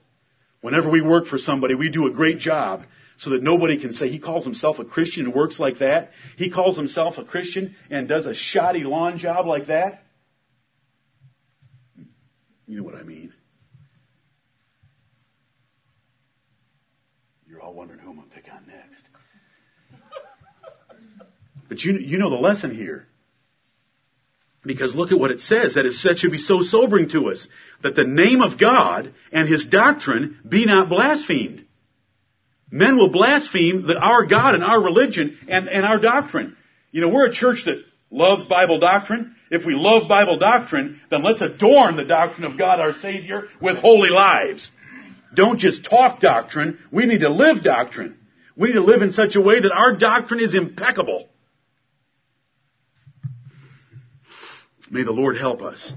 Whenever 0.60 0.90
we 0.90 1.00
work 1.00 1.26
for 1.26 1.38
somebody, 1.38 1.74
we 1.74 1.90
do 1.90 2.06
a 2.06 2.12
great 2.12 2.38
job 2.38 2.84
so 3.20 3.30
that 3.30 3.42
nobody 3.42 3.78
can 3.78 3.92
say 3.92 4.08
he 4.08 4.18
calls 4.18 4.44
himself 4.44 4.78
a 4.78 4.84
Christian 4.84 5.26
and 5.26 5.34
works 5.34 5.58
like 5.58 5.80
that. 5.80 6.10
He 6.38 6.50
calls 6.50 6.76
himself 6.76 7.18
a 7.18 7.24
Christian 7.24 7.76
and 7.90 8.08
does 8.08 8.24
a 8.24 8.34
shoddy 8.34 8.82
lawn 8.82 9.18
job 9.18 9.46
like 9.46 9.66
that. 9.66 10.02
You 12.66 12.78
know 12.78 12.82
what 12.82 12.94
I 12.94 13.02
mean. 13.02 13.34
You're 17.46 17.60
all 17.60 17.74
wondering 17.74 18.00
who 18.00 18.08
I'm 18.08 18.16
going 18.16 18.28
to 18.28 18.34
pick 18.34 18.46
on 18.50 18.66
next. 18.66 19.02
But 21.68 21.84
you, 21.84 21.98
you 21.98 22.18
know 22.18 22.30
the 22.30 22.36
lesson 22.36 22.74
here. 22.74 23.06
Because 24.64 24.94
look 24.94 25.12
at 25.12 25.18
what 25.18 25.30
it 25.30 25.40
says, 25.40 25.74
that 25.74 25.84
it 25.84 25.92
said 25.92 26.18
should 26.18 26.32
be 26.32 26.38
so 26.38 26.62
sobering 26.62 27.10
to 27.10 27.30
us, 27.30 27.46
that 27.82 27.96
the 27.96 28.04
name 28.04 28.40
of 28.40 28.58
God 28.58 29.12
and 29.30 29.46
His 29.46 29.66
doctrine 29.66 30.38
be 30.48 30.64
not 30.64 30.88
blasphemed. 30.88 31.66
Men 32.70 32.96
will 32.96 33.10
blaspheme 33.10 33.86
that 33.88 33.96
our 33.96 34.26
God 34.26 34.54
and 34.54 34.62
our 34.62 34.82
religion 34.82 35.38
and, 35.48 35.68
and 35.68 35.84
our 35.84 35.98
doctrine. 35.98 36.56
You 36.92 37.00
know, 37.00 37.08
we're 37.08 37.26
a 37.26 37.32
church 37.32 37.64
that 37.66 37.82
loves 38.10 38.46
Bible 38.46 38.78
doctrine. 38.78 39.34
If 39.50 39.64
we 39.64 39.74
love 39.74 40.08
Bible 40.08 40.38
doctrine, 40.38 41.00
then 41.10 41.22
let's 41.22 41.40
adorn 41.40 41.96
the 41.96 42.04
doctrine 42.04 42.44
of 42.44 42.58
God 42.58 42.80
our 42.80 42.92
Savior 42.94 43.48
with 43.60 43.76
holy 43.76 44.10
lives. 44.10 44.70
Don't 45.34 45.58
just 45.58 45.84
talk 45.84 46.20
doctrine. 46.20 46.78
We 46.92 47.06
need 47.06 47.20
to 47.20 47.28
live 47.28 47.62
doctrine. 47.62 48.16
We 48.56 48.68
need 48.68 48.74
to 48.74 48.82
live 48.82 49.02
in 49.02 49.12
such 49.12 49.36
a 49.36 49.40
way 49.40 49.60
that 49.60 49.72
our 49.72 49.96
doctrine 49.96 50.40
is 50.40 50.54
impeccable. 50.54 51.28
May 54.90 55.04
the 55.04 55.12
Lord 55.12 55.36
help 55.36 55.62
us. 55.62 55.92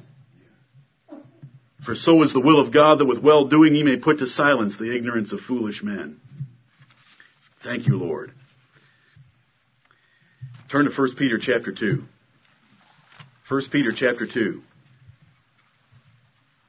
For 1.84 1.96
so 1.96 2.22
is 2.24 2.32
the 2.32 2.40
will 2.40 2.60
of 2.60 2.72
God 2.72 3.00
that 3.00 3.06
with 3.06 3.18
well 3.20 3.46
doing 3.48 3.76
ye 3.76 3.84
may 3.84 3.98
put 3.98 4.20
to 4.20 4.28
silence 4.28 4.78
the 4.78 4.96
ignorance 4.96 5.34
of 5.34 5.42
foolish 5.42 5.84
men. 5.84 6.22
Thank 7.64 7.88
you, 7.88 7.98
Lord. 7.98 8.34
Turn 10.70 10.84
to 10.84 10.92
1 10.92 11.16
Peter 11.18 11.40
chapter 11.40 11.72
2. 11.72 12.04
1 13.48 13.62
Peter 13.72 13.92
chapter 13.96 14.28
2. 14.28 14.62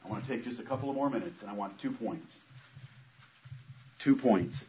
I 0.04 0.08
want 0.08 0.24
to 0.26 0.30
take 0.30 0.44
just 0.44 0.60
a 0.60 0.62
couple 0.62 0.90
of 0.90 0.94
more 0.94 1.10
minutes 1.10 1.36
and 1.40 1.50
I 1.50 1.54
want 1.54 1.80
two 1.80 1.90
points. 1.90 2.30
Two 4.04 4.16
points. 4.16 4.64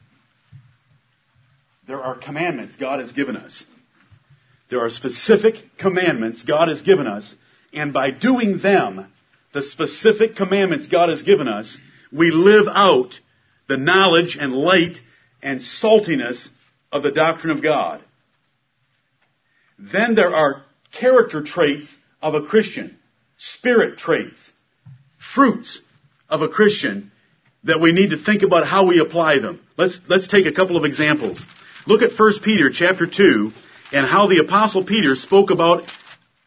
There 1.87 2.01
are 2.01 2.17
commandments 2.17 2.75
God 2.75 3.01
has 3.01 3.11
given 3.11 3.37
us. 3.37 3.63
There 4.71 4.83
are 4.83 4.89
specific 4.89 5.55
commandments 5.77 6.43
God 6.43 6.69
has 6.69 6.81
given 6.81 7.05
us, 7.05 7.35
and 7.71 7.93
by 7.93 8.09
doing 8.09 8.59
them, 8.63 9.11
the 9.53 9.61
specific 9.61 10.35
commandments 10.35 10.87
God 10.87 11.09
has 11.09 11.21
given 11.21 11.47
us, 11.47 11.77
we 12.11 12.31
live 12.31 12.65
out 12.67 13.13
the 13.67 13.77
knowledge 13.77 14.37
and 14.39 14.53
light 14.53 14.97
and 15.45 15.59
saltiness 15.59 16.49
of 16.91 17.03
the 17.03 17.11
doctrine 17.11 17.55
of 17.55 17.63
God. 17.63 18.01
Then 19.77 20.15
there 20.15 20.35
are 20.35 20.63
character 20.91 21.43
traits 21.43 21.95
of 22.21 22.33
a 22.33 22.41
Christian, 22.41 22.97
spirit 23.37 23.99
traits, 23.99 24.51
fruits 25.35 25.79
of 26.27 26.41
a 26.41 26.49
Christian 26.49 27.11
that 27.63 27.79
we 27.79 27.91
need 27.91 28.09
to 28.09 28.17
think 28.17 28.41
about 28.41 28.67
how 28.67 28.87
we 28.87 28.99
apply 28.99 29.39
them. 29.39 29.61
Let's, 29.77 29.99
let's 30.07 30.27
take 30.27 30.47
a 30.47 30.51
couple 30.51 30.77
of 30.77 30.85
examples. 30.85 31.43
Look 31.85 32.01
at 32.01 32.17
1 32.17 32.33
Peter 32.43 32.71
chapter 32.73 33.05
2 33.05 33.51
and 33.91 34.07
how 34.07 34.27
the 34.27 34.39
apostle 34.39 34.83
Peter 34.83 35.15
spoke 35.15 35.51
about 35.51 35.83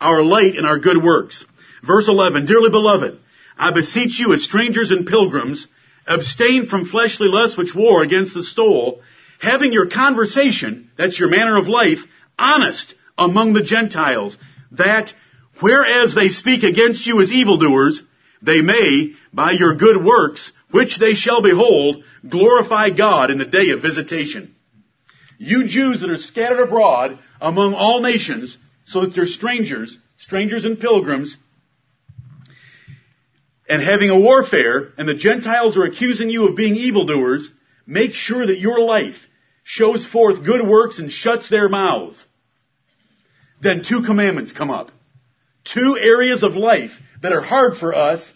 our 0.01 0.22
light 0.22 0.57
and 0.57 0.66
our 0.66 0.78
good 0.78 1.03
works. 1.03 1.44
Verse 1.86 2.09
11, 2.09 2.46
Dearly 2.46 2.70
beloved, 2.70 3.20
I 3.57 3.72
beseech 3.72 4.18
you 4.18 4.32
as 4.32 4.42
strangers 4.42 4.90
and 4.90 5.07
pilgrims, 5.07 5.68
abstain 6.09 6.66
from 6.66 6.88
fleshly 6.88 7.28
lusts 7.28 7.56
which 7.56 7.74
war 7.74 8.02
against 8.02 8.34
the 8.34 8.42
soul, 8.42 9.02
having 9.40 9.72
your 9.72 9.88
conversation, 9.88 10.90
that's 10.96 11.18
your 11.18 11.28
manner 11.28 11.59
of 11.59 11.68
life, 11.68 11.98
honest 12.38 12.94
among 13.16 13.52
the 13.52 13.62
Gentiles, 13.62 14.36
that 14.72 15.12
whereas 15.61 16.14
they 16.14 16.28
speak 16.28 16.62
against 16.62 17.06
you 17.06 17.20
as 17.20 17.30
evildoers, 17.30 18.02
they 18.42 18.61
may, 18.61 19.14
by 19.32 19.52
your 19.52 19.74
good 19.74 20.04
works, 20.04 20.52
which 20.70 20.98
they 20.98 21.14
shall 21.14 21.42
behold, 21.42 22.04
glorify 22.28 22.90
God 22.90 23.30
in 23.30 23.38
the 23.38 23.44
day 23.44 23.70
of 23.70 23.82
visitation. 23.82 24.54
You 25.38 25.66
Jews 25.66 26.00
that 26.00 26.11
are 26.11 26.18
scattered 26.18 26.61
abroad 26.61 27.18
among 27.40 27.74
all 27.74 28.02
nations, 28.02 28.56
so 28.84 29.02
that 29.02 29.16
you're 29.16 29.26
strangers, 29.26 29.98
strangers 30.16 30.64
and 30.64 30.80
pilgrims, 30.80 31.36
and 33.69 33.83
having 33.83 34.11
a 34.11 34.19
warfare, 34.19 34.93
and 34.97 35.09
the 35.09 35.14
Gentiles 35.14 35.77
are 35.77 35.85
accusing 35.85 36.31
you 36.31 36.49
of 36.49 36.57
being 36.57 36.77
evildoers, 36.77 37.51
make 37.87 38.14
sure 38.14 38.47
that 38.47 38.61
your 38.61 38.81
life 38.81 39.16
shows 39.64 40.07
forth 40.07 40.45
good 40.45 40.66
works 40.66 40.99
and 40.99 41.11
shuts 41.11 41.51
their 41.51 41.69
mouths. 41.69 42.25
Then 43.61 43.83
two 43.87 44.03
commandments 44.03 44.53
come 44.53 44.71
up. 44.71 44.91
Two 45.64 45.99
areas 46.01 46.43
of 46.43 46.55
life 46.55 46.93
that 47.23 47.33
are 47.33 47.43
hard 47.43 47.77
for 47.77 47.95
us 47.95 48.33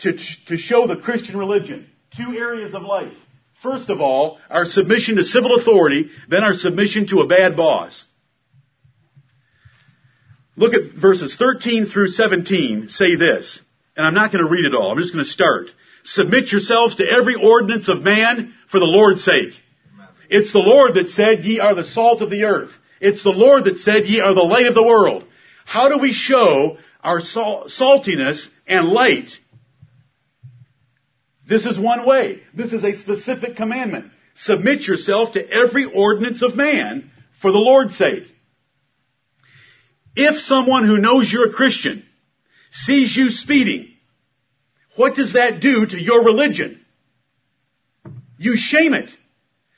to, 0.00 0.18
to 0.48 0.56
show 0.58 0.86
the 0.86 0.96
Christian 0.96 1.38
religion. 1.38 1.86
Two 2.14 2.36
areas 2.36 2.74
of 2.74 2.82
life. 2.82 3.14
First 3.62 3.88
of 3.88 4.00
all, 4.00 4.38
our 4.50 4.64
submission 4.64 5.16
to 5.16 5.24
civil 5.24 5.54
authority, 5.54 6.10
then 6.28 6.42
our 6.42 6.54
submission 6.54 7.06
to 7.08 7.20
a 7.20 7.26
bad 7.26 7.56
boss. 7.56 8.04
Look 10.56 10.74
at 10.74 10.94
verses 11.00 11.36
13 11.38 11.86
through 11.86 12.08
17 12.08 12.88
say 12.88 13.16
this, 13.16 13.60
and 13.96 14.06
I'm 14.06 14.14
not 14.14 14.32
going 14.32 14.44
to 14.44 14.50
read 14.50 14.64
it 14.64 14.74
all, 14.74 14.90
I'm 14.90 14.98
just 14.98 15.12
going 15.12 15.24
to 15.24 15.30
start. 15.30 15.68
Submit 16.04 16.50
yourselves 16.50 16.96
to 16.96 17.06
every 17.06 17.34
ordinance 17.34 17.88
of 17.88 18.02
man 18.02 18.54
for 18.70 18.80
the 18.80 18.86
Lord's 18.86 19.24
sake. 19.24 19.52
It's 20.28 20.52
the 20.52 20.58
Lord 20.58 20.94
that 20.94 21.08
said, 21.08 21.44
ye 21.44 21.60
are 21.60 21.74
the 21.74 21.84
salt 21.84 22.22
of 22.22 22.30
the 22.30 22.44
earth. 22.44 22.70
It's 23.00 23.22
the 23.22 23.30
Lord 23.30 23.64
that 23.64 23.78
said, 23.78 24.06
ye 24.06 24.20
are 24.20 24.34
the 24.34 24.42
light 24.42 24.66
of 24.66 24.74
the 24.74 24.82
world. 24.82 25.24
How 25.64 25.88
do 25.88 25.98
we 25.98 26.12
show 26.12 26.78
our 27.02 27.20
saltiness 27.20 28.48
and 28.66 28.88
light 28.88 29.38
this 31.52 31.66
is 31.66 31.78
one 31.78 32.06
way. 32.06 32.42
This 32.54 32.72
is 32.72 32.84
a 32.84 32.98
specific 32.98 33.56
commandment. 33.56 34.10
Submit 34.34 34.82
yourself 34.82 35.32
to 35.32 35.46
every 35.46 35.84
ordinance 35.84 36.42
of 36.42 36.56
man 36.56 37.10
for 37.40 37.50
the 37.50 37.58
Lord's 37.58 37.96
sake. 37.96 38.24
If 40.14 40.40
someone 40.40 40.86
who 40.86 40.98
knows 40.98 41.30
you're 41.30 41.50
a 41.50 41.52
Christian 41.52 42.04
sees 42.72 43.16
you 43.16 43.30
speeding, 43.30 43.88
what 44.96 45.14
does 45.14 45.34
that 45.34 45.60
do 45.60 45.86
to 45.86 46.00
your 46.00 46.24
religion? 46.24 46.84
You 48.38 48.56
shame 48.56 48.94
it. 48.94 49.10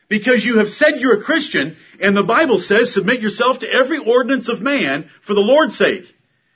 Because 0.08 0.44
you 0.44 0.58
have 0.58 0.68
said 0.68 0.94
you're 0.98 1.20
a 1.20 1.24
Christian, 1.24 1.76
and 2.00 2.16
the 2.16 2.24
Bible 2.24 2.58
says 2.58 2.94
submit 2.94 3.20
yourself 3.20 3.60
to 3.60 3.70
every 3.70 3.98
ordinance 3.98 4.48
of 4.48 4.60
man 4.60 5.10
for 5.26 5.34
the 5.34 5.40
Lord's 5.40 5.76
sake. 5.76 6.04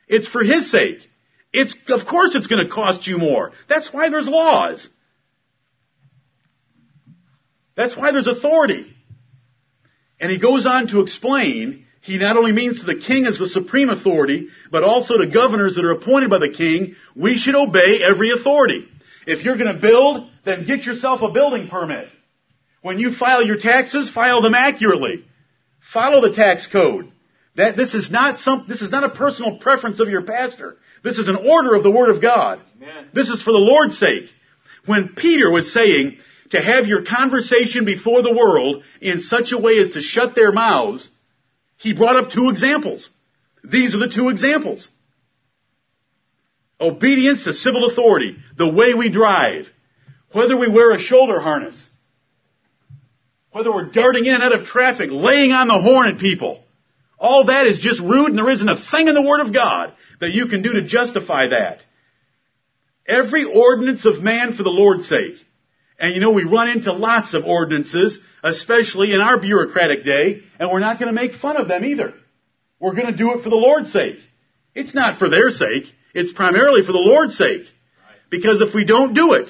It's 0.07 0.29
for 0.29 0.43
His 0.43 0.71
sake. 0.71 0.99
It's, 1.53 1.75
of 1.89 2.07
course 2.07 2.35
it's 2.35 2.47
going 2.47 2.67
to 2.67 2.73
cost 2.73 3.07
you 3.07 3.19
more. 3.19 3.53
That's 3.69 3.93
why 3.93 4.11
there's 4.11 4.29
laws. 4.29 4.89
That's 7.75 7.97
why 7.97 8.13
there's 8.13 8.27
authority. 8.27 8.95
And 10.21 10.31
he 10.31 10.39
goes 10.39 10.67
on 10.67 10.89
to 10.89 11.01
explain 11.01 11.87
he 12.09 12.17
not 12.17 12.37
only 12.37 12.53
means 12.53 12.81
to 12.81 12.87
the 12.87 12.99
king 12.99 13.27
as 13.27 13.39
the 13.39 13.49
supreme 13.49 13.91
authority, 13.91 14.49
but 14.71 14.83
also 14.83 15.19
to 15.19 15.27
governors 15.27 15.75
that 15.75 15.85
are 15.85 15.93
appointed 15.93 16.31
by 16.31 16.39
the 16.39 16.49
king, 16.49 16.97
we 17.15 17.37
should 17.37 17.55
obey 17.55 18.01
every 18.03 18.31
authority. 18.31 18.89
If 19.27 19.45
you're 19.45 19.59
going 19.59 19.75
to 19.75 19.81
build, 19.81 20.31
then 20.47 20.65
get 20.65 20.85
yourself 20.85 21.21
a 21.21 21.31
building 21.31 21.69
permit. 21.69 22.09
When 22.81 22.99
you 22.99 23.15
file 23.15 23.45
your 23.45 23.59
taxes, 23.59 24.11
file 24.11 24.41
them 24.41 24.55
accurately. 24.55 25.27
Follow 25.93 26.27
the 26.27 26.35
tax 26.35 26.67
code. 26.67 27.13
That 27.57 27.77
this 27.77 27.93
is 27.93 28.11
not 28.11 28.39
some 28.41 28.65
this 28.69 28.81
is 28.81 28.91
not 28.91 29.05
a 29.05 29.11
personal 29.11 29.59
preference 29.59 30.01
of 30.01 30.09
your 30.09 30.23
pastor. 30.23 30.77
This 31.05 31.19
is 31.19 31.29
an 31.29 31.37
order 31.37 31.75
of 31.75 31.83
the 31.83 31.91
Word 31.91 32.09
of 32.09 32.23
God. 32.23 32.61
Amen. 32.77 33.09
This 33.13 33.29
is 33.29 33.43
for 33.43 33.53
the 33.53 33.59
Lord's 33.59 33.99
sake. 33.99 34.31
When 34.87 35.15
Peter 35.17 35.51
was 35.51 35.75
saying, 35.75 36.19
to 36.51 36.63
have 36.63 36.87
your 36.87 37.05
conversation 37.05 37.85
before 37.85 38.23
the 38.23 38.35
world 38.35 38.83
in 39.01 39.21
such 39.21 39.53
a 39.53 39.59
way 39.59 39.79
as 39.79 39.91
to 39.91 40.01
shut 40.01 40.35
their 40.35 40.53
mouths, 40.53 41.11
he 41.79 41.95
brought 41.95 42.17
up 42.17 42.31
two 42.31 42.51
examples. 42.51 43.09
These 43.65 43.95
are 43.95 43.99
the 43.99 44.13
two 44.15 44.29
examples. 44.29 44.91
Obedience 46.81 47.45
to 47.45 47.53
civil 47.53 47.89
authority, 47.91 48.37
the 48.57 48.69
way 48.69 48.95
we 48.95 49.11
drive, 49.11 49.67
whether 50.33 50.57
we 50.57 50.69
wear 50.69 50.93
a 50.93 50.99
shoulder 50.99 51.41
harness, 51.41 51.89
whether 53.51 53.73
we're 53.73 53.91
darting 53.91 54.27
in 54.27 54.35
and 54.35 54.43
out 54.43 54.53
of 54.53 54.67
traffic, 54.67 55.09
laying 55.11 55.53
on 55.53 55.69
the 55.69 55.81
horn 55.81 56.09
at 56.09 56.21
people. 56.21 56.63
All 57.19 57.47
that 57.47 57.67
is 57.67 57.81
just 57.81 58.01
rude 58.01 58.29
and 58.29 58.39
there 58.39 58.51
isn't 58.51 58.69
a 58.69 58.81
thing 58.91 59.09
in 59.09 59.15
the 59.15 59.23
Word 59.23 59.45
of 59.45 59.53
God 59.53 59.93
that 60.21 60.31
you 60.31 60.47
can 60.47 60.63
do 60.63 60.75
to 60.75 60.85
justify 60.85 61.49
that. 61.49 61.79
Every 63.07 63.45
ordinance 63.45 64.05
of 64.05 64.23
man 64.23 64.57
for 64.57 64.63
the 64.63 64.71
Lord's 64.71 65.09
sake 65.09 65.45
and 65.99 66.15
you 66.15 66.21
know, 66.21 66.31
we 66.31 66.45
run 66.45 66.69
into 66.69 66.93
lots 66.93 67.35
of 67.35 67.45
ordinances, 67.45 68.19
especially 68.43 69.13
in 69.13 69.21
our 69.21 69.41
bureaucratic 69.41 70.05
day, 70.05 70.43
and 70.59 70.71
we're 70.71 70.81
not 70.81 70.99
going 70.99 71.13
to 71.13 71.21
make 71.21 71.35
fun 71.35 71.57
of 71.57 71.69
them 71.69 71.85
either. 71.85 72.15
We're 72.79 72.95
going 72.95 73.11
to 73.11 73.17
do 73.17 73.35
it 73.35 73.43
for 73.43 73.51
the 73.51 73.57
Lord's 73.57 73.93
sake. 73.93 74.19
It's 74.75 74.95
not 74.95 75.19
for 75.19 75.29
their 75.29 75.51
sake. 75.51 75.93
It's 76.15 76.33
primarily 76.33 76.83
for 76.87 76.93
the 76.93 76.99
Lord's 76.99 77.37
sake. 77.37 77.67
Because 78.31 78.61
if 78.61 78.75
we 78.75 78.85
don't 78.85 79.15
do 79.15 79.33
it, 79.33 79.49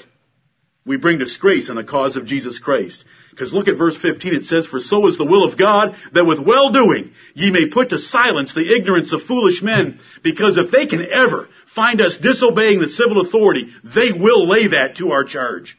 we 0.87 0.97
bring 0.97 1.19
disgrace 1.19 1.69
on 1.69 1.77
the 1.77 1.85
cause 1.85 2.17
of 2.17 2.25
Jesus 2.25 2.59
Christ. 2.59 3.05
Because 3.31 3.53
look 3.53 3.69
at 3.69 3.77
verse 3.77 3.97
15, 3.97 4.35
it 4.35 4.45
says, 4.45 4.67
For 4.67 4.81
so 4.81 5.07
is 5.07 5.19
the 5.19 5.27
will 5.27 5.45
of 5.45 5.59
God, 5.59 5.95
that 6.15 6.25
with 6.25 6.41
well 6.41 6.73
doing 6.73 7.13
ye 7.35 7.51
may 7.51 7.69
put 7.69 7.91
to 7.91 7.99
silence 7.99 8.55
the 8.55 8.75
ignorance 8.75 9.13
of 9.13 9.23
foolish 9.23 9.63
men, 9.63 10.01
because 10.25 10.57
if 10.57 10.71
they 10.71 10.87
can 10.87 11.07
ever 11.13 11.49
find 11.75 12.01
us 12.01 12.17
disobeying 12.17 12.81
the 12.81 12.89
civil 12.89 13.21
authority, 13.21 13.73
they 13.85 14.13
will 14.13 14.49
lay 14.49 14.69
that 14.69 14.97
to 14.97 15.13
our 15.13 15.25
charge. 15.25 15.77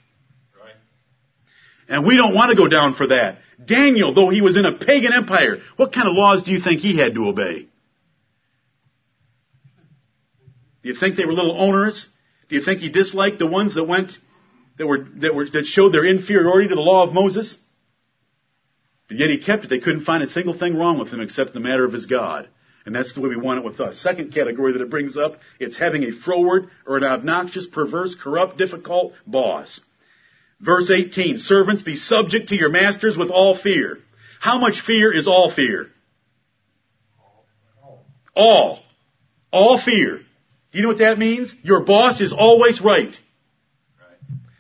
And 1.89 2.05
we 2.05 2.15
don't 2.15 2.35
want 2.35 2.51
to 2.51 2.55
go 2.55 2.67
down 2.67 2.93
for 2.93 3.07
that. 3.07 3.39
Daniel, 3.63 4.13
though 4.13 4.29
he 4.29 4.41
was 4.41 4.55
in 4.55 4.65
a 4.65 4.77
pagan 4.77 5.11
empire, 5.11 5.57
what 5.75 5.91
kind 5.91 6.07
of 6.07 6.13
laws 6.15 6.43
do 6.43 6.51
you 6.51 6.61
think 6.61 6.81
he 6.81 6.95
had 6.95 7.15
to 7.15 7.27
obey? 7.27 7.67
Do 10.83 10.89
you 10.89 10.95
think 10.95 11.17
they 11.17 11.25
were 11.25 11.31
a 11.31 11.35
little 11.35 11.59
onerous? 11.59 12.07
Do 12.47 12.55
you 12.55 12.63
think 12.63 12.79
he 12.79 12.89
disliked 12.89 13.39
the 13.39 13.47
ones 13.47 13.73
that 13.73 13.83
went, 13.83 14.11
that 14.77 14.85
were, 14.85 15.05
that 15.17 15.33
were, 15.33 15.49
that 15.49 15.65
showed 15.65 15.91
their 15.91 16.05
inferiority 16.05 16.69
to 16.69 16.75
the 16.75 16.81
law 16.81 17.05
of 17.05 17.13
Moses? 17.13 17.57
But 19.07 19.17
yet 19.17 19.31
he 19.31 19.39
kept 19.39 19.65
it. 19.65 19.69
They 19.69 19.79
couldn't 19.79 20.05
find 20.05 20.23
a 20.23 20.29
single 20.29 20.57
thing 20.57 20.75
wrong 20.75 20.99
with 20.99 21.11
him 21.11 21.21
except 21.21 21.53
the 21.53 21.59
matter 21.59 21.85
of 21.85 21.91
his 21.91 22.05
God. 22.05 22.47
And 22.85 22.95
that's 22.95 23.13
the 23.13 23.21
way 23.21 23.29
we 23.29 23.35
want 23.35 23.59
it 23.59 23.65
with 23.65 23.79
us. 23.79 23.99
Second 23.99 24.31
category 24.31 24.73
that 24.73 24.81
it 24.81 24.89
brings 24.89 25.17
up, 25.17 25.37
it's 25.59 25.77
having 25.77 26.03
a 26.03 26.11
froward 26.11 26.69
or 26.87 26.97
an 26.97 27.03
obnoxious, 27.03 27.67
perverse, 27.67 28.15
corrupt, 28.15 28.57
difficult 28.57 29.13
boss. 29.27 29.81
Verse 30.62 30.91
18, 30.91 31.38
servants 31.38 31.82
be 31.82 31.95
subject 31.95 32.49
to 32.49 32.55
your 32.55 32.70
masters 32.70 33.18
with 33.18 33.30
all 33.30 33.57
fear. 33.57 33.99
How 34.39 34.60
much 34.60 34.82
fear 34.82 35.14
is 35.14 35.28
all 35.28 35.51
fear? 35.53 35.88
All. 38.36 38.80
All 39.51 39.82
fear. 39.82 40.18
Do 40.18 40.78
you 40.78 40.84
know 40.84 40.89
what 40.89 40.99
that 40.99 41.18
means? 41.18 41.53
Your 41.64 41.84
boss 41.84 42.22
is 42.22 42.34
always 42.34 42.82
right. 42.82 43.14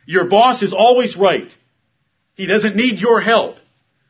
Your 0.05 0.27
boss 0.27 0.63
is 0.63 0.73
always 0.73 1.15
right. 1.17 1.51
He 2.35 2.47
doesn't 2.47 2.75
need 2.75 2.99
your 2.99 3.21
help. 3.21 3.57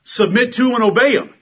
Submit 0.06 0.54
to 0.54 0.72
and 0.76 0.84
obey 0.84 1.14
him. 1.14 1.34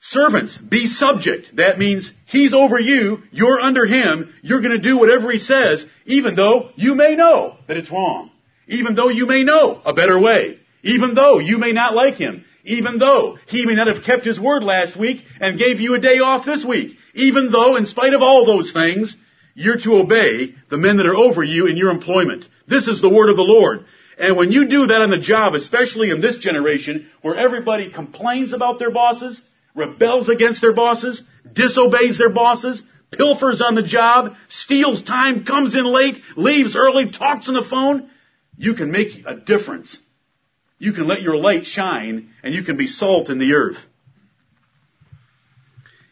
Servants, 0.00 0.58
be 0.58 0.86
subject. 0.86 1.54
That 1.56 1.78
means 1.78 2.12
he's 2.26 2.52
over 2.52 2.78
you, 2.78 3.22
you're 3.30 3.60
under 3.60 3.86
him, 3.86 4.34
you're 4.42 4.60
gonna 4.60 4.78
do 4.78 4.98
whatever 4.98 5.30
he 5.30 5.38
says, 5.38 5.86
even 6.06 6.34
though 6.34 6.70
you 6.74 6.96
may 6.96 7.14
know 7.14 7.56
that 7.68 7.76
it's 7.76 7.90
wrong. 7.90 8.31
Even 8.68 8.94
though 8.94 9.08
you 9.08 9.26
may 9.26 9.42
know 9.42 9.80
a 9.84 9.92
better 9.92 10.18
way. 10.18 10.58
Even 10.82 11.14
though 11.14 11.38
you 11.38 11.58
may 11.58 11.72
not 11.72 11.94
like 11.94 12.16
him. 12.16 12.44
Even 12.64 12.98
though 12.98 13.38
he 13.46 13.66
may 13.66 13.74
not 13.74 13.88
have 13.88 14.04
kept 14.04 14.24
his 14.24 14.38
word 14.38 14.62
last 14.62 14.96
week 14.96 15.24
and 15.40 15.58
gave 15.58 15.80
you 15.80 15.94
a 15.94 16.00
day 16.00 16.18
off 16.18 16.46
this 16.46 16.64
week. 16.64 16.96
Even 17.14 17.50
though, 17.50 17.76
in 17.76 17.86
spite 17.86 18.14
of 18.14 18.22
all 18.22 18.46
those 18.46 18.72
things, 18.72 19.16
you're 19.54 19.78
to 19.78 19.96
obey 19.96 20.54
the 20.70 20.78
men 20.78 20.96
that 20.96 21.06
are 21.06 21.16
over 21.16 21.42
you 21.42 21.66
in 21.66 21.76
your 21.76 21.90
employment. 21.90 22.44
This 22.68 22.86
is 22.86 23.02
the 23.02 23.10
word 23.10 23.30
of 23.30 23.36
the 23.36 23.42
Lord. 23.42 23.84
And 24.18 24.36
when 24.36 24.52
you 24.52 24.68
do 24.68 24.86
that 24.86 25.02
on 25.02 25.10
the 25.10 25.18
job, 25.18 25.54
especially 25.54 26.10
in 26.10 26.20
this 26.20 26.38
generation, 26.38 27.08
where 27.22 27.36
everybody 27.36 27.90
complains 27.90 28.52
about 28.52 28.78
their 28.78 28.90
bosses, 28.90 29.42
rebels 29.74 30.28
against 30.28 30.60
their 30.60 30.72
bosses, 30.72 31.22
disobeys 31.52 32.18
their 32.18 32.30
bosses, 32.30 32.82
pilfers 33.10 33.60
on 33.60 33.74
the 33.74 33.82
job, 33.82 34.34
steals 34.48 35.02
time, 35.02 35.44
comes 35.44 35.74
in 35.74 35.84
late, 35.84 36.20
leaves 36.36 36.76
early, 36.76 37.10
talks 37.10 37.48
on 37.48 37.54
the 37.54 37.64
phone, 37.68 38.10
you 38.62 38.74
can 38.74 38.92
make 38.92 39.24
a 39.26 39.34
difference. 39.34 39.98
You 40.78 40.92
can 40.92 41.08
let 41.08 41.20
your 41.20 41.36
light 41.36 41.66
shine 41.66 42.30
and 42.44 42.54
you 42.54 42.62
can 42.62 42.76
be 42.76 42.86
salt 42.86 43.28
in 43.28 43.38
the 43.38 43.54
earth. 43.54 43.78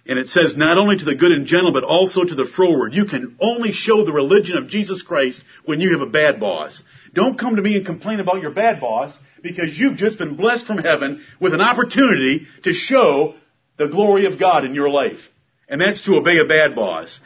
And 0.05 0.18
it 0.18 0.30
says 0.30 0.57
not 0.57 0.76
only 0.76 0.96
to 0.96 1.05
the 1.05 1.14
good 1.14 1.30
and 1.30 1.46
gentle, 1.46 1.72
but 1.72 1.84
also 1.84 2.24
to 2.24 2.34
the 2.34 2.51
froward. 2.57 2.92
You 2.92 3.05
can 3.05 3.36
only 3.38 3.70
show 3.70 4.05
the 4.05 4.12
religion 4.12 4.57
of 4.57 4.66
Jesus 4.66 5.03
Christ 5.03 5.44
when 5.64 5.80
you 5.80 5.92
have 5.92 6.01
a 6.01 6.11
bad 6.11 6.40
boss. 6.40 6.82
Don't 7.14 7.38
come 7.38 7.55
to 7.55 7.62
me 7.62 7.76
and 7.76 7.86
complain 7.86 8.18
about 8.18 8.42
your 8.42 8.51
bad 8.51 8.80
boss 8.80 9.16
because 9.44 9.78
you've 9.78 9.96
just 9.96 10.18
been 10.18 10.34
blessed 10.34 10.66
from 10.66 10.78
heaven 10.78 11.22
with 11.40 11.55
an 11.55 11.61
opportunity 11.61 12.48
to 12.64 12.72
show 12.72 13.36
the 13.78 13.86
glory 13.86 14.26
of 14.26 14.40
God 14.40 14.64
in 14.64 14.74
your 14.74 14.90
life. 14.90 15.20
And 15.68 15.80
that's 15.80 16.05
to 16.07 16.14
obey 16.14 16.38
a 16.38 16.46
bad 16.46 16.74
boss. 16.74 17.20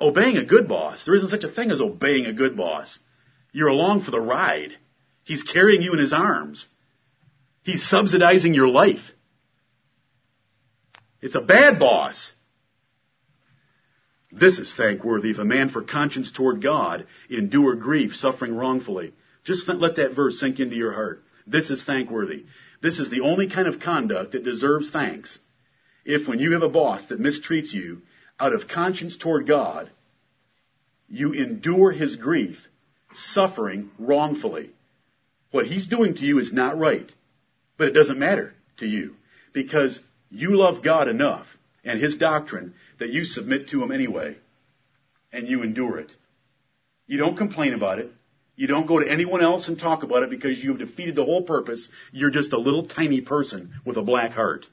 obeying 0.00 0.36
a 0.36 0.44
good 0.44 0.68
boss. 0.68 1.04
There 1.04 1.16
isn't 1.16 1.30
such 1.30 1.42
a 1.42 1.50
thing 1.50 1.72
as 1.72 1.80
obeying 1.80 2.26
a 2.26 2.32
good 2.32 2.56
boss. 2.56 3.00
You're 3.54 3.68
along 3.68 4.02
for 4.02 4.10
the 4.10 4.20
ride. 4.20 4.72
He's 5.22 5.44
carrying 5.44 5.80
you 5.80 5.92
in 5.92 6.00
his 6.00 6.12
arms. 6.12 6.66
He's 7.62 7.88
subsidizing 7.88 8.52
your 8.52 8.66
life. 8.66 9.12
It's 11.22 11.36
a 11.36 11.40
bad 11.40 11.78
boss. 11.78 12.32
This 14.32 14.58
is 14.58 14.74
thankworthy 14.74 15.30
if 15.30 15.38
a 15.38 15.44
man 15.44 15.68
for 15.70 15.82
conscience 15.82 16.32
toward 16.32 16.64
God 16.64 17.06
endure 17.30 17.76
grief, 17.76 18.16
suffering 18.16 18.56
wrongfully. 18.56 19.14
Just 19.44 19.68
let 19.68 19.96
that 19.96 20.16
verse 20.16 20.40
sink 20.40 20.58
into 20.58 20.74
your 20.74 20.92
heart. 20.92 21.22
This 21.46 21.70
is 21.70 21.84
thankworthy. 21.84 22.46
This 22.82 22.98
is 22.98 23.08
the 23.08 23.20
only 23.20 23.48
kind 23.48 23.68
of 23.68 23.78
conduct 23.78 24.32
that 24.32 24.42
deserves 24.42 24.90
thanks. 24.90 25.38
If 26.04 26.26
when 26.26 26.40
you 26.40 26.54
have 26.54 26.62
a 26.62 26.68
boss 26.68 27.06
that 27.06 27.20
mistreats 27.20 27.72
you, 27.72 28.02
out 28.40 28.52
of 28.52 28.66
conscience 28.66 29.16
toward 29.16 29.46
God, 29.46 29.90
you 31.08 31.32
endure 31.32 31.92
his 31.92 32.16
grief, 32.16 32.58
suffering 33.14 33.90
wrongfully. 33.98 34.70
What 35.50 35.66
he's 35.66 35.86
doing 35.86 36.14
to 36.14 36.24
you 36.24 36.38
is 36.38 36.52
not 36.52 36.78
right, 36.78 37.10
but 37.76 37.88
it 37.88 37.92
doesn't 37.92 38.18
matter 38.18 38.54
to 38.78 38.86
you 38.86 39.14
because 39.52 39.98
you 40.30 40.58
love 40.58 40.82
God 40.82 41.08
enough 41.08 41.46
and 41.84 42.00
his 42.00 42.16
doctrine 42.16 42.74
that 42.98 43.10
you 43.10 43.24
submit 43.24 43.68
to 43.68 43.82
him 43.82 43.92
anyway 43.92 44.36
and 45.32 45.48
you 45.48 45.62
endure 45.62 45.98
it. 45.98 46.10
You 47.06 47.18
don't 47.18 47.36
complain 47.36 47.74
about 47.74 47.98
it. 47.98 48.10
You 48.56 48.66
don't 48.68 48.86
go 48.86 49.00
to 49.00 49.10
anyone 49.10 49.42
else 49.42 49.68
and 49.68 49.78
talk 49.78 50.04
about 50.04 50.22
it 50.22 50.30
because 50.30 50.62
you've 50.62 50.78
defeated 50.78 51.16
the 51.16 51.24
whole 51.24 51.42
purpose. 51.42 51.88
You're 52.12 52.30
just 52.30 52.52
a 52.52 52.58
little 52.58 52.86
tiny 52.86 53.20
person 53.20 53.74
with 53.84 53.96
a 53.96 54.02
black 54.02 54.32
heart. 54.32 54.66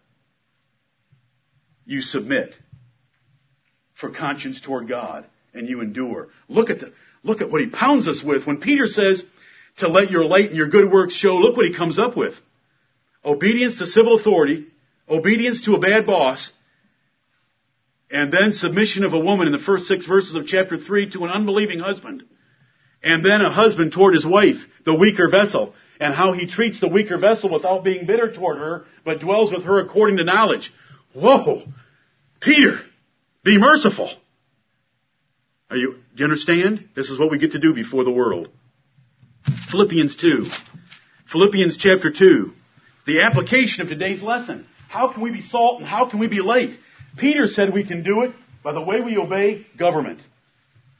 You 1.85 2.01
submit 2.01 2.55
for 3.95 4.11
conscience 4.11 4.61
toward 4.61 4.87
God 4.87 5.25
and 5.53 5.67
you 5.67 5.81
endure. 5.81 6.29
Look 6.47 6.69
at 6.69 6.79
the, 6.79 6.93
look 7.23 7.41
at 7.41 7.51
what 7.51 7.61
he 7.61 7.69
pounds 7.69 8.07
us 8.07 8.23
with 8.23 8.45
when 8.45 8.57
Peter 8.57 8.85
says, 8.85 9.23
to 9.77 9.87
let 9.87 10.11
your 10.11 10.25
light 10.25 10.49
and 10.49 10.57
your 10.57 10.69
good 10.69 10.91
works 10.91 11.13
show, 11.13 11.35
look 11.35 11.55
what 11.55 11.65
he 11.65 11.75
comes 11.75 11.97
up 11.97 12.15
with. 12.17 12.33
Obedience 13.23 13.77
to 13.79 13.85
civil 13.85 14.19
authority, 14.19 14.67
obedience 15.09 15.65
to 15.65 15.75
a 15.75 15.79
bad 15.79 16.05
boss, 16.05 16.51
and 18.09 18.33
then 18.33 18.51
submission 18.51 19.03
of 19.03 19.13
a 19.13 19.19
woman 19.19 19.47
in 19.47 19.53
the 19.53 19.59
first 19.59 19.85
six 19.85 20.05
verses 20.05 20.35
of 20.35 20.47
chapter 20.47 20.77
3 20.77 21.11
to 21.11 21.23
an 21.23 21.29
unbelieving 21.29 21.79
husband. 21.79 22.23
And 23.03 23.25
then 23.25 23.41
a 23.41 23.51
husband 23.51 23.93
toward 23.93 24.13
his 24.13 24.25
wife, 24.25 24.57
the 24.85 24.93
weaker 24.93 25.29
vessel, 25.29 25.73
and 25.99 26.13
how 26.13 26.33
he 26.33 26.47
treats 26.47 26.79
the 26.79 26.87
weaker 26.87 27.17
vessel 27.17 27.51
without 27.51 27.83
being 27.83 28.05
bitter 28.05 28.31
toward 28.31 28.57
her, 28.57 28.85
but 29.05 29.21
dwells 29.21 29.51
with 29.51 29.63
her 29.63 29.79
according 29.79 30.17
to 30.17 30.23
knowledge. 30.23 30.73
Whoa! 31.13 31.63
Peter, 32.41 32.79
be 33.43 33.57
merciful. 33.57 34.09
You, 35.73 35.93
do 35.93 35.99
you 36.17 36.25
understand? 36.25 36.89
This 36.95 37.09
is 37.09 37.17
what 37.17 37.31
we 37.31 37.37
get 37.37 37.53
to 37.53 37.59
do 37.59 37.73
before 37.73 38.03
the 38.03 38.11
world. 38.11 38.49
Philippians 39.69 40.17
2. 40.17 40.45
Philippians 41.31 41.77
chapter 41.77 42.11
2. 42.11 42.51
The 43.07 43.21
application 43.21 43.81
of 43.81 43.87
today's 43.87 44.21
lesson. 44.21 44.65
How 44.89 45.13
can 45.13 45.21
we 45.21 45.31
be 45.31 45.41
salt 45.41 45.79
and 45.79 45.87
how 45.87 46.09
can 46.09 46.19
we 46.19 46.27
be 46.27 46.41
light? 46.41 46.71
Peter 47.17 47.47
said 47.47 47.73
we 47.73 47.85
can 47.85 48.03
do 48.03 48.23
it 48.23 48.33
by 48.63 48.73
the 48.73 48.81
way 48.81 48.99
we 48.99 49.17
obey 49.17 49.65
government. 49.77 50.19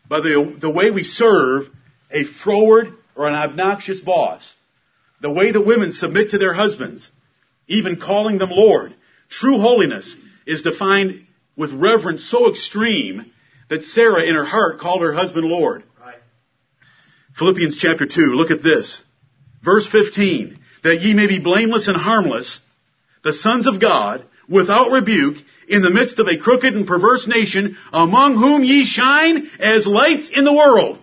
By 0.08 0.22
the, 0.22 0.58
the 0.60 0.70
way 0.70 0.90
we 0.90 1.04
serve 1.04 1.68
a 2.10 2.24
froward 2.44 2.94
or 3.16 3.28
an 3.28 3.34
obnoxious 3.34 4.00
boss. 4.00 4.54
The 5.22 5.32
way 5.32 5.52
the 5.52 5.62
women 5.62 5.92
submit 5.92 6.32
to 6.32 6.38
their 6.38 6.54
husbands. 6.54 7.12
Even 7.68 8.00
calling 8.00 8.38
them 8.38 8.50
Lord. 8.52 8.96
True 9.30 9.60
holiness 9.60 10.16
is 10.48 10.62
defined 10.62 11.28
with 11.58 11.74
reverence 11.74 12.24
so 12.24 12.50
extreme 12.50 13.32
that 13.72 13.86
Sarah 13.86 14.24
in 14.24 14.36
her 14.36 14.44
heart 14.44 14.80
called 14.82 15.02
her 15.02 15.14
husband 15.14 15.48
Lord. 15.48 15.84
Philippians 17.40 17.78
chapter 17.78 18.06
2, 18.06 18.22
look 18.22 18.52
at 18.52 18.62
this. 18.62 19.02
Verse 19.64 19.88
15. 19.88 20.60
That 20.84 21.02
ye 21.02 21.14
may 21.14 21.28
be 21.28 21.40
blameless 21.40 21.88
and 21.88 21.96
harmless, 21.96 22.60
the 23.24 23.34
sons 23.34 23.68
of 23.68 23.80
God, 23.80 24.26
without 24.50 24.92
rebuke, 24.92 25.38
in 25.70 25.84
the 25.84 25.90
midst 25.90 26.20
of 26.20 26.28
a 26.28 26.38
crooked 26.38 26.74
and 26.74 26.86
perverse 26.86 27.28
nation, 27.28 27.78
among 27.94 28.36
whom 28.36 28.64
ye 28.64 28.84
shine 28.84 29.50
as 29.60 29.88
lights 29.88 30.30
in 30.36 30.44
the 30.44 30.54
world. 30.54 31.00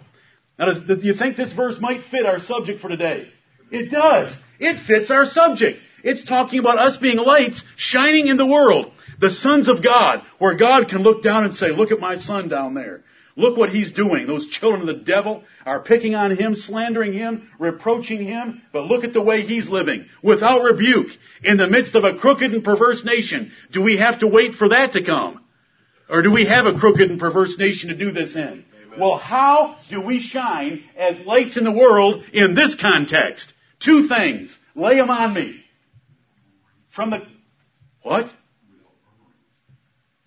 Now, 0.58 0.74
do 0.74 0.98
you 1.00 1.14
think 1.14 1.38
this 1.38 1.54
verse 1.54 1.76
might 1.80 2.02
fit 2.10 2.26
our 2.26 2.40
subject 2.40 2.82
for 2.82 2.88
today? 2.88 3.32
It 3.70 3.90
does. 3.90 4.36
It 4.58 4.84
fits 4.86 5.10
our 5.10 5.24
subject. 5.24 5.80
It's 6.04 6.24
talking 6.24 6.58
about 6.58 6.78
us 6.78 6.98
being 6.98 7.16
lights 7.16 7.64
shining 7.76 8.26
in 8.26 8.36
the 8.36 8.46
world. 8.46 8.92
The 9.18 9.30
sons 9.30 9.68
of 9.68 9.82
God, 9.82 10.22
where 10.38 10.54
God 10.54 10.88
can 10.88 11.02
look 11.02 11.22
down 11.22 11.44
and 11.44 11.54
say, 11.54 11.70
look 11.70 11.90
at 11.90 12.00
my 12.00 12.18
son 12.18 12.48
down 12.48 12.74
there. 12.74 13.02
Look 13.36 13.56
what 13.56 13.70
he's 13.70 13.92
doing. 13.92 14.26
Those 14.26 14.48
children 14.48 14.82
of 14.82 14.88
the 14.88 15.04
devil 15.04 15.44
are 15.64 15.82
picking 15.82 16.16
on 16.16 16.36
him, 16.36 16.56
slandering 16.56 17.12
him, 17.12 17.48
reproaching 17.58 18.24
him, 18.24 18.62
but 18.72 18.86
look 18.86 19.04
at 19.04 19.12
the 19.12 19.22
way 19.22 19.42
he's 19.42 19.68
living. 19.68 20.06
Without 20.22 20.62
rebuke, 20.62 21.08
in 21.42 21.56
the 21.56 21.68
midst 21.68 21.94
of 21.94 22.04
a 22.04 22.18
crooked 22.18 22.52
and 22.52 22.64
perverse 22.64 23.04
nation. 23.04 23.52
Do 23.72 23.82
we 23.82 23.96
have 23.96 24.20
to 24.20 24.26
wait 24.26 24.54
for 24.54 24.70
that 24.70 24.92
to 24.92 25.04
come? 25.04 25.44
Or 26.10 26.22
do 26.22 26.32
we 26.32 26.46
have 26.46 26.66
a 26.66 26.78
crooked 26.78 27.10
and 27.10 27.20
perverse 27.20 27.56
nation 27.58 27.90
to 27.90 27.96
do 27.96 28.10
this 28.12 28.34
in? 28.34 28.64
Amen. 28.86 29.00
Well, 29.00 29.18
how 29.18 29.76
do 29.90 30.00
we 30.00 30.20
shine 30.20 30.84
as 30.98 31.24
lights 31.24 31.56
in 31.56 31.64
the 31.64 31.72
world 31.72 32.24
in 32.32 32.54
this 32.54 32.76
context? 32.80 33.52
Two 33.80 34.08
things. 34.08 34.56
Lay 34.74 34.96
them 34.96 35.10
on 35.10 35.34
me. 35.34 35.60
From 36.94 37.10
the, 37.10 37.18
what? 38.02 38.30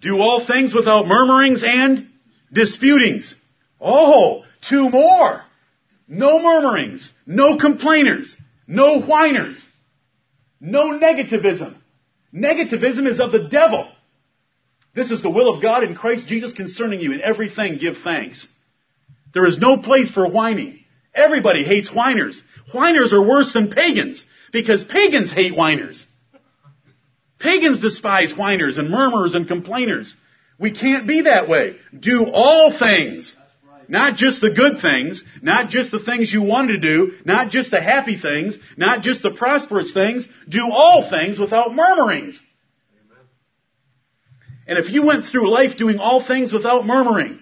Do 0.02 0.20
all 0.20 0.46
things 0.46 0.74
without 0.74 1.08
murmurings 1.08 1.64
and 1.64 2.10
disputings. 2.52 3.36
Oh, 3.80 4.44
two 4.68 4.90
more. 4.90 5.44
No 6.08 6.40
murmurings, 6.42 7.10
no 7.26 7.58
complainers, 7.58 8.36
no 8.68 9.00
whiners, 9.00 9.64
no 10.60 10.92
negativism. 11.00 11.78
Negativism 12.34 13.08
is 13.08 13.20
of 13.20 13.32
the 13.32 13.48
devil. 13.48 13.90
This 14.94 15.12
is 15.12 15.22
the 15.22 15.30
will 15.30 15.54
of 15.54 15.62
God 15.62 15.84
in 15.84 15.96
Christ 15.96 16.28
Jesus 16.28 16.52
concerning 16.52 17.00
you. 17.00 17.14
In 17.14 17.22
everything, 17.22 17.78
give 17.78 17.96
thanks. 18.04 18.46
There 19.34 19.46
is 19.46 19.58
no 19.58 19.78
place 19.78 20.12
for 20.12 20.28
whining. 20.28 20.80
Everybody 21.16 21.64
hates 21.64 21.90
whiners. 21.90 22.42
Whiners 22.74 23.14
are 23.14 23.26
worse 23.26 23.54
than 23.54 23.72
pagans 23.72 24.24
because 24.52 24.84
pagans 24.84 25.32
hate 25.32 25.56
whiners. 25.56 26.06
Pagans 27.42 27.82
despise 27.82 28.34
whiners 28.34 28.78
and 28.78 28.90
murmurers 28.90 29.36
and 29.36 29.48
complainers. 29.48 30.16
We 30.60 30.72
can't 30.72 31.08
be 31.08 31.22
that 31.24 31.50
way. 31.50 31.78
Do 31.98 32.26
all 32.32 32.78
things. 32.78 33.36
Not 33.88 34.16
just 34.16 34.40
the 34.40 34.52
good 34.52 34.82
things, 34.82 35.24
not 35.42 35.70
just 35.70 35.92
the 35.92 36.04
things 36.04 36.32
you 36.32 36.44
want 36.44 36.70
to 36.70 36.78
do, 36.78 37.14
not 37.26 37.50
just 37.50 37.72
the 37.72 37.82
happy 37.82 38.18
things, 38.18 38.58
not 38.78 39.02
just 39.02 39.24
the 39.24 39.32
prosperous 39.32 39.92
things. 39.92 40.26
Do 40.48 40.70
all 40.72 41.10
things 41.10 41.40
without 41.40 41.76
murmurings. 41.76 42.42
And 44.68 44.78
if 44.78 44.92
you 44.92 45.06
went 45.06 45.26
through 45.26 45.52
life 45.52 45.78
doing 45.78 45.98
all 45.98 46.26
things 46.26 46.54
without 46.54 46.86
murmuring, 46.86 47.40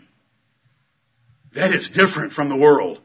That 1.56 1.74
is 1.74 1.90
different 1.90 2.34
from 2.34 2.50
the 2.50 2.56
world. 2.56 3.00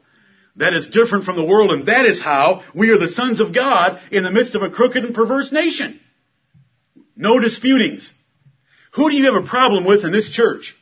That 0.55 0.73
is 0.73 0.87
different 0.87 1.25
from 1.25 1.35
the 1.35 1.43
world, 1.43 1.71
and 1.71 1.87
that 1.87 2.05
is 2.05 2.21
how 2.21 2.63
we 2.73 2.91
are 2.91 2.97
the 2.97 3.09
sons 3.09 3.41
of 3.41 3.53
God 3.53 3.99
in 4.11 4.23
the 4.23 4.31
midst 4.31 4.55
of 4.55 4.61
a 4.61 4.69
crooked 4.69 5.03
and 5.03 5.13
perverse 5.13 5.51
nation. 5.51 5.99
No 7.15 7.39
disputings. 7.39 8.11
Who 8.93 9.09
do 9.09 9.15
you 9.15 9.25
have 9.25 9.43
a 9.43 9.47
problem 9.47 9.85
with 9.85 10.03
in 10.03 10.11
this 10.11 10.29
church? 10.29 10.75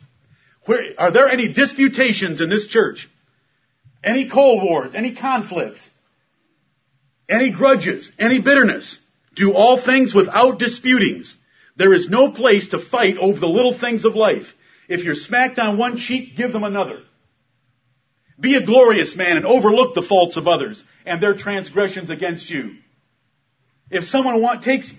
Where, 0.65 0.81
are 0.97 1.11
there 1.11 1.29
any 1.29 1.51
disputations 1.51 2.41
in 2.41 2.49
this 2.49 2.67
church? 2.67 3.09
Any 4.03 4.29
cold 4.29 4.63
wars? 4.63 4.93
Any 4.95 5.15
conflicts? 5.15 5.89
Any 7.29 7.51
grudges? 7.51 8.11
Any 8.19 8.41
bitterness? 8.41 8.99
Do 9.35 9.53
all 9.53 9.81
things 9.81 10.13
without 10.13 10.59
disputings. 10.59 11.35
There 11.75 11.93
is 11.93 12.09
no 12.09 12.31
place 12.31 12.69
to 12.69 12.79
fight 12.79 13.17
over 13.17 13.39
the 13.39 13.47
little 13.47 13.77
things 13.77 14.05
of 14.05 14.15
life. 14.15 14.45
If 14.87 15.03
you're 15.03 15.15
smacked 15.15 15.57
on 15.57 15.77
one 15.77 15.97
cheek, 15.97 16.37
give 16.37 16.53
them 16.53 16.63
another. 16.63 16.99
Be 18.39 18.55
a 18.55 18.65
glorious 18.65 19.15
man 19.15 19.37
and 19.37 19.45
overlook 19.45 19.95
the 19.95 20.01
faults 20.01 20.37
of 20.37 20.47
others 20.47 20.83
and 21.05 21.21
their 21.21 21.35
transgressions 21.35 22.09
against 22.09 22.49
you. 22.49 22.75
If 23.89 24.05
someone 24.05 24.41
want, 24.41 24.63
takes, 24.63 24.91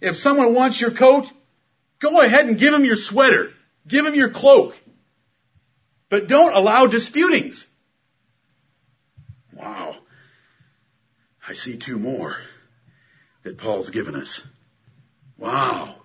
if 0.00 0.16
someone 0.16 0.54
wants 0.54 0.80
your 0.80 0.94
coat, 0.94 1.26
go 2.00 2.20
ahead 2.20 2.46
and 2.46 2.58
give 2.58 2.72
him 2.72 2.84
your 2.84 2.96
sweater. 2.96 3.50
Give 3.86 4.04
him 4.04 4.14
your 4.14 4.30
cloak. 4.30 4.74
But 6.08 6.28
don't 6.28 6.52
allow 6.52 6.86
disputings. 6.86 7.66
Wow. 9.52 9.96
I 11.46 11.54
see 11.54 11.78
two 11.78 11.98
more 11.98 12.36
that 13.44 13.58
Paul's 13.58 13.90
given 13.90 14.14
us. 14.14 14.42
Wow. 15.38 15.96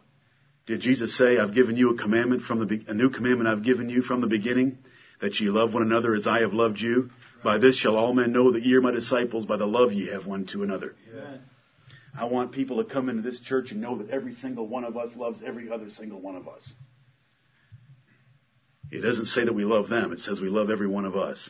Did 0.68 0.82
Jesus 0.82 1.18
say, 1.18 1.38
I've 1.38 1.54
given 1.54 1.78
you 1.78 1.94
a 1.94 1.98
commandment 1.98 2.44
from 2.44 2.68
the, 2.68 2.86
a 2.88 2.94
new 2.94 3.10
commandment 3.10 3.50
I've 3.50 3.64
given 3.64 3.90
you 3.90 4.02
from 4.02 4.22
the 4.22 4.28
beginning? 4.28 4.80
that 5.22 5.40
ye 5.40 5.50
love 5.50 5.74
one 5.74 5.84
another 5.84 6.14
as 6.16 6.28
I 6.28 6.42
have 6.42 6.54
loved 6.54 6.80
you. 6.80 7.10
By 7.44 7.58
this 7.58 7.78
shall 7.78 7.96
all 7.96 8.14
men 8.14 8.32
know 8.32 8.52
that 8.52 8.64
ye 8.64 8.76
are 8.76 8.82
my 8.82 8.92
disciples 8.92 9.46
by 9.46 9.58
the 9.58 9.66
love 9.66 9.94
ye 9.94 10.08
have 10.08 10.26
one 10.26 10.46
to 10.48 10.64
another. 10.64 10.96
Yes. 11.14 11.40
I 12.18 12.26
want 12.26 12.54
people 12.54 12.84
to 12.84 12.90
come 12.90 13.10
into 13.10 13.22
this 13.22 13.40
church 13.42 13.72
and 13.72 13.82
know 13.82 13.98
that 13.98 14.10
every 14.10 14.36
single 14.36 14.68
one 14.68 14.84
of 14.84 14.96
us 14.96 15.16
loves 15.16 15.42
every 15.46 15.70
other 15.70 15.90
single 15.90 16.22
one 16.22 16.36
of 16.36 16.48
us. 16.48 16.74
It 18.92 19.02
doesn't 19.02 19.26
say 19.26 19.44
that 19.44 19.54
we 19.54 19.66
love 19.66 19.90
them, 19.90 20.14
it 20.14 20.20
says 20.20 20.40
we 20.40 20.48
love 20.48 20.70
every 20.70 20.88
one 20.88 21.06
of 21.06 21.16
us. 21.16 21.50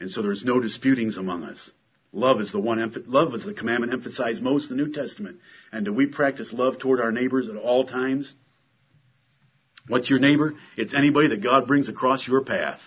And 0.00 0.10
so 0.10 0.22
there's 0.22 0.44
no 0.44 0.60
disputings 0.60 1.18
among 1.18 1.44
us. 1.44 1.70
Love 2.12 2.40
is 2.40 2.50
the 2.50 2.58
one, 2.58 3.04
love 3.06 3.34
is 3.34 3.44
the 3.44 3.54
commandment 3.54 3.92
emphasized 3.92 4.42
most 4.42 4.70
in 4.70 4.76
the 4.76 4.82
New 4.82 4.92
Testament. 4.92 5.38
And 5.70 5.84
do 5.84 5.92
we 5.92 6.06
practice 6.06 6.52
love 6.52 6.78
toward 6.78 7.00
our 7.00 7.12
neighbors 7.12 7.48
at 7.48 7.56
all 7.56 7.84
times? 7.84 8.34
What's 9.86 10.10
your 10.10 10.18
neighbor? 10.18 10.54
It's 10.76 10.94
anybody 10.94 11.28
that 11.28 11.42
God 11.42 11.68
brings 11.68 11.88
across 11.88 12.26
your 12.26 12.44
path. 12.44 12.80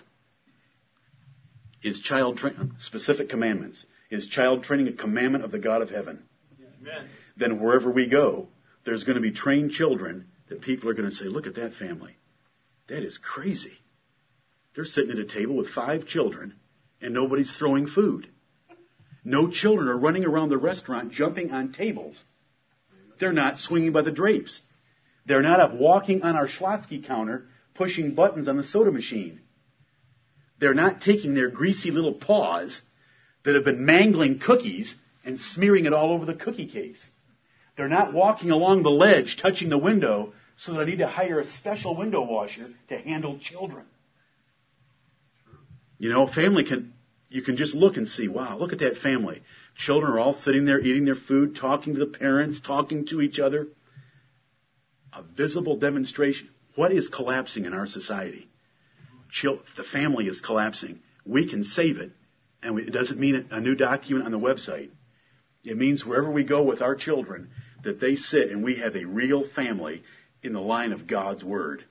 Is 1.82 2.00
child 2.00 2.40
specific 2.80 3.30
commandments? 3.30 3.86
Is 4.10 4.26
child 4.26 4.64
training 4.64 4.88
a 4.88 4.92
commandment 4.92 5.44
of 5.44 5.50
the 5.50 5.58
God 5.58 5.80
of 5.80 5.90
heaven? 5.90 6.24
Amen. 6.84 7.08
Then 7.36 7.60
wherever 7.60 7.90
we 7.90 8.06
go, 8.06 8.48
there's 8.84 9.04
going 9.04 9.16
to 9.16 9.22
be 9.22 9.32
trained 9.32 9.72
children 9.72 10.26
that 10.48 10.60
people 10.60 10.88
are 10.88 10.94
going 10.94 11.08
to 11.08 11.14
say, 11.14 11.24
look 11.24 11.46
at 11.46 11.54
that 11.56 11.74
family. 11.74 12.16
That 12.88 13.02
is 13.02 13.18
crazy. 13.18 13.72
They're 14.74 14.84
sitting 14.84 15.12
at 15.12 15.18
a 15.18 15.24
table 15.24 15.56
with 15.56 15.70
five 15.70 16.06
children 16.06 16.54
and 17.00 17.14
nobody's 17.14 17.56
throwing 17.56 17.86
food. 17.86 18.28
No 19.24 19.48
children 19.48 19.88
are 19.88 19.98
running 19.98 20.26
around 20.26 20.50
the 20.50 20.58
restaurant 20.58 21.12
jumping 21.12 21.50
on 21.50 21.72
tables. 21.72 22.22
They're 23.18 23.32
not 23.32 23.58
swinging 23.58 23.92
by 23.92 24.02
the 24.02 24.10
drapes. 24.10 24.60
They're 25.26 25.42
not 25.42 25.60
up 25.60 25.74
walking 25.74 26.22
on 26.22 26.36
our 26.36 26.46
Schlotzsky 26.46 27.06
counter 27.06 27.46
pushing 27.74 28.14
buttons 28.14 28.48
on 28.48 28.56
the 28.56 28.64
soda 28.64 28.92
machine. 28.92 29.40
They're 30.60 30.74
not 30.74 31.00
taking 31.00 31.34
their 31.34 31.48
greasy 31.48 31.90
little 31.90 32.14
paws 32.14 32.82
that 33.44 33.54
have 33.54 33.64
been 33.64 33.84
mangling 33.84 34.40
cookies 34.40 34.94
and 35.24 35.38
smearing 35.38 35.86
it 35.86 35.92
all 35.92 36.12
over 36.12 36.24
the 36.26 36.34
cookie 36.34 36.66
case. 36.66 37.04
They're 37.76 37.88
not 37.88 38.12
walking 38.12 38.50
along 38.50 38.82
the 38.82 38.90
ledge 38.90 39.36
touching 39.40 39.68
the 39.68 39.78
window 39.78 40.32
so 40.56 40.72
that 40.72 40.80
I 40.80 40.84
need 40.84 40.98
to 40.98 41.08
hire 41.08 41.40
a 41.40 41.46
special 41.46 41.96
window 41.96 42.22
washer 42.22 42.68
to 42.88 42.98
handle 42.98 43.38
children. 43.38 43.84
You 45.98 46.10
know, 46.10 46.26
family 46.26 46.64
can, 46.64 46.92
you 47.28 47.42
can 47.42 47.56
just 47.56 47.74
look 47.74 47.96
and 47.96 48.06
see, 48.06 48.28
wow, 48.28 48.58
look 48.58 48.72
at 48.72 48.78
that 48.80 48.98
family. 48.98 49.42
Children 49.76 50.12
are 50.12 50.20
all 50.20 50.34
sitting 50.34 50.64
there 50.64 50.80
eating 50.80 51.04
their 51.04 51.16
food, 51.16 51.56
talking 51.56 51.94
to 51.94 52.00
the 52.00 52.18
parents, 52.18 52.60
talking 52.60 53.06
to 53.06 53.20
each 53.20 53.40
other 53.40 53.68
a 55.12 55.22
visible 55.22 55.76
demonstration. 55.76 56.48
What 56.74 56.92
is 56.92 57.08
collapsing 57.08 57.64
in 57.64 57.72
our 57.72 57.86
society? 57.86 58.48
The 59.42 59.84
family 59.92 60.26
is 60.26 60.40
collapsing. 60.40 61.00
We 61.24 61.48
can 61.48 61.64
save 61.64 61.98
it, 61.98 62.12
and 62.62 62.78
it 62.78 62.90
doesn't 62.90 63.18
mean 63.18 63.46
a 63.50 63.60
new 63.60 63.74
document 63.74 64.26
on 64.26 64.32
the 64.32 64.38
website. 64.38 64.90
It 65.64 65.76
means 65.76 66.04
wherever 66.04 66.30
we 66.30 66.44
go 66.44 66.62
with 66.62 66.82
our 66.82 66.94
children, 66.94 67.50
that 67.84 68.00
they 68.00 68.16
sit 68.16 68.50
and 68.50 68.62
we 68.62 68.76
have 68.76 68.96
a 68.96 69.04
real 69.04 69.44
family 69.54 70.02
in 70.42 70.52
the 70.52 70.60
line 70.60 70.92
of 70.92 71.06
God's 71.06 71.42
Word. 71.42 71.84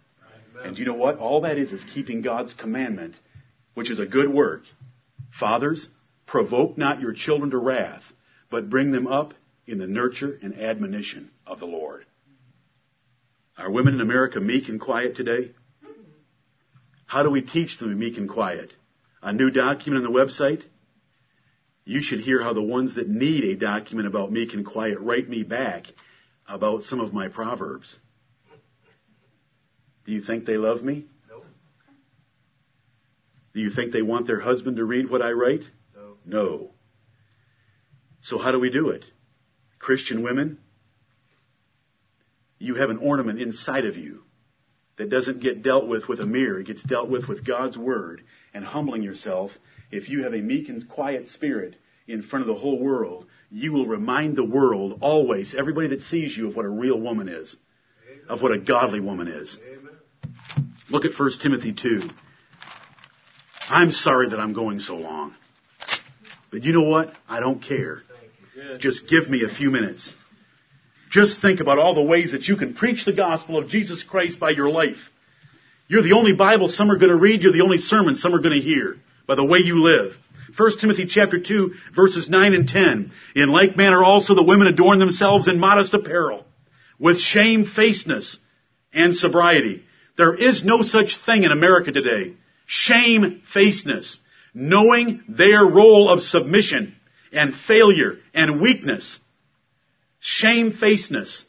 Amen. 0.56 0.68
And 0.68 0.78
you 0.78 0.86
know 0.86 0.94
what? 0.94 1.18
All 1.18 1.42
that 1.42 1.58
is 1.58 1.72
is 1.72 1.82
keeping 1.94 2.22
God's 2.22 2.54
commandment, 2.54 3.16
which 3.74 3.90
is 3.90 4.00
a 4.00 4.06
good 4.06 4.32
work. 4.32 4.64
Fathers, 5.40 5.88
provoke 6.28 6.78
not 6.78 7.02
your 7.02 7.14
children 7.14 7.52
to 7.52 7.58
wrath, 7.58 8.04
but 8.50 8.70
bring 8.70 8.92
them 8.92 9.08
up 9.08 9.34
in 9.66 9.78
the 9.80 9.88
nurture 9.88 10.38
and 10.42 10.60
admonition 10.60 11.32
of 11.48 11.60
the 11.60 11.66
Lord. 11.66 12.06
Are 13.58 13.72
women 13.72 13.96
in 13.96 14.02
America 14.02 14.40
meek 14.40 14.68
and 14.70 14.80
quiet 14.80 15.16
today? 15.16 15.52
How 17.06 17.24
do 17.24 17.30
we 17.30 17.42
teach 17.42 17.78
them 17.78 17.90
to 17.90 17.96
be 17.96 18.10
meek 18.10 18.18
and 18.18 18.30
quiet? 18.30 18.72
A 19.22 19.32
new 19.32 19.52
document 19.52 20.06
on 20.06 20.12
the 20.12 20.20
website? 20.20 20.64
You 21.86 22.02
should 22.02 22.22
hear 22.22 22.42
how 22.42 22.54
the 22.54 22.62
ones 22.62 22.96
that 22.96 23.10
need 23.10 23.44
a 23.44 23.56
document 23.56 24.08
about 24.08 24.32
meek 24.32 24.54
and 24.54 24.66
quiet 24.66 25.00
write 25.00 25.28
me 25.28 25.44
back 25.44 25.86
about 26.48 26.84
some 26.84 27.00
of 27.00 27.14
my 27.14 27.28
proverbs. 27.28 27.98
Do 30.06 30.12
you 30.12 30.22
think 30.22 30.46
they 30.46 30.58
love 30.58 30.84
me? 30.84 31.06
No. 31.30 31.44
Do 33.54 33.60
you 33.60 33.72
think 33.72 33.92
they 33.92 34.02
want 34.02 34.28
their 34.28 34.40
husband 34.40 34.78
to 34.78 34.86
read 34.86 35.10
what 35.10 35.22
I 35.22 35.32
write? 35.32 35.64
No. 35.96 36.18
No. 36.26 36.72
So 38.22 38.38
how 38.38 38.52
do 38.52 38.60
we 38.60 38.70
do 38.70 38.90
it? 38.90 39.06
Christian 39.80 40.24
women, 40.24 40.60
you 42.60 42.76
have 42.76 42.90
an 42.90 42.98
ornament 42.98 43.42
inside 43.42 43.86
of 43.86 43.98
you 43.98 44.24
that 44.98 45.10
doesn't 45.10 45.42
get 45.42 45.64
dealt 45.64 45.88
with 45.88 46.08
with 46.08 46.22
a 46.22 46.26
mirror. 46.26 46.60
It 46.60 46.68
gets 46.68 46.84
dealt 46.84 47.10
with 47.10 47.28
with 47.28 47.46
God's 47.46 47.78
Word 47.78 48.24
and 48.54 48.64
humbling 48.64 49.04
yourself. 49.04 49.52
If 49.94 50.10
you 50.10 50.24
have 50.24 50.34
a 50.34 50.42
meek 50.42 50.70
and 50.70 50.90
quiet 50.90 51.28
spirit 51.28 51.76
in 52.08 52.24
front 52.24 52.42
of 52.42 52.48
the 52.48 52.60
whole 52.60 52.80
world, 52.80 53.28
you 53.52 53.72
will 53.72 53.86
remind 53.86 54.36
the 54.36 54.44
world 54.44 54.98
always, 55.02 55.54
everybody 55.54 55.90
that 55.90 56.02
sees 56.02 56.36
you, 56.36 56.48
of 56.48 56.56
what 56.56 56.66
a 56.66 56.70
real 56.70 57.00
woman 57.00 57.30
is, 57.30 57.56
Amen. 58.12 58.26
of 58.28 58.42
what 58.42 58.52
a 58.52 58.58
godly 58.58 59.00
woman 59.00 59.28
is. 59.28 59.60
Amen. 59.64 60.34
Look 60.90 61.06
at 61.06 61.12
1 61.16 61.32
Timothy 61.44 61.74
2. 61.74 62.10
I'm 63.70 63.92
sorry 63.92 64.30
that 64.30 64.40
I'm 64.40 64.54
going 64.54 64.80
so 64.80 64.96
long. 64.96 65.36
But 66.52 66.64
you 66.64 66.74
know 66.74 66.90
what? 66.90 67.14
I 67.30 67.40
don't 67.40 67.64
care. 67.64 68.02
Just 68.80 69.08
give 69.08 69.30
me 69.30 69.44
a 69.44 69.56
few 69.56 69.70
minutes. 69.70 70.12
Just 71.12 71.40
think 71.40 71.60
about 71.60 71.78
all 71.78 71.94
the 71.94 72.02
ways 72.02 72.32
that 72.32 72.48
you 72.48 72.58
can 72.58 72.74
preach 72.74 73.06
the 73.06 73.14
gospel 73.14 73.60
of 73.60 73.70
Jesus 73.70 74.04
Christ 74.04 74.40
by 74.40 74.50
your 74.50 74.72
life. 74.72 74.98
You're 75.88 76.02
the 76.02 76.14
only 76.14 76.36
Bible 76.36 76.68
some 76.68 76.90
are 76.90 76.98
going 76.98 77.12
to 77.12 77.20
read. 77.20 77.44
You're 77.44 77.54
the 77.54 77.62
only 77.62 77.78
sermon 77.78 78.16
some 78.16 78.34
are 78.34 78.42
going 78.42 78.56
to 78.56 78.60
hear 78.60 78.98
by 79.28 79.36
the 79.36 79.46
way 79.46 79.60
you 79.60 79.84
live. 79.84 80.14
1 80.58 80.72
Timothy 80.80 81.06
chapter 81.06 81.40
2 81.40 81.74
verses 81.96 82.30
9 82.30 82.54
and 82.54 82.68
10. 82.68 83.12
In 83.36 83.50
like 83.50 83.76
manner 83.76 84.04
also 84.04 84.36
the 84.36 84.44
women 84.44 84.68
adorn 84.68 85.00
themselves 85.00 85.48
in 85.48 85.60
modest 85.60 85.94
apparel 85.94 86.46
with 87.00 87.20
shamefacedness 87.20 88.38
and 88.94 89.16
sobriety. 89.16 89.84
There 90.18 90.36
is 90.36 90.64
no 90.64 90.84
such 90.84 91.18
thing 91.26 91.44
in 91.44 91.52
America 91.52 91.92
today. 91.92 92.36
Shamefacedness. 92.68 94.20
Knowing 94.54 95.24
their 95.28 95.66
role 95.66 96.10
of 96.10 96.22
submission 96.22 96.96
and 97.32 97.56
failure 97.68 98.20
and 98.36 98.62
weakness 98.62 99.20
shamefacedness, 100.24 101.44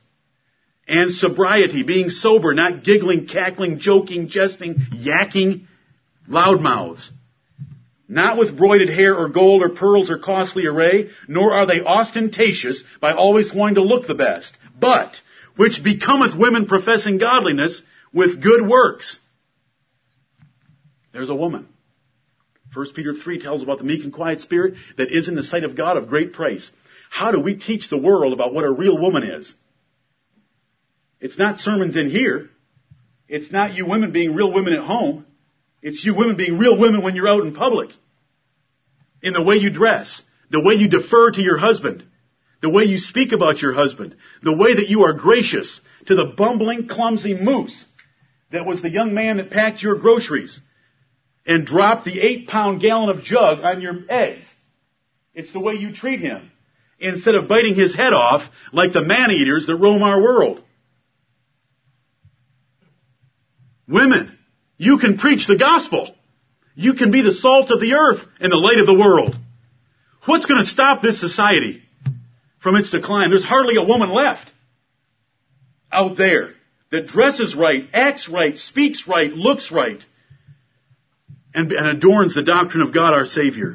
and 0.86 1.12
sobriety, 1.12 1.84
being 1.84 2.10
sober, 2.10 2.52
not 2.54 2.84
giggling, 2.84 3.26
cackling, 3.26 3.78
joking, 3.78 4.28
jesting, 4.28 4.74
yakking, 4.92 5.66
loudmouths. 6.28 7.08
Not 8.06 8.36
with 8.36 8.56
broided 8.56 8.94
hair 8.94 9.16
or 9.16 9.28
gold 9.28 9.62
or 9.62 9.70
pearls 9.70 10.10
or 10.10 10.18
costly 10.18 10.66
array, 10.66 11.10
nor 11.26 11.52
are 11.52 11.66
they 11.66 11.82
ostentatious 11.82 12.84
by 13.00 13.12
always 13.12 13.52
wanting 13.52 13.76
to 13.76 13.82
look 13.82 14.06
the 14.06 14.14
best, 14.14 14.54
but 14.78 15.14
which 15.56 15.82
becometh 15.82 16.36
women 16.36 16.66
professing 16.66 17.18
godliness 17.18 17.82
with 18.12 18.42
good 18.42 18.66
works. 18.66 19.18
There's 21.12 21.30
a 21.30 21.34
woman. 21.34 21.68
1 22.74 22.86
Peter 22.94 23.14
3 23.14 23.40
tells 23.40 23.62
about 23.62 23.78
the 23.78 23.84
meek 23.84 24.02
and 24.02 24.12
quiet 24.12 24.40
spirit 24.40 24.74
that 24.98 25.12
is 25.12 25.28
in 25.28 25.36
the 25.36 25.44
sight 25.44 25.64
of 25.64 25.76
God 25.76 25.96
of 25.96 26.08
great 26.08 26.32
praise. 26.32 26.70
How 27.08 27.30
do 27.30 27.40
we 27.40 27.54
teach 27.54 27.88
the 27.88 27.98
world 27.98 28.32
about 28.32 28.52
what 28.52 28.64
a 28.64 28.70
real 28.70 28.98
woman 28.98 29.22
is? 29.22 29.54
It's 31.20 31.38
not 31.38 31.60
sermons 31.60 31.96
in 31.96 32.10
here. 32.10 32.50
It's 33.28 33.50
not 33.50 33.74
you 33.74 33.86
women 33.86 34.12
being 34.12 34.34
real 34.34 34.52
women 34.52 34.72
at 34.72 34.84
home. 34.84 35.24
It's 35.84 36.02
you 36.02 36.14
women 36.16 36.36
being 36.36 36.58
real 36.58 36.78
women 36.78 37.02
when 37.02 37.14
you're 37.14 37.28
out 37.28 37.44
in 37.44 37.54
public. 37.54 37.90
In 39.22 39.34
the 39.34 39.42
way 39.42 39.56
you 39.56 39.68
dress, 39.68 40.22
the 40.50 40.62
way 40.62 40.74
you 40.74 40.88
defer 40.88 41.30
to 41.30 41.42
your 41.42 41.58
husband, 41.58 42.02
the 42.62 42.70
way 42.70 42.84
you 42.84 42.96
speak 42.96 43.32
about 43.32 43.60
your 43.60 43.74
husband, 43.74 44.16
the 44.42 44.56
way 44.56 44.74
that 44.74 44.88
you 44.88 45.02
are 45.02 45.12
gracious 45.12 45.82
to 46.06 46.14
the 46.14 46.32
bumbling, 46.36 46.88
clumsy 46.88 47.34
moose 47.34 47.84
that 48.50 48.64
was 48.64 48.80
the 48.80 48.88
young 48.88 49.12
man 49.12 49.36
that 49.36 49.50
packed 49.50 49.82
your 49.82 49.96
groceries 49.96 50.58
and 51.44 51.66
dropped 51.66 52.06
the 52.06 52.18
eight 52.18 52.48
pound 52.48 52.80
gallon 52.80 53.10
of 53.10 53.22
jug 53.22 53.60
on 53.60 53.82
your 53.82 54.04
eggs. 54.08 54.46
It's 55.34 55.52
the 55.52 55.60
way 55.60 55.74
you 55.74 55.92
treat 55.92 56.20
him 56.20 56.50
instead 56.98 57.34
of 57.34 57.46
biting 57.46 57.74
his 57.74 57.94
head 57.94 58.14
off 58.14 58.40
like 58.72 58.94
the 58.94 59.04
man 59.04 59.30
eaters 59.32 59.66
that 59.66 59.76
roam 59.76 60.02
our 60.02 60.22
world. 60.22 60.62
Women, 63.86 64.33
you 64.76 64.98
can 64.98 65.18
preach 65.18 65.46
the 65.46 65.56
gospel. 65.56 66.14
You 66.74 66.94
can 66.94 67.10
be 67.10 67.22
the 67.22 67.32
salt 67.32 67.70
of 67.70 67.80
the 67.80 67.94
earth 67.94 68.26
and 68.40 68.50
the 68.50 68.56
light 68.56 68.78
of 68.78 68.86
the 68.86 68.98
world. 68.98 69.36
What's 70.26 70.46
going 70.46 70.62
to 70.62 70.68
stop 70.68 71.02
this 71.02 71.20
society 71.20 71.82
from 72.62 72.76
its 72.76 72.90
decline? 72.90 73.30
There's 73.30 73.44
hardly 73.44 73.76
a 73.76 73.84
woman 73.84 74.10
left 74.10 74.52
out 75.92 76.16
there 76.16 76.54
that 76.90 77.06
dresses 77.06 77.54
right, 77.54 77.88
acts 77.92 78.28
right, 78.28 78.56
speaks 78.56 79.06
right, 79.06 79.30
looks 79.32 79.70
right, 79.70 80.02
and, 81.54 81.70
and 81.72 81.86
adorns 81.86 82.34
the 82.34 82.42
doctrine 82.42 82.82
of 82.82 82.92
God 82.92 83.14
our 83.14 83.26
Savior. 83.26 83.74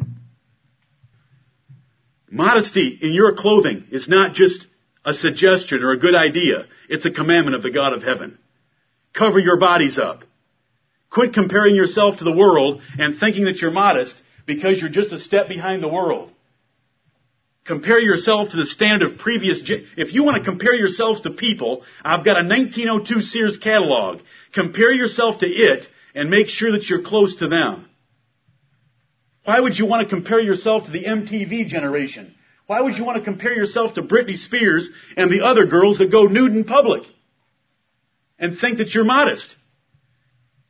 Modesty 2.30 3.00
in 3.02 3.14
your 3.14 3.36
clothing 3.36 3.86
is 3.92 4.08
not 4.08 4.34
just 4.34 4.68
a 5.06 5.14
suggestion 5.14 5.82
or 5.84 5.94
a 5.94 6.00
good 6.00 6.16
idea. 6.16 6.66
It's 6.90 7.06
a 7.06 7.12
commandment 7.12 7.56
of 7.56 7.64
the 7.64 7.72
God 7.72 7.94
of 7.94 8.04
heaven. 8.04 8.38
Cover 9.14 9.40
your 9.40 9.60
bodies 9.60 9.98
up. 9.98 10.24
Quit 11.12 11.34
comparing 11.34 11.76
yourself 11.76 12.18
to 12.18 12.24
the 12.24 12.36
world 12.36 12.82
and 12.98 13.20
thinking 13.20 13.46
that 13.46 13.62
you're 13.62 13.72
modest 13.72 14.16
because 14.46 14.80
you're 14.80 14.90
just 14.90 15.12
a 15.12 15.20
step 15.20 15.48
behind 15.48 15.82
the 15.82 15.88
world. 15.88 16.32
Compare 17.66 18.00
yourself 18.00 18.50
to 18.50 18.58
the 18.58 18.66
standard 18.66 19.12
of 19.12 19.20
previous, 19.20 19.62
if 19.96 20.14
you 20.14 20.24
want 20.24 20.44
to 20.44 20.50
compare 20.50 20.74
yourselves 20.74 21.22
to 21.22 21.32
people, 21.32 21.84
I've 22.04 22.26
got 22.26 22.44
a 22.44 22.48
1902 22.48 23.22
Sears 23.22 23.58
catalog. 23.58 24.22
Compare 24.54 24.92
yourself 24.92 25.40
to 25.40 25.46
it 25.46 25.88
and 26.16 26.30
make 26.30 26.48
sure 26.50 26.72
that 26.72 26.90
you're 26.90 27.04
close 27.04 27.36
to 27.38 27.48
them. 27.48 27.88
Why 29.46 29.60
would 29.60 29.78
you 29.78 29.86
want 29.86 30.08
to 30.08 30.16
compare 30.16 30.42
yourself 30.42 30.86
to 30.86 30.92
the 30.92 31.04
MTV 31.04 31.68
generation? 31.68 32.36
Why 32.66 32.82
would 32.82 32.98
you 32.98 33.04
want 33.04 33.18
to 33.18 33.24
compare 33.24 33.54
yourself 33.54 33.96
to 33.96 34.04
Britney 34.04 34.38
Spears 34.38 34.90
and 35.18 35.32
the 35.32 35.46
other 35.46 35.66
girls 35.66 35.98
that 36.00 36.12
go 36.12 36.26
nude 36.26 36.56
in 36.56 36.66
public 36.66 37.04
and 38.38 38.58
think 38.58 38.78
that 38.78 38.94
you're 38.94 39.06
modest? 39.06 39.56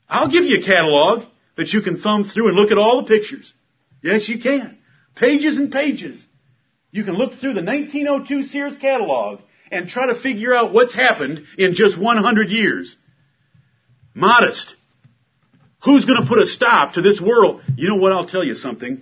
I'll 0.09 0.31
give 0.31 0.45
you 0.45 0.59
a 0.59 0.65
catalog 0.65 1.25
that 1.55 1.71
you 1.71 1.81
can 1.81 1.99
thumb 1.99 2.23
through 2.23 2.47
and 2.47 2.55
look 2.55 2.71
at 2.71 2.77
all 2.77 3.01
the 3.01 3.07
pictures. 3.07 3.53
Yes, 4.01 4.27
you 4.27 4.41
can. 4.41 4.77
Pages 5.15 5.57
and 5.57 5.71
pages. 5.71 6.23
You 6.91 7.03
can 7.03 7.13
look 7.13 7.33
through 7.33 7.53
the 7.53 7.63
1902 7.63 8.43
Sears 8.43 8.77
catalog 8.77 9.41
and 9.71 9.87
try 9.87 10.07
to 10.07 10.19
figure 10.19 10.53
out 10.53 10.73
what's 10.73 10.95
happened 10.95 11.41
in 11.57 11.75
just 11.75 11.99
100 11.99 12.49
years. 12.49 12.95
Modest. 14.15 14.73
Who's 15.83 16.05
going 16.05 16.21
to 16.21 16.27
put 16.27 16.39
a 16.39 16.45
stop 16.45 16.93
to 16.93 17.01
this 17.01 17.21
world? 17.21 17.61
You 17.75 17.89
know 17.89 17.97
what? 17.97 18.11
I'll 18.11 18.27
tell 18.27 18.43
you 18.43 18.55
something. 18.55 19.01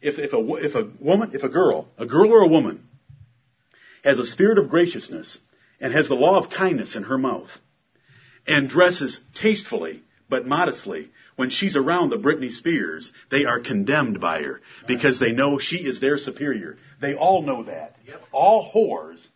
If, 0.00 0.18
if, 0.18 0.32
a, 0.32 0.54
if 0.54 0.74
a 0.74 0.90
woman, 0.98 1.32
if 1.34 1.42
a 1.42 1.48
girl, 1.48 1.88
a 1.98 2.06
girl 2.06 2.32
or 2.32 2.40
a 2.40 2.48
woman, 2.48 2.88
has 4.02 4.18
a 4.18 4.24
spirit 4.24 4.56
of 4.56 4.70
graciousness 4.70 5.38
and 5.78 5.92
has 5.92 6.08
the 6.08 6.14
law 6.14 6.38
of 6.38 6.50
kindness 6.50 6.96
in 6.96 7.02
her 7.02 7.18
mouth 7.18 7.50
and 8.46 8.68
dresses 8.68 9.20
tastefully 9.34 10.02
but 10.30 10.46
modestly, 10.46 11.10
when 11.36 11.50
she's 11.50 11.76
around 11.76 12.10
the 12.10 12.16
Britney 12.16 12.50
Spears, 12.50 13.12
they 13.30 13.44
are 13.44 13.60
condemned 13.60 14.20
by 14.20 14.42
her 14.42 14.60
because 14.86 15.18
they 15.18 15.32
know 15.32 15.58
she 15.58 15.78
is 15.78 16.00
their 16.00 16.16
superior. 16.16 16.78
They 17.00 17.14
all 17.14 17.42
know 17.42 17.64
that. 17.64 17.96
All 18.32 18.70
whores 18.72 19.26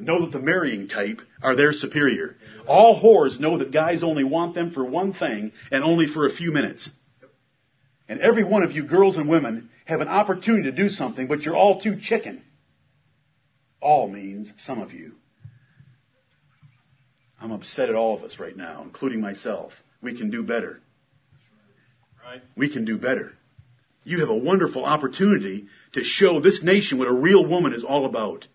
know 0.00 0.22
that 0.22 0.32
the 0.32 0.44
marrying 0.44 0.88
type 0.88 1.20
are 1.42 1.54
their 1.54 1.72
superior. 1.72 2.36
All 2.66 3.00
whores 3.00 3.38
know 3.38 3.58
that 3.58 3.72
guys 3.72 4.02
only 4.02 4.24
want 4.24 4.54
them 4.54 4.72
for 4.72 4.84
one 4.84 5.12
thing 5.12 5.52
and 5.70 5.84
only 5.84 6.06
for 6.06 6.26
a 6.26 6.34
few 6.34 6.50
minutes. 6.50 6.90
And 8.08 8.20
every 8.20 8.44
one 8.44 8.62
of 8.62 8.72
you 8.72 8.84
girls 8.84 9.16
and 9.16 9.28
women 9.28 9.70
have 9.84 10.00
an 10.00 10.08
opportunity 10.08 10.70
to 10.70 10.72
do 10.72 10.88
something, 10.88 11.26
but 11.26 11.42
you're 11.42 11.56
all 11.56 11.80
too 11.80 11.98
chicken. 12.00 12.42
All 13.80 14.08
means 14.08 14.52
some 14.58 14.80
of 14.80 14.92
you. 14.92 15.12
I'm 17.40 17.52
upset 17.52 17.88
at 17.88 17.94
all 17.94 18.16
of 18.16 18.24
us 18.24 18.38
right 18.38 18.56
now, 18.56 18.82
including 18.82 19.20
myself. 19.20 19.72
We 20.02 20.16
can 20.16 20.30
do 20.30 20.42
better. 20.42 20.80
Right. 22.24 22.42
We 22.56 22.72
can 22.72 22.84
do 22.84 22.98
better. 22.98 23.32
You 24.04 24.20
have 24.20 24.28
a 24.28 24.36
wonderful 24.36 24.84
opportunity 24.84 25.66
to 25.92 26.04
show 26.04 26.40
this 26.40 26.62
nation 26.62 26.98
what 26.98 27.08
a 27.08 27.12
real 27.12 27.46
woman 27.46 27.72
is 27.72 27.84
all 27.84 28.06
about 28.06 28.46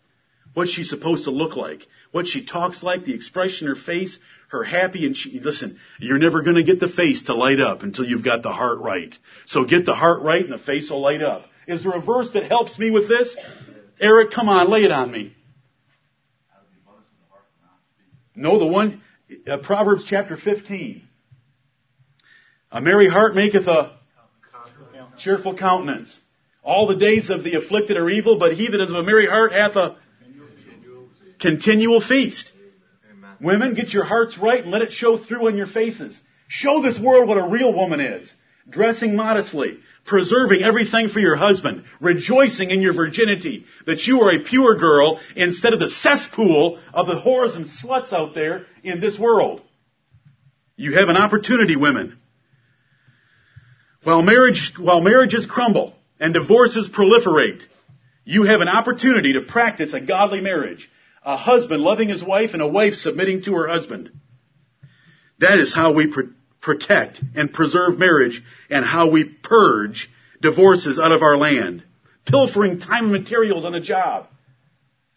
what 0.53 0.67
she's 0.67 0.89
supposed 0.89 1.25
to 1.25 1.31
look 1.31 1.55
like, 1.55 1.87
what 2.11 2.27
she 2.27 2.45
talks 2.45 2.83
like, 2.83 3.05
the 3.05 3.13
expression 3.13 3.67
in 3.67 3.75
her 3.75 3.81
face, 3.81 4.19
her 4.49 4.63
happy 4.63 5.05
and 5.05 5.15
she, 5.15 5.39
listen, 5.39 5.79
you're 5.99 6.19
never 6.19 6.41
going 6.41 6.57
to 6.57 6.63
get 6.63 6.79
the 6.79 6.89
face 6.89 7.23
to 7.23 7.33
light 7.33 7.59
up 7.59 7.83
until 7.83 8.05
you've 8.05 8.23
got 8.23 8.43
the 8.43 8.51
heart 8.51 8.79
right. 8.79 9.17
So 9.45 9.63
get 9.63 9.85
the 9.85 9.95
heart 9.95 10.21
right 10.21 10.43
and 10.43 10.51
the 10.51 10.63
face 10.63 10.89
will 10.89 11.01
light 11.01 11.21
up. 11.21 11.45
Is 11.67 11.83
there 11.83 11.93
a 11.93 12.01
verse 12.01 12.31
that 12.33 12.45
helps 12.45 12.77
me 12.77 12.91
with 12.91 13.07
this? 13.07 13.35
Eric, 13.99 14.31
come 14.31 14.49
on, 14.49 14.69
lay 14.69 14.83
it 14.83 14.91
on 14.91 15.11
me. 15.11 15.35
No, 18.35 18.59
the 18.59 18.67
one, 18.67 19.01
uh, 19.49 19.57
Proverbs 19.57 20.05
chapter 20.05 20.35
15. 20.35 21.07
A 22.71 22.79
merry 22.79 23.09
heart 23.09 23.35
maketh 23.35 23.67
a 23.67 23.97
cheerful 25.17 25.57
countenance. 25.57 26.19
All 26.63 26.87
the 26.87 26.95
days 26.95 27.29
of 27.29 27.43
the 27.43 27.55
afflicted 27.55 27.97
are 27.97 28.09
evil, 28.09 28.39
but 28.39 28.53
he 28.53 28.69
that 28.69 28.81
is 28.81 28.89
of 28.89 28.95
a 28.95 29.03
merry 29.03 29.27
heart 29.27 29.51
hath 29.51 29.75
a 29.75 29.97
continual 31.39 32.01
feast. 32.01 32.49
Women, 33.41 33.73
get 33.73 33.91
your 33.91 34.05
hearts 34.05 34.37
right 34.37 34.61
and 34.61 34.71
let 34.71 34.83
it 34.83 34.91
show 34.91 35.17
through 35.17 35.47
on 35.47 35.57
your 35.57 35.67
faces. 35.67 36.19
Show 36.47 36.81
this 36.81 36.99
world 36.99 37.27
what 37.27 37.37
a 37.37 37.47
real 37.47 37.73
woman 37.73 37.99
is. 37.99 38.33
Dressing 38.69 39.15
modestly, 39.15 39.79
preserving 40.05 40.63
everything 40.63 41.09
for 41.09 41.19
your 41.19 41.35
husband, 41.35 41.83
rejoicing 41.99 42.69
in 42.69 42.81
your 42.81 42.93
virginity, 42.93 43.65
that 43.87 44.05
you 44.05 44.21
are 44.21 44.31
a 44.31 44.43
pure 44.43 44.77
girl 44.77 45.19
instead 45.35 45.73
of 45.73 45.79
the 45.79 45.89
cesspool 45.89 46.79
of 46.93 47.07
the 47.07 47.19
whores 47.19 47.55
and 47.55 47.65
sluts 47.65 48.13
out 48.13 48.35
there 48.35 48.67
in 48.83 49.01
this 49.01 49.17
world. 49.17 49.61
You 50.77 50.93
have 50.97 51.09
an 51.09 51.17
opportunity, 51.17 51.75
women. 51.75 52.20
While 54.03 54.21
marriage, 54.21 54.73
while 54.77 55.01
marriages 55.01 55.45
crumble 55.45 55.93
and 56.19 56.33
divorces 56.33 56.89
proliferate, 56.89 57.61
you 58.23 58.43
have 58.43 58.61
an 58.61 58.67
opportunity 58.67 59.33
to 59.33 59.41
practice 59.41 59.93
a 59.93 60.01
godly 60.01 60.41
marriage 60.41 60.89
a 61.23 61.37
husband 61.37 61.83
loving 61.83 62.09
his 62.09 62.23
wife 62.23 62.51
and 62.53 62.61
a 62.61 62.67
wife 62.67 62.95
submitting 62.95 63.43
to 63.43 63.53
her 63.53 63.67
husband. 63.67 64.11
That 65.39 65.59
is 65.59 65.73
how 65.73 65.93
we 65.93 66.07
pr- 66.07 66.33
protect 66.61 67.21
and 67.35 67.53
preserve 67.53 67.99
marriage 67.99 68.41
and 68.69 68.83
how 68.85 69.11
we 69.11 69.25
purge 69.25 70.09
divorces 70.41 70.99
out 70.99 71.11
of 71.11 71.21
our 71.21 71.37
land. 71.37 71.83
Pilfering 72.25 72.79
time 72.79 73.05
and 73.05 73.11
materials 73.11 73.65
on 73.65 73.75
a 73.75 73.81
job. 73.81 74.27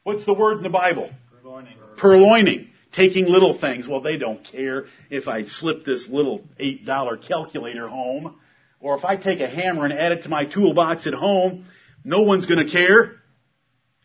What's 0.02 0.26
the 0.26 0.34
word 0.34 0.58
in 0.58 0.62
the 0.62 0.68
Bible? 0.68 1.10
Purloining. 1.42 1.76
Purloining. 1.96 2.68
Taking 2.92 3.26
little 3.26 3.58
things. 3.58 3.88
Well, 3.88 4.00
they 4.00 4.16
don't 4.16 4.44
care 4.44 4.86
if 5.10 5.26
I 5.26 5.44
slip 5.44 5.84
this 5.84 6.06
little 6.08 6.44
$8 6.60 7.26
calculator 7.26 7.88
home 7.88 8.36
or 8.84 8.98
if 8.98 9.04
I 9.04 9.16
take 9.16 9.40
a 9.40 9.48
hammer 9.48 9.86
and 9.86 9.98
add 9.98 10.12
it 10.12 10.22
to 10.24 10.28
my 10.28 10.44
toolbox 10.44 11.06
at 11.06 11.14
home. 11.14 11.66
No 12.04 12.20
one's 12.20 12.44
going 12.44 12.64
to 12.64 12.70
care. 12.70 13.12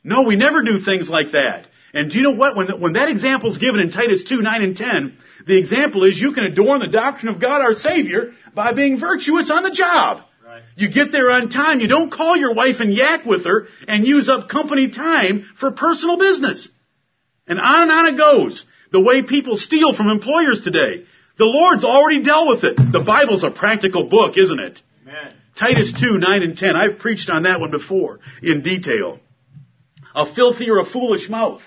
No, 0.05 0.21
we 0.21 0.37
never 0.37 0.63
do 0.63 0.79
things 0.85 1.09
like 1.09 1.33
that. 1.33 1.67
And 1.93 2.09
do 2.09 2.17
you 2.17 2.23
know 2.23 2.35
what? 2.35 2.55
When, 2.55 2.79
when 2.79 2.93
that 2.93 3.09
example 3.09 3.51
is 3.51 3.57
given 3.57 3.81
in 3.81 3.91
Titus 3.91 4.23
2, 4.23 4.41
9 4.41 4.61
and 4.61 4.77
10, 4.77 5.17
the 5.47 5.59
example 5.59 6.05
is 6.05 6.17
you 6.17 6.31
can 6.31 6.45
adorn 6.45 6.79
the 6.79 6.87
doctrine 6.87 7.33
of 7.33 7.41
God 7.41 7.61
our 7.61 7.73
Savior 7.73 8.31
by 8.55 8.71
being 8.71 9.01
virtuous 9.01 9.51
on 9.51 9.63
the 9.63 9.71
job. 9.71 10.21
Right. 10.45 10.63
You 10.77 10.89
get 10.89 11.11
there 11.11 11.29
on 11.29 11.49
time. 11.49 11.81
You 11.81 11.89
don't 11.89 12.09
call 12.09 12.37
your 12.37 12.53
wife 12.53 12.77
and 12.79 12.93
yak 12.93 13.25
with 13.25 13.43
her 13.43 13.67
and 13.85 14.07
use 14.07 14.29
up 14.29 14.47
company 14.47 14.91
time 14.91 15.45
for 15.59 15.71
personal 15.71 16.17
business. 16.17 16.69
And 17.47 17.59
on 17.59 17.81
and 17.81 17.91
on 17.91 18.13
it 18.13 18.17
goes. 18.17 18.63
The 18.93 19.01
way 19.01 19.23
people 19.23 19.57
steal 19.57 19.93
from 19.93 20.07
employers 20.07 20.61
today. 20.61 21.03
The 21.39 21.45
Lord's 21.45 21.85
already 21.85 22.21
dealt 22.21 22.49
with 22.49 22.63
it. 22.65 22.75
The 22.75 22.99
Bible's 22.99 23.43
a 23.43 23.49
practical 23.49 24.03
book, 24.03 24.37
isn't 24.37 24.59
it? 24.59 24.81
Amen. 25.07 25.33
Titus 25.57 25.93
2, 25.93 26.17
9 26.19 26.43
and 26.43 26.57
10. 26.57 26.75
I've 26.75 26.99
preached 26.99 27.29
on 27.29 27.43
that 27.43 27.61
one 27.61 27.71
before 27.71 28.19
in 28.43 28.61
detail. 28.61 29.19
A 30.13 30.33
filthy 30.35 30.69
or 30.69 30.79
a 30.79 30.85
foolish 30.85 31.29
mouth 31.29 31.61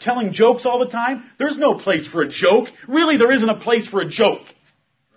telling 0.00 0.32
jokes 0.32 0.64
all 0.64 0.78
the 0.78 0.90
time? 0.90 1.24
There's 1.38 1.58
no 1.58 1.74
place 1.74 2.06
for 2.06 2.22
a 2.22 2.28
joke. 2.28 2.68
Really, 2.88 3.18
there 3.18 3.30
isn't 3.30 3.48
a 3.48 3.60
place 3.60 3.86
for 3.86 4.00
a 4.00 4.08
joke. 4.08 4.42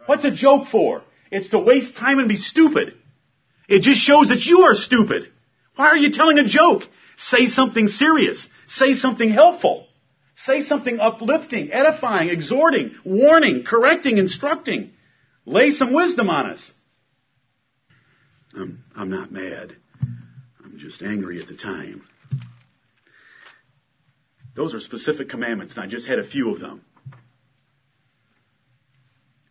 What's 0.06 0.26
a 0.26 0.32
joke 0.32 0.68
for? 0.68 1.04
It's 1.32 1.50
to 1.50 1.60
waste 1.60 1.96
time 1.96 2.20
and 2.20 2.28
be 2.28 2.38
stupid. 2.38 2.96
It 3.70 3.84
just 3.84 4.02
shows 4.02 4.28
that 4.30 4.44
you 4.44 4.64
are 4.64 4.76
stupid. 4.76 5.30
Why 5.78 5.88
are 5.88 5.98
you 5.98 6.12
telling 6.12 6.40
a 6.40 6.44
joke? 6.44 6.84
Say 7.18 7.46
something 7.48 7.88
serious. 7.88 8.48
Say 8.68 8.96
something 8.96 9.30
helpful. 9.30 9.88
Say 10.46 10.64
something 10.64 11.00
uplifting, 11.00 11.72
edifying, 11.72 12.30
exhorting, 12.30 12.96
warning, 13.06 13.64
correcting, 13.64 14.18
instructing. 14.18 14.92
Lay 15.46 15.72
some 15.72 15.94
wisdom 15.94 16.30
on 16.30 16.48
us. 16.52 16.72
I'm, 18.54 18.84
I'm 18.96 19.10
not 19.10 19.32
mad. 19.32 19.76
I'm 20.64 20.78
just 20.80 21.02
angry 21.02 21.42
at 21.42 21.48
the 21.48 21.56
time. 21.56 22.04
Those 24.56 24.76
are 24.76 24.80
specific 24.80 25.30
commandments, 25.30 25.76
and 25.76 25.84
I 25.84 25.88
just 25.88 26.08
had 26.08 26.20
a 26.20 26.28
few 26.28 26.54
of 26.54 26.60
them. 26.60 26.84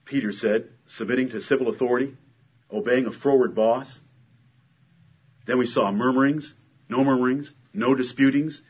Peter 0.04 0.32
said, 0.32 0.68
submitting 0.86 1.30
to 1.30 1.40
civil 1.40 1.68
authority, 1.68 2.14
obeying 2.70 3.06
a 3.06 3.12
froward 3.12 3.54
boss. 3.54 4.00
Then 5.46 5.58
we 5.58 5.66
saw 5.66 5.90
murmurings, 5.90 6.52
no 6.88 7.02
murmurings, 7.02 7.52
no 7.72 7.94
disputings. 7.94 8.60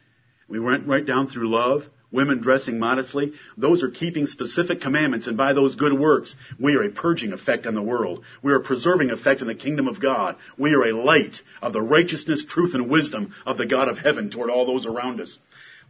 We 0.48 0.60
went 0.60 0.86
right 0.86 1.04
down 1.04 1.28
through 1.28 1.50
love, 1.50 1.82
women 2.12 2.40
dressing 2.40 2.78
modestly. 2.78 3.32
Those 3.56 3.82
are 3.82 3.90
keeping 3.90 4.26
specific 4.26 4.80
commandments, 4.80 5.26
and 5.26 5.36
by 5.36 5.52
those 5.52 5.74
good 5.74 5.98
works, 5.98 6.36
we 6.60 6.76
are 6.76 6.82
a 6.82 6.90
purging 6.90 7.32
effect 7.32 7.66
on 7.66 7.74
the 7.74 7.82
world. 7.82 8.24
We 8.42 8.52
are 8.52 8.56
a 8.56 8.62
preserving 8.62 9.10
effect 9.10 9.40
in 9.40 9.46
the 9.48 9.54
kingdom 9.54 9.88
of 9.88 10.00
God. 10.00 10.36
We 10.58 10.74
are 10.74 10.84
a 10.84 10.92
light 10.96 11.40
of 11.60 11.72
the 11.72 11.82
righteousness, 11.82 12.44
truth, 12.44 12.74
and 12.74 12.88
wisdom 12.88 13.34
of 13.46 13.58
the 13.58 13.66
God 13.66 13.88
of 13.88 13.98
heaven 13.98 14.30
toward 14.30 14.50
all 14.50 14.66
those 14.66 14.86
around 14.86 15.20
us. 15.20 15.38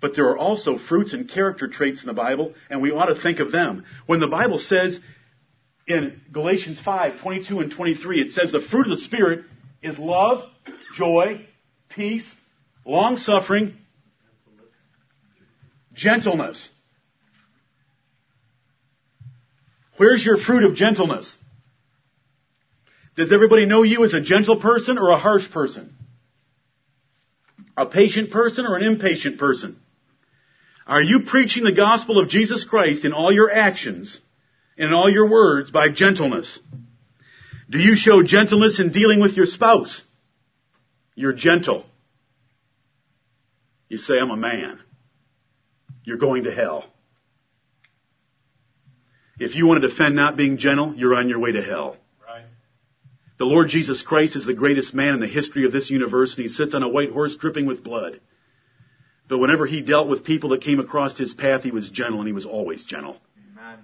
But 0.00 0.16
there 0.16 0.28
are 0.30 0.38
also 0.38 0.78
fruits 0.78 1.12
and 1.12 1.28
character 1.28 1.68
traits 1.68 2.02
in 2.02 2.08
the 2.08 2.14
Bible, 2.14 2.54
and 2.70 2.82
we 2.82 2.90
ought 2.90 3.06
to 3.06 3.20
think 3.20 3.38
of 3.38 3.52
them. 3.52 3.84
When 4.06 4.20
the 4.20 4.28
Bible 4.28 4.58
says 4.58 4.98
in 5.86 6.20
Galatians 6.32 6.80
5, 6.80 7.20
22 7.20 7.60
and 7.60 7.70
23, 7.70 8.20
it 8.20 8.30
says 8.32 8.50
the 8.50 8.60
fruit 8.60 8.86
of 8.86 8.90
the 8.90 9.04
Spirit 9.04 9.44
is 9.80 9.98
love, 9.98 10.44
joy, 10.96 11.46
peace, 11.88 12.34
long 12.84 13.16
suffering, 13.16 13.76
gentleness. 15.94 16.68
Where's 19.96 20.24
your 20.24 20.38
fruit 20.38 20.64
of 20.64 20.74
gentleness? 20.74 21.36
Does 23.16 23.32
everybody 23.32 23.66
know 23.66 23.82
you 23.82 24.04
as 24.04 24.14
a 24.14 24.20
gentle 24.20 24.58
person 24.60 24.98
or 24.98 25.10
a 25.10 25.18
harsh 25.18 25.50
person? 25.50 25.94
A 27.76 27.86
patient 27.86 28.30
person 28.30 28.64
or 28.66 28.76
an 28.76 28.84
impatient 28.84 29.38
person? 29.38 29.78
Are 30.86 31.02
you 31.02 31.24
preaching 31.26 31.64
the 31.64 31.74
gospel 31.74 32.18
of 32.18 32.28
Jesus 32.28 32.64
Christ 32.64 33.04
in 33.04 33.12
all 33.12 33.32
your 33.32 33.52
actions 33.52 34.18
and 34.76 34.88
in 34.88 34.94
all 34.94 35.10
your 35.10 35.28
words 35.28 35.70
by 35.70 35.90
gentleness? 35.90 36.58
Do 37.70 37.78
you 37.78 37.94
show 37.94 38.22
gentleness 38.22 38.80
in 38.80 38.92
dealing 38.92 39.20
with 39.20 39.36
your 39.36 39.46
spouse? 39.46 40.02
You're 41.14 41.32
gentle. 41.32 41.84
You 43.88 43.98
say, 43.98 44.18
I'm 44.18 44.30
a 44.30 44.36
man. 44.36 44.80
You're 46.04 46.18
going 46.18 46.44
to 46.44 46.54
hell. 46.54 46.84
If 49.38 49.54
you 49.54 49.66
want 49.66 49.82
to 49.82 49.88
defend 49.88 50.14
not 50.14 50.36
being 50.36 50.58
gentle, 50.58 50.94
you're 50.94 51.14
on 51.14 51.28
your 51.28 51.40
way 51.40 51.52
to 51.52 51.62
hell. 51.62 51.96
Right. 52.24 52.44
The 53.38 53.44
Lord 53.44 53.68
Jesus 53.68 54.02
Christ 54.02 54.36
is 54.36 54.46
the 54.46 54.54
greatest 54.54 54.94
man 54.94 55.14
in 55.14 55.20
the 55.20 55.26
history 55.26 55.64
of 55.64 55.72
this 55.72 55.90
universe, 55.90 56.36
and 56.36 56.44
he 56.44 56.48
sits 56.48 56.74
on 56.74 56.82
a 56.82 56.88
white 56.88 57.10
horse 57.10 57.36
dripping 57.36 57.66
with 57.66 57.82
blood. 57.82 58.20
But 59.28 59.38
whenever 59.38 59.66
he 59.66 59.80
dealt 59.80 60.08
with 60.08 60.24
people 60.24 60.50
that 60.50 60.62
came 60.62 60.78
across 60.78 61.16
his 61.16 61.32
path, 61.32 61.62
he 61.62 61.70
was 61.70 61.88
gentle, 61.88 62.20
and 62.20 62.28
he 62.28 62.34
was 62.34 62.46
always 62.46 62.84
gentle. 62.84 63.16
Amen. 63.52 63.78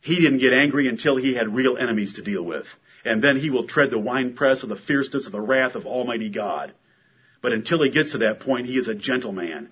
He 0.00 0.16
didn't 0.16 0.38
get 0.38 0.52
angry 0.52 0.88
until 0.88 1.16
he 1.16 1.34
had 1.34 1.54
real 1.54 1.78
enemies 1.78 2.14
to 2.14 2.22
deal 2.22 2.42
with. 2.42 2.66
And 3.04 3.22
then 3.22 3.36
he 3.36 3.50
will 3.50 3.66
tread 3.66 3.90
the 3.90 3.98
winepress 3.98 4.62
of 4.62 4.68
the 4.68 4.76
fierceness 4.76 5.26
of 5.26 5.32
the 5.32 5.40
wrath 5.40 5.74
of 5.74 5.86
Almighty 5.86 6.28
God. 6.28 6.72
But 7.40 7.52
until 7.52 7.82
he 7.82 7.90
gets 7.90 8.12
to 8.12 8.18
that 8.18 8.40
point, 8.40 8.66
he 8.66 8.76
is 8.76 8.88
a 8.88 8.94
gentleman. 8.94 9.70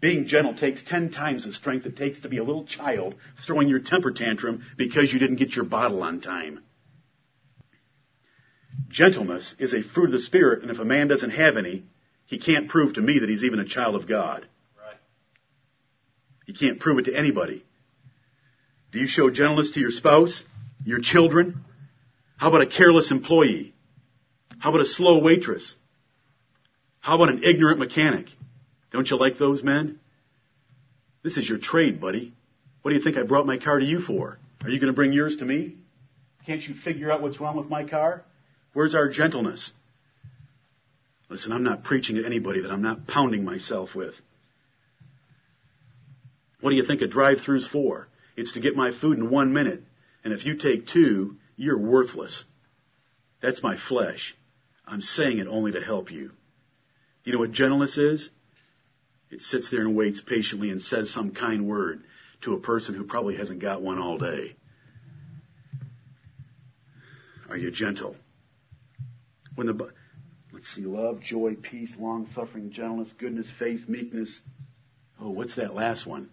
Being 0.00 0.26
gentle 0.26 0.54
takes 0.54 0.82
ten 0.82 1.10
times 1.10 1.44
the 1.44 1.52
strength 1.52 1.86
it 1.86 1.96
takes 1.96 2.20
to 2.20 2.28
be 2.28 2.38
a 2.38 2.44
little 2.44 2.66
child 2.66 3.14
throwing 3.46 3.68
your 3.68 3.78
temper 3.78 4.10
tantrum 4.10 4.64
because 4.76 5.12
you 5.12 5.18
didn't 5.18 5.36
get 5.36 5.56
your 5.56 5.64
bottle 5.64 6.02
on 6.02 6.20
time. 6.20 6.60
Gentleness 8.88 9.54
is 9.58 9.72
a 9.72 9.82
fruit 9.82 10.06
of 10.06 10.12
the 10.12 10.20
Spirit, 10.20 10.62
and 10.62 10.70
if 10.70 10.78
a 10.78 10.84
man 10.84 11.08
doesn't 11.08 11.30
have 11.30 11.56
any, 11.56 11.84
he 12.26 12.38
can't 12.38 12.68
prove 12.68 12.94
to 12.94 13.00
me 13.00 13.18
that 13.18 13.28
he's 13.28 13.42
even 13.42 13.58
a 13.58 13.64
child 13.64 13.94
of 13.94 14.06
God. 14.06 14.46
Right. 14.78 14.98
He 16.46 16.52
can't 16.52 16.78
prove 16.78 16.98
it 16.98 17.06
to 17.06 17.16
anybody. 17.16 17.64
Do 18.92 18.98
you 18.98 19.08
show 19.08 19.30
gentleness 19.30 19.72
to 19.72 19.80
your 19.80 19.90
spouse, 19.90 20.44
your 20.84 21.00
children? 21.00 21.64
How 22.36 22.48
about 22.48 22.62
a 22.62 22.66
careless 22.66 23.10
employee? 23.10 23.74
How 24.58 24.70
about 24.70 24.82
a 24.82 24.86
slow 24.86 25.20
waitress? 25.22 25.74
How 27.00 27.16
about 27.16 27.30
an 27.30 27.44
ignorant 27.44 27.78
mechanic? 27.78 28.26
Don't 28.92 29.10
you 29.10 29.18
like 29.18 29.38
those 29.38 29.62
men? 29.62 29.98
This 31.22 31.36
is 31.36 31.48
your 31.48 31.58
trade, 31.58 32.00
buddy. 32.00 32.32
What 32.82 32.90
do 32.90 32.96
you 32.96 33.02
think 33.02 33.16
I 33.16 33.22
brought 33.22 33.46
my 33.46 33.58
car 33.58 33.78
to 33.78 33.84
you 33.84 34.00
for? 34.00 34.38
Are 34.62 34.70
you 34.70 34.78
going 34.78 34.92
to 34.92 34.96
bring 34.96 35.12
yours 35.12 35.36
to 35.38 35.44
me? 35.44 35.76
Can't 36.46 36.62
you 36.62 36.74
figure 36.84 37.10
out 37.10 37.20
what's 37.20 37.40
wrong 37.40 37.56
with 37.56 37.68
my 37.68 37.84
car? 37.84 38.22
Where's 38.72 38.94
our 38.94 39.08
gentleness? 39.08 39.72
Listen, 41.28 41.50
I'm 41.52 41.64
not 41.64 41.82
preaching 41.82 42.18
at 42.18 42.24
anybody 42.24 42.62
that 42.62 42.70
I'm 42.70 42.82
not 42.82 43.08
pounding 43.08 43.44
myself 43.44 43.94
with. 43.94 44.14
What 46.60 46.70
do 46.70 46.76
you 46.76 46.86
think 46.86 47.02
a 47.02 47.08
drive-through's 47.08 47.66
for? 47.66 48.06
It's 48.36 48.54
to 48.54 48.60
get 48.60 48.76
my 48.76 48.92
food 49.00 49.18
in 49.18 49.30
one 49.30 49.52
minute. 49.52 49.82
And 50.24 50.32
if 50.32 50.46
you 50.46 50.56
take 50.56 50.86
two, 50.86 51.36
you're 51.56 51.78
worthless. 51.78 52.44
That's 53.42 53.62
my 53.62 53.76
flesh. 53.88 54.36
I'm 54.86 55.00
saying 55.00 55.38
it 55.38 55.48
only 55.48 55.72
to 55.72 55.80
help 55.80 56.12
you. 56.12 56.30
You 57.24 57.32
know 57.32 57.40
what 57.40 57.52
gentleness 57.52 57.98
is? 57.98 58.30
It 59.30 59.42
sits 59.42 59.70
there 59.70 59.80
and 59.80 59.96
waits 59.96 60.20
patiently 60.20 60.70
and 60.70 60.80
says 60.80 61.10
some 61.10 61.32
kind 61.32 61.66
word 61.66 62.02
to 62.42 62.54
a 62.54 62.60
person 62.60 62.94
who 62.94 63.04
probably 63.04 63.36
hasn't 63.36 63.60
got 63.60 63.82
one 63.82 63.98
all 63.98 64.18
day. 64.18 64.56
Are 67.48 67.56
you 67.56 67.70
gentle? 67.70 68.16
When 69.54 69.66
the 69.66 69.90
let's 70.52 70.68
see, 70.68 70.82
love, 70.82 71.20
joy, 71.20 71.54
peace, 71.60 71.94
long 71.98 72.28
suffering, 72.34 72.70
gentleness, 72.70 73.12
goodness, 73.18 73.50
faith, 73.58 73.88
meekness. 73.88 74.40
Oh, 75.20 75.30
what's 75.30 75.56
that 75.56 75.74
last 75.74 76.06
one? 76.06 76.28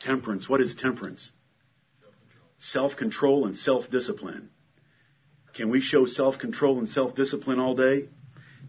Temperance. 0.00 0.48
What 0.48 0.60
is 0.60 0.74
temperance? 0.74 1.30
Self 2.58 2.96
control 2.96 3.46
and 3.46 3.56
self 3.56 3.90
discipline. 3.90 4.50
Can 5.54 5.70
we 5.70 5.80
show 5.80 6.06
self 6.06 6.38
control 6.38 6.78
and 6.78 6.88
self 6.88 7.14
discipline 7.14 7.58
all 7.58 7.74
day? 7.74 8.08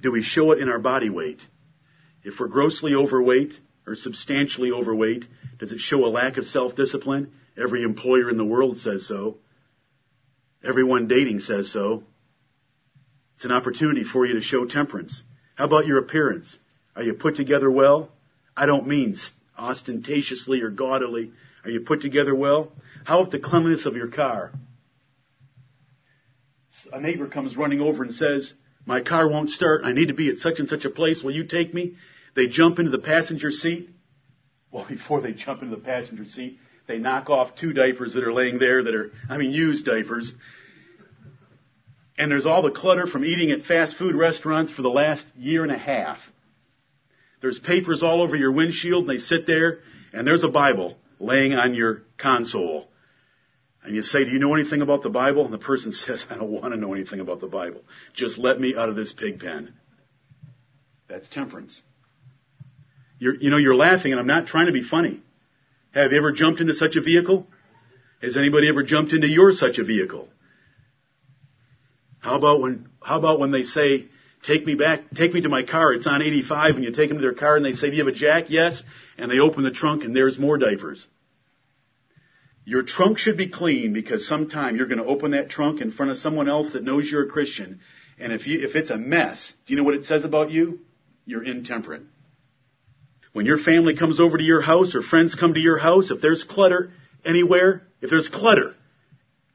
Do 0.02 0.12
we 0.12 0.22
show 0.22 0.52
it 0.52 0.60
in 0.60 0.70
our 0.70 0.80
body 0.80 1.10
weight? 1.10 1.42
If 2.24 2.40
we're 2.40 2.48
grossly 2.48 2.96
overweight 2.96 3.54
or 3.86 3.96
substantially 3.96 4.72
overweight, 4.72 5.26
does 5.60 5.72
it 5.72 5.80
show 5.80 6.06
a 6.06 6.08
lack 6.08 6.38
of 6.38 6.46
self 6.46 6.76
discipline? 6.76 7.34
Every 7.58 7.84
employer 7.84 8.30
in 8.30 8.38
the 8.38 8.46
world 8.46 8.78
says 8.78 9.08
so. 9.08 9.38
Everyone 10.64 11.08
dating 11.08 11.42
says 11.42 11.72
so. 11.72 12.04
It's 13.36 13.46
an 13.46 13.52
opportunity 13.52 14.04
for 14.04 14.26
you 14.26 14.36
to 14.36 14.42
show 14.42 14.66
temperance. 14.66 15.24
How 15.56 15.66
about 15.66 15.86
your 15.86 16.00
appearance? 16.00 16.58
Are 16.96 17.04
you 17.04 17.14
put 17.14 17.36
together 17.36 17.70
well? 17.70 18.10
I 18.56 18.66
don't 18.66 18.88
mean 18.88 19.18
ostentatiously 19.58 20.62
or 20.62 20.70
gaudily. 20.70 21.32
Are 21.64 21.70
you 21.70 21.82
put 21.82 22.02
together 22.02 22.34
well? 22.34 22.72
How 23.04 23.20
about 23.20 23.32
the 23.32 23.40
cleanliness 23.40 23.86
of 23.86 23.96
your 23.96 24.08
car? 24.08 24.52
A 26.92 27.02
neighbor 27.02 27.28
comes 27.28 27.56
running 27.56 27.82
over 27.82 28.04
and 28.04 28.14
says, 28.14 28.54
my 28.86 29.02
car 29.02 29.28
won't 29.28 29.50
start. 29.50 29.82
I 29.84 29.94
need 29.94 30.10
to 30.10 30.14
be 30.14 30.30
at 30.30 30.38
such 30.38 30.60
and 30.60 30.68
such 30.68 30.86
a 30.86 30.90
place. 30.90 31.24
Will 31.24 31.32
you 31.32 31.46
take 31.46 31.74
me? 31.74 31.96
They 32.36 32.48
jump 32.48 32.80
into 32.80 32.92
the 32.92 33.00
passenger 33.00 33.52
seat. 33.52 33.90
Well, 34.72 34.86
before 34.90 35.22
they 35.22 35.34
jump 35.34 35.62
into 35.62 35.76
the 35.76 35.82
passenger 35.82 36.26
seat, 36.26 36.60
they 36.88 36.98
knock 36.98 37.30
off 37.30 37.56
two 37.56 37.74
diapers 37.74 38.14
that 38.14 38.24
are 38.24 38.34
laying 38.34 38.60
there 38.60 38.84
that 38.84 38.94
are, 38.94 39.12
I 39.30 39.38
mean, 39.38 39.52
used 39.52 39.86
diapers. 39.86 40.34
And 42.18 42.32
there's 42.32 42.46
all 42.46 42.62
the 42.62 42.72
clutter 42.72 43.08
from 43.08 43.26
eating 43.26 43.52
at 43.52 43.66
fast 43.66 43.98
food 43.98 44.16
restaurants 44.16 44.72
for 44.72 44.82
the 44.82 44.90
last 44.90 45.26
year 45.36 45.64
and 45.64 45.72
a 45.72 45.78
half. 45.78 46.20
There's 47.42 47.60
papers 47.60 48.04
all 48.04 48.22
over 48.22 48.36
your 48.36 48.52
windshield 48.52 49.08
and 49.08 49.10
they 49.10 49.22
sit 49.22 49.48
there 49.48 49.80
and 50.14 50.28
there's 50.28 50.44
a 50.44 50.50
Bible 50.50 50.98
laying 51.20 51.54
on 51.54 51.74
your 51.74 52.04
console. 52.18 52.88
And 53.84 53.96
you 53.96 54.02
say, 54.02 54.24
do 54.24 54.32
you 54.32 54.40
know 54.40 54.54
anything 54.54 54.82
about 54.82 55.04
the 55.04 55.10
Bible? 55.10 55.44
And 55.44 55.54
the 55.54 55.58
person 55.58 55.92
says, 55.92 56.26
I 56.30 56.36
don't 56.36 56.52
want 56.52 56.74
to 56.74 56.80
know 56.80 56.94
anything 56.94 57.20
about 57.20 57.42
the 57.42 57.48
Bible. 57.48 57.82
Just 58.14 58.38
let 58.38 58.60
me 58.60 58.76
out 58.76 58.90
of 58.90 58.96
this 58.96 59.12
pig 59.12 59.40
pen. 59.40 59.74
That's 61.10 61.28
temperance. 61.30 61.82
You're, 63.20 63.36
you 63.36 63.50
know, 63.50 63.58
you're 63.58 63.76
laughing 63.76 64.12
and 64.12 64.20
I'm 64.20 64.28
not 64.28 64.48
trying 64.48 64.68
to 64.68 64.74
be 64.74 64.84
funny. 64.84 65.22
Have 65.94 66.12
you 66.12 66.18
ever 66.18 66.32
jumped 66.32 66.60
into 66.60 66.74
such 66.74 66.96
a 66.96 67.02
vehicle? 67.02 67.48
Has 68.22 68.38
anybody 68.38 68.70
ever 68.70 68.84
jumped 68.84 69.14
into 69.14 69.28
your 69.28 69.52
such 69.52 69.78
a 69.78 69.84
vehicle? 69.84 70.30
How 72.20 72.36
about 72.36 72.62
when, 72.62 72.90
how 73.02 73.20
about 73.20 73.40
when 73.40 73.52
they 73.52 73.64
say, 73.64 74.08
take 74.44 74.66
me 74.66 74.76
back, 74.76 75.02
take 75.14 75.34
me 75.34 75.42
to 75.42 75.50
my 75.50 75.64
car, 75.64 75.94
it's 75.94 76.08
on 76.08 76.22
85, 76.22 76.76
and 76.76 76.84
you 76.84 76.92
take 76.92 77.10
them 77.10 77.18
to 77.18 77.22
their 77.22 77.34
car 77.34 77.58
and 77.58 77.66
they 77.66 77.74
say, 77.74 77.90
do 77.90 77.98
you 77.98 78.06
have 78.06 78.14
a 78.14 78.18
jack? 78.18 78.46
Yes. 78.50 78.82
And 79.18 79.30
they 79.30 79.40
open 79.40 79.64
the 79.64 79.72
trunk 79.72 80.04
and 80.04 80.16
there's 80.16 80.40
more 80.40 80.58
diapers. 80.58 81.06
Your 82.66 82.84
trunk 82.84 83.20
should 83.20 83.38
be 83.38 83.50
clean 83.50 83.92
because 83.94 84.28
sometime 84.28 84.78
you're 84.78 84.88
going 84.88 85.00
to 85.00 85.06
open 85.06 85.32
that 85.32 85.50
trunk 85.50 85.82
in 85.82 85.92
front 85.92 86.12
of 86.12 86.18
someone 86.18 86.48
else 86.48 86.74
that 86.74 86.84
knows 86.84 87.10
you're 87.10 87.26
a 87.26 87.30
Christian. 87.30 87.82
And 88.18 88.32
if 88.32 88.48
you, 88.48 88.66
if 88.66 88.76
it's 88.76 88.90
a 88.90 88.98
mess, 88.98 89.54
do 89.66 89.74
you 89.74 89.78
know 89.78 89.84
what 89.84 89.96
it 89.96 90.06
says 90.06 90.24
about 90.24 90.50
you? 90.50 90.80
You're 91.26 91.44
intemperate. 91.44 92.04
When 93.34 93.46
your 93.46 93.58
family 93.58 93.96
comes 93.96 94.20
over 94.20 94.38
to 94.38 94.44
your 94.44 94.62
house 94.62 94.96
or 94.96 95.02
friends 95.02 95.36
come 95.36 95.56
to 95.56 95.60
your 95.60 95.78
house, 95.78 96.12
if 96.12 96.22
there's 96.22 96.44
clutter 96.44 96.92
anywhere, 97.26 97.88
if 98.02 98.10
there's 98.10 98.30
clutter, 98.30 98.76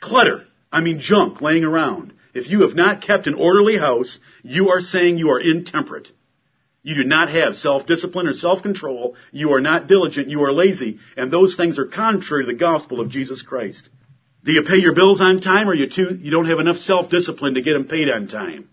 clutter, 0.00 0.44
I 0.70 0.80
mean 0.80 1.00
junk 1.00 1.40
laying 1.40 1.64
around. 1.64 2.12
If 2.34 2.48
you 2.48 2.62
have 2.62 2.74
not 2.74 3.02
kept 3.02 3.26
an 3.26 3.34
orderly 3.34 3.78
house, 3.78 4.18
you 4.42 4.70
are 4.70 4.80
saying 4.80 5.18
you 5.18 5.30
are 5.30 5.40
intemperate. 5.40 6.08
You 6.82 6.94
do 6.96 7.04
not 7.04 7.30
have 7.30 7.54
self-discipline 7.54 8.26
or 8.26 8.32
self-control. 8.32 9.16
You 9.32 9.52
are 9.54 9.60
not 9.60 9.88
diligent. 9.88 10.28
You 10.28 10.42
are 10.44 10.52
lazy. 10.52 10.98
And 11.16 11.30
those 11.30 11.56
things 11.56 11.78
are 11.78 11.86
contrary 11.86 12.44
to 12.44 12.52
the 12.52 12.58
gospel 12.58 13.00
of 13.00 13.10
Jesus 13.10 13.42
Christ. 13.42 13.88
Do 14.44 14.52
you 14.52 14.62
pay 14.62 14.76
your 14.76 14.94
bills 14.94 15.20
on 15.20 15.40
time 15.40 15.68
or 15.68 15.74
you, 15.74 15.88
too, 15.88 16.18
you 16.20 16.30
don't 16.30 16.48
have 16.48 16.60
enough 16.60 16.78
self-discipline 16.78 17.54
to 17.54 17.62
get 17.62 17.74
them 17.74 17.88
paid 17.88 18.08
on 18.08 18.28
time? 18.28 18.70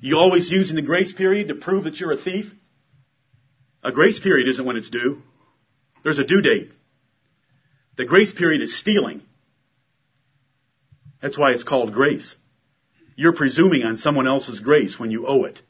You 0.00 0.16
always 0.16 0.50
using 0.50 0.76
the 0.76 0.82
grace 0.82 1.12
period 1.12 1.48
to 1.48 1.54
prove 1.54 1.84
that 1.84 1.96
you're 1.96 2.12
a 2.12 2.22
thief? 2.22 2.46
A 3.84 3.92
grace 3.92 4.18
period 4.18 4.48
isn't 4.48 4.64
when 4.64 4.76
it's 4.76 4.88
due. 4.88 5.22
There's 6.02 6.18
a 6.18 6.24
due 6.24 6.40
date. 6.40 6.70
The 7.98 8.06
grace 8.06 8.32
period 8.32 8.62
is 8.62 8.78
stealing. 8.78 9.20
That's 11.20 11.38
why 11.38 11.52
it's 11.52 11.64
called 11.64 11.92
grace. 11.92 12.34
You're 13.14 13.34
presuming 13.34 13.84
on 13.84 13.98
someone 13.98 14.26
else's 14.26 14.60
grace 14.60 14.98
when 14.98 15.10
you 15.10 15.26
owe 15.26 15.44
it. 15.44 15.60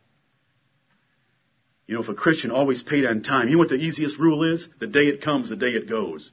You 1.86 1.96
know, 1.96 2.02
if 2.02 2.08
a 2.08 2.14
Christian 2.14 2.50
always 2.50 2.82
paid 2.82 3.04
on 3.04 3.22
time, 3.22 3.48
you 3.48 3.54
know 3.54 3.58
what 3.58 3.68
the 3.68 3.74
easiest 3.74 4.18
rule 4.18 4.54
is? 4.54 4.68
The 4.80 4.86
day 4.86 5.08
it 5.08 5.20
comes, 5.20 5.50
the 5.50 5.56
day 5.56 5.72
it 5.72 5.88
goes. 5.88 6.32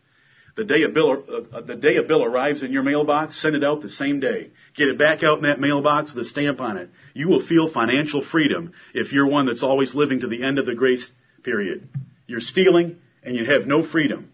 The 0.55 0.63
day 0.63 0.83
a 0.83 0.89
bill, 0.89 1.23
uh, 1.53 1.61
the 1.61 1.75
day 1.75 1.97
a 1.97 2.03
bill 2.03 2.23
arrives 2.23 2.61
in 2.61 2.71
your 2.71 2.83
mailbox, 2.83 3.41
send 3.41 3.55
it 3.55 3.63
out 3.63 3.81
the 3.81 3.89
same 3.89 4.19
day. 4.19 4.51
Get 4.75 4.87
it 4.87 4.97
back 4.97 5.23
out 5.23 5.37
in 5.37 5.43
that 5.43 5.59
mailbox 5.59 6.13
with 6.13 6.25
a 6.25 6.29
stamp 6.29 6.61
on 6.61 6.77
it. 6.77 6.89
You 7.13 7.27
will 7.27 7.45
feel 7.45 7.71
financial 7.71 8.23
freedom 8.23 8.73
if 8.93 9.11
you're 9.11 9.27
one 9.27 9.45
that's 9.45 9.63
always 9.63 9.95
living 9.95 10.21
to 10.21 10.27
the 10.27 10.43
end 10.43 10.59
of 10.59 10.65
the 10.65 10.75
grace 10.75 11.09
period. 11.43 11.89
You're 12.27 12.39
stealing 12.41 12.97
and 13.23 13.35
you 13.35 13.45
have 13.45 13.67
no 13.67 13.85
freedom. 13.85 14.31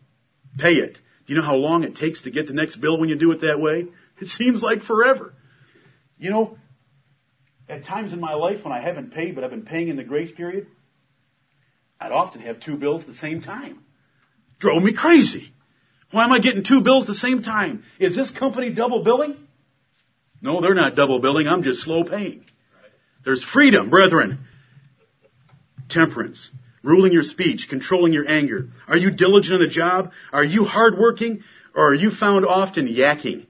Pay 0.58 0.76
it. 0.76 0.94
Do 0.94 1.34
you 1.34 1.40
know 1.40 1.46
how 1.46 1.56
long 1.56 1.84
it 1.84 1.96
takes 1.96 2.22
to 2.24 2.32
get 2.32 2.48
the 2.48 2.54
next 2.54 2.78
bill 2.78 3.00
when 3.00 3.10
you 3.10 3.16
do 3.16 3.32
it 3.32 3.42
that 3.42 3.60
way? 3.60 3.88
It 4.22 4.28
seems 4.28 4.64
like 4.64 4.84
forever. 4.84 5.34
You 6.18 6.32
know, 6.32 6.58
at 7.70 7.84
times 7.84 8.14
in 8.14 8.20
my 8.20 8.34
life 8.34 8.64
when 8.64 8.74
I 8.74 8.82
haven't 8.82 9.14
paid, 9.14 9.36
but 9.36 9.44
I've 9.44 9.50
been 9.50 9.66
paying 9.66 9.90
in 9.90 9.98
the 9.98 10.04
grace 10.04 10.32
period, 10.32 10.68
I'd 12.00 12.12
often 12.12 12.42
have 12.42 12.60
two 12.60 12.78
bills 12.78 13.02
at 13.02 13.08
the 13.08 13.16
same 13.16 13.42
time. 13.42 13.84
Drove 14.60 14.82
me 14.82 14.94
crazy. 14.94 15.52
Why 16.12 16.24
am 16.24 16.32
I 16.32 16.40
getting 16.40 16.64
two 16.64 16.82
bills 16.82 17.04
at 17.04 17.08
the 17.08 17.16
same 17.16 17.44
time? 17.44 17.84
Is 18.00 18.16
this 18.16 18.32
company 18.32 18.72
double 18.72 19.04
billing? 19.04 19.36
No, 20.42 20.62
they're 20.62 20.76
not 20.76 20.96
double 20.96 21.20
billing. 21.20 21.48
I'm 21.48 21.64
just 21.64 21.82
slow 21.82 22.04
paying. 22.04 22.46
There's 23.26 23.44
freedom, 23.44 23.90
brethren. 23.90 24.40
Temperance. 25.90 26.50
Ruling 26.88 27.12
your 27.12 27.24
speech, 27.24 27.68
controlling 27.70 28.14
your 28.14 28.26
anger. 28.30 28.70
Are 28.88 28.96
you 28.96 29.12
diligent 29.12 29.56
in 29.56 29.60
the 29.60 29.68
job? 29.68 30.14
Are 30.32 30.44
you 30.44 30.64
hardworking? 30.64 31.44
Or 31.76 31.90
are 31.90 31.94
you 31.94 32.12
found 32.12 32.46
often 32.46 32.88
yakking, 32.88 33.46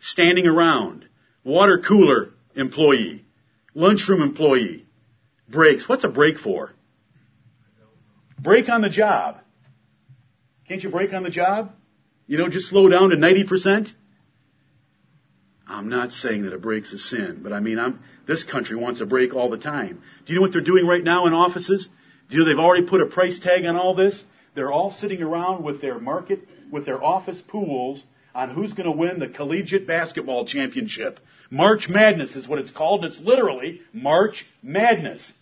standing 0.00 0.46
around, 0.46 1.06
water 1.44 1.82
cooler 1.88 2.34
employee, 2.54 3.24
lunchroom 3.74 4.20
employee, 4.20 4.84
breaks? 5.48 5.88
What's 5.88 6.04
a 6.04 6.10
break 6.10 6.38
for? 6.38 6.72
Break 8.38 8.68
on 8.68 8.82
the 8.82 8.90
job. 8.90 9.38
Can't 10.68 10.82
you 10.82 10.90
break 10.90 11.14
on 11.14 11.22
the 11.22 11.30
job? 11.30 11.72
You 12.26 12.36
know, 12.36 12.50
just 12.50 12.68
slow 12.68 12.90
down 12.90 13.08
to 13.10 13.16
90%? 13.16 13.92
I'm 15.66 15.88
not 15.88 16.12
saying 16.12 16.42
that 16.42 16.52
a 16.52 16.58
break's 16.58 16.92
a 16.92 16.98
sin, 16.98 17.40
but 17.42 17.54
I 17.54 17.60
mean, 17.60 17.78
I'm, 17.78 18.00
this 18.28 18.44
country 18.44 18.76
wants 18.76 19.00
a 19.00 19.06
break 19.06 19.32
all 19.32 19.48
the 19.48 19.56
time. 19.56 20.02
Do 20.26 20.34
you 20.34 20.34
know 20.34 20.42
what 20.42 20.52
they're 20.52 20.60
doing 20.60 20.86
right 20.86 21.02
now 21.02 21.26
in 21.26 21.32
offices? 21.32 21.88
Do 22.30 22.44
they've 22.44 22.58
already 22.58 22.86
put 22.86 23.00
a 23.00 23.06
price 23.06 23.38
tag 23.38 23.64
on 23.64 23.76
all 23.76 23.94
this? 23.94 24.22
They're 24.54 24.72
all 24.72 24.90
sitting 24.90 25.22
around 25.22 25.64
with 25.64 25.80
their 25.80 25.98
market, 25.98 26.40
with 26.70 26.86
their 26.86 27.02
office 27.02 27.42
pools 27.46 28.02
on 28.34 28.50
who's 28.50 28.72
going 28.72 28.90
to 28.90 28.96
win 28.96 29.18
the 29.18 29.28
collegiate 29.28 29.86
basketball 29.86 30.46
championship. 30.46 31.20
March 31.50 31.88
Madness 31.88 32.34
is 32.34 32.48
what 32.48 32.58
it's 32.58 32.70
called. 32.70 33.04
It's 33.04 33.20
literally 33.20 33.80
March 33.92 34.44
Madness. 34.62 35.32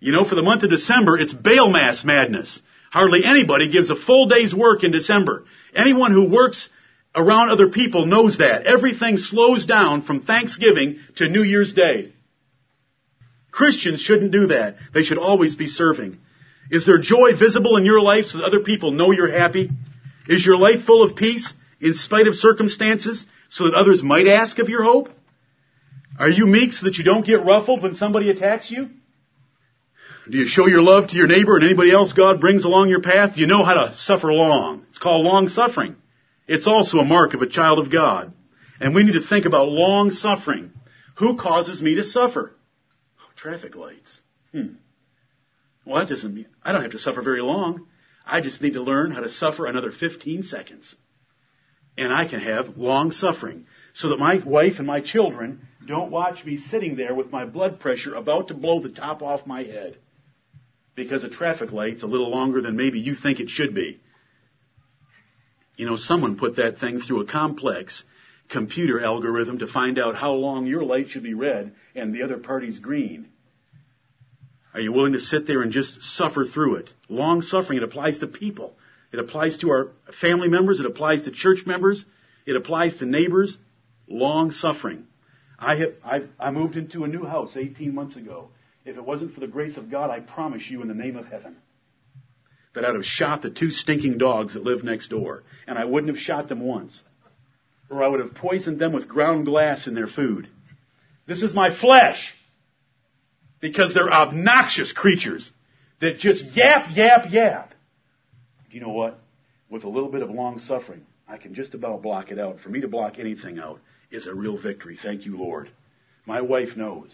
You 0.00 0.12
know, 0.12 0.28
for 0.28 0.34
the 0.34 0.42
month 0.42 0.62
of 0.62 0.70
December, 0.70 1.18
it's 1.18 1.34
bail 1.34 1.68
mass 1.68 2.04
madness. 2.04 2.60
Hardly 2.90 3.24
anybody 3.24 3.70
gives 3.70 3.90
a 3.90 3.96
full 3.96 4.26
day's 4.28 4.54
work 4.54 4.84
in 4.84 4.92
December. 4.92 5.44
Anyone 5.74 6.12
who 6.12 6.30
works 6.30 6.68
around 7.14 7.50
other 7.50 7.68
people 7.68 8.06
knows 8.06 8.38
that. 8.38 8.64
Everything 8.66 9.18
slows 9.18 9.66
down 9.66 10.02
from 10.02 10.22
Thanksgiving 10.22 11.00
to 11.16 11.28
New 11.28 11.42
Year's 11.42 11.74
Day. 11.74 12.12
Christians 13.50 14.00
shouldn't 14.00 14.32
do 14.32 14.48
that. 14.48 14.76
They 14.94 15.02
should 15.02 15.18
always 15.18 15.54
be 15.54 15.68
serving. 15.68 16.18
Is 16.70 16.84
there 16.86 16.98
joy 16.98 17.36
visible 17.38 17.76
in 17.76 17.84
your 17.84 18.00
life 18.00 18.26
so 18.26 18.38
that 18.38 18.44
other 18.44 18.60
people 18.60 18.92
know 18.92 19.10
you're 19.10 19.32
happy? 19.32 19.70
Is 20.26 20.44
your 20.44 20.58
life 20.58 20.84
full 20.84 21.02
of 21.02 21.16
peace 21.16 21.54
in 21.80 21.94
spite 21.94 22.26
of 22.26 22.34
circumstances 22.34 23.24
so 23.48 23.64
that 23.64 23.74
others 23.74 24.02
might 24.02 24.26
ask 24.26 24.58
of 24.58 24.68
your 24.68 24.82
hope? 24.82 25.08
Are 26.18 26.28
you 26.28 26.46
meek 26.46 26.72
so 26.72 26.86
that 26.86 26.98
you 26.98 27.04
don't 27.04 27.24
get 27.24 27.44
ruffled 27.44 27.82
when 27.82 27.94
somebody 27.94 28.30
attacks 28.30 28.70
you? 28.70 28.90
Do 30.30 30.36
you 30.36 30.46
show 30.46 30.66
your 30.66 30.82
love 30.82 31.08
to 31.08 31.16
your 31.16 31.26
neighbor 31.26 31.56
and 31.56 31.64
anybody 31.64 31.90
else 31.90 32.12
God 32.12 32.40
brings 32.40 32.64
along 32.64 32.90
your 32.90 33.00
path? 33.00 33.34
Do 33.34 33.40
you 33.40 33.46
know 33.46 33.64
how 33.64 33.86
to 33.86 33.96
suffer 33.96 34.30
long? 34.30 34.84
It's 34.90 34.98
called 34.98 35.24
long 35.24 35.48
suffering. 35.48 35.96
It's 36.46 36.66
also 36.66 36.98
a 36.98 37.04
mark 37.04 37.32
of 37.32 37.40
a 37.40 37.48
child 37.48 37.78
of 37.78 37.90
God. 37.90 38.34
And 38.80 38.94
we 38.94 39.04
need 39.04 39.12
to 39.12 39.26
think 39.26 39.46
about 39.46 39.68
long 39.68 40.10
suffering. 40.10 40.72
Who 41.16 41.38
causes 41.38 41.80
me 41.80 41.94
to 41.94 42.04
suffer? 42.04 42.52
Traffic 43.38 43.76
lights. 43.76 44.18
Hmm. 44.52 44.74
Well, 45.86 46.00
that 46.00 46.08
doesn't 46.08 46.34
mean, 46.34 46.46
I 46.62 46.72
don't 46.72 46.82
have 46.82 46.92
to 46.92 46.98
suffer 46.98 47.22
very 47.22 47.40
long. 47.40 47.86
I 48.26 48.40
just 48.40 48.60
need 48.60 48.74
to 48.74 48.82
learn 48.82 49.12
how 49.12 49.20
to 49.20 49.30
suffer 49.30 49.66
another 49.66 49.90
15 49.90 50.42
seconds. 50.42 50.94
And 51.96 52.12
I 52.12 52.28
can 52.28 52.40
have 52.40 52.76
long 52.76 53.12
suffering 53.12 53.66
so 53.94 54.10
that 54.10 54.18
my 54.18 54.40
wife 54.44 54.74
and 54.78 54.86
my 54.86 55.00
children 55.00 55.66
don't 55.86 56.10
watch 56.10 56.44
me 56.44 56.58
sitting 56.58 56.96
there 56.96 57.14
with 57.14 57.32
my 57.32 57.46
blood 57.46 57.80
pressure 57.80 58.14
about 58.14 58.48
to 58.48 58.54
blow 58.54 58.82
the 58.82 58.90
top 58.90 59.22
off 59.22 59.46
my 59.46 59.62
head 59.62 59.96
because 60.94 61.24
a 61.24 61.28
traffic 61.28 61.72
light's 61.72 62.02
a 62.02 62.06
little 62.06 62.30
longer 62.30 62.60
than 62.60 62.76
maybe 62.76 63.00
you 63.00 63.14
think 63.14 63.40
it 63.40 63.48
should 63.48 63.74
be. 63.74 64.00
You 65.76 65.86
know, 65.86 65.96
someone 65.96 66.36
put 66.36 66.56
that 66.56 66.78
thing 66.78 67.00
through 67.00 67.22
a 67.22 67.26
complex 67.26 68.04
computer 68.48 69.02
algorithm 69.02 69.58
to 69.58 69.66
find 69.66 69.98
out 69.98 70.16
how 70.16 70.32
long 70.32 70.66
your 70.66 70.82
light 70.82 71.10
should 71.10 71.22
be 71.22 71.34
red 71.34 71.74
and 71.94 72.14
the 72.14 72.22
other 72.22 72.38
party's 72.38 72.78
green. 72.78 73.28
Are 74.74 74.80
you 74.80 74.92
willing 74.92 75.14
to 75.14 75.20
sit 75.20 75.46
there 75.46 75.62
and 75.62 75.72
just 75.72 76.02
suffer 76.02 76.44
through 76.44 76.76
it? 76.76 76.90
Long 77.08 77.42
suffering, 77.42 77.78
it 77.78 77.84
applies 77.84 78.18
to 78.20 78.26
people. 78.26 78.74
It 79.12 79.18
applies 79.18 79.58
to 79.58 79.70
our 79.70 79.92
family 80.20 80.48
members. 80.48 80.80
It 80.80 80.86
applies 80.86 81.22
to 81.22 81.30
church 81.30 81.66
members. 81.66 82.04
It 82.46 82.56
applies 82.56 82.96
to 82.96 83.06
neighbors. 83.06 83.58
Long 84.06 84.50
suffering. 84.52 85.06
I 85.58 85.76
have, 85.76 85.94
I, 86.04 86.22
I 86.38 86.50
moved 86.50 86.76
into 86.76 87.04
a 87.04 87.08
new 87.08 87.24
house 87.24 87.56
18 87.56 87.94
months 87.94 88.16
ago. 88.16 88.50
If 88.84 88.96
it 88.96 89.04
wasn't 89.04 89.34
for 89.34 89.40
the 89.40 89.46
grace 89.46 89.76
of 89.76 89.90
God, 89.90 90.10
I 90.10 90.20
promise 90.20 90.62
you 90.70 90.80
in 90.82 90.88
the 90.88 90.94
name 90.94 91.16
of 91.16 91.26
heaven 91.26 91.56
that 92.74 92.84
I'd 92.84 92.94
have 92.94 93.04
shot 93.04 93.42
the 93.42 93.50
two 93.50 93.70
stinking 93.70 94.18
dogs 94.18 94.54
that 94.54 94.62
live 94.62 94.84
next 94.84 95.08
door. 95.08 95.42
And 95.66 95.78
I 95.78 95.84
wouldn't 95.84 96.14
have 96.14 96.22
shot 96.22 96.48
them 96.48 96.60
once. 96.60 97.02
Or 97.90 98.02
I 98.02 98.08
would 98.08 98.20
have 98.20 98.34
poisoned 98.34 98.78
them 98.78 98.92
with 98.92 99.08
ground 99.08 99.46
glass 99.46 99.86
in 99.86 99.94
their 99.94 100.06
food. 100.06 100.48
This 101.26 101.42
is 101.42 101.54
my 101.54 101.78
flesh. 101.78 102.34
Because 103.60 103.92
they're 103.92 104.12
obnoxious 104.12 104.92
creatures 104.92 105.50
that 106.00 106.18
just 106.18 106.44
yap, 106.56 106.86
yap, 106.94 107.26
yap. 107.30 107.74
You 108.70 108.80
know 108.80 108.90
what? 108.90 109.18
With 109.70 109.84
a 109.84 109.88
little 109.88 110.10
bit 110.10 110.22
of 110.22 110.30
long 110.30 110.60
suffering, 110.60 111.04
I 111.26 111.38
can 111.38 111.54
just 111.54 111.74
about 111.74 112.02
block 112.02 112.30
it 112.30 112.38
out. 112.38 112.60
For 112.60 112.68
me 112.68 112.80
to 112.82 112.88
block 112.88 113.18
anything 113.18 113.58
out 113.58 113.80
is 114.10 114.26
a 114.26 114.34
real 114.34 114.60
victory. 114.60 114.98
Thank 115.02 115.26
you, 115.26 115.36
Lord. 115.36 115.70
My 116.24 116.40
wife 116.40 116.76
knows. 116.76 117.10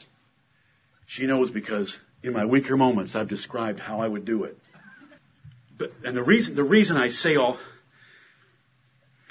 She 1.07 1.27
knows 1.27 1.51
because 1.51 1.97
in 2.23 2.33
my 2.33 2.45
weaker 2.45 2.77
moments 2.77 3.15
I've 3.15 3.29
described 3.29 3.81
how 3.81 4.01
I 4.01 4.09
would 4.09 4.25
do 4.25 4.45
it. 4.45 4.59
But, 5.79 5.93
and 6.05 6.17
the 6.17 6.23
reason, 6.23 6.55
the 6.55 6.65
reason 6.65 6.97
I 6.97 7.09
say 7.09 7.37
all, 7.37 7.59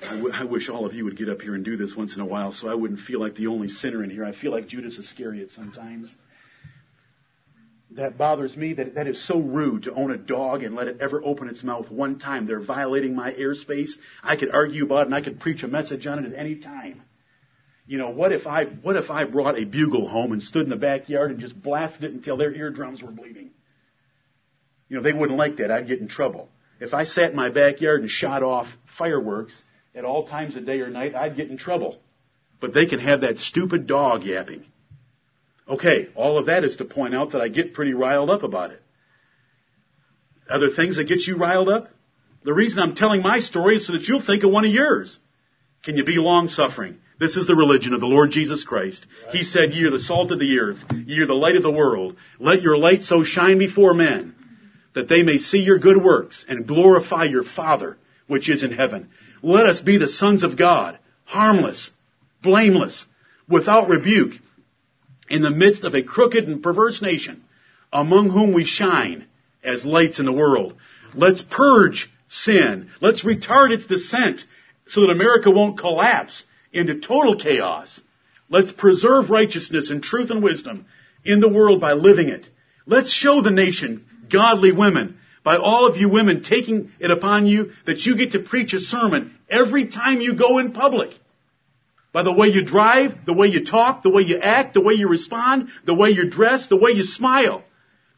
I, 0.03 0.15
w- 0.15 0.33
I 0.33 0.43
wish 0.43 0.69
all 0.69 0.85
of 0.85 0.93
you 0.93 1.05
would 1.05 1.17
get 1.17 1.29
up 1.29 1.41
here 1.41 1.55
and 1.55 1.63
do 1.63 1.77
this 1.77 1.95
once 1.95 2.15
in 2.15 2.21
a 2.21 2.25
while 2.25 2.51
so 2.51 2.67
I 2.67 2.75
wouldn't 2.75 3.01
feel 3.01 3.19
like 3.19 3.35
the 3.35 3.47
only 3.47 3.69
sinner 3.69 4.03
in 4.03 4.09
here. 4.09 4.25
I 4.25 4.33
feel 4.33 4.51
like 4.51 4.67
Judas 4.67 4.97
Iscariot 4.97 5.51
sometimes. 5.51 6.15
That 7.91 8.17
bothers 8.17 8.57
me. 8.57 8.73
That, 8.73 8.95
that 8.95 9.07
is 9.07 9.25
so 9.25 9.39
rude 9.39 9.83
to 9.83 9.93
own 9.93 10.11
a 10.11 10.17
dog 10.17 10.63
and 10.63 10.75
let 10.75 10.87
it 10.87 10.97
ever 10.99 11.21
open 11.23 11.47
its 11.47 11.63
mouth 11.63 11.89
one 11.91 12.19
time. 12.19 12.47
They're 12.47 12.63
violating 12.63 13.15
my 13.15 13.31
airspace. 13.31 13.91
I 14.23 14.35
could 14.35 14.51
argue 14.51 14.85
about 14.85 15.01
it 15.01 15.05
and 15.07 15.15
I 15.15 15.21
could 15.21 15.39
preach 15.39 15.63
a 15.63 15.67
message 15.67 16.07
on 16.07 16.23
it 16.23 16.33
at 16.33 16.37
any 16.37 16.55
time. 16.55 17.03
You 17.85 17.97
know, 17.97 18.09
what 18.09 18.31
if 18.31 18.47
I, 18.47 18.65
what 18.65 18.95
if 18.95 19.09
I 19.09 19.25
brought 19.25 19.59
a 19.59 19.65
bugle 19.65 20.07
home 20.07 20.31
and 20.31 20.41
stood 20.41 20.63
in 20.63 20.69
the 20.69 20.75
backyard 20.75 21.31
and 21.31 21.39
just 21.39 21.61
blasted 21.61 22.05
it 22.05 22.13
until 22.13 22.37
their 22.37 22.53
eardrums 22.53 23.03
were 23.03 23.11
bleeding? 23.11 23.51
You 24.89 24.97
know, 24.97 25.03
they 25.03 25.13
wouldn't 25.13 25.37
like 25.37 25.57
that. 25.57 25.69
I'd 25.69 25.87
get 25.87 25.99
in 25.99 26.07
trouble. 26.07 26.49
If 26.79 26.93
I 26.93 27.03
sat 27.03 27.31
in 27.31 27.35
my 27.35 27.49
backyard 27.49 28.01
and 28.01 28.09
shot 28.09 28.41
off 28.41 28.67
fireworks 28.97 29.61
at 29.95 30.05
all 30.05 30.27
times 30.27 30.55
of 30.55 30.65
day 30.65 30.79
or 30.79 30.89
night, 30.89 31.15
I'd 31.15 31.35
get 31.35 31.49
in 31.49 31.57
trouble. 31.57 31.99
But 32.59 32.73
they 32.73 32.85
can 32.85 32.99
have 32.99 33.21
that 33.21 33.37
stupid 33.37 33.87
dog 33.87 34.23
yapping. 34.23 34.65
Okay, 35.67 36.09
all 36.15 36.37
of 36.37 36.47
that 36.47 36.63
is 36.63 36.77
to 36.77 36.85
point 36.85 37.15
out 37.15 37.31
that 37.31 37.41
I 37.41 37.47
get 37.47 37.73
pretty 37.73 37.93
riled 37.93 38.29
up 38.29 38.43
about 38.43 38.71
it. 38.71 38.81
Other 40.49 40.71
things 40.71 40.97
that 40.97 41.07
get 41.07 41.21
you 41.21 41.37
riled 41.37 41.69
up? 41.69 41.89
The 42.43 42.53
reason 42.53 42.79
I'm 42.79 42.95
telling 42.95 43.21
my 43.21 43.39
story 43.39 43.77
is 43.77 43.87
so 43.87 43.93
that 43.93 44.03
you'll 44.03 44.25
think 44.25 44.43
of 44.43 44.51
one 44.51 44.65
of 44.65 44.71
yours. 44.71 45.17
Can 45.83 45.95
you 45.95 46.03
be 46.03 46.17
long 46.17 46.47
suffering? 46.47 46.97
This 47.19 47.37
is 47.37 47.47
the 47.47 47.55
religion 47.55 47.93
of 47.93 48.01
the 48.01 48.07
Lord 48.07 48.31
Jesus 48.31 48.65
Christ. 48.65 49.05
He 49.31 49.43
said, 49.43 49.73
Ye 49.73 49.85
are 49.85 49.91
the 49.91 49.99
salt 49.99 50.31
of 50.31 50.39
the 50.39 50.59
earth, 50.59 50.79
ye 51.05 51.19
are 51.19 51.27
the 51.27 51.33
light 51.33 51.55
of 51.55 51.63
the 51.63 51.71
world. 51.71 52.17
Let 52.39 52.61
your 52.61 52.77
light 52.77 53.03
so 53.03 53.23
shine 53.23 53.59
before 53.59 53.93
men 53.93 54.35
that 54.95 55.07
they 55.07 55.23
may 55.23 55.37
see 55.37 55.59
your 55.59 55.79
good 55.79 56.01
works 56.03 56.45
and 56.47 56.67
glorify 56.67 57.25
your 57.25 57.43
Father 57.43 57.97
which 58.27 58.49
is 58.49 58.63
in 58.63 58.71
heaven. 58.71 59.09
Let 59.43 59.65
us 59.65 59.81
be 59.81 59.97
the 59.97 60.07
sons 60.07 60.41
of 60.41 60.57
God, 60.57 60.97
harmless, 61.25 61.91
blameless, 62.41 63.05
without 63.47 63.89
rebuke, 63.89 64.33
in 65.29 65.41
the 65.41 65.51
midst 65.51 65.83
of 65.83 65.93
a 65.93 66.01
crooked 66.01 66.45
and 66.45 66.63
perverse 66.63 67.01
nation, 67.01 67.43
among 67.91 68.29
whom 68.29 68.53
we 68.53 68.65
shine 68.65 69.27
as 69.63 69.85
lights 69.85 70.19
in 70.19 70.25
the 70.25 70.31
world. 70.31 70.75
Let's 71.13 71.43
purge 71.43 72.09
sin. 72.29 72.89
Let's 73.01 73.23
retard 73.23 73.71
its 73.71 73.85
descent 73.85 74.43
so 74.87 75.01
that 75.01 75.11
America 75.11 75.51
won't 75.51 75.77
collapse 75.77 76.43
into 76.71 76.99
total 76.99 77.37
chaos. 77.37 78.01
Let's 78.49 78.71
preserve 78.71 79.29
righteousness 79.29 79.89
and 79.89 80.01
truth 80.01 80.29
and 80.29 80.41
wisdom 80.41 80.85
in 81.25 81.39
the 81.39 81.49
world 81.49 81.81
by 81.81 81.93
living 81.93 82.29
it. 82.29 82.47
Let's 82.85 83.11
show 83.11 83.41
the 83.41 83.51
nation 83.51 84.05
godly 84.31 84.71
women 84.71 85.19
by 85.43 85.57
all 85.57 85.87
of 85.87 85.97
you 85.97 86.09
women 86.09 86.43
taking 86.43 86.91
it 86.99 87.11
upon 87.11 87.47
you 87.47 87.71
that 87.85 88.05
you 88.05 88.15
get 88.15 88.31
to 88.31 88.39
preach 88.39 88.73
a 88.73 88.79
sermon 88.79 89.35
every 89.49 89.87
time 89.87 90.21
you 90.21 90.35
go 90.35 90.59
in 90.59 90.71
public. 90.71 91.11
By 92.13 92.23
the 92.23 92.31
way 92.31 92.47
you 92.47 92.63
drive, 92.63 93.25
the 93.25 93.33
way 93.33 93.47
you 93.47 93.65
talk, 93.65 94.03
the 94.03 94.09
way 94.09 94.21
you 94.21 94.39
act, 94.39 94.75
the 94.75 94.81
way 94.81 94.93
you 94.93 95.09
respond, 95.09 95.69
the 95.85 95.95
way 95.95 96.09
you 96.09 96.29
dress, 96.29 96.67
the 96.67 96.77
way 96.77 96.91
you 96.91 97.03
smile. 97.03 97.63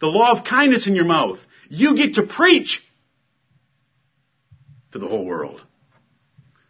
The 0.02 0.08
law 0.08 0.38
of 0.38 0.44
kindness 0.44 0.86
in 0.86 0.96
your 0.96 1.06
mouth. 1.06 1.40
You 1.70 1.96
get 1.96 2.16
to 2.16 2.24
preach 2.24 2.84
to 4.92 5.00
the 5.00 5.08
whole 5.08 5.26
world. 5.26 5.62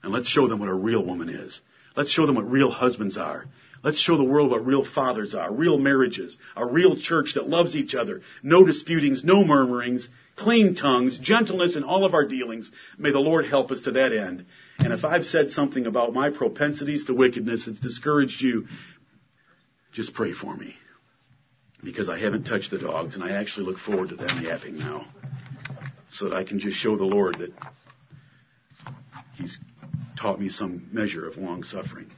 And 0.04 0.14
let's 0.14 0.30
show 0.30 0.48
them 0.48 0.60
what 0.60 0.70
a 0.70 0.74
real 0.74 1.04
woman 1.04 1.30
is. 1.30 1.60
Let's 1.98 2.12
show 2.12 2.28
them 2.28 2.36
what 2.36 2.50
real 2.50 2.70
husbands 2.70 3.18
are. 3.18 3.46
Let's 3.84 4.00
show 4.00 4.18
the 4.18 4.24
world 4.24 4.52
what 4.52 4.66
real 4.66 4.86
fathers 4.86 5.36
are, 5.36 5.52
real 5.52 5.78
marriages, 5.78 6.38
a 6.56 6.66
real 6.66 6.96
church 6.98 7.34
that 7.36 7.48
loves 7.48 7.76
each 7.76 7.94
other, 7.94 8.22
no 8.42 8.66
disputings, 8.66 9.24
no 9.24 9.44
murmurings, 9.44 10.10
clean 10.36 10.76
tongues, 10.76 11.18
gentleness 11.18 11.76
in 11.76 11.84
all 11.84 12.06
of 12.06 12.14
our 12.14 12.26
dealings. 12.26 12.70
May 12.98 13.12
the 13.12 13.20
Lord 13.20 13.48
help 13.48 13.72
us 13.72 13.82
to 13.82 13.92
that 13.92 14.14
end. 14.14 14.46
And 14.80 14.92
if 14.92 15.06
I've 15.06 15.26
said 15.26 15.52
something 15.52 15.86
about 15.86 16.14
my 16.14 16.30
propensities 16.30 17.06
to 17.06 17.14
wickedness 17.14 17.66
that's 17.66 17.80
discouraged 17.80 18.42
you, 18.42 18.68
just 19.94 20.14
pray 20.14 20.34
for 20.34 20.56
me. 20.56 20.76
Because 21.84 22.10
I 22.10 22.20
haven't 22.20 22.46
touched 22.46 22.72
the 22.72 22.80
dogs 22.80 23.16
and 23.16 23.24
I 23.24 23.32
actually 23.32 23.68
look 23.68 23.80
forward 23.80 24.10
to 24.10 24.16
them 24.16 24.44
yapping 24.44 24.78
now. 24.78 25.06
So 26.10 26.30
that 26.30 26.36
I 26.36 26.44
can 26.44 26.60
just 26.60 26.78
show 26.78 26.98
the 26.98 27.04
Lord 27.04 27.38
that 27.40 27.52
He's 29.36 29.58
taught 30.20 30.40
me 30.40 30.50
some 30.50 30.88
measure 30.92 31.28
of 31.28 31.38
long 31.38 31.64
suffering. 31.64 32.10